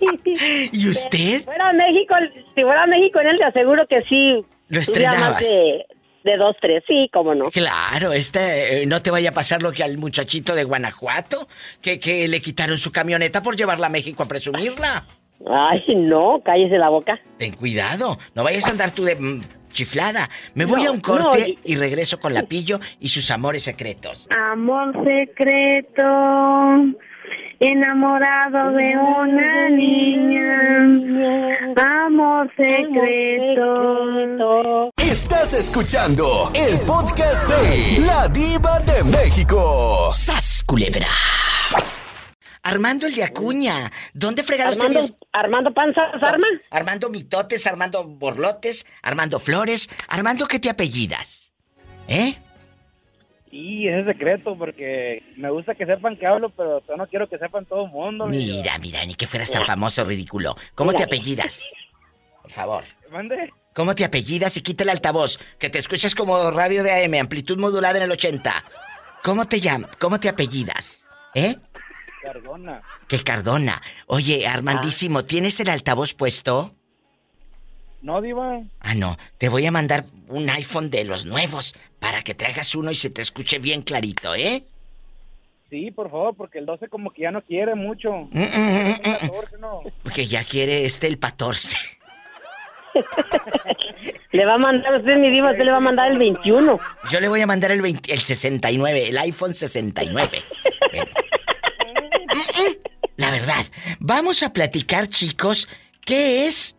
¿Y 0.71 0.89
usted? 0.89 1.37
Si 1.39 1.43
fuera 1.43 1.69
a 1.69 1.73
México, 1.73 2.15
si 2.55 2.61
fuera 2.61 2.83
a 2.83 2.87
México 2.87 3.19
en 3.19 3.27
él, 3.27 3.37
te 3.37 3.45
aseguro 3.45 3.87
que 3.87 4.01
sí. 4.03 4.45
Lo 4.69 4.79
estrenabas. 4.79 5.39
De, 5.39 5.85
de 6.23 6.37
dos, 6.37 6.55
tres, 6.59 6.83
sí, 6.87 7.09
cómo 7.13 7.35
no. 7.35 7.51
Claro, 7.51 8.11
este, 8.11 8.81
eh, 8.81 8.85
no 8.85 9.01
te 9.01 9.11
vaya 9.11 9.29
a 9.29 9.33
pasar 9.33 9.61
lo 9.61 9.71
que 9.71 9.83
al 9.83 9.97
muchachito 9.97 10.55
de 10.55 10.63
Guanajuato, 10.63 11.47
que, 11.81 11.99
que 11.99 12.27
le 12.27 12.41
quitaron 12.41 12.77
su 12.77 12.91
camioneta 12.91 13.43
por 13.43 13.55
llevarla 13.55 13.87
a 13.87 13.91
México 13.91 14.23
a 14.23 14.27
presumirla. 14.27 15.05
Ay, 15.47 15.83
no, 15.95 16.41
cállese 16.43 16.77
la 16.77 16.89
boca. 16.89 17.19
Ten 17.37 17.53
cuidado, 17.53 18.17
no 18.33 18.43
vayas 18.43 18.67
a 18.67 18.71
andar 18.71 18.91
tú 18.91 19.03
de 19.03 19.15
mm, 19.15 19.41
chiflada. 19.71 20.29
Me 20.55 20.65
voy 20.65 20.85
a 20.85 20.91
un 20.91 21.01
corte 21.01 21.59
y 21.63 21.75
regreso 21.75 22.19
con 22.19 22.33
la 22.33 22.43
pillo 22.43 22.79
y 22.99 23.09
sus 23.09 23.29
amores 23.29 23.63
secretos. 23.63 24.27
Amor 24.35 24.93
secreto 25.03 26.03
enamorado 27.59 28.71
de 28.71 28.97
una 28.97 29.69
niña, 29.69 30.87
amor 32.05 32.49
secreto. 32.55 33.71
Estás 34.97 35.53
escuchando 35.53 36.51
el 36.53 36.79
podcast 36.85 37.47
de 37.47 38.05
La 38.05 38.27
Diva 38.27 38.79
de 38.79 39.03
México. 39.09 40.11
¡Sas, 40.11 40.63
culebra! 40.65 41.07
Armando 42.63 43.05
el 43.05 43.13
de 43.13 43.23
Acuña. 43.23 43.91
¿Dónde 44.13 44.43
fregados 44.43 44.77
Armando, 44.79 44.99
Armando 45.31 45.73
Panzas, 45.73 46.15
Arma. 46.21 46.47
Armando 46.71 47.09
Mitotes, 47.09 47.67
Armando 47.67 48.03
Borlotes, 48.05 48.87
Armando 49.03 49.39
Flores. 49.39 49.87
Armando, 50.07 50.47
¿qué 50.47 50.59
te 50.59 50.69
apellidas? 50.71 51.53
¿Eh? 52.07 52.37
Sí, 53.55 53.87
es 53.87 54.05
secreto 54.05 54.57
porque 54.57 55.23
me 55.37 55.49
gusta 55.49 55.75
que 55.75 55.85
sepan 55.85 56.17
que 56.17 56.27
hablo, 56.27 56.49
pero 56.49 56.85
yo 56.85 56.97
no 56.97 57.07
quiero 57.07 57.29
que 57.29 57.37
sepan 57.37 57.65
todo 57.65 57.85
el 57.85 57.91
mundo. 57.91 58.25
Mira, 58.25 58.77
mira, 58.79 59.05
ni 59.05 59.13
que 59.13 59.27
fueras 59.27 59.49
tan 59.49 59.63
famoso, 59.63 60.03
ridículo. 60.03 60.57
¿Cómo 60.75 60.91
te 60.91 61.03
apellidas? 61.03 61.71
Por 62.41 62.51
favor. 62.51 62.83
¿Mande? 63.09 63.53
¿Cómo 63.73 63.95
te 63.95 64.03
apellidas 64.03 64.57
y 64.57 64.61
quita 64.61 64.83
el 64.83 64.89
altavoz? 64.89 65.39
Que 65.57 65.69
te 65.69 65.77
escuchas 65.79 66.15
como 66.15 66.51
radio 66.51 66.83
de 66.83 67.05
AM, 67.05 67.13
amplitud 67.13 67.57
modulada 67.57 67.97
en 67.97 68.03
el 68.03 68.11
80. 68.11 68.53
¿Cómo 69.23 69.47
te 69.47 69.61
llamas? 69.61 69.95
¿Cómo 70.01 70.19
te 70.19 70.27
apellidas? 70.27 71.07
¿Eh? 71.33 71.55
Cardona. 72.23 72.81
¿Qué 73.07 73.23
Cardona? 73.23 73.81
Oye, 74.07 74.45
Armandísimo, 74.47 75.23
¿tienes 75.23 75.61
el 75.61 75.69
altavoz 75.69 76.13
puesto? 76.13 76.75
No, 78.05 78.21
Diva. 78.21 78.61
Ah, 78.81 78.93
no. 78.93 79.17
Te 79.39 79.49
voy 79.49 79.65
a 79.65 79.71
mandar 79.71 80.05
un 80.27 80.47
iPhone 80.51 80.91
de 80.91 81.05
los 81.05 81.25
nuevos 81.25 81.73
para 81.99 82.21
que 82.21 82.35
traigas 82.35 82.75
uno 82.75 82.91
y 82.91 82.95
se 82.95 83.09
te 83.09 83.23
escuche 83.23 83.57
bien 83.57 83.81
clarito, 83.81 84.35
¿eh? 84.35 84.63
Sí, 85.71 85.89
por 85.89 86.11
favor, 86.11 86.35
porque 86.35 86.59
el 86.59 86.67
12 86.67 86.87
como 86.89 87.09
que 87.09 87.23
ya 87.23 87.31
no 87.31 87.41
quiere 87.41 87.73
mucho. 87.73 88.11
Mm, 88.29 88.39
mm, 88.39 89.01
mm, 89.01 89.59
no. 89.59 89.81
Porque 90.03 90.27
ya 90.27 90.43
quiere 90.43 90.85
este 90.85 91.07
el 91.07 91.17
14. 91.17 91.77
le 94.33 94.45
va 94.45 94.53
a 94.53 94.59
mandar 94.59 94.97
usted, 94.97 95.17
mi 95.17 95.31
diva, 95.31 95.49
usted 95.49 95.65
le 95.65 95.71
va 95.71 95.77
a 95.77 95.79
mandar 95.79 96.11
el 96.11 96.19
21. 96.19 96.79
Yo 97.09 97.19
le 97.19 97.27
voy 97.27 97.41
a 97.41 97.47
mandar 97.47 97.71
el, 97.71 97.81
20, 97.81 98.13
el 98.13 98.19
69, 98.19 99.09
el 99.09 99.17
iPhone 99.17 99.55
69. 99.55 100.27
La 103.17 103.31
verdad, 103.31 103.65
vamos 103.99 104.43
a 104.43 104.53
platicar, 104.53 105.07
chicos, 105.07 105.67
¿qué 106.05 106.45
es 106.45 106.75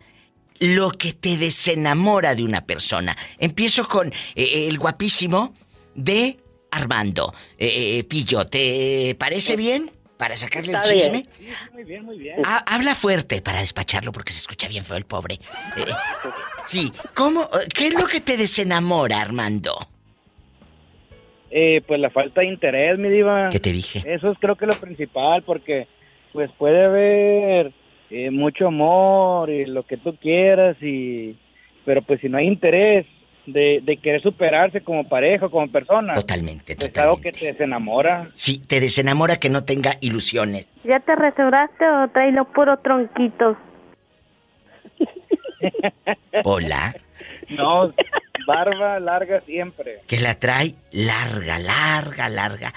lo 0.60 0.90
que 0.90 1.12
te 1.12 1.36
desenamora 1.36 2.34
de 2.34 2.44
una 2.44 2.64
persona. 2.64 3.16
Empiezo 3.38 3.86
con 3.88 4.08
eh, 4.08 4.12
eh, 4.36 4.68
el 4.68 4.78
guapísimo 4.78 5.54
de 5.94 6.38
Armando. 6.70 7.32
Eh, 7.58 8.04
Pillo, 8.04 8.46
¿te 8.46 9.16
parece 9.18 9.56
bien? 9.56 9.90
Para 10.16 10.36
sacarle 10.36 10.72
el 10.72 10.82
chisme. 10.82 11.26
Sí, 11.38 11.48
muy 11.74 11.84
bien, 11.84 12.04
muy 12.04 12.18
bien. 12.18 12.40
habla 12.44 12.94
fuerte 12.94 13.42
para 13.42 13.60
despacharlo 13.60 14.12
porque 14.12 14.32
se 14.32 14.40
escucha 14.40 14.66
bien 14.66 14.84
feo 14.84 14.96
el 14.96 15.04
pobre. 15.04 15.38
sí, 16.64 16.90
¿cómo, 17.14 17.48
¿qué 17.74 17.88
es 17.88 17.94
lo 17.94 18.06
que 18.06 18.20
te 18.20 18.36
desenamora, 18.36 19.20
Armando? 19.20 19.88
pues 21.86 22.00
la 22.00 22.10
falta 22.10 22.42
de 22.42 22.48
interés, 22.48 22.98
mi 22.98 23.08
diva. 23.08 23.48
¿Qué 23.50 23.60
te 23.60 23.72
dije? 23.72 24.02
Eso 24.06 24.30
es 24.30 24.38
creo 24.38 24.56
que 24.56 24.66
lo 24.66 24.74
principal 24.74 25.42
porque 25.42 25.86
pues 26.32 26.50
puede 26.58 26.84
haber 26.84 27.72
eh, 28.10 28.30
mucho 28.30 28.68
amor 28.68 29.50
y 29.50 29.66
lo 29.66 29.84
que 29.84 29.96
tú 29.96 30.16
quieras 30.16 30.76
y 30.82 31.36
pero 31.84 32.02
pues 32.02 32.20
si 32.20 32.28
no 32.28 32.38
hay 32.38 32.46
interés 32.46 33.06
de, 33.46 33.98
querer 34.02 34.20
superarse 34.20 34.80
como 34.80 35.08
pareja, 35.08 35.48
como 35.48 35.70
persona. 35.70 36.14
Totalmente, 36.14 36.74
pues 36.74 36.92
totalmente. 36.92 37.00
algo 37.00 37.20
que 37.20 37.32
te 37.32 37.46
desenamora. 37.46 38.28
Sí, 38.34 38.58
te 38.58 38.80
desenamora 38.80 39.36
que 39.36 39.48
no 39.48 39.64
tenga 39.64 39.92
ilusiones. 40.00 40.70
¿Ya 40.84 40.98
te 41.00 41.14
restauraste 41.14 41.88
o 41.88 42.08
traes 42.08 42.34
los 42.34 42.48
puros 42.48 42.82
tronquitos? 42.82 43.56
Hola. 46.44 46.94
No, 47.56 47.92
barba 48.46 48.98
larga 48.98 49.40
siempre. 49.40 50.00
Que 50.08 50.20
la 50.20 50.34
trae 50.34 50.74
larga, 50.90 51.58
larga, 51.58 52.28
larga. 52.28 52.72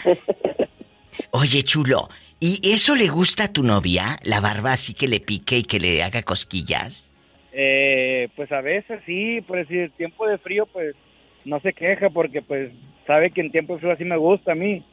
Oye, 1.32 1.64
chulo, 1.64 2.10
¿Y 2.40 2.72
eso 2.74 2.96
le 2.96 3.08
gusta 3.08 3.46
a 3.46 3.54
tu 3.54 3.64
novia? 3.64 4.18
¿La 4.24 4.40
barba 4.40 4.72
así 4.72 4.94
que 4.94 5.08
le 5.08 5.20
pique 5.20 5.58
y 5.58 5.64
que 5.64 5.80
le 5.80 6.02
haga 6.04 6.24
cosquillas? 6.24 7.12
Eh, 7.52 8.30
pues 8.36 8.50
a 8.52 8.62
veces 8.62 9.02
sí, 9.06 9.42
por 9.42 9.58
decir, 9.58 9.92
tiempo 9.98 10.26
de 10.26 10.38
frío 10.38 10.66
pues 10.68 10.96
no 11.44 11.60
se 11.60 11.74
queja 11.74 12.10
porque 12.10 12.42
pues 12.42 12.72
sabe 13.06 13.32
que 13.32 13.42
en 13.42 13.52
tiempo 13.52 13.74
de 13.74 13.80
frío 13.80 13.92
así 13.92 14.06
me 14.06 14.16
gusta 14.16 14.54
a 14.54 14.56
mí. 14.56 14.86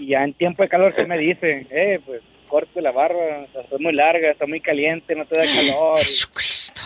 y 0.00 0.08
ya 0.08 0.24
en 0.24 0.34
tiempo 0.34 0.64
de 0.64 0.68
calor 0.68 0.94
se 0.96 1.04
me 1.04 1.16
dice, 1.16 1.66
eh, 1.70 2.00
pues 2.04 2.22
corte 2.48 2.82
la 2.82 2.90
barba, 2.90 3.44
está 3.44 3.78
muy 3.78 3.92
larga, 3.92 4.30
está 4.30 4.46
muy 4.46 4.60
caliente, 4.60 5.14
no 5.14 5.26
te 5.26 5.36
da 5.36 5.44
calor. 5.44 5.98
Jesucristo. 5.98 6.80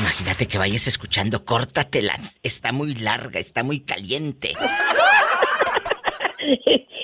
Imagínate 0.00 0.46
que 0.46 0.58
vayas 0.58 0.88
escuchando, 0.88 1.44
córtatela, 1.44 2.18
está 2.42 2.72
muy 2.72 2.94
larga, 2.94 3.38
está 3.38 3.62
muy 3.62 3.80
caliente. 3.80 4.54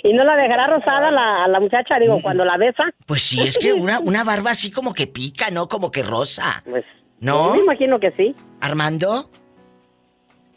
¿Y 0.05 0.13
no 0.13 0.23
la 0.23 0.37
dejará 0.37 0.67
rosada 0.67 1.11
la, 1.11 1.49
la 1.49 1.61
muchacha, 1.61 1.99
digo, 1.99 2.21
cuando 2.21 2.45
la 2.45 2.59
besa? 2.59 2.85
Pues 3.07 3.23
sí, 3.23 3.41
es 3.41 3.59
que 3.59 3.73
una, 3.73 3.99
una 4.01 4.23
barba 4.23 4.51
así 4.51 4.71
como 4.71 4.93
que 4.93 5.07
pica, 5.07 5.51
¿no? 5.51 5.67
Como 5.67 5.91
que 5.91 6.03
rosa. 6.03 6.63
Pues, 6.67 6.85
¿No? 7.21 7.49
Pues 7.49 7.57
me 7.57 7.65
imagino 7.65 7.99
que 7.99 8.11
sí. 8.11 8.35
¿Armando? 8.61 9.31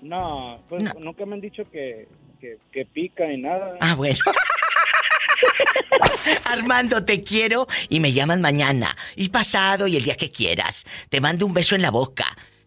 No, 0.02 0.60
pues 0.68 0.84
nunca 1.00 1.26
me 1.26 1.36
han 1.36 1.42
dicho 1.42 1.64
que, 1.72 2.10
que, 2.42 2.86
pica 2.86 3.26
ni 3.26 3.38
nada. 3.38 3.78
Ah, 3.80 3.96
bueno. 3.96 4.20
Armando, 6.44 7.06
te 7.06 7.24
quiero 7.24 7.68
y 7.88 8.02
me 8.02 8.12
llaman 8.12 8.42
mañana 8.42 8.98
y 9.16 9.30
pasado 9.30 9.88
y 9.88 9.96
el 9.96 10.04
día 10.04 10.18
que 10.18 10.30
quieras. 10.30 10.86
Te 11.10 11.22
mando 11.22 11.46
un 11.46 11.54
beso 11.54 11.74
en 11.74 11.84
la 11.84 11.92
boca, 11.92 12.26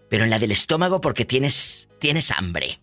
pero 0.08 0.24
en 0.24 0.30
la 0.30 0.38
del 0.38 0.52
estómago 0.52 1.02
porque 1.02 1.26
tienes 1.26 1.90
tienes 1.98 2.30
hambre. 2.30 2.80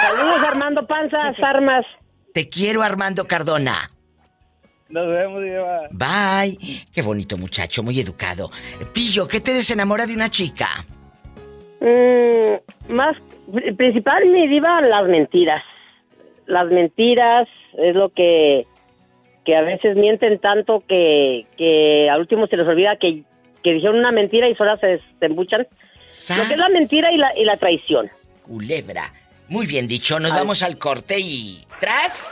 Saludos 0.00 0.42
Armando 0.48 0.84
Panzas, 0.84 1.36
armas. 1.42 1.86
Te 2.32 2.48
quiero, 2.48 2.82
Armando 2.82 3.26
Cardona. 3.26 3.90
Nos 4.88 5.06
vemos, 5.06 5.42
Diva. 5.42 5.88
Bye. 5.92 6.58
Qué 6.92 7.02
bonito 7.02 7.36
muchacho, 7.36 7.82
muy 7.82 7.98
educado. 8.00 8.50
Pillo, 8.92 9.28
¿qué 9.28 9.40
te 9.40 9.52
desenamora 9.52 10.06
de 10.06 10.14
una 10.14 10.28
chica? 10.28 10.84
Mm, 11.80 12.92
más, 12.92 13.16
principal, 13.76 14.26
mi 14.26 14.48
diva, 14.48 14.80
las 14.80 15.04
mentiras. 15.04 15.62
Las 16.46 16.68
mentiras 16.70 17.48
es 17.78 17.94
lo 17.94 18.10
que, 18.10 18.66
que 19.44 19.56
a 19.56 19.62
veces 19.62 19.96
mienten 19.96 20.38
tanto 20.40 20.82
que, 20.88 21.46
que 21.56 22.10
al 22.10 22.20
último 22.20 22.48
se 22.48 22.56
les 22.56 22.66
olvida 22.66 22.96
que, 22.96 23.22
que 23.62 23.72
dijeron 23.72 23.98
una 23.98 24.10
mentira 24.10 24.48
y 24.48 24.56
solo 24.56 24.76
se, 24.78 24.98
se 25.18 25.26
embuchan. 25.26 25.66
Lo 26.36 26.46
que 26.48 26.54
es 26.54 26.58
la 26.58 26.68
mentira 26.68 27.12
y 27.12 27.16
la, 27.16 27.30
y 27.38 27.44
la 27.44 27.56
traición. 27.56 28.08
Culebra. 28.42 29.12
Muy 29.50 29.66
bien 29.66 29.86
dicho, 29.88 30.18
nos 30.20 30.30
vamos 30.30 30.62
al 30.62 30.78
corte 30.78 31.18
y... 31.18 31.66
¿Tras? 31.80 32.28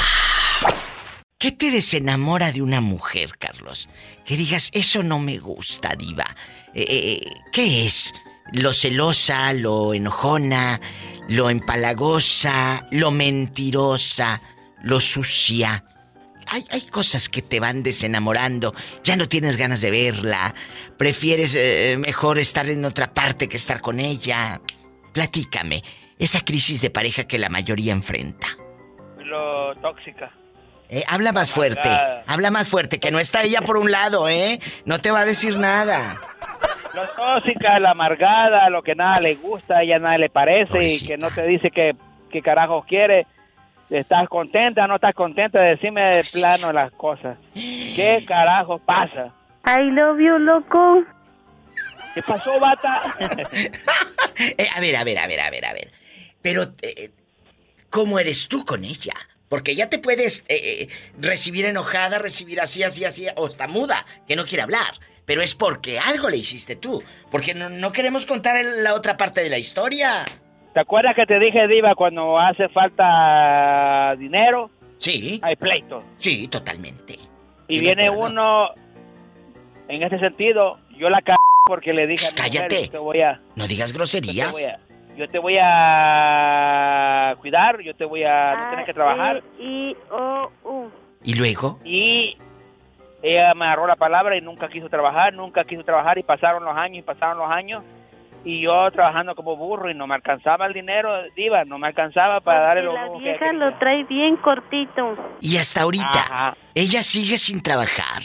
¿Qué 1.38 1.52
te 1.52 1.70
desenamora 1.70 2.54
de 2.54 2.62
una 2.62 2.80
mujer, 2.80 3.38
Carlos? 3.38 3.90
Que 4.26 4.38
digas, 4.38 4.72
eso 4.74 5.04
no 5.04 5.20
me 5.20 5.38
gusta, 5.38 5.96
diva. 5.98 6.24
Eh, 6.74 6.86
eh, 6.88 7.22
¿Qué 7.52 7.86
es? 7.88 8.14
¿Lo 8.54 8.72
celosa, 8.72 9.52
lo 9.54 9.96
enojona, 9.96 10.80
lo 11.28 11.50
empalagosa, 11.50 12.88
lo 12.92 13.10
mentirosa, 13.10 14.42
lo 14.84 15.00
sucia? 15.00 15.86
Hay, 16.48 16.64
hay, 16.70 16.82
cosas 16.82 17.30
que 17.30 17.42
te 17.42 17.60
van 17.60 17.82
desenamorando, 17.82 18.76
ya 19.04 19.16
no 19.16 19.28
tienes 19.28 19.58
ganas 19.58 19.82
de 19.82 19.90
verla, 19.90 20.54
prefieres 20.98 21.56
eh, 21.56 21.98
mejor 21.98 22.38
estar 22.38 22.70
en 22.70 22.86
otra 22.86 23.12
parte 23.12 23.50
que 23.50 23.58
estar 23.58 23.82
con 23.82 24.00
ella. 24.00 24.62
Platícame, 25.14 25.84
esa 26.20 26.42
crisis 26.42 26.80
de 26.82 26.92
pareja 26.92 27.24
que 27.24 27.40
la 27.40 27.50
mayoría 27.50 27.92
enfrenta. 27.92 28.48
Lo 29.18 29.74
tóxica. 29.82 30.32
Eh, 30.90 31.04
habla 31.08 31.32
más 31.32 31.50
fuerte, 31.50 31.90
habla 32.28 32.52
más 32.52 32.70
fuerte, 32.70 33.00
que 33.00 33.10
no 33.10 33.20
está 33.20 33.42
ella 33.42 33.62
por 33.62 33.78
un 33.78 33.90
lado, 33.90 34.30
¿eh? 34.30 34.60
No 34.86 35.00
te 35.00 35.10
va 35.10 35.22
a 35.22 35.26
decir 35.26 35.58
nada. 35.58 36.33
Lo 36.94 37.08
tóxica, 37.16 37.80
la 37.80 37.92
amargada, 37.92 38.70
lo 38.70 38.84
que 38.84 38.96
nada 38.96 39.20
le 39.20 39.36
gusta, 39.36 39.78
a 39.78 39.84
ella 39.84 40.00
nada 40.00 40.18
le 40.18 40.30
parece 40.30 40.86
y 40.86 41.06
que 41.06 41.18
no 41.18 41.30
te 41.30 41.44
dice 41.44 41.72
qué 41.72 42.42
carajo 42.42 42.86
quiere 42.88 43.26
¿Estás 43.90 44.28
contenta 44.28 44.86
o 44.86 44.88
no 44.88 44.96
estás 44.96 45.14
contenta? 45.14 45.62
Decime 45.62 46.16
de 46.16 46.24
plano 46.24 46.74
las 46.74 46.92
cosas. 46.94 47.38
¿Qué 47.54 48.24
carajo 48.28 48.80
pasa? 48.80 49.32
I 49.66 49.92
love 49.92 50.20
you, 50.20 50.40
loco. 50.40 51.04
¿Qué 52.16 52.22
pasó, 52.22 52.60
bata? 52.60 53.16
Eh, 54.36 54.68
a 54.76 54.80
ver, 54.80 54.96
a 54.96 55.04
ver, 55.04 55.20
a 55.20 55.28
ver, 55.28 55.40
a 55.40 55.52
ver, 55.52 55.64
a 55.64 55.74
ver. 55.74 55.92
Pero, 56.42 56.64
eh, 56.82 57.12
¿cómo 57.92 58.18
eres 58.18 58.48
tú 58.48 58.66
con 58.66 58.84
ella? 58.84 59.14
Porque 59.48 59.76
ya 59.76 59.90
te 59.90 60.00
puedes 60.00 60.44
eh, 60.50 60.88
recibir 61.20 61.66
enojada, 61.66 62.18
recibir 62.18 62.60
así, 62.60 62.82
así, 62.82 63.06
así, 63.06 63.28
o 63.36 63.46
está 63.46 63.68
muda, 63.68 64.08
que 64.28 64.36
no 64.36 64.48
quiere 64.48 64.64
hablar. 64.64 64.96
Pero 65.26 65.42
es 65.42 65.56
porque 65.56 66.00
algo 66.00 66.30
le 66.30 66.38
hiciste 66.38 66.76
tú. 66.76 67.02
Porque 67.32 67.54
no, 67.54 67.70
no 67.70 67.92
queremos 67.92 68.26
contar 68.26 68.64
la 68.64 68.94
otra 68.94 69.16
parte 69.18 69.42
de 69.42 69.50
la 69.50 69.58
historia. 69.58 70.26
¿Te 70.74 70.80
acuerdas 70.80 71.16
que 71.16 71.26
te 71.26 71.40
dije, 71.40 71.68
Diva, 71.68 71.94
cuando 71.96 72.40
hace 72.40 72.68
falta 72.70 74.16
dinero? 74.18 74.72
Sí. 74.98 75.40
Hay 75.44 75.56
pleito. 75.56 76.04
Sí, 76.18 76.48
totalmente. 76.48 77.20
Y 77.68 77.80
viene 77.80 78.10
uno, 78.10 78.70
en 79.88 80.04
ese 80.04 80.20
sentido, 80.20 80.80
yo 80.98 81.10
la 81.10 81.20
c 81.20 81.34
porque 81.66 81.94
le 81.94 82.08
dije 82.08 82.28
a 82.28 82.36
Cállate. 82.36 82.90
te 82.90 82.98
voy 82.98 83.22
a, 83.22 83.40
no 83.56 83.68
digas 83.68 83.94
groserías. 83.94 84.54
Yo 85.16 85.30
te, 85.30 85.38
voy 85.38 85.58
a, 85.62 87.36
cuidar, 87.40 87.80
yo 87.82 87.96
te 87.96 88.04
voy 88.04 88.24
a... 88.24 88.56
no 88.56 88.70
tienes 88.70 88.86
que 88.88 88.94
trabajar. 88.96 89.44
I, 89.60 89.96
O, 90.10 90.52
U. 90.64 90.90
¿Y 91.24 91.36
luego? 91.36 91.80
Y 91.86 92.36
ella 93.24 93.54
me 93.56 93.66
agarró 93.66 93.88
la 93.88 93.96
palabra 93.96 94.38
y 94.38 94.42
nunca 94.42 94.68
quiso 94.68 94.90
trabajar, 94.90 95.34
nunca 95.34 95.64
quiso 95.64 95.84
trabajar 95.84 96.18
y 96.18 96.24
pasaron 96.24 96.64
los 96.64 96.76
años 96.76 97.00
y 97.00 97.02
pasaron 97.02 97.38
los 97.38 97.50
años 97.50 97.84
y 98.46 98.62
yo 98.62 98.92
trabajando 98.92 99.36
como 99.36 99.56
burro 99.56 99.90
y 99.90 99.96
no 99.96 100.06
me 100.06 100.16
alcanzaba 100.16 100.66
el 100.66 100.74
dinero, 100.74 101.10
diva, 101.36 101.64
no 101.64 101.78
me 101.78 101.88
alcanzaba 101.88 102.42
para 102.42 102.60
darle 102.60 102.84
lo 102.84 102.94
La 102.94 103.10
vieja 103.18 103.54
lo 103.54 103.74
trae 103.78 104.04
bien 104.04 104.36
cortito. 104.38 105.16
Y 105.40 105.58
hasta 105.58 105.82
ahorita, 105.82 106.56
ella 106.76 107.02
sigue 107.02 107.38
sin 107.38 107.62
trabajar. 107.62 108.22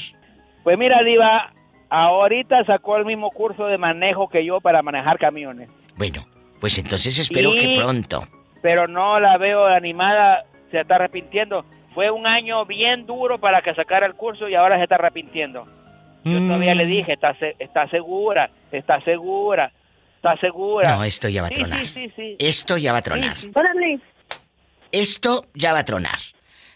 Pues 0.65 0.77
mira, 0.77 1.03
diva, 1.05 1.53
ahorita 1.89 2.65
sacó 2.65 2.97
el 2.97 3.05
mismo 3.05 3.31
curso 3.31 3.66
de 3.66 3.79
manejo 3.79 4.29
que 4.29 4.45
yo 4.45 4.61
para 4.61 4.83
manejar 4.83 5.19
camiones. 5.19 5.70
Bueno, 5.97 6.27
pues 6.61 6.79
entonces 6.79 7.19
espero 7.19 7.53
que 7.53 7.75
pronto. 7.77 8.25
Pero 8.61 8.89
no 8.89 9.20
la 9.20 9.39
veo 9.39 9.66
animada, 9.66 10.45
se 10.73 10.81
está 10.81 10.97
arrepintiendo. 10.97 11.65
Fue 11.99 12.12
un 12.12 12.29
año 12.29 12.65
bien 12.65 13.07
duro 13.07 13.41
para 13.41 13.61
que 13.61 13.75
sacara 13.75 14.07
el 14.07 14.15
curso 14.15 14.49
y 14.49 14.55
ahora 14.55 14.77
se 14.77 14.85
está 14.85 14.95
arrepintiendo. 14.95 15.66
Yo 16.23 16.39
todavía 16.39 16.73
le 16.77 16.85
mm. 16.85 16.89
dije, 16.89 17.15
está, 17.15 17.37
está 17.59 17.89
segura, 17.89 18.53
está 18.70 19.01
segura. 19.01 19.73
¿Estás 20.15 20.39
segura? 20.39 20.95
No, 20.95 21.03
esto 21.03 21.29
ya 21.29 21.43
va 21.43 21.49
a 21.49 21.51
tronar. 21.51 21.85
Sí, 21.85 22.09
sí, 22.15 22.37
esto 22.39 22.77
ya 22.77 22.93
va 22.93 22.99
a 22.99 23.03
tronar. 23.03 23.37
Órale. 23.53 23.99
Esto 24.93 25.47
ya 25.55 25.73
va 25.73 25.81
a 25.81 25.85
tronar. 25.85 26.20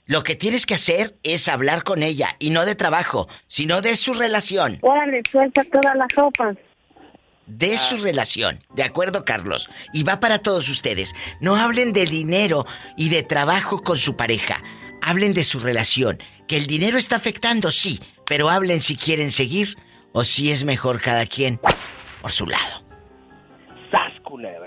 Lo 0.06 0.24
que 0.24 0.34
tienes 0.34 0.66
que 0.66 0.74
hacer 0.74 1.14
es 1.22 1.46
hablar 1.46 1.84
con 1.84 2.02
ella 2.02 2.30
y 2.40 2.50
no 2.50 2.64
de 2.64 2.74
trabajo, 2.74 3.28
sino 3.46 3.80
de 3.80 3.94
su 3.94 4.14
relación. 4.14 4.80
Órale, 4.80 5.22
suelta 5.30 5.62
todas 5.62 5.94
las 5.94 6.08
sopas. 6.12 6.56
De 7.46 7.78
su 7.78 7.98
relación, 7.98 8.58
¿de 8.74 8.82
acuerdo, 8.82 9.24
Carlos? 9.24 9.70
Y 9.92 10.02
va 10.02 10.18
para 10.18 10.40
todos 10.40 10.68
ustedes. 10.68 11.14
No 11.40 11.54
hablen 11.54 11.92
de 11.92 12.06
dinero 12.06 12.66
y 12.96 13.08
de 13.08 13.22
trabajo 13.22 13.84
con 13.84 13.96
su 13.96 14.16
pareja. 14.16 14.60
Hablen 15.02 15.34
de 15.34 15.44
su 15.44 15.58
relación. 15.58 16.18
Que 16.46 16.56
el 16.56 16.66
dinero 16.66 16.96
está 16.96 17.16
afectando, 17.16 17.70
sí, 17.70 18.00
pero 18.26 18.48
hablen 18.48 18.80
si 18.80 18.96
quieren 18.96 19.32
seguir 19.32 19.76
o 20.12 20.24
si 20.24 20.50
es 20.50 20.64
mejor 20.64 21.00
cada 21.00 21.26
quien 21.26 21.60
por 22.20 22.30
su 22.30 22.46
lado. 22.46 22.84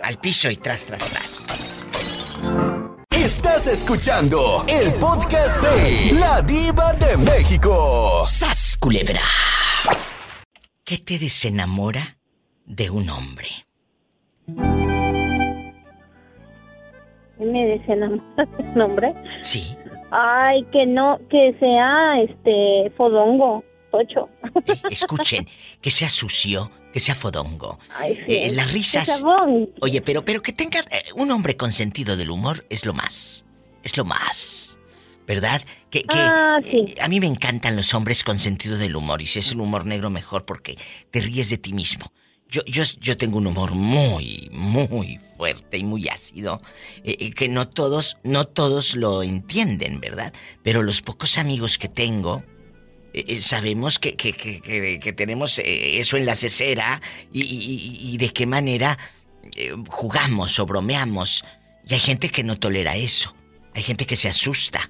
Al 0.03 0.19
piso 0.19 0.51
y 0.51 0.57
tras, 0.57 0.85
tras, 0.85 1.09
tras. 1.09 1.35
Estás 3.11 3.65
escuchando 3.67 4.65
el 4.67 4.93
podcast 4.99 5.63
de 5.63 6.19
La 6.19 6.41
Diva 6.41 6.93
de 6.93 7.17
México. 7.17 8.23
¡Sas, 8.25 8.77
culebra! 8.79 9.21
¿Qué 10.83 10.99
te 10.99 11.17
desenamora 11.17 12.17
de 12.65 12.89
un 12.91 13.09
hombre? 13.09 13.49
¿Me 17.39 17.65
desenamora 17.65 18.45
de 18.57 18.63
un 18.63 18.81
hombre? 18.81 19.13
Sí. 19.41 19.75
Ay, 20.17 20.63
que 20.71 20.85
no, 20.85 21.19
que 21.29 21.53
sea 21.59 22.21
este 22.21 22.89
fodongo, 22.95 23.65
tocho. 23.91 24.29
Eh, 24.65 24.79
escuchen, 24.89 25.45
que 25.81 25.91
sea 25.91 26.09
sucio, 26.09 26.71
que 26.93 27.01
sea 27.01 27.15
fodongo. 27.15 27.77
Eh, 28.01 28.49
las 28.53 28.71
risas. 28.71 29.21
Oye, 29.81 30.01
pero, 30.01 30.23
pero 30.23 30.41
que 30.41 30.53
tenga 30.53 30.79
eh, 30.79 31.03
un 31.15 31.31
hombre 31.31 31.57
con 31.57 31.73
sentido 31.73 32.15
del 32.15 32.29
humor 32.29 32.65
es 32.69 32.85
lo 32.85 32.93
más. 32.93 33.45
Es 33.83 33.97
lo 33.97 34.05
más. 34.05 34.79
¿Verdad? 35.27 35.61
Que, 35.89 36.05
ah, 36.07 36.59
eh, 36.63 36.95
a 37.01 37.09
mí 37.09 37.19
me 37.19 37.27
encantan 37.27 37.75
los 37.75 37.93
hombres 37.93 38.23
con 38.23 38.39
sentido 38.39 38.77
del 38.77 38.95
humor. 38.95 39.21
Y 39.21 39.25
si 39.25 39.39
es 39.39 39.51
un 39.51 39.59
humor 39.59 39.85
negro, 39.85 40.09
mejor 40.09 40.45
porque 40.45 40.77
te 41.11 41.19
ríes 41.19 41.49
de 41.49 41.57
ti 41.57 41.73
mismo. 41.73 42.13
Yo, 42.47 42.63
yo, 42.65 42.83
yo 43.01 43.17
tengo 43.17 43.39
un 43.39 43.47
humor 43.47 43.71
muy, 43.71 44.49
muy 44.53 45.19
fuerte 45.37 45.77
y 45.77 45.83
muy 45.83 46.07
ácido. 46.09 46.61
que 47.03 47.49
no 47.49 47.67
todos, 47.67 48.17
no 48.23 48.45
todos 48.45 48.95
lo 48.95 49.23
entienden, 49.23 49.99
¿verdad? 49.99 50.33
Pero 50.63 50.83
los 50.83 51.01
pocos 51.01 51.37
amigos 51.37 51.77
que 51.77 51.89
tengo 51.89 52.43
eh, 53.13 53.23
eh, 53.29 53.41
sabemos 53.41 53.97
que, 53.97 54.15
que, 54.17 55.13
tenemos 55.15 55.59
eh, 55.59 55.99
eso 55.99 56.17
en 56.17 56.25
la 56.25 56.35
cesera 56.35 57.01
y, 57.31 58.17
de 58.17 58.29
qué 58.29 58.45
manera 58.45 58.97
jugamos 59.87 60.59
o 60.59 60.65
bromeamos. 60.65 61.45
Y 61.87 61.93
hay 61.93 61.99
gente 61.99 62.29
que 62.29 62.43
no 62.43 62.57
tolera 62.57 62.97
eso. 62.97 63.33
Hay 63.73 63.83
gente 63.83 64.05
que 64.05 64.15
se 64.15 64.27
asusta. 64.27 64.89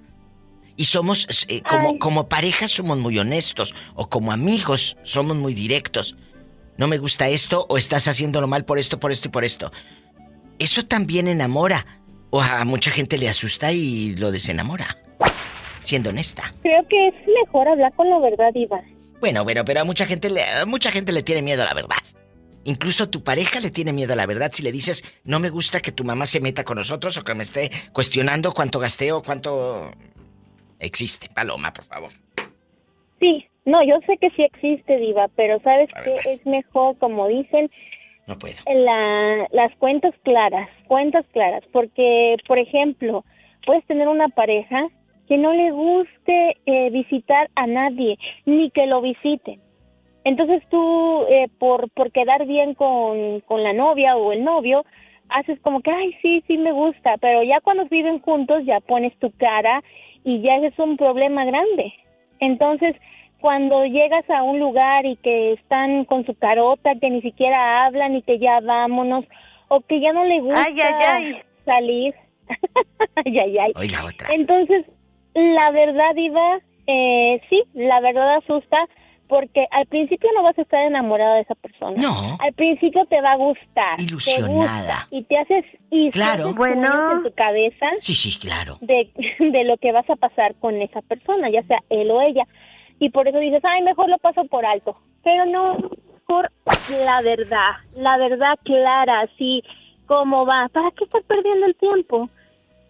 Y 0.78 0.86
somos, 0.86 1.28
eh, 1.48 1.62
como, 1.68 2.00
como 2.00 2.28
pareja 2.28 2.68
somos 2.68 2.98
muy 2.98 3.18
honestos, 3.20 3.74
o 3.94 4.10
como 4.10 4.32
amigos 4.32 4.98
somos 5.04 5.36
muy 5.36 5.54
directos. 5.54 6.16
No 6.78 6.88
me 6.88 6.98
gusta 6.98 7.30
esto, 7.30 7.66
o 7.70 7.78
estás 7.78 8.08
haciéndolo 8.08 8.48
mal 8.48 8.66
por 8.66 8.80
esto, 8.80 9.00
por 9.00 9.12
esto 9.12 9.28
y 9.28 9.32
por 9.32 9.46
esto. 9.46 9.72
Eso 10.60 10.86
también 10.86 11.28
enamora. 11.28 11.86
O 12.30 12.42
a 12.42 12.66
mucha 12.66 12.92
gente 12.92 13.18
le 13.18 13.30
asusta 13.30 13.72
y 13.72 14.16
lo 14.16 14.32
desenamora. 14.32 14.98
Siendo 15.82 16.10
honesta. 16.10 16.54
Creo 16.64 16.86
que 16.88 17.08
es 17.08 17.14
mejor 17.46 17.68
hablar 17.68 17.94
con 17.94 18.10
la 18.10 18.20
verdad, 18.20 18.54
Iva. 18.54 18.82
Bueno, 19.20 19.44
bueno, 19.44 19.64
pero 19.64 19.82
a 19.82 19.84
mucha 19.84 20.06
gente 20.06 20.30
le, 20.30 20.44
a 20.44 20.66
mucha 20.66 20.92
gente 20.92 21.12
le 21.12 21.24
tiene 21.24 21.42
miedo 21.42 21.64
a 21.64 21.66
la 21.66 21.74
verdad. 21.74 21.98
Incluso 22.66 23.10
tu 23.10 23.24
pareja 23.24 23.60
le 23.60 23.70
tiene 23.70 23.94
miedo 23.94 24.14
a 24.14 24.16
la 24.16 24.26
verdad 24.26 24.52
si 24.52 24.64
le 24.64 24.72
dices, 24.72 25.04
no 25.24 25.40
me 25.40 25.50
gusta 25.50 25.82
que 25.82 25.92
tu 25.92 26.04
mamá 26.04 26.26
se 26.26 26.42
meta 26.42 26.64
con 26.64 26.78
nosotros 26.78 27.16
o 27.18 27.24
que 27.24 27.36
me 27.36 27.44
esté 27.44 27.72
cuestionando 27.94 28.54
cuánto 28.54 28.80
gasté 28.80 29.12
o 29.12 29.22
cuánto 29.22 29.92
existe. 30.80 31.30
Paloma, 31.30 31.72
por 31.72 31.86
favor. 31.86 32.12
Sí, 33.22 33.46
no, 33.66 33.84
yo 33.84 33.96
sé 34.06 34.18
que 34.18 34.30
sí 34.32 34.44
existe, 34.44 34.98
Diva, 34.98 35.28
pero 35.36 35.60
¿sabes 35.62 35.90
qué? 36.04 36.16
Es 36.32 36.46
mejor, 36.46 36.98
como 36.98 37.28
dicen, 37.28 37.70
no 38.28 38.38
puedo. 38.38 38.56
La, 38.74 39.48
las 39.52 39.76
cuentas 39.78 40.14
claras, 40.24 40.70
cuentas 40.88 41.26
claras, 41.32 41.64
porque, 41.72 42.38
por 42.48 42.60
ejemplo, 42.60 43.24
puedes 43.66 43.86
tener 43.86 44.08
una 44.08 44.30
pareja 44.30 44.88
que 45.28 45.38
no 45.38 45.54
le 45.54 45.72
guste 45.72 46.58
eh, 46.66 46.90
visitar 46.92 47.50
a 47.56 47.68
nadie, 47.68 48.18
ni 48.46 48.70
que 48.72 48.86
lo 48.86 49.02
visiten. 49.02 49.60
Entonces 50.24 50.64
tú, 50.70 51.24
eh, 51.30 51.48
por, 51.60 51.90
por 51.92 52.12
quedar 52.12 52.46
bien 52.46 52.74
con, 52.74 53.42
con 53.42 53.64
la 53.64 53.74
novia 53.74 54.16
o 54.18 54.32
el 54.32 54.44
novio, 54.44 54.86
haces 55.30 55.60
como 55.62 55.82
que, 55.82 55.92
ay, 55.92 56.16
sí, 56.22 56.44
sí 56.48 56.58
me 56.58 56.72
gusta, 56.72 57.18
pero 57.18 57.44
ya 57.44 57.60
cuando 57.62 57.86
viven 57.86 58.20
juntos 58.20 58.64
ya 58.66 58.80
pones 58.80 59.18
tu 59.20 59.32
cara 59.32 59.84
y 60.24 60.42
ya 60.42 60.58
es 60.58 60.78
un 60.80 60.98
problema 60.98 61.46
grande. 61.46 61.94
Entonces, 62.40 62.96
cuando 63.40 63.86
llegas 63.86 64.30
a 64.30 64.44
un 64.44 64.60
lugar 64.60 65.06
y 65.06 65.18
que 65.18 65.54
están 65.54 66.06
con 66.06 66.26
su 66.26 66.36
carota, 66.36 66.92
que 67.00 67.10
ni 67.10 67.22
siquiera 67.22 67.86
hablan 67.86 68.16
y 68.16 68.22
que 68.22 68.40
ya 68.40 68.60
vámonos, 68.60 69.26
o 69.68 69.82
que 69.82 70.00
ya 70.02 70.14
no 70.14 70.24
le 70.26 70.42
gusta 70.42 70.66
salir. 71.66 72.16
ay, 73.26 73.40
ay, 73.40 73.58
ay. 73.58 73.74
Entonces, 74.34 74.86
la 75.34 75.72
verdad, 75.72 76.16
Iba, 76.16 76.60
eh, 76.88 77.42
sí, 77.50 77.64
la 77.74 78.00
verdad 78.00 78.38
asusta 78.38 78.78
porque 79.28 79.66
al 79.72 79.86
principio 79.88 80.30
no 80.36 80.44
vas 80.44 80.58
a 80.58 80.62
estar 80.62 80.86
enamorada 80.86 81.36
de 81.36 81.42
esa 81.42 81.56
persona. 81.56 81.96
No. 82.00 82.38
Al 82.40 82.54
principio 82.54 83.06
te 83.06 83.20
va 83.22 83.34
a 83.34 83.38
gustar. 83.38 84.00
Ilusionada. 84.00 85.08
y 85.12 85.24
te 85.24 85.40
haces 85.40 85.66
y 85.90 86.12
claro. 86.12 86.54
bueno 86.54 87.14
en 87.14 87.24
tu 87.24 87.34
cabeza. 87.34 87.88
Sí, 87.98 88.14
sí, 88.14 88.38
claro. 88.40 88.78
De, 88.82 89.10
de 89.40 89.64
lo 89.64 89.78
que 89.78 89.92
vas 89.92 90.10
a 90.10 90.16
pasar 90.16 90.56
con 90.56 90.82
esa 90.82 91.02
persona, 91.02 91.50
ya 91.50 91.64
sea 91.64 91.80
él 91.90 92.12
o 92.12 92.22
ella. 92.22 92.46
Y 93.00 93.10
por 93.10 93.28
eso 93.28 93.40
dices, 93.40 93.62
ay, 93.64 93.82
mejor 93.84 94.10
lo 94.10 94.18
paso 94.18 94.46
por 94.46 94.66
alto. 94.66 94.96
Pero 95.24 95.46
no, 95.46 95.78
por 96.26 96.52
la 96.90 97.22
verdad, 97.22 97.72
la 97.96 98.18
verdad 98.18 98.58
clara, 98.64 99.22
así 99.22 99.64
como 100.06 100.46
va. 100.46 100.70
¿Para 100.70 100.92
qué 100.92 101.04
estar 101.04 101.24
perdiendo 101.24 101.66
el 101.66 101.76
tiempo? 101.76 102.30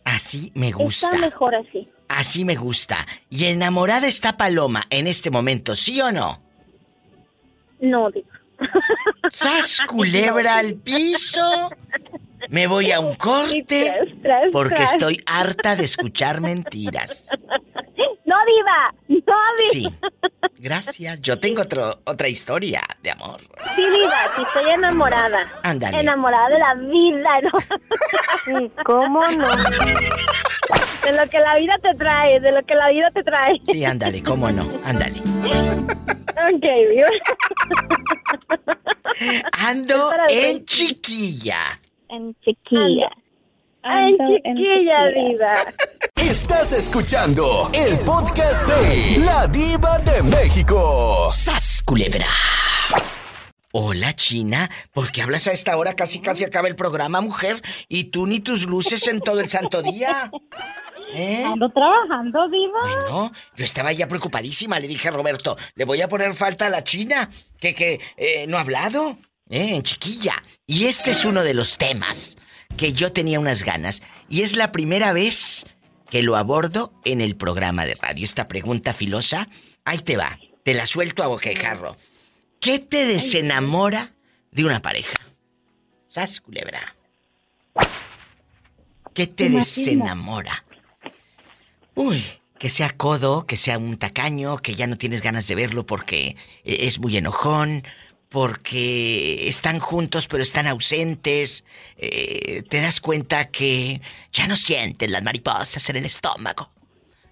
Así 0.03 0.51
me 0.55 0.71
gusta. 0.71 1.07
Está 1.07 1.19
mejor 1.19 1.55
así. 1.55 1.89
Así 2.07 2.45
me 2.45 2.55
gusta. 2.55 2.97
¿Y 3.29 3.45
enamorada 3.45 4.07
está 4.07 4.37
Paloma 4.37 4.83
en 4.89 5.07
este 5.07 5.31
momento, 5.31 5.75
sí 5.75 5.99
o 6.01 6.11
no? 6.11 6.39
No, 7.79 8.11
digo. 8.11 8.27
¿Sas 9.31 9.81
culebra 9.87 10.57
al 10.57 10.75
piso? 10.75 11.69
Me 12.49 12.67
voy 12.67 12.91
a 12.91 12.99
un 12.99 13.15
corte 13.15 13.91
porque 14.51 14.83
estoy 14.83 15.21
harta 15.25 15.75
de 15.75 15.83
escuchar 15.83 16.41
mentiras. 16.41 17.29
No, 18.25 18.35
diva, 18.45 18.93
no, 19.07 19.35
diva. 19.57 19.71
Sí. 19.71 19.87
Gracias. 20.57 21.21
Yo 21.21 21.39
tengo 21.39 21.61
otro, 21.61 21.99
otra 22.05 22.27
historia 22.27 22.81
de 23.03 23.11
amor. 23.11 23.39
Sí, 23.75 23.83
diva, 23.87 24.17
sí 24.35 24.41
estoy 24.41 24.71
enamorada. 24.71 25.47
Ándale. 25.63 25.99
Enamorada 25.99 26.49
de 26.49 26.59
la 26.59 26.73
vida, 26.75 27.29
¿no? 27.43 28.83
¿Cómo 28.83 29.25
no? 29.27 29.45
De 31.03 31.11
lo 31.11 31.29
que 31.29 31.39
la 31.39 31.55
vida 31.55 31.77
te 31.83 31.93
trae, 31.95 32.39
de 32.39 32.51
lo 32.51 32.63
que 32.63 32.73
la 32.73 32.89
vida 32.89 33.11
te 33.11 33.23
trae. 33.23 33.61
Sí, 33.67 33.85
ándale, 33.85 34.23
cómo 34.23 34.51
no, 34.51 34.67
ándale. 34.83 35.21
Ok, 36.35 36.65
Ando 39.51 40.11
en 40.29 40.65
chiquilla. 40.65 41.79
En 42.09 42.35
chiquilla. 42.41 43.09
En 43.87 44.17
chiquilla, 44.17 45.11
vida. 45.13 45.73
Estás 46.15 46.73
escuchando 46.73 47.69
el 47.71 47.99
podcast 47.99 48.67
de 48.67 49.23
La 49.23 49.45
Diva 49.45 49.99
de 49.99 50.23
México. 50.23 51.29
¡Sas, 51.31 51.83
culebra! 51.85 52.25
Hola, 53.73 54.13
China. 54.13 54.71
¿Por 54.91 55.11
qué 55.11 55.21
hablas 55.21 55.45
a 55.45 55.51
esta 55.51 55.77
hora? 55.77 55.93
Casi 55.93 56.19
casi 56.19 56.43
acaba 56.43 56.67
el 56.67 56.75
programa, 56.75 57.21
mujer. 57.21 57.61
Y 57.87 58.05
tú 58.05 58.25
ni 58.25 58.39
tus 58.39 58.65
luces 58.65 59.07
en 59.07 59.19
todo 59.21 59.39
el 59.39 59.49
santo 59.49 59.83
día. 59.83 60.31
¿Eh? 61.13 61.43
Ando 61.45 61.69
trabajando, 61.69 62.49
Diva. 62.49 62.81
Bueno, 62.81 63.31
yo 63.55 63.65
estaba 63.65 63.93
ya 63.93 64.07
preocupadísima. 64.07 64.79
Le 64.79 64.87
dije 64.87 65.09
a 65.09 65.11
Roberto, 65.11 65.57
le 65.75 65.85
voy 65.85 66.01
a 66.01 66.07
poner 66.07 66.33
falta 66.33 66.65
a 66.65 66.69
la 66.71 66.83
China. 66.83 67.29
Que, 67.59 67.75
que, 67.75 67.99
eh, 68.17 68.47
no 68.47 68.57
ha 68.57 68.61
hablado. 68.61 69.19
Eh, 69.47 69.75
en 69.75 69.83
chiquilla. 69.83 70.33
Y 70.65 70.85
este 70.85 71.11
es 71.11 71.23
uno 71.23 71.43
de 71.43 71.53
los 71.53 71.77
temas 71.77 72.35
que 72.77 72.93
yo 72.93 73.11
tenía 73.11 73.39
unas 73.39 73.63
ganas. 73.63 74.01
Y 74.29 74.41
es 74.41 74.55
la 74.55 74.71
primera 74.71 75.13
vez 75.13 75.65
que 76.09 76.23
lo 76.23 76.35
abordo 76.35 76.93
en 77.03 77.21
el 77.21 77.35
programa 77.35 77.85
de 77.85 77.95
radio. 77.95 78.25
Esta 78.25 78.47
pregunta 78.47 78.93
filosa, 78.93 79.49
ahí 79.83 79.99
te 79.99 80.17
va. 80.17 80.39
Te 80.63 80.73
la 80.73 80.85
suelto 80.85 81.23
a 81.23 81.27
boquejarro. 81.27 81.97
¿Qué 82.59 82.79
te 82.79 83.05
desenamora 83.05 84.13
de 84.51 84.65
una 84.65 84.81
pareja? 84.81 85.17
¿Sas, 86.07 86.41
culebra? 86.41 86.95
¿Qué 89.13 89.27
te 89.27 89.49
desenamora? 89.49 90.65
Uy, 91.93 92.23
que 92.57 92.69
sea 92.69 92.89
codo, 92.89 93.45
que 93.45 93.57
sea 93.57 93.77
un 93.77 93.97
tacaño, 93.97 94.57
que 94.57 94.75
ya 94.75 94.87
no 94.87 94.97
tienes 94.97 95.21
ganas 95.21 95.47
de 95.47 95.55
verlo 95.55 95.85
porque 95.85 96.35
es 96.63 96.99
muy 96.99 97.15
enojón, 97.17 97.83
porque 98.29 99.47
están 99.47 99.79
juntos 99.79 100.27
pero 100.27 100.43
están 100.43 100.67
ausentes, 100.67 101.63
eh, 101.97 102.63
te 102.69 102.81
das 102.81 102.99
cuenta 102.99 103.49
que 103.49 104.01
ya 104.33 104.47
no 104.47 104.55
sienten 104.55 105.11
las 105.11 105.23
mariposas 105.23 105.89
en 105.89 105.97
el 105.97 106.05
estómago, 106.05 106.71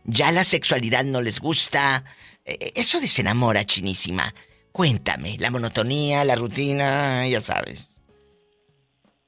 ya 0.06 0.32
la 0.32 0.44
sexualidad 0.44 1.04
no 1.04 1.22
les 1.22 1.40
gusta, 1.40 2.04
eh, 2.46 2.74
eso 2.76 3.00
desenamora, 3.00 3.66
chinísima. 3.66 4.34
Cuéntame, 4.72 5.38
la 5.38 5.52
monotonía, 5.52 6.26
la 6.26 6.36
rutina, 6.36 7.28
ya 7.28 7.42
sabes. 7.42 7.93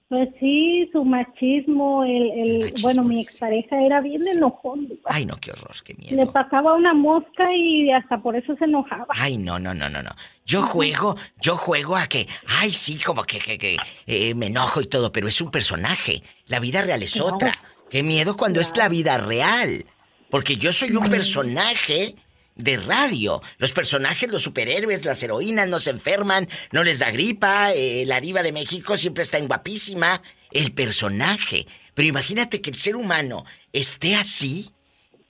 Pues 0.07 0.30
sí, 0.40 0.88
su 0.91 1.03
machismo, 1.03 2.03
el, 2.03 2.72
bueno, 2.82 3.03
mi 3.03 3.22
expareja 3.22 3.82
era 3.82 4.02
bien 4.02 4.27
enojón. 4.27 4.88
Ay, 5.06 5.26
no, 5.26 5.36
qué 5.38 5.52
horror, 5.52 5.76
qué 5.84 5.95
miedo. 5.95 6.15
Le 6.15 6.27
pasaba 6.27 6.76
una 6.76 6.94
mosca 6.94 7.52
y 7.56 7.90
hasta 7.90 8.22
por 8.22 8.36
eso 8.36 8.56
se 8.56 8.65
enojaba. 8.65 9.07
Ay, 9.10 9.38
no, 9.38 9.57
no, 9.57 9.73
no, 9.73 9.90
no, 9.90 10.03
no. 10.03 10.11
Yo 10.45 10.61
juego, 10.61 11.15
yo 11.41 11.57
juego 11.57 11.95
a 11.95 12.06
que, 12.06 12.27
ay, 12.48 12.72
sí, 12.72 12.99
como 12.99 13.23
que, 13.23 13.40
que, 13.40 13.57
que 13.57 13.77
eh, 14.06 14.36
me 14.36 14.48
enojo 14.48 14.80
y 14.80 14.86
todo, 14.86 15.11
pero 15.11 15.27
es 15.27 15.41
un 15.41 15.49
personaje. 15.49 16.22
La 16.45 16.60
vida 16.60 16.84
real 16.84 17.02
es 17.02 17.19
otra. 17.19 17.52
Qué 17.90 18.03
miedo 18.03 18.38
cuando 18.38 18.61
es 18.61 18.77
la 18.77 18.90
vida 18.90 19.18
real. 19.18 19.86
Porque 20.30 20.56
yo 20.56 20.72
soy 20.72 20.95
un 20.95 21.10
personaje 21.10 22.15
de 22.56 22.77
radio. 22.77 23.41
Los 23.57 23.73
personajes, 23.73 24.30
los 24.30 24.41
superhéroes, 24.41 25.06
las 25.06 25.22
heroínas 25.22 25.68
no 25.68 25.80
se 25.80 25.91
enferman, 25.91 26.48
no 26.72 26.84
les 26.84 26.99
da 26.99 27.11
gripa, 27.11 27.73
eh, 27.73 28.06
la 28.06 28.22
diva 28.22 28.44
de 28.44 28.52
México 28.52 28.98
siempre 28.98 29.23
está 29.23 29.38
en 29.38 29.48
guapísima. 29.48 30.22
El 30.52 30.73
personaje. 30.73 31.68
Pero 31.94 32.07
imagínate 32.07 32.61
que 32.61 32.69
el 32.69 32.77
ser 32.77 32.95
humano 32.95 33.44
esté 33.73 34.15
así. 34.15 34.69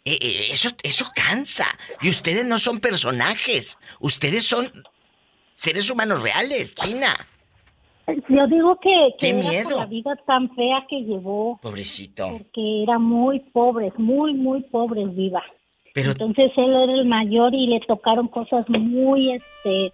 Eh, 0.03 0.19
eh, 0.21 0.47
eso, 0.51 0.69
eso 0.83 1.05
cansa. 1.15 1.65
Y 2.01 2.09
ustedes 2.09 2.45
no 2.45 2.59
son 2.59 2.79
personajes. 2.79 3.79
Ustedes 3.99 4.45
son 4.45 4.71
seres 5.55 5.89
humanos 5.89 6.21
reales, 6.21 6.75
China. 6.75 7.15
Yo 8.07 8.45
digo 8.47 8.79
que, 8.79 9.15
Qué 9.17 9.33
miedo. 9.33 9.79
la 9.79 9.87
vida 9.87 10.15
tan 10.27 10.53
fea 10.55 10.85
que 10.87 10.97
llevó. 11.01 11.59
Pobrecito. 11.59 12.29
Porque 12.29 12.83
era 12.83 12.99
muy 12.99 13.39
pobre, 13.39 13.91
muy, 13.97 14.35
muy 14.35 14.61
pobre, 14.63 15.05
viva. 15.05 15.41
Entonces 15.95 16.51
él 16.57 16.69
era 16.69 16.93
el 16.93 17.05
mayor 17.05 17.53
y 17.53 17.67
le 17.67 17.79
tocaron 17.87 18.27
cosas 18.27 18.65
muy, 18.67 19.33
este, 19.33 19.93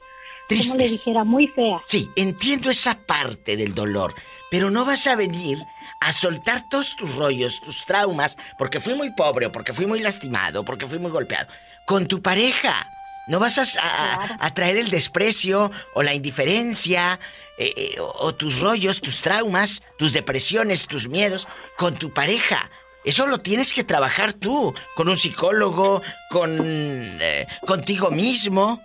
como 0.50 0.76
le 0.76 0.88
dijera, 0.88 1.24
muy 1.24 1.48
feas. 1.48 1.82
Sí, 1.86 2.10
entiendo 2.16 2.72
esa 2.72 2.98
parte 3.06 3.56
del 3.56 3.76
dolor, 3.76 4.14
pero 4.50 4.72
no 4.72 4.84
vas 4.84 5.06
a 5.06 5.16
venir 5.16 5.60
a 6.00 6.12
soltar 6.12 6.68
todos 6.70 6.96
tus 6.96 7.16
rollos, 7.16 7.62
tus 7.62 7.86
traumas, 7.86 8.36
porque 8.58 8.80
fui 8.80 8.96
muy 8.96 9.12
pobre, 9.12 9.46
o 9.46 9.52
porque 9.52 9.74
fui 9.74 9.86
muy 9.86 10.00
lastimado, 10.00 10.66
porque 10.66 10.88
fui 10.88 10.98
muy 10.98 11.12
golpeado, 11.12 11.48
con 11.86 12.08
tu 12.08 12.22
pareja. 12.22 12.88
No 13.28 13.40
vas 13.40 13.60
a, 13.60 14.54
traer 14.56 14.78
el 14.78 14.90
desprecio 14.90 15.72
o 15.94 16.02
la 16.02 16.16
indiferencia 16.16 17.20
eh, 17.60 17.72
eh, 17.78 17.96
o 18.00 18.34
tus 18.34 18.60
rollos, 18.60 19.00
tus 19.00 19.22
traumas, 19.22 19.84
tus 19.98 20.12
depresiones, 20.12 20.88
tus 20.88 21.08
miedos 21.08 21.48
con 21.78 21.94
tu 21.94 22.12
pareja. 22.12 22.70
Eso 23.04 23.26
lo 23.26 23.40
tienes 23.40 23.74
que 23.74 23.84
trabajar 23.84 24.34
tú, 24.34 24.74
con 24.96 25.10
un 25.10 25.18
psicólogo, 25.18 26.02
con 26.30 26.60
eh, 26.62 27.48
contigo 27.66 28.12
mismo 28.12 28.82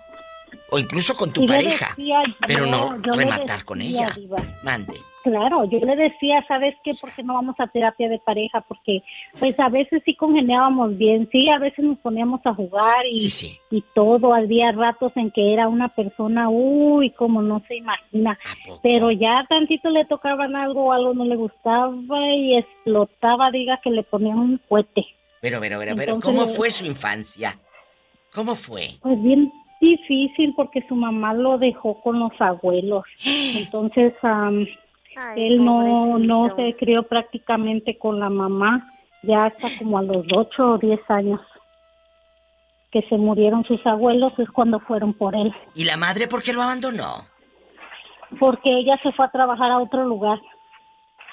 o 0.71 0.79
incluso 0.79 1.17
con 1.17 1.33
tu 1.33 1.47
pareja. 1.47 1.95
pero 2.47 2.67
no 2.67 2.97
rematar 2.99 3.65
con 3.65 3.81
ella. 3.81 4.15
Mande. 4.63 5.01
Claro, 5.27 5.65
yo 5.65 5.81
le 5.81 5.97
decía, 5.97 6.45
¿sabes 6.47 6.77
qué? 6.85 6.93
¿Por 6.95 7.11
qué 7.11 7.25
no 7.25 7.35
vamos 7.35 7.57
a 7.59 7.67
terapia 7.67 8.09
de 8.09 8.21
pareja? 8.21 8.61
Porque 8.61 9.03
pues 9.41 9.59
a 9.59 9.69
veces 9.69 10.01
sí 10.05 10.15
congeniábamos 10.15 10.97
bien, 10.97 11.29
sí, 11.33 11.51
a 11.51 11.59
veces 11.59 11.85
nos 11.85 11.99
poníamos 11.99 12.41
a 12.45 12.55
jugar 12.55 13.05
y, 13.11 13.29
y 13.73 13.85
todo. 13.93 14.33
Había 14.33 14.71
ratos 14.71 15.11
en 15.17 15.33
que 15.33 15.53
era 15.53 15.67
una 15.67 15.89
persona, 15.89 16.49
uy, 16.49 17.11
como 17.11 17.43
no 17.43 17.61
se 17.67 17.75
imagina. 17.75 18.39
Pero 18.85 19.11
ya 19.11 19.45
tantito 19.49 19.91
le 19.91 20.05
tocaban 20.05 20.55
algo 20.55 20.85
o 20.85 20.93
algo 20.93 21.13
no 21.13 21.25
le 21.25 21.35
gustaba 21.35 21.97
y 22.33 22.59
explotaba, 22.59 23.51
diga 23.51 23.81
que 23.83 23.91
le 23.91 24.05
ponían 24.05 24.39
un 24.39 24.61
cohete. 24.69 25.07
Pero, 25.41 25.59
pero, 25.59 25.81
pero, 25.81 25.97
pero, 25.97 26.21
¿cómo 26.21 26.47
fue 26.47 26.71
su 26.71 26.87
infancia? 26.87 27.59
¿Cómo 28.33 28.55
fue? 28.55 28.91
Pues 29.01 29.21
bien 29.21 29.53
difícil 29.81 30.55
porque 30.55 30.85
su 30.87 30.95
mamá 30.95 31.35
lo 31.35 31.59
dejó 31.59 32.01
con 32.01 32.21
los 32.21 32.33
abuelos. 32.39 33.05
Entonces, 33.57 34.15
él 35.37 35.65
no, 35.65 36.19
no 36.19 36.55
se 36.57 36.75
crió 36.77 37.05
prácticamente 37.05 37.99
con 37.99 38.21
la 38.21 38.31
mamá, 38.31 38.93
ya 39.23 39.47
hasta 39.47 39.69
como 39.79 39.99
a 39.99 40.03
los 40.03 40.27
8 40.33 40.63
o 40.63 40.79
10 40.79 41.01
años 41.09 41.41
que 42.93 43.03
se 43.09 43.17
murieron 43.17 43.65
sus 43.65 43.85
abuelos 43.87 44.33
es 44.39 44.49
cuando 44.51 44.81
fueron 44.81 45.13
por 45.15 45.35
él. 45.35 45.53
¿Y 45.75 45.85
la 45.85 45.97
madre 45.97 46.29
por 46.29 46.43
qué 46.43 46.53
lo 46.53 46.63
abandonó? 46.63 47.27
Porque 48.39 48.71
ella 48.71 48.99
se 49.03 49.13
fue 49.13 49.27
a 49.27 49.31
trabajar 49.31 49.71
a 49.71 49.79
otro 49.79 50.05
lugar. 50.05 50.39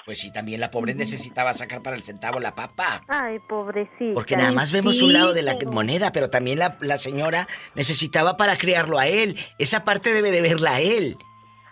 Pues 0.04 0.18
sí, 0.20 0.30
también 0.30 0.60
la 0.60 0.70
pobre 0.70 0.94
necesitaba 0.94 1.54
sacar 1.54 1.80
para 1.80 1.96
el 1.96 2.02
centavo 2.02 2.38
la 2.38 2.54
papa. 2.54 3.02
Ay, 3.08 3.38
pobrecita. 3.48 4.12
Porque 4.12 4.36
nada 4.36 4.52
más 4.52 4.70
vemos 4.70 5.00
un 5.00 5.14
lado 5.14 5.32
de 5.32 5.42
la 5.42 5.56
moneda, 5.70 6.12
pero 6.12 6.28
también 6.28 6.58
la, 6.58 6.76
la, 6.80 6.98
señora 6.98 7.48
necesitaba 7.74 8.36
para 8.36 8.58
criarlo 8.58 8.98
a 8.98 9.06
él. 9.06 9.38
Esa 9.58 9.84
parte 9.84 10.12
debe 10.12 10.30
de 10.30 10.42
verla 10.42 10.74
a 10.74 10.80
él 10.80 11.16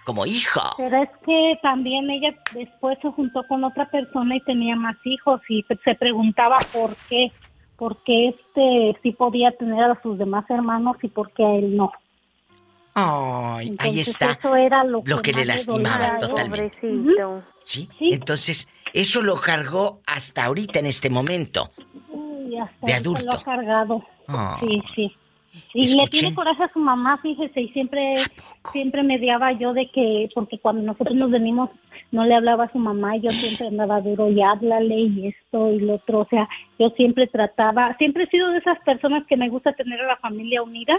como 0.04 0.26
hijo. 0.26 0.60
Pero 0.76 1.02
es 1.02 1.10
que 1.24 1.58
también 1.62 2.10
ella 2.10 2.34
después 2.52 2.98
se 3.00 3.10
juntó 3.10 3.46
con 3.46 3.64
otra 3.64 3.88
persona 3.90 4.36
y 4.36 4.40
tenía 4.40 4.76
más 4.76 4.96
hijos 5.04 5.40
y 5.48 5.64
se 5.84 5.94
preguntaba 5.94 6.58
por 6.72 6.96
qué, 7.08 7.32
por 7.76 8.02
qué 8.04 8.28
este 8.28 8.98
sí 9.02 9.12
podía 9.12 9.52
tener 9.52 9.84
a 9.84 10.00
sus 10.02 10.18
demás 10.18 10.44
hermanos 10.50 10.96
y 11.02 11.08
por 11.08 11.32
qué 11.32 11.44
a 11.44 11.54
él 11.54 11.76
no. 11.76 11.92
Ay, 12.94 13.74
ahí 13.78 14.00
está. 14.00 14.32
Eso 14.32 14.54
era 14.54 14.84
lo, 14.84 15.02
que, 15.02 15.32
le 15.32 15.46
lastimaba 15.46 16.18
totalmente. 16.18 16.78
¿Sí? 17.62 17.88
Entonces, 18.00 18.68
eso 18.92 19.22
lo 19.22 19.36
cargó 19.36 20.00
hasta 20.06 20.44
ahorita 20.44 20.78
en 20.78 20.86
este 20.86 21.08
momento. 21.08 21.70
de 22.82 22.92
adulto. 22.92 23.24
Lo 23.24 23.32
ha 23.32 23.40
cargado. 23.40 24.04
Ah. 24.28 24.58
Sí, 24.60 24.82
sí. 24.94 25.16
Y 25.74 25.94
le 25.94 26.06
tiene 26.06 26.34
coraje 26.34 26.64
a 26.64 26.72
su 26.72 26.78
mamá, 26.78 27.18
fíjese, 27.18 27.60
y 27.60 27.68
siempre 27.68 28.16
siempre 28.72 29.02
mediaba 29.02 29.52
yo 29.52 29.72
de 29.72 29.90
que, 29.90 30.28
porque 30.34 30.58
cuando 30.58 30.82
nosotros 30.82 31.16
nos 31.16 31.30
venimos, 31.30 31.70
no 32.10 32.24
le 32.24 32.34
hablaba 32.34 32.64
a 32.64 32.72
su 32.72 32.78
mamá, 32.78 33.16
y 33.16 33.22
yo 33.22 33.30
siempre 33.30 33.68
andaba 33.68 34.00
duro 34.00 34.30
y 34.30 34.40
háblale 34.42 35.00
y 35.00 35.28
esto 35.28 35.72
y 35.72 35.80
lo 35.80 35.94
otro, 35.94 36.20
o 36.20 36.28
sea, 36.28 36.48
yo 36.78 36.90
siempre 36.90 37.26
trataba, 37.26 37.94
siempre 37.98 38.24
he 38.24 38.28
sido 38.28 38.50
de 38.50 38.58
esas 38.58 38.78
personas 38.80 39.26
que 39.26 39.36
me 39.36 39.48
gusta 39.48 39.72
tener 39.72 40.00
a 40.00 40.06
la 40.06 40.16
familia 40.16 40.62
unida, 40.62 40.94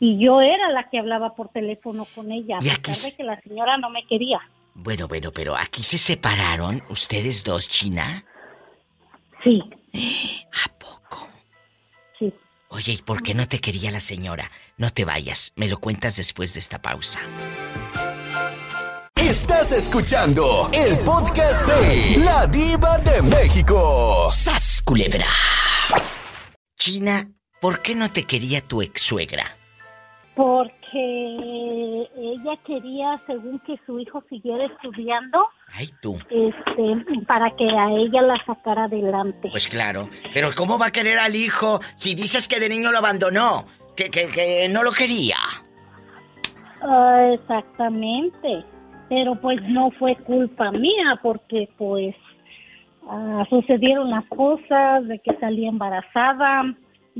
y 0.00 0.24
yo 0.24 0.40
era 0.40 0.70
la 0.70 0.88
que 0.90 0.98
hablaba 0.98 1.34
por 1.34 1.48
teléfono 1.48 2.06
con 2.14 2.30
ella, 2.30 2.56
a 2.56 2.60
pesar 2.60 3.10
de 3.10 3.16
que 3.16 3.24
la 3.24 3.40
señora 3.40 3.78
no 3.78 3.90
me 3.90 4.04
quería. 4.04 4.40
Bueno, 4.74 5.08
bueno, 5.08 5.30
pero 5.34 5.56
aquí 5.56 5.82
se 5.82 5.98
separaron 5.98 6.82
ustedes 6.88 7.42
dos, 7.42 7.68
China. 7.68 8.24
Sí. 9.42 9.60
¿A 10.52 10.78
poco? 10.78 10.97
Oye, 12.70 12.92
¿y 12.92 13.02
por 13.02 13.22
qué 13.22 13.34
no 13.34 13.48
te 13.48 13.60
quería 13.60 13.90
la 13.90 14.00
señora? 14.00 14.50
No 14.76 14.90
te 14.90 15.04
vayas, 15.06 15.52
me 15.56 15.68
lo 15.68 15.78
cuentas 15.80 16.16
después 16.16 16.52
de 16.52 16.60
esta 16.60 16.82
pausa. 16.82 17.20
Estás 19.16 19.72
escuchando 19.72 20.70
el 20.72 20.98
podcast 20.98 21.66
de 21.66 22.18
La 22.24 22.46
Diva 22.46 22.98
de 22.98 23.22
México. 23.22 24.30
¡Sas, 24.30 24.82
culebra! 24.82 25.26
China, 26.78 27.30
¿por 27.60 27.80
qué 27.80 27.94
no 27.94 28.10
te 28.12 28.24
quería 28.24 28.60
tu 28.60 28.82
ex 28.82 29.00
suegra? 29.02 29.58
porque 30.38 30.77
ella 30.96 32.56
quería, 32.66 33.20
según 33.26 33.58
que 33.60 33.78
su 33.86 33.98
hijo 33.98 34.22
siguiera 34.28 34.64
estudiando, 34.66 35.48
Ay, 35.74 35.88
tú. 36.00 36.16
Este, 36.30 37.24
para 37.26 37.50
que 37.56 37.64
a 37.64 37.90
ella 37.90 38.22
la 38.22 38.44
sacara 38.44 38.84
adelante. 38.84 39.48
Pues 39.50 39.68
claro, 39.68 40.08
pero 40.32 40.50
¿cómo 40.56 40.78
va 40.78 40.86
a 40.86 40.90
querer 40.90 41.18
al 41.18 41.36
hijo 41.36 41.80
si 41.94 42.14
dices 42.14 42.48
que 42.48 42.60
de 42.60 42.68
niño 42.68 42.90
lo 42.90 42.98
abandonó? 42.98 43.66
Que, 43.94 44.10
que, 44.10 44.68
no 44.70 44.82
lo 44.82 44.92
quería. 44.92 45.36
Ah, 46.80 47.32
exactamente, 47.34 48.64
pero 49.08 49.34
pues 49.40 49.60
no 49.68 49.90
fue 49.98 50.16
culpa 50.16 50.70
mía 50.70 51.18
porque 51.22 51.68
pues 51.76 52.14
ah, 53.08 53.44
sucedieron 53.50 54.10
las 54.10 54.24
cosas 54.26 55.06
de 55.08 55.18
que 55.18 55.36
salí 55.40 55.66
embarazada 55.66 56.62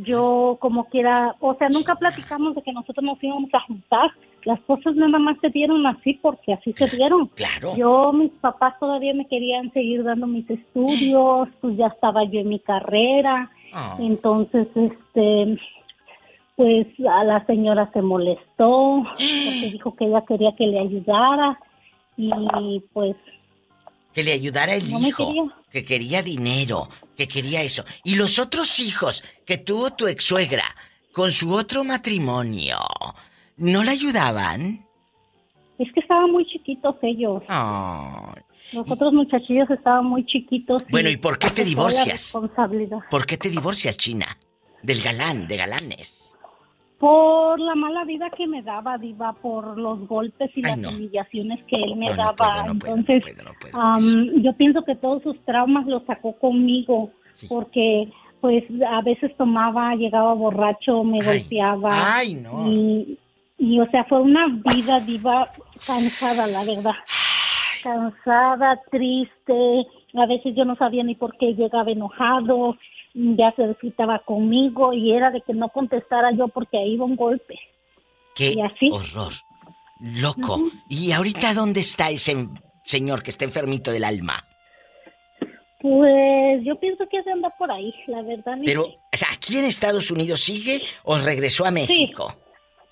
yo 0.02 0.56
como 0.60 0.84
quiera, 0.84 1.34
o 1.40 1.54
sea, 1.54 1.68
nunca 1.68 1.94
platicamos 1.96 2.54
de 2.54 2.62
que 2.62 2.72
nosotros 2.72 3.04
nos 3.04 3.22
íbamos 3.22 3.52
a 3.52 3.60
juntar. 3.60 4.10
Las 4.44 4.60
cosas 4.60 4.94
nada 4.94 5.18
más 5.18 5.36
se 5.40 5.50
dieron 5.50 5.86
así 5.86 6.14
porque 6.22 6.52
así 6.52 6.72
se 6.72 6.88
dieron. 6.88 7.26
Claro. 7.28 7.76
Yo, 7.76 8.12
mis 8.12 8.30
papás 8.32 8.78
todavía 8.78 9.14
me 9.14 9.26
querían 9.26 9.72
seguir 9.72 10.04
dando 10.04 10.26
mis 10.26 10.48
estudios, 10.48 11.48
pues 11.60 11.76
ya 11.76 11.88
estaba 11.88 12.24
yo 12.24 12.40
en 12.40 12.48
mi 12.48 12.60
carrera. 12.60 13.50
Ah. 13.72 13.96
Entonces, 14.00 14.68
este, 14.74 15.58
pues 16.56 16.86
a 17.08 17.24
la 17.24 17.44
señora 17.46 17.90
se 17.92 18.02
molestó 18.02 19.02
porque 19.04 19.70
dijo 19.72 19.94
que 19.94 20.06
ella 20.06 20.24
quería 20.26 20.56
que 20.56 20.66
le 20.66 20.80
ayudara 20.80 21.58
y 22.16 22.82
pues 22.92 23.16
que 24.18 24.24
le 24.24 24.32
ayudara 24.32 24.74
el 24.74 24.90
hijo, 24.90 25.32
que 25.70 25.84
quería 25.84 26.24
dinero, 26.24 26.88
que 27.16 27.28
quería 27.28 27.62
eso. 27.62 27.84
Y 28.02 28.16
los 28.16 28.40
otros 28.40 28.80
hijos 28.80 29.22
que 29.46 29.58
tuvo 29.58 29.92
tu 29.92 30.08
ex 30.08 30.24
suegra 30.24 30.64
con 31.12 31.30
su 31.30 31.52
otro 31.52 31.84
matrimonio, 31.84 32.78
¿no 33.58 33.84
le 33.84 33.92
ayudaban? 33.92 34.84
Es 35.78 35.92
que 35.92 36.00
estaban 36.00 36.32
muy 36.32 36.44
chiquitos 36.46 36.96
ellos. 37.02 37.44
Los 38.72 38.90
otros 38.90 39.12
muchachillos 39.12 39.70
estaban 39.70 40.06
muy 40.06 40.26
chiquitos. 40.26 40.82
Bueno, 40.90 41.10
¿y 41.10 41.16
por 41.16 41.38
qué 41.38 41.50
te 41.50 41.62
divorcias? 41.62 42.36
¿Por 43.12 43.24
qué 43.24 43.36
te 43.36 43.50
divorcias, 43.50 43.96
China? 43.96 44.26
Del 44.82 45.00
galán, 45.00 45.46
de 45.46 45.58
galanes 45.58 46.27
por 46.98 47.60
la 47.60 47.76
mala 47.76 48.04
vida 48.04 48.28
que 48.30 48.46
me 48.46 48.62
daba, 48.62 48.98
Diva, 48.98 49.32
por 49.34 49.78
los 49.78 50.06
golpes 50.08 50.50
y 50.56 50.62
las 50.62 50.76
humillaciones 50.76 51.62
que 51.64 51.76
él 51.76 51.96
me 51.96 52.12
daba. 52.12 52.66
Entonces, 52.68 53.22
yo 54.36 54.52
pienso 54.54 54.84
que 54.84 54.96
todos 54.96 55.22
sus 55.22 55.38
traumas 55.44 55.86
los 55.86 56.02
sacó 56.04 56.32
conmigo, 56.32 57.10
porque 57.48 58.08
pues 58.40 58.64
a 58.88 59.00
veces 59.02 59.36
tomaba, 59.36 59.94
llegaba 59.94 60.34
borracho, 60.34 61.04
me 61.04 61.24
golpeaba. 61.24 62.16
Ay, 62.16 62.34
no. 62.34 62.68
Y, 62.68 63.18
y, 63.58 63.80
o 63.80 63.88
sea, 63.90 64.04
fue 64.04 64.20
una 64.20 64.46
vida, 64.48 65.00
Diva, 65.00 65.52
cansada, 65.86 66.48
la 66.48 66.64
verdad. 66.64 66.94
Cansada, 67.82 68.80
triste. 68.90 69.86
A 70.14 70.26
veces 70.26 70.54
yo 70.56 70.64
no 70.64 70.74
sabía 70.74 71.04
ni 71.04 71.14
por 71.14 71.36
qué 71.36 71.54
llegaba 71.54 71.90
enojado 71.90 72.76
ya 73.36 73.52
se 73.56 73.62
desquitaba 73.62 74.20
conmigo 74.20 74.92
y 74.92 75.12
era 75.12 75.30
de 75.30 75.40
que 75.40 75.52
no 75.52 75.68
contestara 75.70 76.30
yo 76.32 76.48
porque 76.48 76.78
ahí 76.78 76.94
iba 76.94 77.04
un 77.04 77.16
golpe. 77.16 77.58
¡Qué 78.34 78.54
horror! 78.92 79.32
Loco. 80.00 80.62
¿Y 80.88 81.10
ahorita 81.10 81.54
dónde 81.54 81.80
está 81.80 82.10
ese 82.10 82.48
señor 82.84 83.22
que 83.22 83.30
está 83.30 83.44
enfermito 83.44 83.90
del 83.90 84.04
alma? 84.04 84.44
Pues 85.80 86.64
yo 86.64 86.78
pienso 86.78 87.08
que 87.08 87.22
se 87.22 87.30
anda 87.30 87.50
por 87.58 87.70
ahí, 87.70 87.92
la 88.06 88.22
verdad. 88.22 88.58
Pero, 88.64 88.84
o 88.86 89.16
sea, 89.16 89.28
¿aquí 89.32 89.58
en 89.58 89.64
Estados 89.64 90.10
Unidos 90.10 90.40
sigue 90.40 90.82
o 91.04 91.18
regresó 91.18 91.64
a 91.66 91.70
México? 91.70 92.34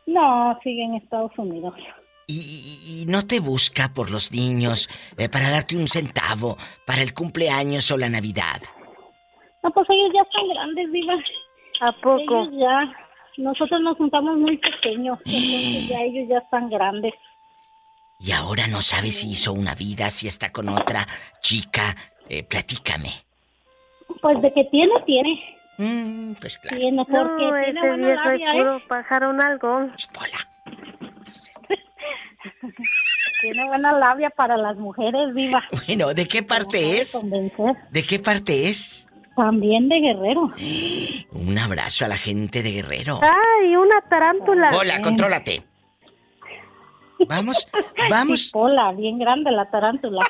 No, 0.07 0.59
sigue 0.63 0.85
en 0.85 0.95
Estados 0.95 1.33
Unidos. 1.37 1.75
¿Y, 2.29 3.05
no 3.07 3.25
te 3.25 3.39
busca 3.39 3.93
por 3.95 4.11
los 4.11 4.33
niños 4.33 4.89
eh, 5.17 5.29
para 5.29 5.49
darte 5.49 5.77
un 5.77 5.87
centavo 5.87 6.57
para 6.85 7.03
el 7.03 7.15
cumpleaños 7.15 7.91
o 7.93 7.97
la 7.97 8.09
Navidad? 8.09 8.61
No, 9.67 9.73
pues 9.73 9.89
ellos 9.91 10.13
ya 10.15 10.23
están 10.23 10.49
grandes, 10.49 10.93
Diva. 10.93 11.15
¿A 11.81 11.93
poco? 12.01 12.43
Ellos 12.43 12.51
ya. 12.53 12.95
Nosotros 13.39 13.81
nos 13.81 13.97
juntamos 13.97 14.39
muy 14.39 14.57
pequeños, 14.59 15.19
entonces 15.25 15.89
ya 15.89 16.03
ellos 16.03 16.29
ya 16.29 16.39
están 16.39 16.71
grandes. 16.71 17.13
Y 18.21 18.31
ahora 18.31 18.69
no 18.69 18.81
sabes 18.81 19.21
si 19.21 19.31
hizo 19.31 19.53
una 19.53 19.75
vida, 19.75 20.09
si 20.11 20.29
está 20.29 20.53
con 20.53 20.69
otra 20.69 21.05
chica. 21.41 21.97
Eh, 22.29 22.45
platícame. 22.45 23.11
Pues 24.23 24.41
de 24.41 24.53
que 24.53 24.65
tiene, 24.65 24.93
tiene. 25.05 25.57
Mm, 25.79 26.35
pues 26.35 26.59
claro. 26.59 26.79
Tiene 26.79 27.05
porque 27.05 27.19
no, 27.19 27.37
tiene 27.37 27.71
ese 27.71 27.81
buena 27.81 28.15
labia, 28.15 28.51
es 28.53 28.57
puro 28.57 28.77
¿eh? 28.77 28.83
pájaro 28.89 29.31
algo. 29.31 29.81
Espola. 29.97 30.49
tiene 33.43 33.67
buena 33.67 33.93
labia 33.93 34.31
para 34.31 34.57
las 34.57 34.77
mujeres, 34.77 35.35
viva. 35.35 35.65
Bueno, 35.87 36.15
¿de 36.15 36.29
qué 36.29 36.45
parte 36.45 37.01
es? 37.01 37.21
¿De 37.91 38.03
qué 38.05 38.21
parte 38.21 38.69
es? 38.71 39.07
También 39.37 39.89
de 39.89 40.01
Guerrero. 40.01 40.51
Un 41.33 41.59
abrazo 41.59 42.07
a 42.07 42.09
la 42.09 42.17
gente 42.17 42.63
de 42.63 42.73
Guerrero. 42.73 43.21
Ay, 43.23 43.77
una 43.77 44.01
tarántula. 44.09 44.71
Hola, 44.75 45.03
contrólate. 45.03 45.63
Vamos, 47.29 47.69
vamos. 48.11 48.51
Hola, 48.55 48.93
bien 48.93 49.19
grande 49.19 49.51
la 49.51 49.71
tarántula. 49.71 50.21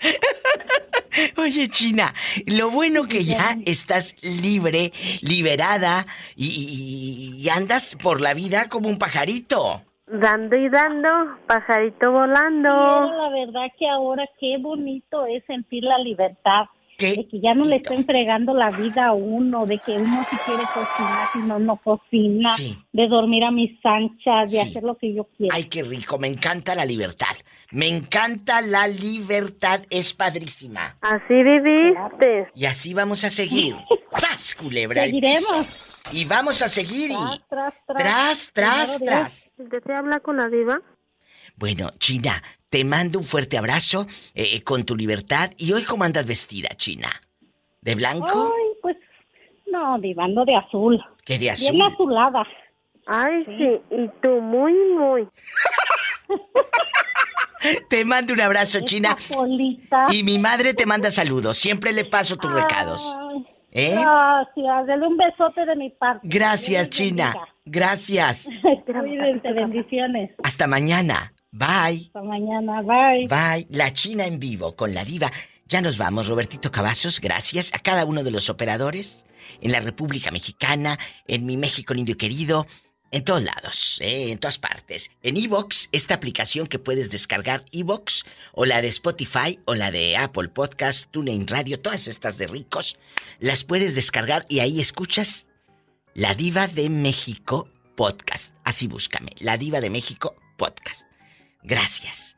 Oye, 1.36 1.68
China, 1.68 2.14
lo 2.46 2.70
bueno 2.70 3.08
que 3.08 3.24
ya 3.24 3.56
estás 3.66 4.14
libre, 4.22 4.92
liberada 5.20 6.06
y, 6.36 7.48
andas 7.50 7.96
por 8.00 8.20
la 8.20 8.34
vida 8.34 8.68
como 8.68 8.88
un 8.88 8.98
pajarito. 8.98 9.82
Dando 10.10 10.56
y 10.56 10.68
dando, 10.68 11.08
pajarito 11.46 12.10
volando. 12.12 12.68
la 12.68 13.28
verdad 13.30 13.66
que 13.78 13.88
ahora 13.88 14.24
qué 14.40 14.56
bonito 14.58 15.26
es 15.26 15.44
sentir 15.46 15.84
la 15.84 15.98
libertad. 15.98 16.66
De 16.98 17.28
que 17.28 17.38
ya 17.38 17.54
no 17.54 17.62
le 17.62 17.76
estén 17.76 18.04
fregando 18.04 18.52
la 18.54 18.70
vida 18.70 19.06
a 19.06 19.12
uno, 19.12 19.66
de 19.66 19.78
que 19.78 19.92
uno 19.92 20.24
si 20.28 20.36
quiere 20.38 20.64
cocinar, 20.74 21.28
si 21.32 21.38
no, 21.38 21.60
no 21.60 21.76
cocina, 21.76 22.50
de 22.92 23.06
dormir 23.06 23.44
a 23.44 23.52
mis 23.52 23.78
anchas, 23.84 24.50
de 24.50 24.60
hacer 24.60 24.82
lo 24.82 24.96
que 24.96 25.14
yo 25.14 25.28
quiero. 25.36 25.54
Ay, 25.54 25.64
qué 25.64 25.84
rico, 25.84 26.18
me 26.18 26.26
encanta 26.26 26.74
la 26.74 26.84
libertad. 26.84 27.36
Me 27.70 27.86
encanta 27.86 28.62
la 28.62 28.86
libertad, 28.88 29.82
es 29.90 30.14
padrísima. 30.14 30.96
Así 31.02 31.34
viviste. 31.34 32.50
Y 32.54 32.64
así 32.64 32.94
vamos 32.94 33.24
a 33.24 33.30
seguir. 33.30 33.74
¡Sas, 34.12 34.54
culebra! 34.54 35.04
Seguiremos. 35.04 36.00
Y 36.12 36.24
vamos 36.24 36.62
a 36.62 36.68
seguir. 36.68 37.10
Tras, 37.50 37.74
tras, 37.86 38.52
tras. 38.52 38.98
Tras, 38.98 39.54
¿De 39.58 39.80
qué 39.82 39.92
habla 39.92 40.20
con 40.20 40.38
la 40.38 40.48
diva? 40.48 40.80
Bueno, 41.56 41.90
China, 41.98 42.42
te 42.70 42.84
mando 42.84 43.18
un 43.18 43.24
fuerte 43.24 43.58
abrazo 43.58 44.06
eh, 44.34 44.62
con 44.62 44.84
tu 44.84 44.96
libertad. 44.96 45.50
¿Y 45.58 45.72
hoy 45.72 45.84
cómo 45.84 46.04
andas 46.04 46.26
vestida, 46.26 46.70
China? 46.76 47.10
¿De 47.82 47.94
blanco? 47.94 48.54
Ay, 48.56 48.78
pues 48.80 48.96
no, 49.66 49.98
divando 49.98 50.46
de 50.46 50.56
azul. 50.56 51.04
¿Qué 51.22 51.38
de 51.38 51.50
azul? 51.50 51.72
Bien 51.72 51.86
azulada. 51.92 52.46
Ay, 53.06 53.44
sí, 53.44 53.80
y 53.90 54.08
tú 54.22 54.40
muy, 54.40 54.72
muy. 54.94 55.28
Te 57.88 58.04
mando 58.04 58.32
un 58.32 58.40
abrazo, 58.40 58.80
China. 58.84 59.16
Y 60.10 60.22
mi 60.22 60.38
madre 60.38 60.74
te 60.74 60.86
manda 60.86 61.10
saludos. 61.10 61.56
Siempre 61.56 61.92
le 61.92 62.04
paso 62.04 62.36
tus 62.36 62.52
recados. 62.52 63.16
¿Eh? 63.72 63.96
Gracias. 64.00 64.86
Dale 64.86 65.06
un 65.06 65.16
besote 65.16 65.66
de 65.66 65.76
mi 65.76 65.90
parte. 65.90 66.20
Gracias, 66.22 66.88
China. 66.90 67.34
Gracias. 67.64 68.48
Cuídense, 68.86 69.52
bendiciones. 69.52 70.30
Hasta 70.42 70.66
mañana. 70.66 71.32
Bye. 71.50 72.06
Hasta 72.06 72.22
mañana, 72.22 72.82
bye. 72.82 73.26
Bye. 73.26 73.66
La 73.70 73.92
China 73.92 74.26
en 74.26 74.38
vivo 74.38 74.76
con 74.76 74.94
la 74.94 75.04
diva. 75.04 75.30
Ya 75.66 75.82
nos 75.82 75.98
vamos, 75.98 76.28
Robertito 76.28 76.70
Cavazos. 76.70 77.20
Gracias 77.20 77.72
a 77.74 77.78
cada 77.78 78.04
uno 78.04 78.22
de 78.22 78.30
los 78.30 78.48
operadores 78.48 79.26
en 79.60 79.72
la 79.72 79.80
República 79.80 80.30
Mexicana, 80.30 80.98
en 81.26 81.44
mi 81.44 81.56
México 81.56 81.94
lindo 81.94 82.12
y 82.12 82.16
querido, 82.16 82.66
en 83.10 83.24
todos 83.24 83.42
lados, 83.42 83.98
eh, 84.00 84.30
en 84.30 84.38
todas 84.38 84.58
partes. 84.58 85.10
En 85.22 85.36
Evox, 85.36 85.88
esta 85.92 86.14
aplicación 86.14 86.66
que 86.66 86.78
puedes 86.78 87.10
descargar, 87.10 87.64
Evox, 87.72 88.24
o 88.52 88.64
la 88.64 88.82
de 88.82 88.88
Spotify, 88.88 89.58
o 89.64 89.74
la 89.74 89.90
de 89.90 90.16
Apple 90.16 90.48
Podcast, 90.48 91.10
TuneIn 91.10 91.46
Radio, 91.46 91.80
todas 91.80 92.08
estas 92.08 92.38
de 92.38 92.46
ricos, 92.46 92.96
las 93.38 93.64
puedes 93.64 93.94
descargar 93.94 94.44
y 94.48 94.60
ahí 94.60 94.80
escuchas 94.80 95.48
La 96.14 96.34
Diva 96.34 96.68
de 96.68 96.90
México 96.90 97.68
Podcast. 97.96 98.54
Así 98.64 98.86
búscame, 98.86 99.32
La 99.38 99.56
Diva 99.56 99.80
de 99.80 99.90
México 99.90 100.36
Podcast. 100.56 101.06
Gracias. 101.62 102.36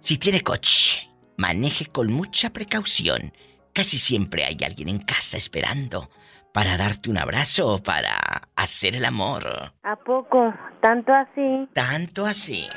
Si 0.00 0.18
tiene 0.18 0.42
coche, 0.42 1.08
maneje 1.36 1.86
con 1.86 2.12
mucha 2.12 2.52
precaución. 2.52 3.32
Casi 3.72 3.98
siempre 3.98 4.44
hay 4.44 4.58
alguien 4.62 4.88
en 4.88 4.98
casa 4.98 5.36
esperando 5.36 6.08
para 6.54 6.76
darte 6.76 7.10
un 7.10 7.18
abrazo 7.18 7.66
o 7.66 7.82
para 7.82 8.16
hacer 8.54 8.94
el 8.94 9.04
amor. 9.04 9.72
¿A 9.82 9.96
poco? 9.96 10.54
¿Tanto 10.80 11.12
así? 11.12 11.68
Tanto 11.74 12.24
así. 12.24 12.68